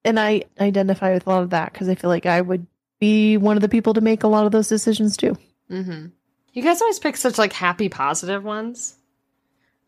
and 0.03 0.19
I 0.19 0.43
identify 0.59 1.13
with 1.13 1.25
a 1.25 1.29
lot 1.29 1.43
of 1.43 1.51
that 1.51 1.71
because 1.71 1.87
I 1.87 1.95
feel 1.95 2.09
like 2.09 2.25
I 2.25 2.41
would 2.41 2.67
be 2.99 3.37
one 3.37 3.57
of 3.57 3.61
the 3.61 3.69
people 3.69 3.93
to 3.93 4.01
make 4.01 4.23
a 4.23 4.27
lot 4.27 4.45
of 4.45 4.51
those 4.51 4.67
decisions 4.67 5.15
too. 5.17 5.37
Mm-hmm. 5.69 6.07
You 6.53 6.61
guys 6.63 6.81
always 6.81 6.99
pick 6.99 7.15
such 7.17 7.37
like 7.37 7.53
happy, 7.53 7.89
positive 7.89 8.43
ones. 8.43 8.95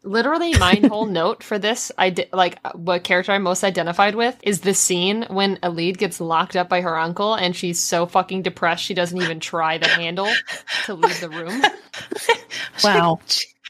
Literally, 0.03 0.57
my 0.57 0.81
whole 0.89 1.05
note 1.05 1.43
for 1.43 1.59
this, 1.59 1.91
I 1.97 2.09
did 2.09 2.29
like 2.33 2.57
what 2.73 3.03
character 3.03 3.31
I'm 3.33 3.43
most 3.43 3.63
identified 3.63 4.15
with 4.15 4.38
is 4.41 4.61
the 4.61 4.73
scene 4.73 5.25
when 5.29 5.57
Elide 5.57 5.97
gets 5.97 6.19
locked 6.19 6.55
up 6.55 6.69
by 6.69 6.81
her 6.81 6.97
uncle, 6.97 7.35
and 7.35 7.55
she's 7.55 7.79
so 7.79 8.05
fucking 8.05 8.41
depressed 8.41 8.83
she 8.83 8.93
doesn't 8.93 9.21
even 9.21 9.39
try 9.39 9.77
the 9.77 9.88
handle 9.88 10.29
to 10.85 10.95
leave 10.95 11.19
the 11.19 11.29
room. 11.29 11.61
Wow. 12.83 13.19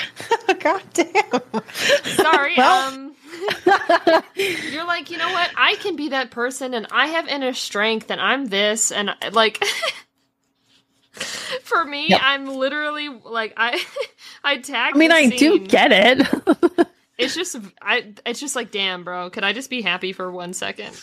God 0.60 0.82
damn. 0.94 1.64
Sorry, 2.04 2.54
Well- 2.58 2.94
um. 2.94 3.11
You're 4.72 4.86
like, 4.86 5.10
you 5.12 5.18
know 5.18 5.32
what? 5.32 5.52
I 5.58 5.76
can 5.80 5.96
be 5.96 6.10
that 6.10 6.32
person, 6.32 6.74
and 6.74 6.88
I 6.92 7.08
have 7.08 7.28
inner 7.28 7.54
strength, 7.54 8.10
and 8.12 8.20
I'm 8.22 8.46
this, 8.46 8.92
and 8.92 9.12
like. 9.32 9.64
For 11.64 11.84
me, 11.84 12.08
Yep. 12.10 12.20
I'm 12.24 12.48
literally 12.48 13.10
like 13.10 13.54
I, 13.58 13.84
I 14.46 14.58
tag. 14.58 14.96
I 14.96 14.98
mean, 14.98 15.12
I 15.12 15.28
do 15.28 15.60
get 15.60 15.92
it. 15.92 16.88
It's 17.18 17.36
just, 17.36 17.58
I. 17.82 18.14
It's 18.26 18.40
just 18.40 18.56
like, 18.56 18.72
damn, 18.72 19.04
bro. 19.04 19.30
Could 19.30 19.44
I 19.44 19.52
just 19.54 19.70
be 19.70 19.82
happy 19.82 20.14
for 20.14 20.32
one 20.32 20.54
second? 20.54 20.98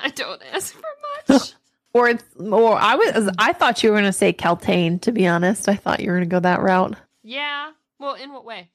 I 0.00 0.10
don't 0.10 0.40
ask 0.52 0.72
for 0.74 0.82
much. 1.28 1.52
or 1.92 2.08
it's, 2.08 2.24
or 2.38 2.76
I 2.76 2.94
was 2.94 3.30
I 3.38 3.52
thought 3.52 3.82
you 3.82 3.90
were 3.90 3.96
going 3.96 4.04
to 4.04 4.12
say 4.12 4.32
Kaltain 4.32 5.00
to 5.02 5.12
be 5.12 5.26
honest. 5.26 5.68
I 5.68 5.74
thought 5.74 6.00
you 6.00 6.10
were 6.10 6.18
going 6.18 6.28
to 6.28 6.34
go 6.34 6.40
that 6.40 6.60
route. 6.62 6.96
yeah. 7.24 7.70
Well, 7.98 8.14
in 8.14 8.32
what 8.32 8.44
way? 8.44 8.70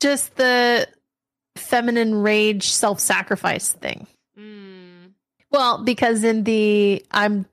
Just 0.00 0.36
the 0.36 0.88
feminine 1.56 2.14
rage 2.16 2.70
self-sacrifice 2.70 3.72
thing. 3.72 4.06
Mm. 4.38 5.12
Well, 5.50 5.82
because 5.84 6.24
in 6.24 6.44
the 6.44 7.04
I'm 7.10 7.46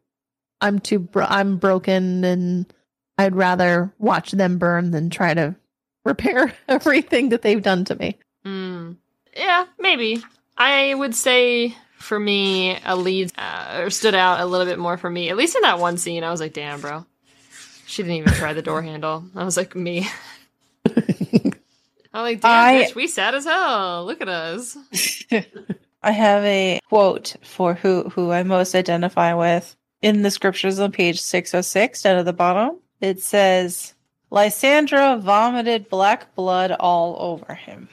I'm 0.60 0.80
too 0.80 1.00
bro- 1.00 1.28
I'm 1.30 1.58
broken 1.58 2.24
and 2.24 2.74
I'd 3.18 3.36
rather 3.36 3.94
watch 4.00 4.32
them 4.32 4.58
burn 4.58 4.92
than 4.92 5.10
try 5.10 5.34
to 5.34 5.56
repair 6.06 6.54
everything 6.68 7.30
that 7.30 7.42
they've 7.42 7.62
done 7.62 7.86
to 7.86 7.96
me. 7.96 8.18
Mm. 8.46 8.98
Yeah, 9.36 9.66
maybe. 9.80 10.24
I 10.58 10.94
would 10.94 11.16
say 11.16 11.76
for 11.98 12.20
me, 12.20 12.76
Elide 12.78 13.32
uh, 13.38 13.82
or 13.84 13.90
stood 13.90 14.16
out 14.16 14.40
a 14.40 14.46
little 14.46 14.66
bit 14.66 14.80
more 14.80 14.98
for 14.98 15.10
me. 15.10 15.30
At 15.30 15.38
least 15.38 15.56
in 15.56 15.62
that 15.62 15.80
one 15.80 15.98
scene, 15.98 16.24
I 16.24 16.32
was 16.32 16.40
like, 16.40 16.54
"Damn, 16.54 16.82
bro." 16.82 17.06
She 17.86 18.04
didn't 18.04 18.18
even 18.18 18.34
try 18.34 18.54
the 18.54 18.62
door 18.62 18.82
handle. 18.84 19.24
I 19.36 19.44
was 19.44 19.58
like, 19.58 19.76
"Me." 19.76 20.08
I'm 22.14 22.24
like, 22.24 22.42
"Damn, 22.42 22.52
I- 22.52 22.84
bitch, 22.84 22.96
we 22.96 23.08
sad 23.08 23.36
as 23.36 23.46
hell. 23.46 24.06
Look 24.06 24.22
at 24.22 24.30
us." 24.30 24.78
I 26.04 26.12
have 26.12 26.44
a 26.44 26.80
quote 26.90 27.36
for 27.44 27.74
who 27.76 28.10
who 28.10 28.32
I 28.32 28.44
most 28.44 28.76
identify 28.76 29.34
with 29.34 29.76
in 30.02 30.24
the 30.24 30.32
scriptures 30.32 30.80
on 30.80 30.92
page 30.92 31.22
606 31.22 32.02
down 32.02 32.18
at 32.18 32.26
the 32.26 32.34
bottom. 32.34 32.80
It 33.00 33.22
says 33.22 33.94
Lysandra 34.30 35.18
vomited 35.18 35.90
black 35.90 36.34
blood 36.36 36.72
all 36.72 37.18
over 37.20 37.54
him. 37.54 37.90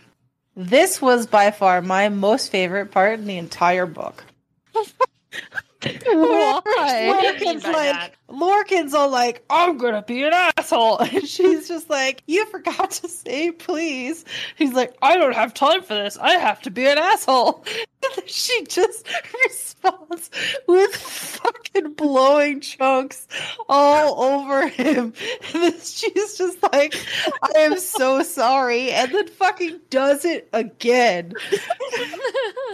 This 0.56 1.00
was 1.00 1.26
by 1.26 1.50
far 1.50 1.82
my 1.82 2.08
most 2.08 2.50
favorite 2.50 2.90
part 2.90 3.18
in 3.18 3.26
the 3.26 3.38
entire 3.38 3.86
book. 3.86 4.24
Why? 4.72 6.60
What 7.08 7.20
do 7.20 7.26
you 7.26 7.32
mean 7.34 7.60
Lorcan's 7.60 7.62
by 7.62 7.70
like, 7.72 7.92
that? 7.92 8.14
Lorcan's 8.28 8.92
all 8.94 9.10
like, 9.10 9.42
I'm 9.48 9.78
gonna 9.78 10.02
be 10.02 10.22
an 10.24 10.32
asshole. 10.34 10.98
And 11.18 11.26
she's 11.26 11.66
just 11.68 11.88
like, 11.88 12.22
You 12.26 12.44
forgot 12.46 12.90
to 12.92 13.08
say 13.08 13.50
please. 13.50 14.24
He's 14.56 14.74
like, 14.74 14.94
I 15.02 15.16
don't 15.16 15.34
have 15.34 15.54
time 15.54 15.82
for 15.82 15.94
this. 15.94 16.16
I 16.18 16.32
have 16.32 16.60
to 16.62 16.70
be 16.70 16.86
an 16.86 16.98
asshole. 16.98 17.64
And 18.16 18.28
she 18.30 18.64
just 18.64 19.06
responds 19.44 20.30
with 20.68 20.94
fucking 20.94 21.94
blowing 21.94 22.60
chunks 22.60 23.26
all 23.68 24.22
over 24.22 24.68
him. 24.68 25.12
And 25.52 25.74
she's 25.74 26.38
just 26.38 26.62
like, 26.72 26.94
I 27.42 27.58
am 27.58 27.78
so 27.78 28.22
sorry. 28.22 28.92
And 28.92 29.12
then 29.12 29.26
fucking 29.26 29.80
does 29.90 30.24
it 30.24 30.48
again 30.52 31.32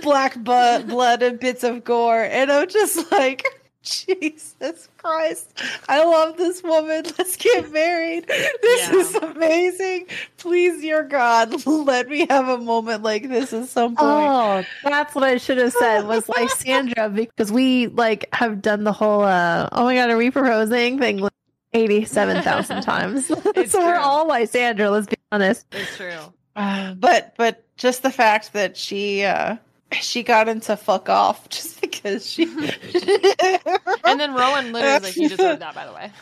black 0.02 0.34
bu- 0.34 0.84
blood 0.84 1.22
and 1.22 1.40
bits 1.40 1.64
of 1.64 1.84
gore. 1.84 2.22
And 2.22 2.52
I'm 2.52 2.68
just 2.68 3.10
like, 3.10 3.42
Jesus 4.06 4.88
Christ. 4.96 5.60
I 5.88 6.02
love 6.04 6.36
this 6.36 6.62
woman. 6.62 7.04
Let's 7.18 7.36
get 7.36 7.70
married. 7.70 8.26
This 8.26 8.88
Yeah. 8.90 8.96
is 8.96 9.14
amazing. 9.16 10.06
Please, 10.38 10.80
dear 10.80 11.02
God, 11.02 11.66
let 11.66 12.08
me 12.08 12.26
have 12.30 12.48
a 12.48 12.58
moment 12.58 13.02
like 13.02 13.28
this 13.28 13.52
at 13.52 13.68
some 13.68 13.94
point. 13.96 14.28
Oh, 14.30 14.64
that's 14.82 15.14
what 15.14 15.24
I 15.24 15.36
should 15.36 15.58
have 15.58 15.72
said 15.72 16.06
was 16.06 16.28
Lysandra 16.28 17.10
because 17.10 17.52
we 17.52 17.88
like 17.88 18.28
have 18.32 18.62
done 18.62 18.84
the 18.84 18.92
whole 18.92 19.22
uh 19.22 19.68
oh 19.72 19.84
my 19.84 19.94
god, 19.94 20.10
are 20.10 20.16
we 20.16 20.30
proposing 20.30 20.98
thing 20.98 21.18
like 21.18 21.32
87,000 21.74 22.82
times. 22.82 23.26
so 23.26 23.40
It's 23.56 23.74
we're 23.74 23.80
true. 23.94 24.00
all 24.02 24.26
Lysandra, 24.28 24.90
let's 24.90 25.06
be 25.08 25.16
honest. 25.32 25.66
It's 25.72 25.96
true. 25.96 26.32
Uh, 26.56 26.94
but 26.98 27.34
but 27.36 27.64
just 27.76 28.02
the 28.02 28.10
fact 28.10 28.52
that 28.54 28.76
she 28.76 29.24
uh 29.24 29.56
she 30.00 30.22
got 30.22 30.48
into 30.48 30.76
fuck 30.76 31.08
off 31.08 31.48
just 31.50 31.80
because 31.80 32.26
she 32.28 32.44
And 34.04 34.20
then 34.20 34.34
Rowan 34.34 34.72
literally 34.72 34.94
was 34.94 35.02
like, 35.02 35.16
"You 35.16 35.28
deserve 35.28 35.60
that, 35.60 35.74
by 35.74 35.86
the 35.86 35.92
way." 35.92 36.12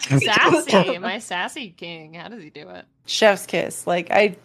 sassy, 0.20 0.98
my 0.98 1.18
sassy 1.18 1.70
king. 1.70 2.14
How 2.14 2.28
does 2.28 2.42
he 2.42 2.50
do 2.50 2.68
it? 2.68 2.84
chef's 3.06 3.46
kiss 3.46 3.86
like 3.86 4.10
i 4.10 4.36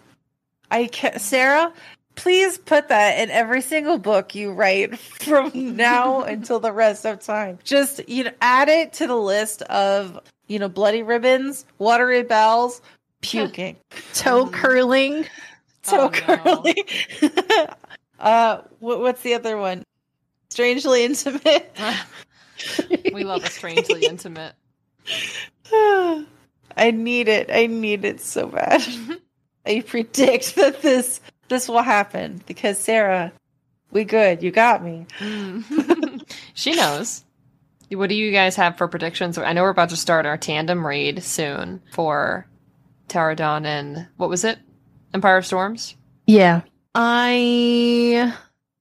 i 0.71 0.89
ca- 0.93 1.17
sarah 1.17 1.73
please 2.15 2.57
put 2.57 2.87
that 2.89 3.19
in 3.19 3.29
every 3.29 3.61
single 3.61 3.97
book 3.97 4.33
you 4.35 4.53
write 4.53 4.97
from 4.97 5.51
now 5.75 6.21
until 6.21 6.59
the 6.61 6.71
rest 6.71 7.05
of 7.05 7.19
time 7.19 7.59
just 7.65 8.07
you 8.07 8.23
know 8.23 8.31
add 8.41 8.69
it 8.69 8.93
to 8.93 9.05
the 9.07 9.15
list 9.17 9.61
of 9.63 10.17
you 10.47 10.59
know 10.59 10.69
bloody 10.69 11.03
ribbons 11.03 11.65
watery 11.77 12.23
bowels, 12.23 12.81
puking 13.21 13.75
Toe 14.13 14.47
curling. 14.49 15.25
toe 15.83 16.09
Oh, 16.27 16.61
no. 16.63 17.67
Curly 18.23 18.33
uh 18.33 18.61
what, 18.79 18.99
what's 18.99 19.21
the 19.21 19.33
other 19.35 19.57
one 19.57 19.83
strangely 20.49 21.03
intimate 21.03 21.75
we 23.13 23.23
love 23.23 23.43
a 23.43 23.49
strangely 23.49 24.05
intimate. 24.05 24.53
I 26.75 26.91
need 26.91 27.27
it. 27.27 27.49
I 27.51 27.67
need 27.67 28.05
it 28.05 28.21
so 28.21 28.47
bad. 28.47 28.83
I 29.65 29.81
predict 29.81 30.55
that 30.55 30.81
this 30.81 31.21
this 31.49 31.67
will 31.67 31.81
happen 31.81 32.41
because 32.47 32.79
Sarah, 32.79 33.31
we 33.91 34.03
good. 34.03 34.43
You 34.43 34.51
got 34.51 34.83
me. 34.83 35.05
She 36.55 36.73
knows. 36.75 37.25
What 37.89 38.09
do 38.09 38.15
you 38.15 38.31
guys 38.31 38.55
have 38.55 38.77
for 38.77 38.87
predictions? 38.87 39.37
I 39.37 39.53
know 39.53 39.63
we're 39.63 39.69
about 39.69 39.89
to 39.89 39.97
start 39.97 40.25
our 40.25 40.37
tandem 40.37 40.85
raid 40.85 41.23
soon 41.23 41.81
for 41.91 42.47
Tower 43.07 43.31
of 43.31 43.37
Dawn 43.37 43.65
and 43.65 44.07
what 44.17 44.29
was 44.29 44.43
it? 44.43 44.57
Empire 45.13 45.37
of 45.37 45.45
Storms. 45.45 45.95
Yeah. 46.25 46.61
I 46.95 48.33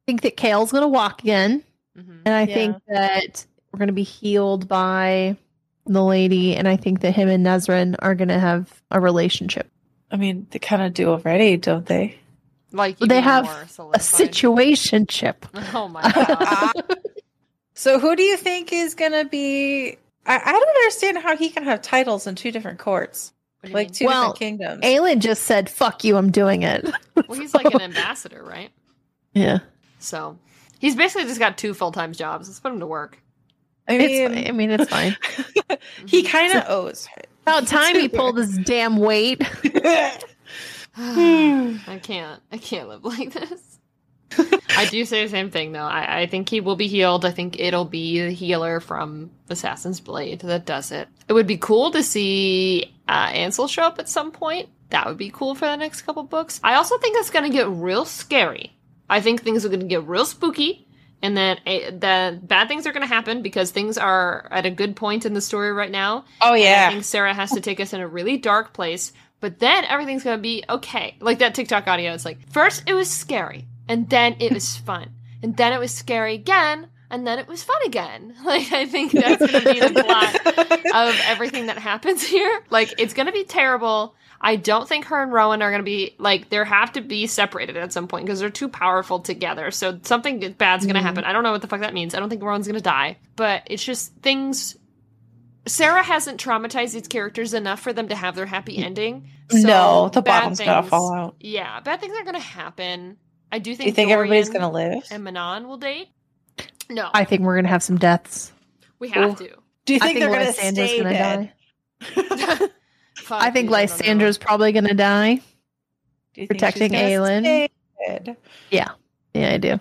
think 0.06 0.22
that 0.22 0.36
Chaol's 0.36 0.72
going 0.72 0.82
to 0.82 0.88
walk 0.88 1.22
again. 1.22 1.62
Mm-hmm. 1.98 2.12
And 2.26 2.34
I 2.34 2.42
Yeah. 2.44 2.54
think 2.54 2.76
that 2.88 3.46
we're 3.72 3.78
going 3.78 3.88
to 3.88 3.92
be 3.92 4.02
healed 4.02 4.68
by 4.68 5.36
the 5.86 6.02
lady. 6.02 6.56
And 6.56 6.68
I 6.68 6.76
think 6.76 7.00
that 7.00 7.12
him 7.14 7.28
and 7.28 7.44
Nesryn 7.44 7.96
are 7.98 8.14
going 8.14 8.28
to 8.28 8.38
have 8.38 8.82
a 8.90 9.00
relationship, 9.00 9.68
I 10.10 10.16
mean, 10.16 10.46
they 10.50 10.58
kind 10.58 10.82
of 10.82 10.94
do 10.94 11.08
already, 11.08 11.56
don't 11.56 11.86
they? 11.86 12.18
Like 12.70 12.98
They 12.98 13.20
have 13.20 13.44
a 13.46 13.68
solidified. 13.68 14.30
situationship. 14.32 15.34
Oh 15.74 15.88
my 15.88 16.02
god! 16.10 16.72
So 17.74 17.98
who 17.98 18.14
do 18.14 18.22
you 18.22 18.36
think 18.36 18.72
is 18.72 18.94
gonna 18.94 19.24
be? 19.24 19.96
I, 20.26 20.40
I 20.44 20.52
don't 20.52 20.68
understand 20.68 21.18
how 21.18 21.36
he 21.36 21.48
can 21.48 21.64
have 21.64 21.80
titles 21.82 22.26
in 22.26 22.34
two 22.34 22.52
different 22.52 22.78
courts, 22.78 23.32
What 23.32 23.32
do 23.32 23.41
you 23.41 23.41
like 23.70 23.88
mean? 23.88 23.92
two 23.92 24.06
Well, 24.06 24.32
different 24.32 24.38
kingdoms. 24.38 24.84
Aelin 24.84 25.18
just 25.18 25.44
said, 25.44 25.70
fuck 25.70 26.04
you, 26.04 26.16
I'm 26.16 26.30
doing 26.30 26.62
it. 26.62 26.84
well, 27.28 27.38
he's 27.38 27.54
like 27.54 27.72
an 27.72 27.80
ambassador, 27.82 28.42
right? 28.42 28.70
yeah. 29.34 29.58
So 29.98 30.36
he's 30.78 30.96
basically 30.96 31.24
just 31.28 31.38
got 31.38 31.56
two 31.58 31.74
full 31.74 31.92
time 31.92 32.12
jobs. 32.12 32.48
Let's 32.48 32.60
put 32.60 32.72
him 32.72 32.80
to 32.80 32.86
work. 32.86 33.18
I 33.88 33.94
It's, 33.94 34.34
mean, 34.34 34.46
I 34.48 34.52
mean, 34.52 34.70
it's 34.70 34.90
fine. 34.90 35.16
he 36.06 36.22
mhm. 36.22 36.28
kind 36.28 36.52
of 36.54 36.64
owes. 36.68 37.08
About 37.42 37.66
time 37.66 37.96
he 37.96 38.08
pulled 38.08 38.36
his 38.38 38.56
damn 38.58 38.96
weight. 38.96 39.42
I 40.96 42.00
can't. 42.02 42.40
I 42.52 42.58
can't 42.58 42.88
live 42.88 43.04
like 43.04 43.32
this. 43.32 43.71
I 44.76 44.86
do 44.86 45.04
say 45.04 45.24
the 45.24 45.30
same 45.30 45.50
thing 45.50 45.72
though. 45.72 45.80
I, 45.80 46.20
I 46.22 46.26
think 46.26 46.48
he 46.48 46.60
will 46.60 46.76
be 46.76 46.88
healed. 46.88 47.24
I 47.24 47.30
think 47.30 47.58
it'll 47.58 47.84
be 47.84 48.20
the 48.20 48.30
healer 48.30 48.80
from 48.80 49.30
Assassin's 49.48 50.00
Blade 50.00 50.40
that 50.40 50.66
does 50.66 50.90
it. 50.92 51.08
It 51.28 51.32
would 51.32 51.46
be 51.46 51.56
cool 51.58 51.90
to 51.92 52.02
see 52.02 52.94
uh, 53.08 53.30
Ansel 53.32 53.68
show 53.68 53.82
up 53.82 53.98
at 53.98 54.08
some 54.08 54.32
point. 54.32 54.68
That 54.90 55.06
would 55.06 55.18
be 55.18 55.30
cool 55.30 55.54
for 55.54 55.66
the 55.66 55.76
next 55.76 56.02
couple 56.02 56.22
books. 56.22 56.60
I 56.62 56.74
also 56.74 56.98
think 56.98 57.16
it's 57.18 57.30
going 57.30 57.50
to 57.50 57.56
get 57.56 57.68
real 57.68 58.04
scary. 58.04 58.76
I 59.08 59.20
think 59.20 59.42
things 59.42 59.64
are 59.64 59.68
going 59.68 59.80
to 59.80 59.86
get 59.86 60.04
real 60.06 60.24
spooky, 60.24 60.86
and 61.22 61.36
that 61.36 61.60
uh, 61.66 61.90
that 61.98 62.46
bad 62.46 62.68
things 62.68 62.86
are 62.86 62.92
going 62.92 63.06
to 63.06 63.14
happen 63.14 63.42
because 63.42 63.70
things 63.70 63.96
are 63.98 64.48
at 64.50 64.66
a 64.66 64.70
good 64.70 64.96
point 64.96 65.24
in 65.24 65.34
the 65.34 65.40
story 65.40 65.72
right 65.72 65.90
now. 65.90 66.24
Oh 66.40 66.52
And 66.54 66.62
I 66.62 66.66
yeah. 66.66 66.90
think 66.90 67.04
Sarah 67.04 67.34
has 67.34 67.52
to 67.52 67.60
take 67.60 67.80
us 67.80 67.92
in 67.92 68.00
a 68.00 68.08
really 68.08 68.36
dark 68.36 68.72
place, 68.72 69.12
but 69.40 69.58
then 69.58 69.84
everything's 69.84 70.24
gonna 70.24 70.38
be 70.38 70.64
okay. 70.68 71.16
Like 71.20 71.38
that 71.40 71.54
TikTok 71.54 71.86
audio. 71.88 72.12
It's 72.12 72.24
like 72.24 72.38
first 72.50 72.84
it 72.86 72.94
was 72.94 73.10
scary, 73.10 73.66
and 73.88 74.08
then 74.10 74.36
it 74.40 74.52
was 74.52 74.76
fun, 74.76 75.10
and 75.42 75.56
then 75.56 75.72
it 75.72 75.78
was 75.78 75.92
scary 75.92 76.34
again, 76.34 76.88
and 77.10 77.26
then 77.26 77.38
it 77.38 77.46
was 77.48 77.62
fun 77.62 77.80
again. 77.86 78.34
Like 78.44 78.72
I 78.72 78.86
think 78.86 79.12
that's 79.12 79.44
gonna 79.50 79.72
be 79.72 79.80
the 79.80 80.02
plot 80.02 80.34
of 80.94 81.20
everything 81.26 81.66
that 81.66 81.78
happens 81.78 82.22
here. 82.22 82.62
Like 82.70 82.94
it's 82.98 83.14
gonna 83.14 83.32
be 83.32 83.44
terrible. 83.44 84.14
I 84.44 84.56
don't 84.56 84.88
think 84.88 85.04
her 85.06 85.22
and 85.22 85.32
Rowan 85.32 85.62
are 85.62 85.70
gonna 85.70 85.84
be 85.84 86.16
like 86.18 86.48
they 86.50 86.56
have 86.56 86.92
to 86.94 87.00
be 87.00 87.26
separated 87.28 87.76
at 87.76 87.92
some 87.92 88.08
point 88.08 88.26
because 88.26 88.40
they're 88.40 88.50
too 88.50 88.68
powerful 88.68 89.20
together. 89.20 89.70
So 89.70 90.00
something 90.02 90.40
bad's 90.58 90.84
gonna 90.84 90.98
Mhm. 90.98 91.02
happen. 91.02 91.24
I 91.24 91.32
don't 91.32 91.44
know 91.44 91.52
what 91.52 91.62
the 91.62 91.68
fuck 91.68 91.80
that 91.80 91.94
means. 91.94 92.14
I 92.14 92.18
don't 92.18 92.28
think 92.28 92.42
Rowan's 92.42 92.66
gonna 92.66 92.80
die, 92.80 93.18
but 93.36 93.62
it's 93.66 93.84
just 93.84 94.14
things 94.16 94.76
Sarah 95.64 96.02
hasn't 96.02 96.42
traumatized 96.42 96.92
these 96.92 97.06
characters 97.06 97.54
enough 97.54 97.78
for 97.78 97.92
them 97.92 98.08
to 98.08 98.16
have 98.16 98.34
their 98.34 98.46
happy 98.46 98.78
ending. 98.78 99.28
So 99.48 99.58
no, 99.58 100.08
the 100.08 100.20
bad 100.22 100.40
bottom's 100.40 100.58
gonna 100.58 100.82
fall 100.82 101.14
out. 101.14 101.36
Yeah, 101.38 101.78
bad 101.80 102.00
things 102.00 102.16
are 102.18 102.24
gonna 102.24 102.40
happen. 102.40 103.16
I 103.52 103.58
do 103.58 103.70
think. 103.76 103.78
Do 103.80 103.86
you 103.86 103.92
think 103.92 104.10
everybody's 104.10 104.48
gonna 104.48 104.70
live? 104.70 105.04
and 105.10 105.22
Manon 105.22 105.68
will 105.68 105.76
date? 105.76 106.08
No, 106.90 107.10
I 107.14 107.24
think 107.24 107.42
we're 107.42 107.54
gonna 107.56 107.68
have 107.68 107.82
some 107.82 107.98
deaths. 107.98 108.52
we 108.98 109.10
have 109.10 109.32
Ooh. 109.40 109.44
to. 109.46 109.54
Do 109.84 109.94
you 109.94 110.00
think, 110.00 110.18
think 110.18 110.20
they're 110.20 110.30
gonna 110.30 110.44
Lysandra's 110.46 110.90
stay 110.90 110.98
gonna 111.02 111.12
dead? 111.12 111.52
die. 112.00 112.68
I 113.30 113.50
think 113.50 113.64
you, 113.66 113.70
don't 113.70 113.70
know. 113.70 113.70
Lysandra's 113.72 114.38
probably 114.38 114.72
gonna 114.72 114.94
die. 114.94 115.34
Do 115.34 116.40
you 116.40 116.46
think 116.46 116.50
Protecting 116.50 116.92
she's 116.92 117.00
gonna 117.00 117.08
Aelin. 117.10 117.40
stay 117.42 117.68
dead? 118.06 118.36
Yeah, 118.70 118.88
I 119.34 119.58
do. 119.58 119.78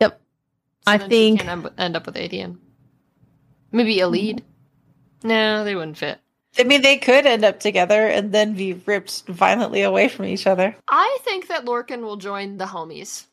Yep. 0.00 0.20
So 0.20 0.20
I 0.86 0.96
then 0.98 1.10
she 1.10 1.16
think- 1.16 1.40
can 1.40 1.48
end- 1.48 1.70
end 1.76 1.96
up 1.96 2.06
with 2.06 2.14
Aedion. 2.16 2.58
Maybe 3.72 3.96
Elide. 3.96 4.42
No, 5.24 5.64
they 5.64 5.74
wouldn't 5.74 5.98
fit. 5.98 6.18
I 6.58 6.64
mean, 6.64 6.82
they 6.82 6.96
could 6.98 7.26
end 7.26 7.44
up 7.44 7.60
together 7.60 8.06
and 8.06 8.32
then 8.32 8.54
be 8.54 8.72
ripped 8.74 9.24
violently 9.26 9.82
away 9.82 10.08
from 10.08 10.24
each 10.26 10.46
other. 10.46 10.74
I 10.88 11.18
think 11.22 11.48
that 11.48 11.64
Lorcan 11.64 12.02
will 12.02 12.16
join 12.16 12.56
the 12.58 12.64
homies. 12.66 13.26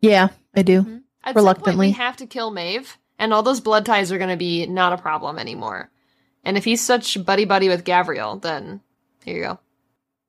Yeah, 0.00 0.28
I 0.54 0.62
do. 0.62 0.78
At 0.78 0.84
some 0.84 1.00
point, 1.24 1.36
Reluctantly. 1.36 1.86
we 1.88 1.92
have 1.92 2.16
to 2.18 2.26
kill 2.26 2.50
Maeve, 2.52 2.96
and 3.18 3.34
all 3.34 3.42
those 3.42 3.60
blood 3.60 3.84
ties 3.84 4.12
are 4.12 4.18
going 4.18 4.30
to 4.30 4.36
be 4.36 4.66
not 4.66 4.92
a 4.92 4.98
problem 5.02 5.38
anymore. 5.38 5.90
And 6.44 6.56
if 6.56 6.64
he's 6.64 6.80
such 6.80 7.22
buddy 7.24 7.44
buddy 7.44 7.68
with 7.68 7.84
Gavriel, 7.84 8.40
then 8.40 8.80
here 9.24 9.36
you 9.36 9.42
go. 9.42 9.58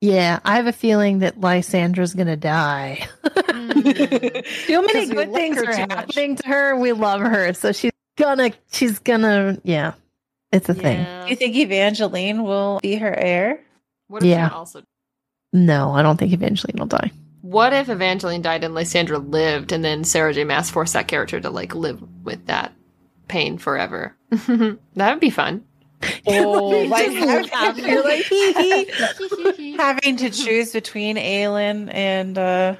Yeah, 0.00 0.40
I 0.44 0.56
have 0.56 0.66
a 0.66 0.72
feeling 0.72 1.18
that 1.20 1.38
Lysandra's 1.40 2.14
gonna 2.14 2.36
die. 2.36 3.06
Mm. 3.24 4.44
Too 4.66 4.80
many 4.82 4.92
'Cause 5.00 5.08
we 5.10 5.14
good 5.14 5.32
things 5.34 5.56
her 5.56 5.64
are 5.64 5.72
too 5.74 5.80
much. 5.82 5.90
happening 5.92 6.36
to 6.36 6.48
her. 6.48 6.76
We 6.76 6.92
love 6.92 7.20
her, 7.20 7.52
so 7.54 7.72
she's 7.72 7.92
gonna. 8.16 8.50
She's 8.72 8.98
gonna. 8.98 9.58
Yeah, 9.62 9.92
it's 10.52 10.68
a 10.68 10.74
thing. 10.74 11.04
Do 11.24 11.30
you 11.30 11.36
think 11.36 11.56
Evangeline 11.56 12.42
will 12.44 12.80
be 12.82 12.96
her 12.96 13.14
heir? 13.16 13.60
What 14.08 14.22
if 14.22 14.28
Yeah. 14.28 14.48
she 14.48 14.54
also? 14.54 14.82
No, 15.52 15.92
I 15.92 16.02
don't 16.02 16.16
think 16.16 16.32
Evangeline 16.32 16.76
will 16.78 16.86
die. 16.86 17.10
What 17.42 17.72
if 17.72 17.88
Evangeline 17.88 18.42
died 18.42 18.64
and 18.64 18.74
Lysandra 18.74 19.18
lived, 19.18 19.72
and 19.72 19.84
then 19.84 20.04
Sarah 20.04 20.34
J. 20.34 20.44
Maas 20.44 20.70
forced 20.70 20.92
that 20.92 21.08
character 21.08 21.40
to 21.40 21.50
like 21.50 21.74
live 21.74 22.02
with 22.24 22.46
that 22.46 22.72
pain 23.28 23.58
forever? 23.58 24.14
that 24.30 24.78
would 25.12 25.20
be 25.20 25.30
fun. 25.30 25.64
Oh, 26.26 26.86
like 26.88 27.10
Just 27.10 27.46
like, 28.04 28.24
hee 28.24 28.52
hee. 28.54 29.76
having 29.76 30.16
to 30.18 30.30
choose 30.30 30.72
between 30.72 31.16
Aelin 31.16 31.92
and 31.92 32.38
uh 32.38 32.76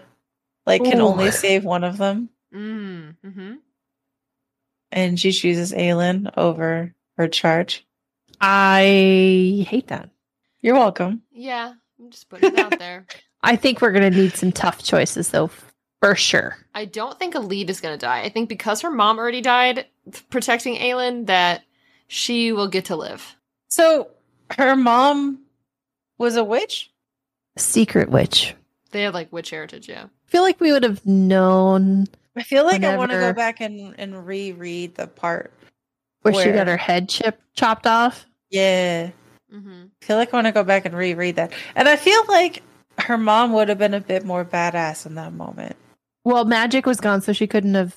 like 0.67 0.83
can 0.85 1.01
Ooh. 1.01 1.09
only 1.09 1.31
save 1.31 1.63
one 1.65 1.85
of 1.85 1.99
them, 1.99 2.31
mm, 2.55 3.15
hmm 3.23 3.55
and 4.93 5.21
she 5.21 5.33
chooses 5.33 5.73
Aelin 5.73 6.33
over 6.39 6.95
her 7.21 7.29
charge. 7.29 7.87
I 8.41 9.65
hate 9.69 9.89
that. 9.89 10.09
You're 10.63 10.75
welcome. 10.75 11.23
Yeah, 11.31 11.75
I'm 11.99 12.11
just 12.11 12.29
putting 12.29 12.55
it 12.55 12.59
out 12.59 12.79
there. 12.79 13.07
I 13.43 13.57
think 13.57 13.81
we're 13.81 13.93
gonna 13.93 14.11
need 14.11 14.35
some 14.35 14.53
tough 14.53 14.83
choices, 14.83 15.29
though, 15.29 15.51
for 16.01 16.15
sure. 16.15 16.57
I 16.75 16.87
don't 16.87 17.19
think 17.19 17.35
a 17.35 17.41
is 17.41 17.81
going 17.81 17.99
to 17.99 17.99
die. 17.99 18.23
I 18.23 18.31
think 18.31 18.49
because 18.49 18.81
her 18.81 18.91
mom 18.91 19.19
already 19.19 19.41
died 19.43 19.87
protecting 20.31 20.77
Aelin, 20.77 21.27
that 21.27 21.63
she 22.09 22.53
will 22.53 22.69
get 22.69 22.87
to 22.87 22.97
live. 22.97 23.37
So 23.69 24.09
her 24.57 24.77
mom 24.77 25.41
was 26.19 26.37
a 26.37 26.45
witch. 26.45 26.91
Secret 27.57 28.11
witch. 28.11 28.55
They 28.93 29.03
have 29.03 29.15
like 29.15 29.33
witch 29.33 29.51
heritage, 29.51 29.89
yeah. 29.89 30.05
I 30.05 30.31
feel 30.31 30.43
like 30.43 30.61
we 30.61 30.73
would 30.73 30.85
have 30.85 31.05
known 31.05 32.07
I 32.37 32.43
feel 32.43 32.65
like 32.65 32.85
I 32.85 32.97
want 32.97 33.11
to 33.11 33.19
go 33.19 33.33
back 33.33 33.61
and 33.61 33.95
and 33.99 34.27
reread 34.27 34.95
the 34.95 35.07
part. 35.07 35.53
Where, 36.23 36.35
she 36.35 36.53
got 36.53 36.67
her 36.67 36.77
head 36.77 37.09
chip 37.09 37.41
chopped 37.55 37.87
off. 37.87 38.27
Yeah, 38.51 39.11
Mm-hmm. 39.53 39.85
I 40.01 40.05
feel 40.05 40.17
like 40.17 40.33
I 40.33 40.37
want 40.37 40.47
to 40.47 40.53
go 40.53 40.63
back 40.63 40.85
and 40.85 40.95
reread 40.95 41.37
that, 41.37 41.53
and 41.75 41.89
I 41.89 41.97
feel 41.97 42.23
like 42.29 42.63
her 42.99 43.19
mom 43.19 43.53
would 43.53 43.69
have 43.69 43.79
been 43.79 43.95
a 43.95 44.01
bit 44.01 44.25
more 44.25 44.45
badass 44.45 45.07
in 45.07 45.17
that 45.17 45.33
moment. 45.33 45.75
Well, 46.25 46.45
magic 46.45 46.87
was 46.87 47.01
gone, 47.01 47.21
so 47.21 47.33
she 47.33 47.47
couldn't 47.47 47.75
have 47.75 47.97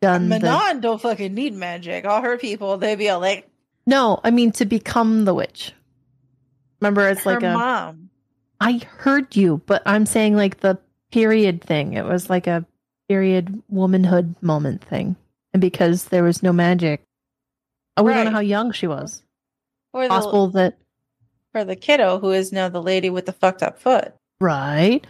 done 0.00 0.28
the. 0.28 0.40
Manon 0.40 0.80
don't 0.80 1.00
fucking 1.00 1.34
need 1.34 1.54
magic. 1.54 2.04
All 2.04 2.20
her 2.22 2.36
people, 2.36 2.78
they'd 2.78 2.96
be 2.96 3.08
all 3.10 3.20
like, 3.20 3.48
No, 3.86 4.20
I 4.24 4.30
mean 4.32 4.50
to 4.52 4.64
become 4.64 5.24
the 5.24 5.34
witch. 5.34 5.72
Remember, 6.80 7.08
it's 7.08 7.22
her 7.22 7.34
like 7.34 7.42
a. 7.44 7.52
mom. 7.52 8.10
I 8.60 8.80
heard 8.98 9.36
you, 9.36 9.62
but 9.66 9.82
I'm 9.86 10.06
saying 10.06 10.34
like 10.36 10.60
the 10.60 10.78
period 11.12 11.62
thing. 11.62 11.92
It 11.92 12.04
was 12.04 12.28
like 12.28 12.46
a 12.46 12.66
period 13.08 13.62
womanhood 13.68 14.34
moment 14.40 14.82
thing, 14.82 15.14
and 15.54 15.60
because 15.60 16.06
there 16.06 16.24
was 16.24 16.42
no 16.42 16.52
magic, 16.52 17.02
oh, 17.96 18.02
we 18.02 18.12
don't 18.12 18.26
know 18.26 18.32
how 18.32 18.40
young 18.40 18.72
she 18.72 18.86
was. 18.86 19.22
Or 19.94 20.02
the, 20.02 20.08
Possible 20.08 20.48
that 20.50 20.76
for 21.52 21.64
the 21.64 21.76
kiddo 21.76 22.18
who 22.18 22.32
is 22.32 22.52
now 22.52 22.68
the 22.68 22.82
lady 22.82 23.08
with 23.08 23.24
the 23.26 23.32
fucked 23.32 23.62
up 23.62 23.78
foot. 23.78 24.12
right. 24.40 25.06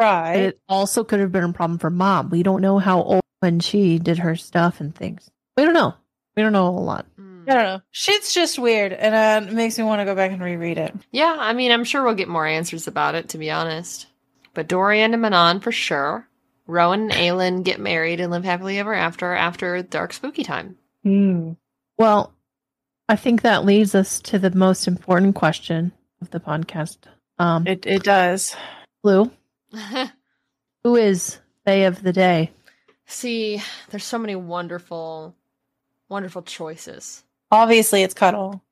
Right. 0.00 0.34
But 0.34 0.42
it 0.44 0.60
also 0.68 1.02
could 1.02 1.18
have 1.18 1.32
been 1.32 1.42
a 1.42 1.52
problem 1.52 1.80
for 1.80 1.90
mom. 1.90 2.30
We 2.30 2.44
don't 2.44 2.62
know 2.62 2.78
how 2.78 3.02
old 3.02 3.22
when 3.40 3.58
she 3.58 3.98
did 3.98 4.18
her 4.18 4.36
stuff 4.36 4.80
and 4.80 4.94
things. 4.94 5.28
We 5.56 5.64
don't 5.64 5.74
know. 5.74 5.92
We 6.36 6.44
don't 6.44 6.52
know 6.52 6.68
a 6.68 6.70
whole 6.70 6.84
lot. 6.84 7.04
Mm. 7.20 7.50
I 7.50 7.54
don't 7.54 7.64
know. 7.64 7.80
Shit's 7.90 8.32
just 8.32 8.60
weird, 8.60 8.92
and 8.92 9.12
uh, 9.12 9.50
it 9.50 9.52
makes 9.52 9.76
me 9.76 9.82
want 9.82 10.00
to 10.00 10.04
go 10.04 10.14
back 10.14 10.30
and 10.30 10.40
reread 10.40 10.78
it. 10.78 10.94
Yeah, 11.10 11.36
I 11.36 11.52
mean, 11.52 11.72
I'm 11.72 11.82
sure 11.82 12.04
we'll 12.04 12.14
get 12.14 12.28
more 12.28 12.46
answers 12.46 12.86
about 12.86 13.16
it, 13.16 13.30
to 13.30 13.38
be 13.38 13.50
honest. 13.50 14.06
But 14.54 14.68
Dorian 14.68 15.14
and 15.14 15.22
Manon 15.22 15.58
for 15.58 15.72
sure. 15.72 16.27
Rowan 16.68 17.10
and 17.10 17.12
Aelin 17.12 17.64
get 17.64 17.80
married 17.80 18.20
and 18.20 18.30
live 18.30 18.44
happily 18.44 18.78
ever 18.78 18.94
after 18.94 19.32
after 19.32 19.82
dark 19.82 20.12
spooky 20.12 20.44
time. 20.44 20.76
Well, 21.96 22.32
I 23.08 23.16
think 23.16 23.40
that 23.42 23.64
leads 23.64 23.94
us 23.94 24.20
to 24.20 24.38
the 24.38 24.50
most 24.50 24.86
important 24.86 25.34
question 25.34 25.92
of 26.20 26.30
the 26.30 26.38
podcast. 26.40 26.98
Um, 27.38 27.66
It 27.66 27.86
it 27.86 28.04
does. 28.04 28.54
Blue, 29.02 29.30
who 30.84 30.96
is 30.96 31.38
Bay 31.64 31.84
of 31.84 32.02
the 32.02 32.12
Day? 32.12 32.50
See, 33.06 33.62
there's 33.88 34.04
so 34.04 34.18
many 34.18 34.36
wonderful, 34.36 35.34
wonderful 36.10 36.42
choices. 36.42 37.24
Obviously, 37.50 38.02
it's 38.02 38.12
Cuddle. 38.12 38.62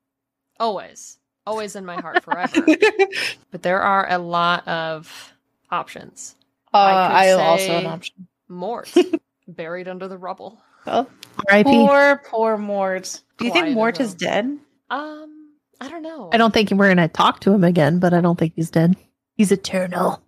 Always. 0.60 1.18
Always 1.46 1.76
in 1.76 1.86
my 1.86 1.98
heart 2.00 2.22
forever. 2.24 2.66
but 3.50 3.62
there 3.62 3.80
are 3.80 4.10
a 4.10 4.18
lot 4.18 4.68
of 4.68 5.32
options. 5.70 6.36
Uh, 6.76 6.86
I 6.86 7.08
could 7.08 7.16
I 7.16 7.24
am 7.26 7.40
also 7.40 7.66
say- 7.66 7.78
an 7.78 7.86
option. 7.86 8.28
Mort, 8.48 8.94
buried 9.48 9.88
under 9.88 10.06
the 10.08 10.16
rubble. 10.18 10.60
Oh, 10.86 11.06
R.I.P. 11.48 11.64
poor, 11.64 12.22
poor 12.30 12.56
Mort. 12.56 13.20
Do 13.38 13.44
you 13.44 13.50
Quiet 13.50 13.64
think 13.64 13.74
Mort 13.74 13.98
is 14.00 14.14
dead? 14.14 14.44
Um, 14.88 15.50
I 15.80 15.88
don't 15.88 16.02
know. 16.02 16.30
I 16.32 16.36
don't 16.36 16.54
think 16.54 16.70
we're 16.70 16.88
gonna 16.88 17.08
talk 17.08 17.40
to 17.40 17.52
him 17.52 17.64
again, 17.64 17.98
but 17.98 18.14
I 18.14 18.20
don't 18.20 18.38
think 18.38 18.52
he's 18.54 18.70
dead. 18.70 18.94
He's 19.34 19.50
eternal. 19.50 20.22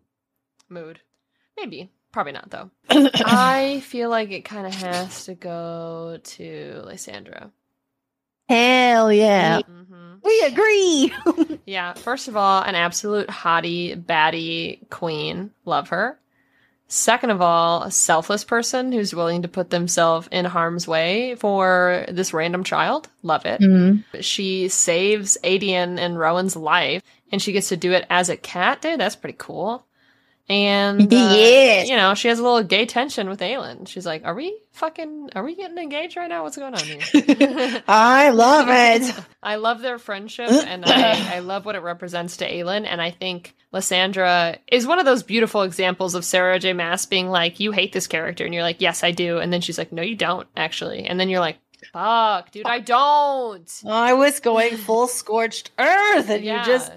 Mood. 0.68 1.00
Maybe. 1.56 1.90
Probably 2.10 2.32
not, 2.32 2.50
though. 2.50 2.70
I 2.90 3.80
feel 3.84 4.10
like 4.10 4.30
it 4.32 4.44
kind 4.44 4.66
of 4.66 4.74
has 4.74 5.26
to 5.26 5.34
go 5.34 6.18
to 6.22 6.82
Lysandra. 6.84 7.50
Hell 8.48 9.12
yeah. 9.12 9.60
hmm 9.60 10.14
We 10.24 10.42
agree. 10.46 11.12
Yeah, 11.66 11.92
first 11.92 12.28
of 12.28 12.36
all, 12.36 12.62
an 12.62 12.74
absolute 12.74 13.28
hottie, 13.28 13.94
baddie 14.02 14.88
queen. 14.88 15.50
Love 15.66 15.90
her. 15.90 16.18
Second 16.90 17.30
of 17.30 17.42
all, 17.42 17.82
a 17.82 17.90
selfless 17.90 18.44
person 18.44 18.92
who's 18.92 19.14
willing 19.14 19.42
to 19.42 19.48
put 19.48 19.68
themselves 19.68 20.26
in 20.32 20.46
harm's 20.46 20.88
way 20.88 21.34
for 21.34 22.06
this 22.08 22.32
random 22.32 22.64
child. 22.64 23.08
Love 23.22 23.44
it. 23.44 23.60
Mhm. 23.60 24.04
She 24.20 24.68
saves 24.68 25.36
Aedion 25.44 25.98
and 25.98 26.18
Rowan's 26.18 26.56
life, 26.56 27.02
and 27.30 27.42
she 27.42 27.52
gets 27.52 27.68
to 27.68 27.76
do 27.76 27.92
it 27.92 28.06
as 28.08 28.30
a 28.30 28.36
cat. 28.38 28.80
Dude, 28.80 28.98
that's 28.98 29.16
pretty 29.16 29.36
cool. 29.38 29.84
And 30.48 31.02
uh, 31.12 31.16
Yes. 31.16 31.88
you 31.88 31.96
know, 31.96 32.14
she 32.14 32.28
has 32.28 32.38
a 32.38 32.42
little 32.42 32.62
gay 32.62 32.86
tension 32.86 33.28
with 33.28 33.40
Aelin. 33.40 33.86
She's 33.86 34.06
like, 34.06 34.24
"Are 34.24 34.34
we 34.34 34.58
fucking? 34.72 35.30
Are 35.34 35.44
we 35.44 35.54
getting 35.54 35.76
engaged 35.78 36.16
right 36.16 36.28
now? 36.28 36.42
What's 36.44 36.56
going 36.56 36.74
on 36.74 36.80
here?" 36.80 37.00
I 37.88 38.30
love 38.30 38.66
it. 38.70 39.14
I 39.42 39.56
love 39.56 39.80
their 39.80 39.98
friendship, 39.98 40.48
and 40.50 40.84
I, 40.86 41.36
I 41.36 41.38
love 41.40 41.64
what 41.66 41.74
it 41.76 41.82
represents 41.82 42.38
to 42.38 42.50
Aelin. 42.50 42.86
And 42.86 43.00
I 43.02 43.10
think 43.10 43.54
Lysandra 43.72 44.58
is 44.70 44.86
one 44.86 44.98
of 44.98 45.04
those 45.04 45.22
beautiful 45.22 45.62
examples 45.62 46.14
of 46.14 46.24
Sarah 46.24 46.58
J. 46.58 46.72
Maas 46.72 47.04
being 47.06 47.28
like, 47.28 47.60
"You 47.60 47.72
hate 47.72 47.92
this 47.92 48.06
character," 48.06 48.44
and 48.44 48.54
you're 48.54 48.62
like, 48.62 48.80
"Yes, 48.80 49.04
I 49.04 49.10
do." 49.10 49.38
And 49.38 49.52
then 49.52 49.60
she's 49.60 49.76
like, 49.78 49.92
"No, 49.92 50.02
you 50.02 50.16
don't, 50.16 50.48
actually." 50.56 51.04
And 51.04 51.20
then 51.20 51.28
you're 51.28 51.40
like, 51.40 51.58
"Fuck, 51.92 52.50
dude, 52.52 52.66
I 52.66 52.80
don't." 52.80 53.70
I 53.86 54.14
was 54.14 54.40
going 54.40 54.76
full 54.78 55.06
scorched 55.08 55.70
earth, 55.78 56.30
and 56.30 56.42
Yeah. 56.44 56.60
you 56.60 56.64
just 56.66 56.90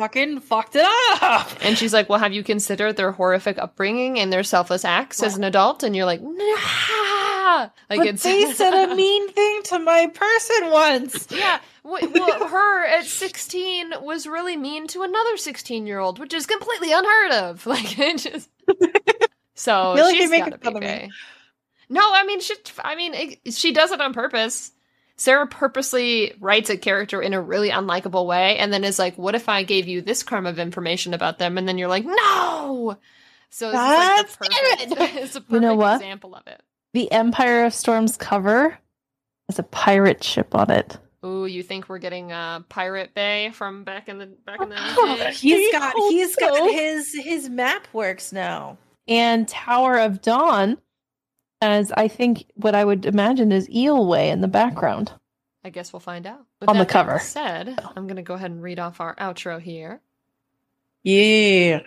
fucking 0.00 0.40
fucked 0.40 0.76
it 0.76 0.84
up. 1.22 1.50
And 1.62 1.76
she's 1.76 1.92
like, 1.92 2.08
"Well, 2.08 2.18
have 2.18 2.32
you 2.32 2.42
considered 2.42 2.96
their 2.96 3.12
horrific 3.12 3.58
upbringing 3.58 4.18
and 4.18 4.32
their 4.32 4.42
selfless 4.42 4.84
acts 4.84 5.22
as 5.22 5.36
an 5.36 5.44
adult?" 5.44 5.82
And 5.82 5.94
you're 5.94 6.06
like, 6.06 6.20
"Nah." 6.22 7.68
Like 7.90 7.98
but 7.98 8.06
it's 8.06 8.22
they 8.22 8.52
said 8.54 8.90
a 8.90 8.94
mean 8.94 9.30
thing 9.32 9.62
to 9.64 9.78
my 9.78 10.06
person 10.06 10.70
once. 10.70 11.26
Yeah. 11.30 11.58
Well, 11.82 12.48
her 12.48 12.84
at 12.86 13.04
16 13.04 13.94
was 14.02 14.26
really 14.26 14.56
mean 14.56 14.86
to 14.88 15.02
another 15.02 15.36
16 15.36 15.86
year 15.86 15.98
old, 15.98 16.18
which 16.18 16.32
is 16.32 16.46
completely 16.46 16.92
unheard 16.92 17.32
of. 17.32 17.66
Like, 17.70 17.98
it 17.98 18.18
just. 18.18 18.48
So 19.54 19.92
I 19.92 19.96
feel 19.96 20.04
like 20.06 20.16
she's 20.16 20.30
making 20.30 20.50
gotta 20.50 20.58
be 20.58 20.64
fun 20.64 20.74
me. 20.74 20.80
gay. 20.80 21.10
No, 21.90 22.00
I 22.14 22.24
mean, 22.24 22.40
she. 22.40 22.54
I 22.82 22.94
mean, 22.96 23.12
it, 23.12 23.52
she 23.52 23.72
does 23.72 23.92
it 23.92 24.00
on 24.00 24.14
purpose. 24.14 24.72
Sarah 25.20 25.46
purposely 25.46 26.32
writes 26.40 26.70
a 26.70 26.78
character 26.78 27.20
in 27.20 27.34
a 27.34 27.40
really 27.42 27.68
unlikable 27.68 28.24
way, 28.24 28.56
and 28.56 28.72
then 28.72 28.84
is 28.84 28.98
like, 28.98 29.18
"What 29.18 29.34
if 29.34 29.50
I 29.50 29.64
gave 29.64 29.86
you 29.86 30.00
this 30.00 30.22
crumb 30.22 30.46
of 30.46 30.58
information 30.58 31.12
about 31.12 31.38
them?" 31.38 31.58
And 31.58 31.68
then 31.68 31.76
you're 31.76 31.88
like, 31.88 32.06
"No." 32.06 32.96
So 33.50 33.68
it's 33.68 33.74
like 33.74 34.16
the 34.16 34.22
That's 34.22 34.36
perfect, 34.36 34.54
it's 35.16 35.36
a 35.36 35.40
perfect 35.42 35.52
You 35.52 35.60
know 35.60 35.74
what? 35.74 35.96
example 36.00 36.34
of 36.34 36.46
it. 36.46 36.62
The 36.94 37.12
Empire 37.12 37.66
of 37.66 37.74
Storms 37.74 38.16
cover 38.16 38.78
has 39.50 39.58
a 39.58 39.62
pirate 39.62 40.24
ship 40.24 40.54
on 40.54 40.70
it. 40.70 40.96
Ooh, 41.22 41.44
you 41.44 41.62
think 41.62 41.90
we're 41.90 41.98
getting 41.98 42.32
uh, 42.32 42.60
Pirate 42.70 43.12
Bay 43.12 43.50
from 43.52 43.84
back 43.84 44.08
in 44.08 44.16
the 44.16 44.26
back 44.26 44.62
in 44.62 44.70
the 44.70 44.76
Oh, 44.78 45.16
day? 45.18 45.32
He's 45.34 45.74
I 45.74 45.78
got 45.78 45.94
he's 46.08 46.34
got 46.36 46.56
so. 46.56 46.72
his 46.72 47.14
his 47.14 47.50
map 47.50 47.86
works 47.92 48.32
now. 48.32 48.78
And 49.06 49.46
Tower 49.46 49.98
of 49.98 50.22
Dawn 50.22 50.78
as 51.60 51.92
I 51.92 52.08
think 52.08 52.46
what 52.54 52.74
I 52.74 52.84
would 52.84 53.06
imagine 53.06 53.52
is 53.52 53.68
Eyllwe 53.68 54.30
in 54.30 54.40
the 54.40 54.48
background. 54.48 55.12
I 55.64 55.70
guess 55.70 55.92
we'll 55.92 56.00
find 56.00 56.26
out. 56.26 56.46
With 56.60 56.68
On 56.70 56.76
the 56.76 56.84
that 56.84 56.92
being 56.92 57.04
cover. 57.06 57.18
Said, 57.18 57.78
I'm 57.96 58.06
gonna 58.06 58.22
go 58.22 58.34
ahead 58.34 58.50
and 58.50 58.62
read 58.62 58.78
off 58.78 59.00
our 59.00 59.14
outro 59.16 59.60
here. 59.60 60.00
Yeah. 61.02 61.80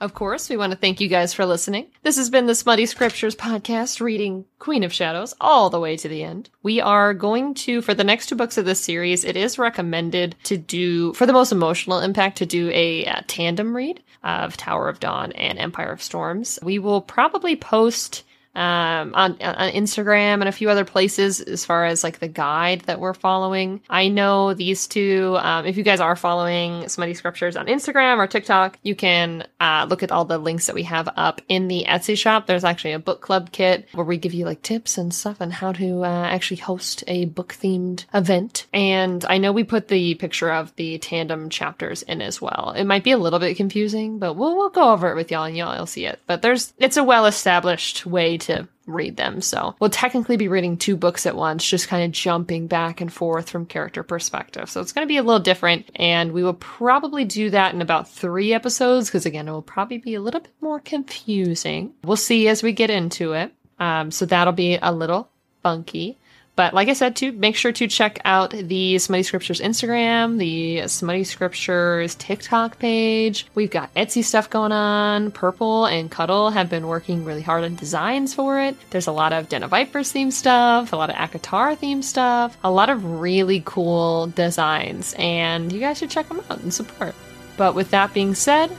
Of 0.00 0.12
course, 0.12 0.50
we 0.50 0.56
want 0.56 0.72
to 0.72 0.78
thank 0.78 1.00
you 1.00 1.08
guys 1.08 1.32
for 1.32 1.46
listening. 1.46 1.86
This 2.02 2.16
has 2.16 2.28
been 2.28 2.46
the 2.46 2.54
Smutty 2.54 2.84
Scriptures 2.84 3.36
podcast, 3.36 4.00
reading 4.00 4.44
Queen 4.58 4.82
of 4.82 4.92
Shadows 4.92 5.34
all 5.40 5.70
the 5.70 5.78
way 5.80 5.96
to 5.96 6.08
the 6.08 6.22
end. 6.22 6.50
We 6.62 6.80
are 6.80 7.14
going 7.14 7.54
to, 7.54 7.80
for 7.80 7.94
the 7.94 8.04
next 8.04 8.26
two 8.26 8.34
books 8.34 8.58
of 8.58 8.64
this 8.64 8.80
series, 8.80 9.24
it 9.24 9.36
is 9.36 9.56
recommended 9.56 10.34
to 10.44 10.58
do, 10.58 11.14
for 11.14 11.26
the 11.26 11.32
most 11.32 11.52
emotional 11.52 12.00
impact, 12.00 12.38
to 12.38 12.46
do 12.46 12.70
a, 12.74 13.06
uh 13.06 13.20
tandem 13.28 13.74
read 13.74 14.02
of 14.24 14.56
Tower 14.56 14.88
of 14.88 15.00
Dawn 15.00 15.32
and 15.32 15.58
Empire 15.58 15.92
of 15.92 16.02
Storms. 16.02 16.58
We 16.60 16.78
will 16.80 17.00
probably 17.00 17.54
post 17.56 18.24
um, 18.54 19.14
on, 19.14 19.32
on 19.40 19.72
Instagram 19.72 20.34
and 20.34 20.48
a 20.48 20.52
few 20.52 20.70
other 20.70 20.84
places 20.84 21.40
as 21.40 21.64
far 21.64 21.84
as 21.84 22.04
like 22.04 22.18
the 22.18 22.28
guide 22.28 22.82
that 22.82 23.00
we're 23.00 23.14
following. 23.14 23.80
I 23.90 24.08
know 24.08 24.54
these 24.54 24.86
two, 24.86 25.36
um, 25.40 25.66
if 25.66 25.76
you 25.76 25.82
guys 25.82 26.00
are 26.00 26.16
following 26.16 26.88
Smutty 26.88 27.14
Scriptures 27.14 27.56
on 27.56 27.66
Instagram 27.66 28.18
or 28.18 28.26
TikTok, 28.26 28.78
you 28.82 28.94
can 28.94 29.46
uh, 29.60 29.86
look 29.88 30.02
at 30.02 30.12
all 30.12 30.24
the 30.24 30.38
links 30.38 30.66
that 30.66 30.74
we 30.74 30.84
have 30.84 31.08
up 31.16 31.40
in 31.48 31.68
the 31.68 31.84
Etsy 31.88 32.16
shop. 32.16 32.46
There's 32.46 32.64
actually 32.64 32.92
a 32.92 32.98
book 32.98 33.20
club 33.20 33.50
kit 33.52 33.88
where 33.92 34.04
we 34.04 34.16
give 34.16 34.34
you 34.34 34.44
like 34.44 34.62
tips 34.62 34.98
and 34.98 35.12
stuff 35.12 35.40
on 35.40 35.50
how 35.50 35.72
to 35.72 36.04
uh, 36.04 36.26
actually 36.26 36.58
host 36.58 37.04
a 37.06 37.24
book 37.26 37.54
themed 37.54 38.04
event. 38.14 38.66
And 38.72 39.24
I 39.24 39.38
know 39.38 39.52
we 39.52 39.64
put 39.64 39.88
the 39.88 40.14
picture 40.14 40.52
of 40.52 40.74
the 40.76 40.98
tandem 40.98 41.48
chapters 41.50 42.02
in 42.02 42.22
as 42.22 42.40
well. 42.40 42.74
It 42.76 42.84
might 42.84 43.04
be 43.04 43.12
a 43.12 43.18
little 43.18 43.38
bit 43.38 43.56
confusing, 43.56 44.18
but 44.18 44.34
we'll, 44.34 44.56
we'll 44.56 44.70
go 44.70 44.92
over 44.92 45.10
it 45.10 45.16
with 45.16 45.30
y'all 45.30 45.44
and 45.44 45.56
y'all 45.56 45.76
will 45.76 45.86
see 45.86 46.06
it. 46.06 46.20
But 46.26 46.42
there's, 46.42 46.72
it's 46.78 46.96
a 46.96 47.04
well 47.04 47.26
established 47.26 48.06
way 48.06 48.38
to 48.44 48.68
read 48.86 49.16
them. 49.16 49.40
So 49.40 49.74
we'll 49.80 49.90
technically 49.90 50.36
be 50.36 50.48
reading 50.48 50.76
two 50.76 50.96
books 50.96 51.26
at 51.26 51.36
once, 51.36 51.64
just 51.64 51.88
kind 51.88 52.04
of 52.04 52.12
jumping 52.12 52.66
back 52.66 53.00
and 53.00 53.12
forth 53.12 53.50
from 53.50 53.66
character 53.66 54.02
perspective. 54.02 54.68
So 54.68 54.80
it's 54.80 54.92
going 54.92 55.06
to 55.06 55.12
be 55.12 55.16
a 55.16 55.22
little 55.22 55.40
different. 55.40 55.90
And 55.96 56.32
we 56.32 56.42
will 56.42 56.54
probably 56.54 57.24
do 57.24 57.50
that 57.50 57.74
in 57.74 57.82
about 57.82 58.10
three 58.10 58.52
episodes 58.52 59.08
because, 59.08 59.26
again, 59.26 59.48
it 59.48 59.52
will 59.52 59.62
probably 59.62 59.98
be 59.98 60.14
a 60.14 60.20
little 60.20 60.40
bit 60.40 60.52
more 60.60 60.80
confusing. 60.80 61.94
We'll 62.04 62.16
see 62.16 62.48
as 62.48 62.62
we 62.62 62.72
get 62.72 62.90
into 62.90 63.32
it. 63.32 63.52
Um, 63.78 64.10
so 64.10 64.26
that'll 64.26 64.52
be 64.52 64.78
a 64.80 64.92
little 64.92 65.28
funky. 65.62 66.18
But 66.56 66.72
like 66.72 66.88
I 66.88 66.92
said, 66.92 67.16
to 67.16 67.32
make 67.32 67.56
sure 67.56 67.72
to 67.72 67.88
check 67.88 68.20
out 68.24 68.50
the 68.50 68.98
Smutty 68.98 69.24
Scriptures 69.24 69.60
Instagram, 69.60 70.38
the 70.38 70.86
Smutty 70.86 71.24
Scriptures 71.24 72.14
TikTok 72.14 72.78
page. 72.78 73.46
We've 73.54 73.70
got 73.70 73.92
Etsy 73.94 74.22
stuff 74.22 74.50
going 74.50 74.70
on. 74.70 75.32
Purple 75.32 75.86
and 75.86 76.10
Cuddle 76.10 76.50
have 76.50 76.70
been 76.70 76.86
working 76.86 77.24
really 77.24 77.42
hard 77.42 77.64
on 77.64 77.74
designs 77.74 78.34
for 78.34 78.60
it. 78.60 78.76
There's 78.90 79.08
a 79.08 79.12
lot 79.12 79.32
of 79.32 79.48
Den 79.48 79.64
of 79.64 79.70
Vipers 79.70 80.12
themed 80.12 80.32
stuff, 80.32 80.92
a 80.92 80.96
lot 80.96 81.10
of 81.10 81.16
ACOTAR 81.16 81.76
theme 81.76 82.02
stuff, 82.02 82.56
a 82.62 82.70
lot 82.70 82.88
of 82.88 83.04
really 83.20 83.62
cool 83.64 84.28
designs, 84.28 85.14
and 85.18 85.72
you 85.72 85.80
guys 85.80 85.98
should 85.98 86.10
check 86.10 86.28
them 86.28 86.40
out 86.50 86.60
and 86.60 86.72
support. 86.72 87.14
But 87.56 87.74
with 87.74 87.90
that 87.90 88.14
being 88.14 88.34
said, 88.34 88.70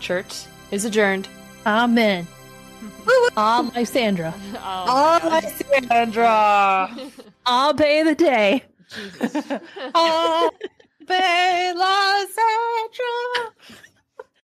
church 0.00 0.44
is 0.70 0.84
adjourned. 0.86 1.28
Amen. 1.66 2.26
Ah, 3.36 3.70
Lysandra. 3.74 4.34
Oh, 4.56 5.20
Oh, 5.22 5.40
Sandra. 5.88 6.90
I'll 7.46 7.74
pay 7.74 8.02
the 8.02 8.14
day. 8.14 8.64
Jesus. 8.94 9.44
Ah, 9.50 9.60
oh, 9.94 10.50
Bella 11.06 12.26
Sandra. 12.36 13.52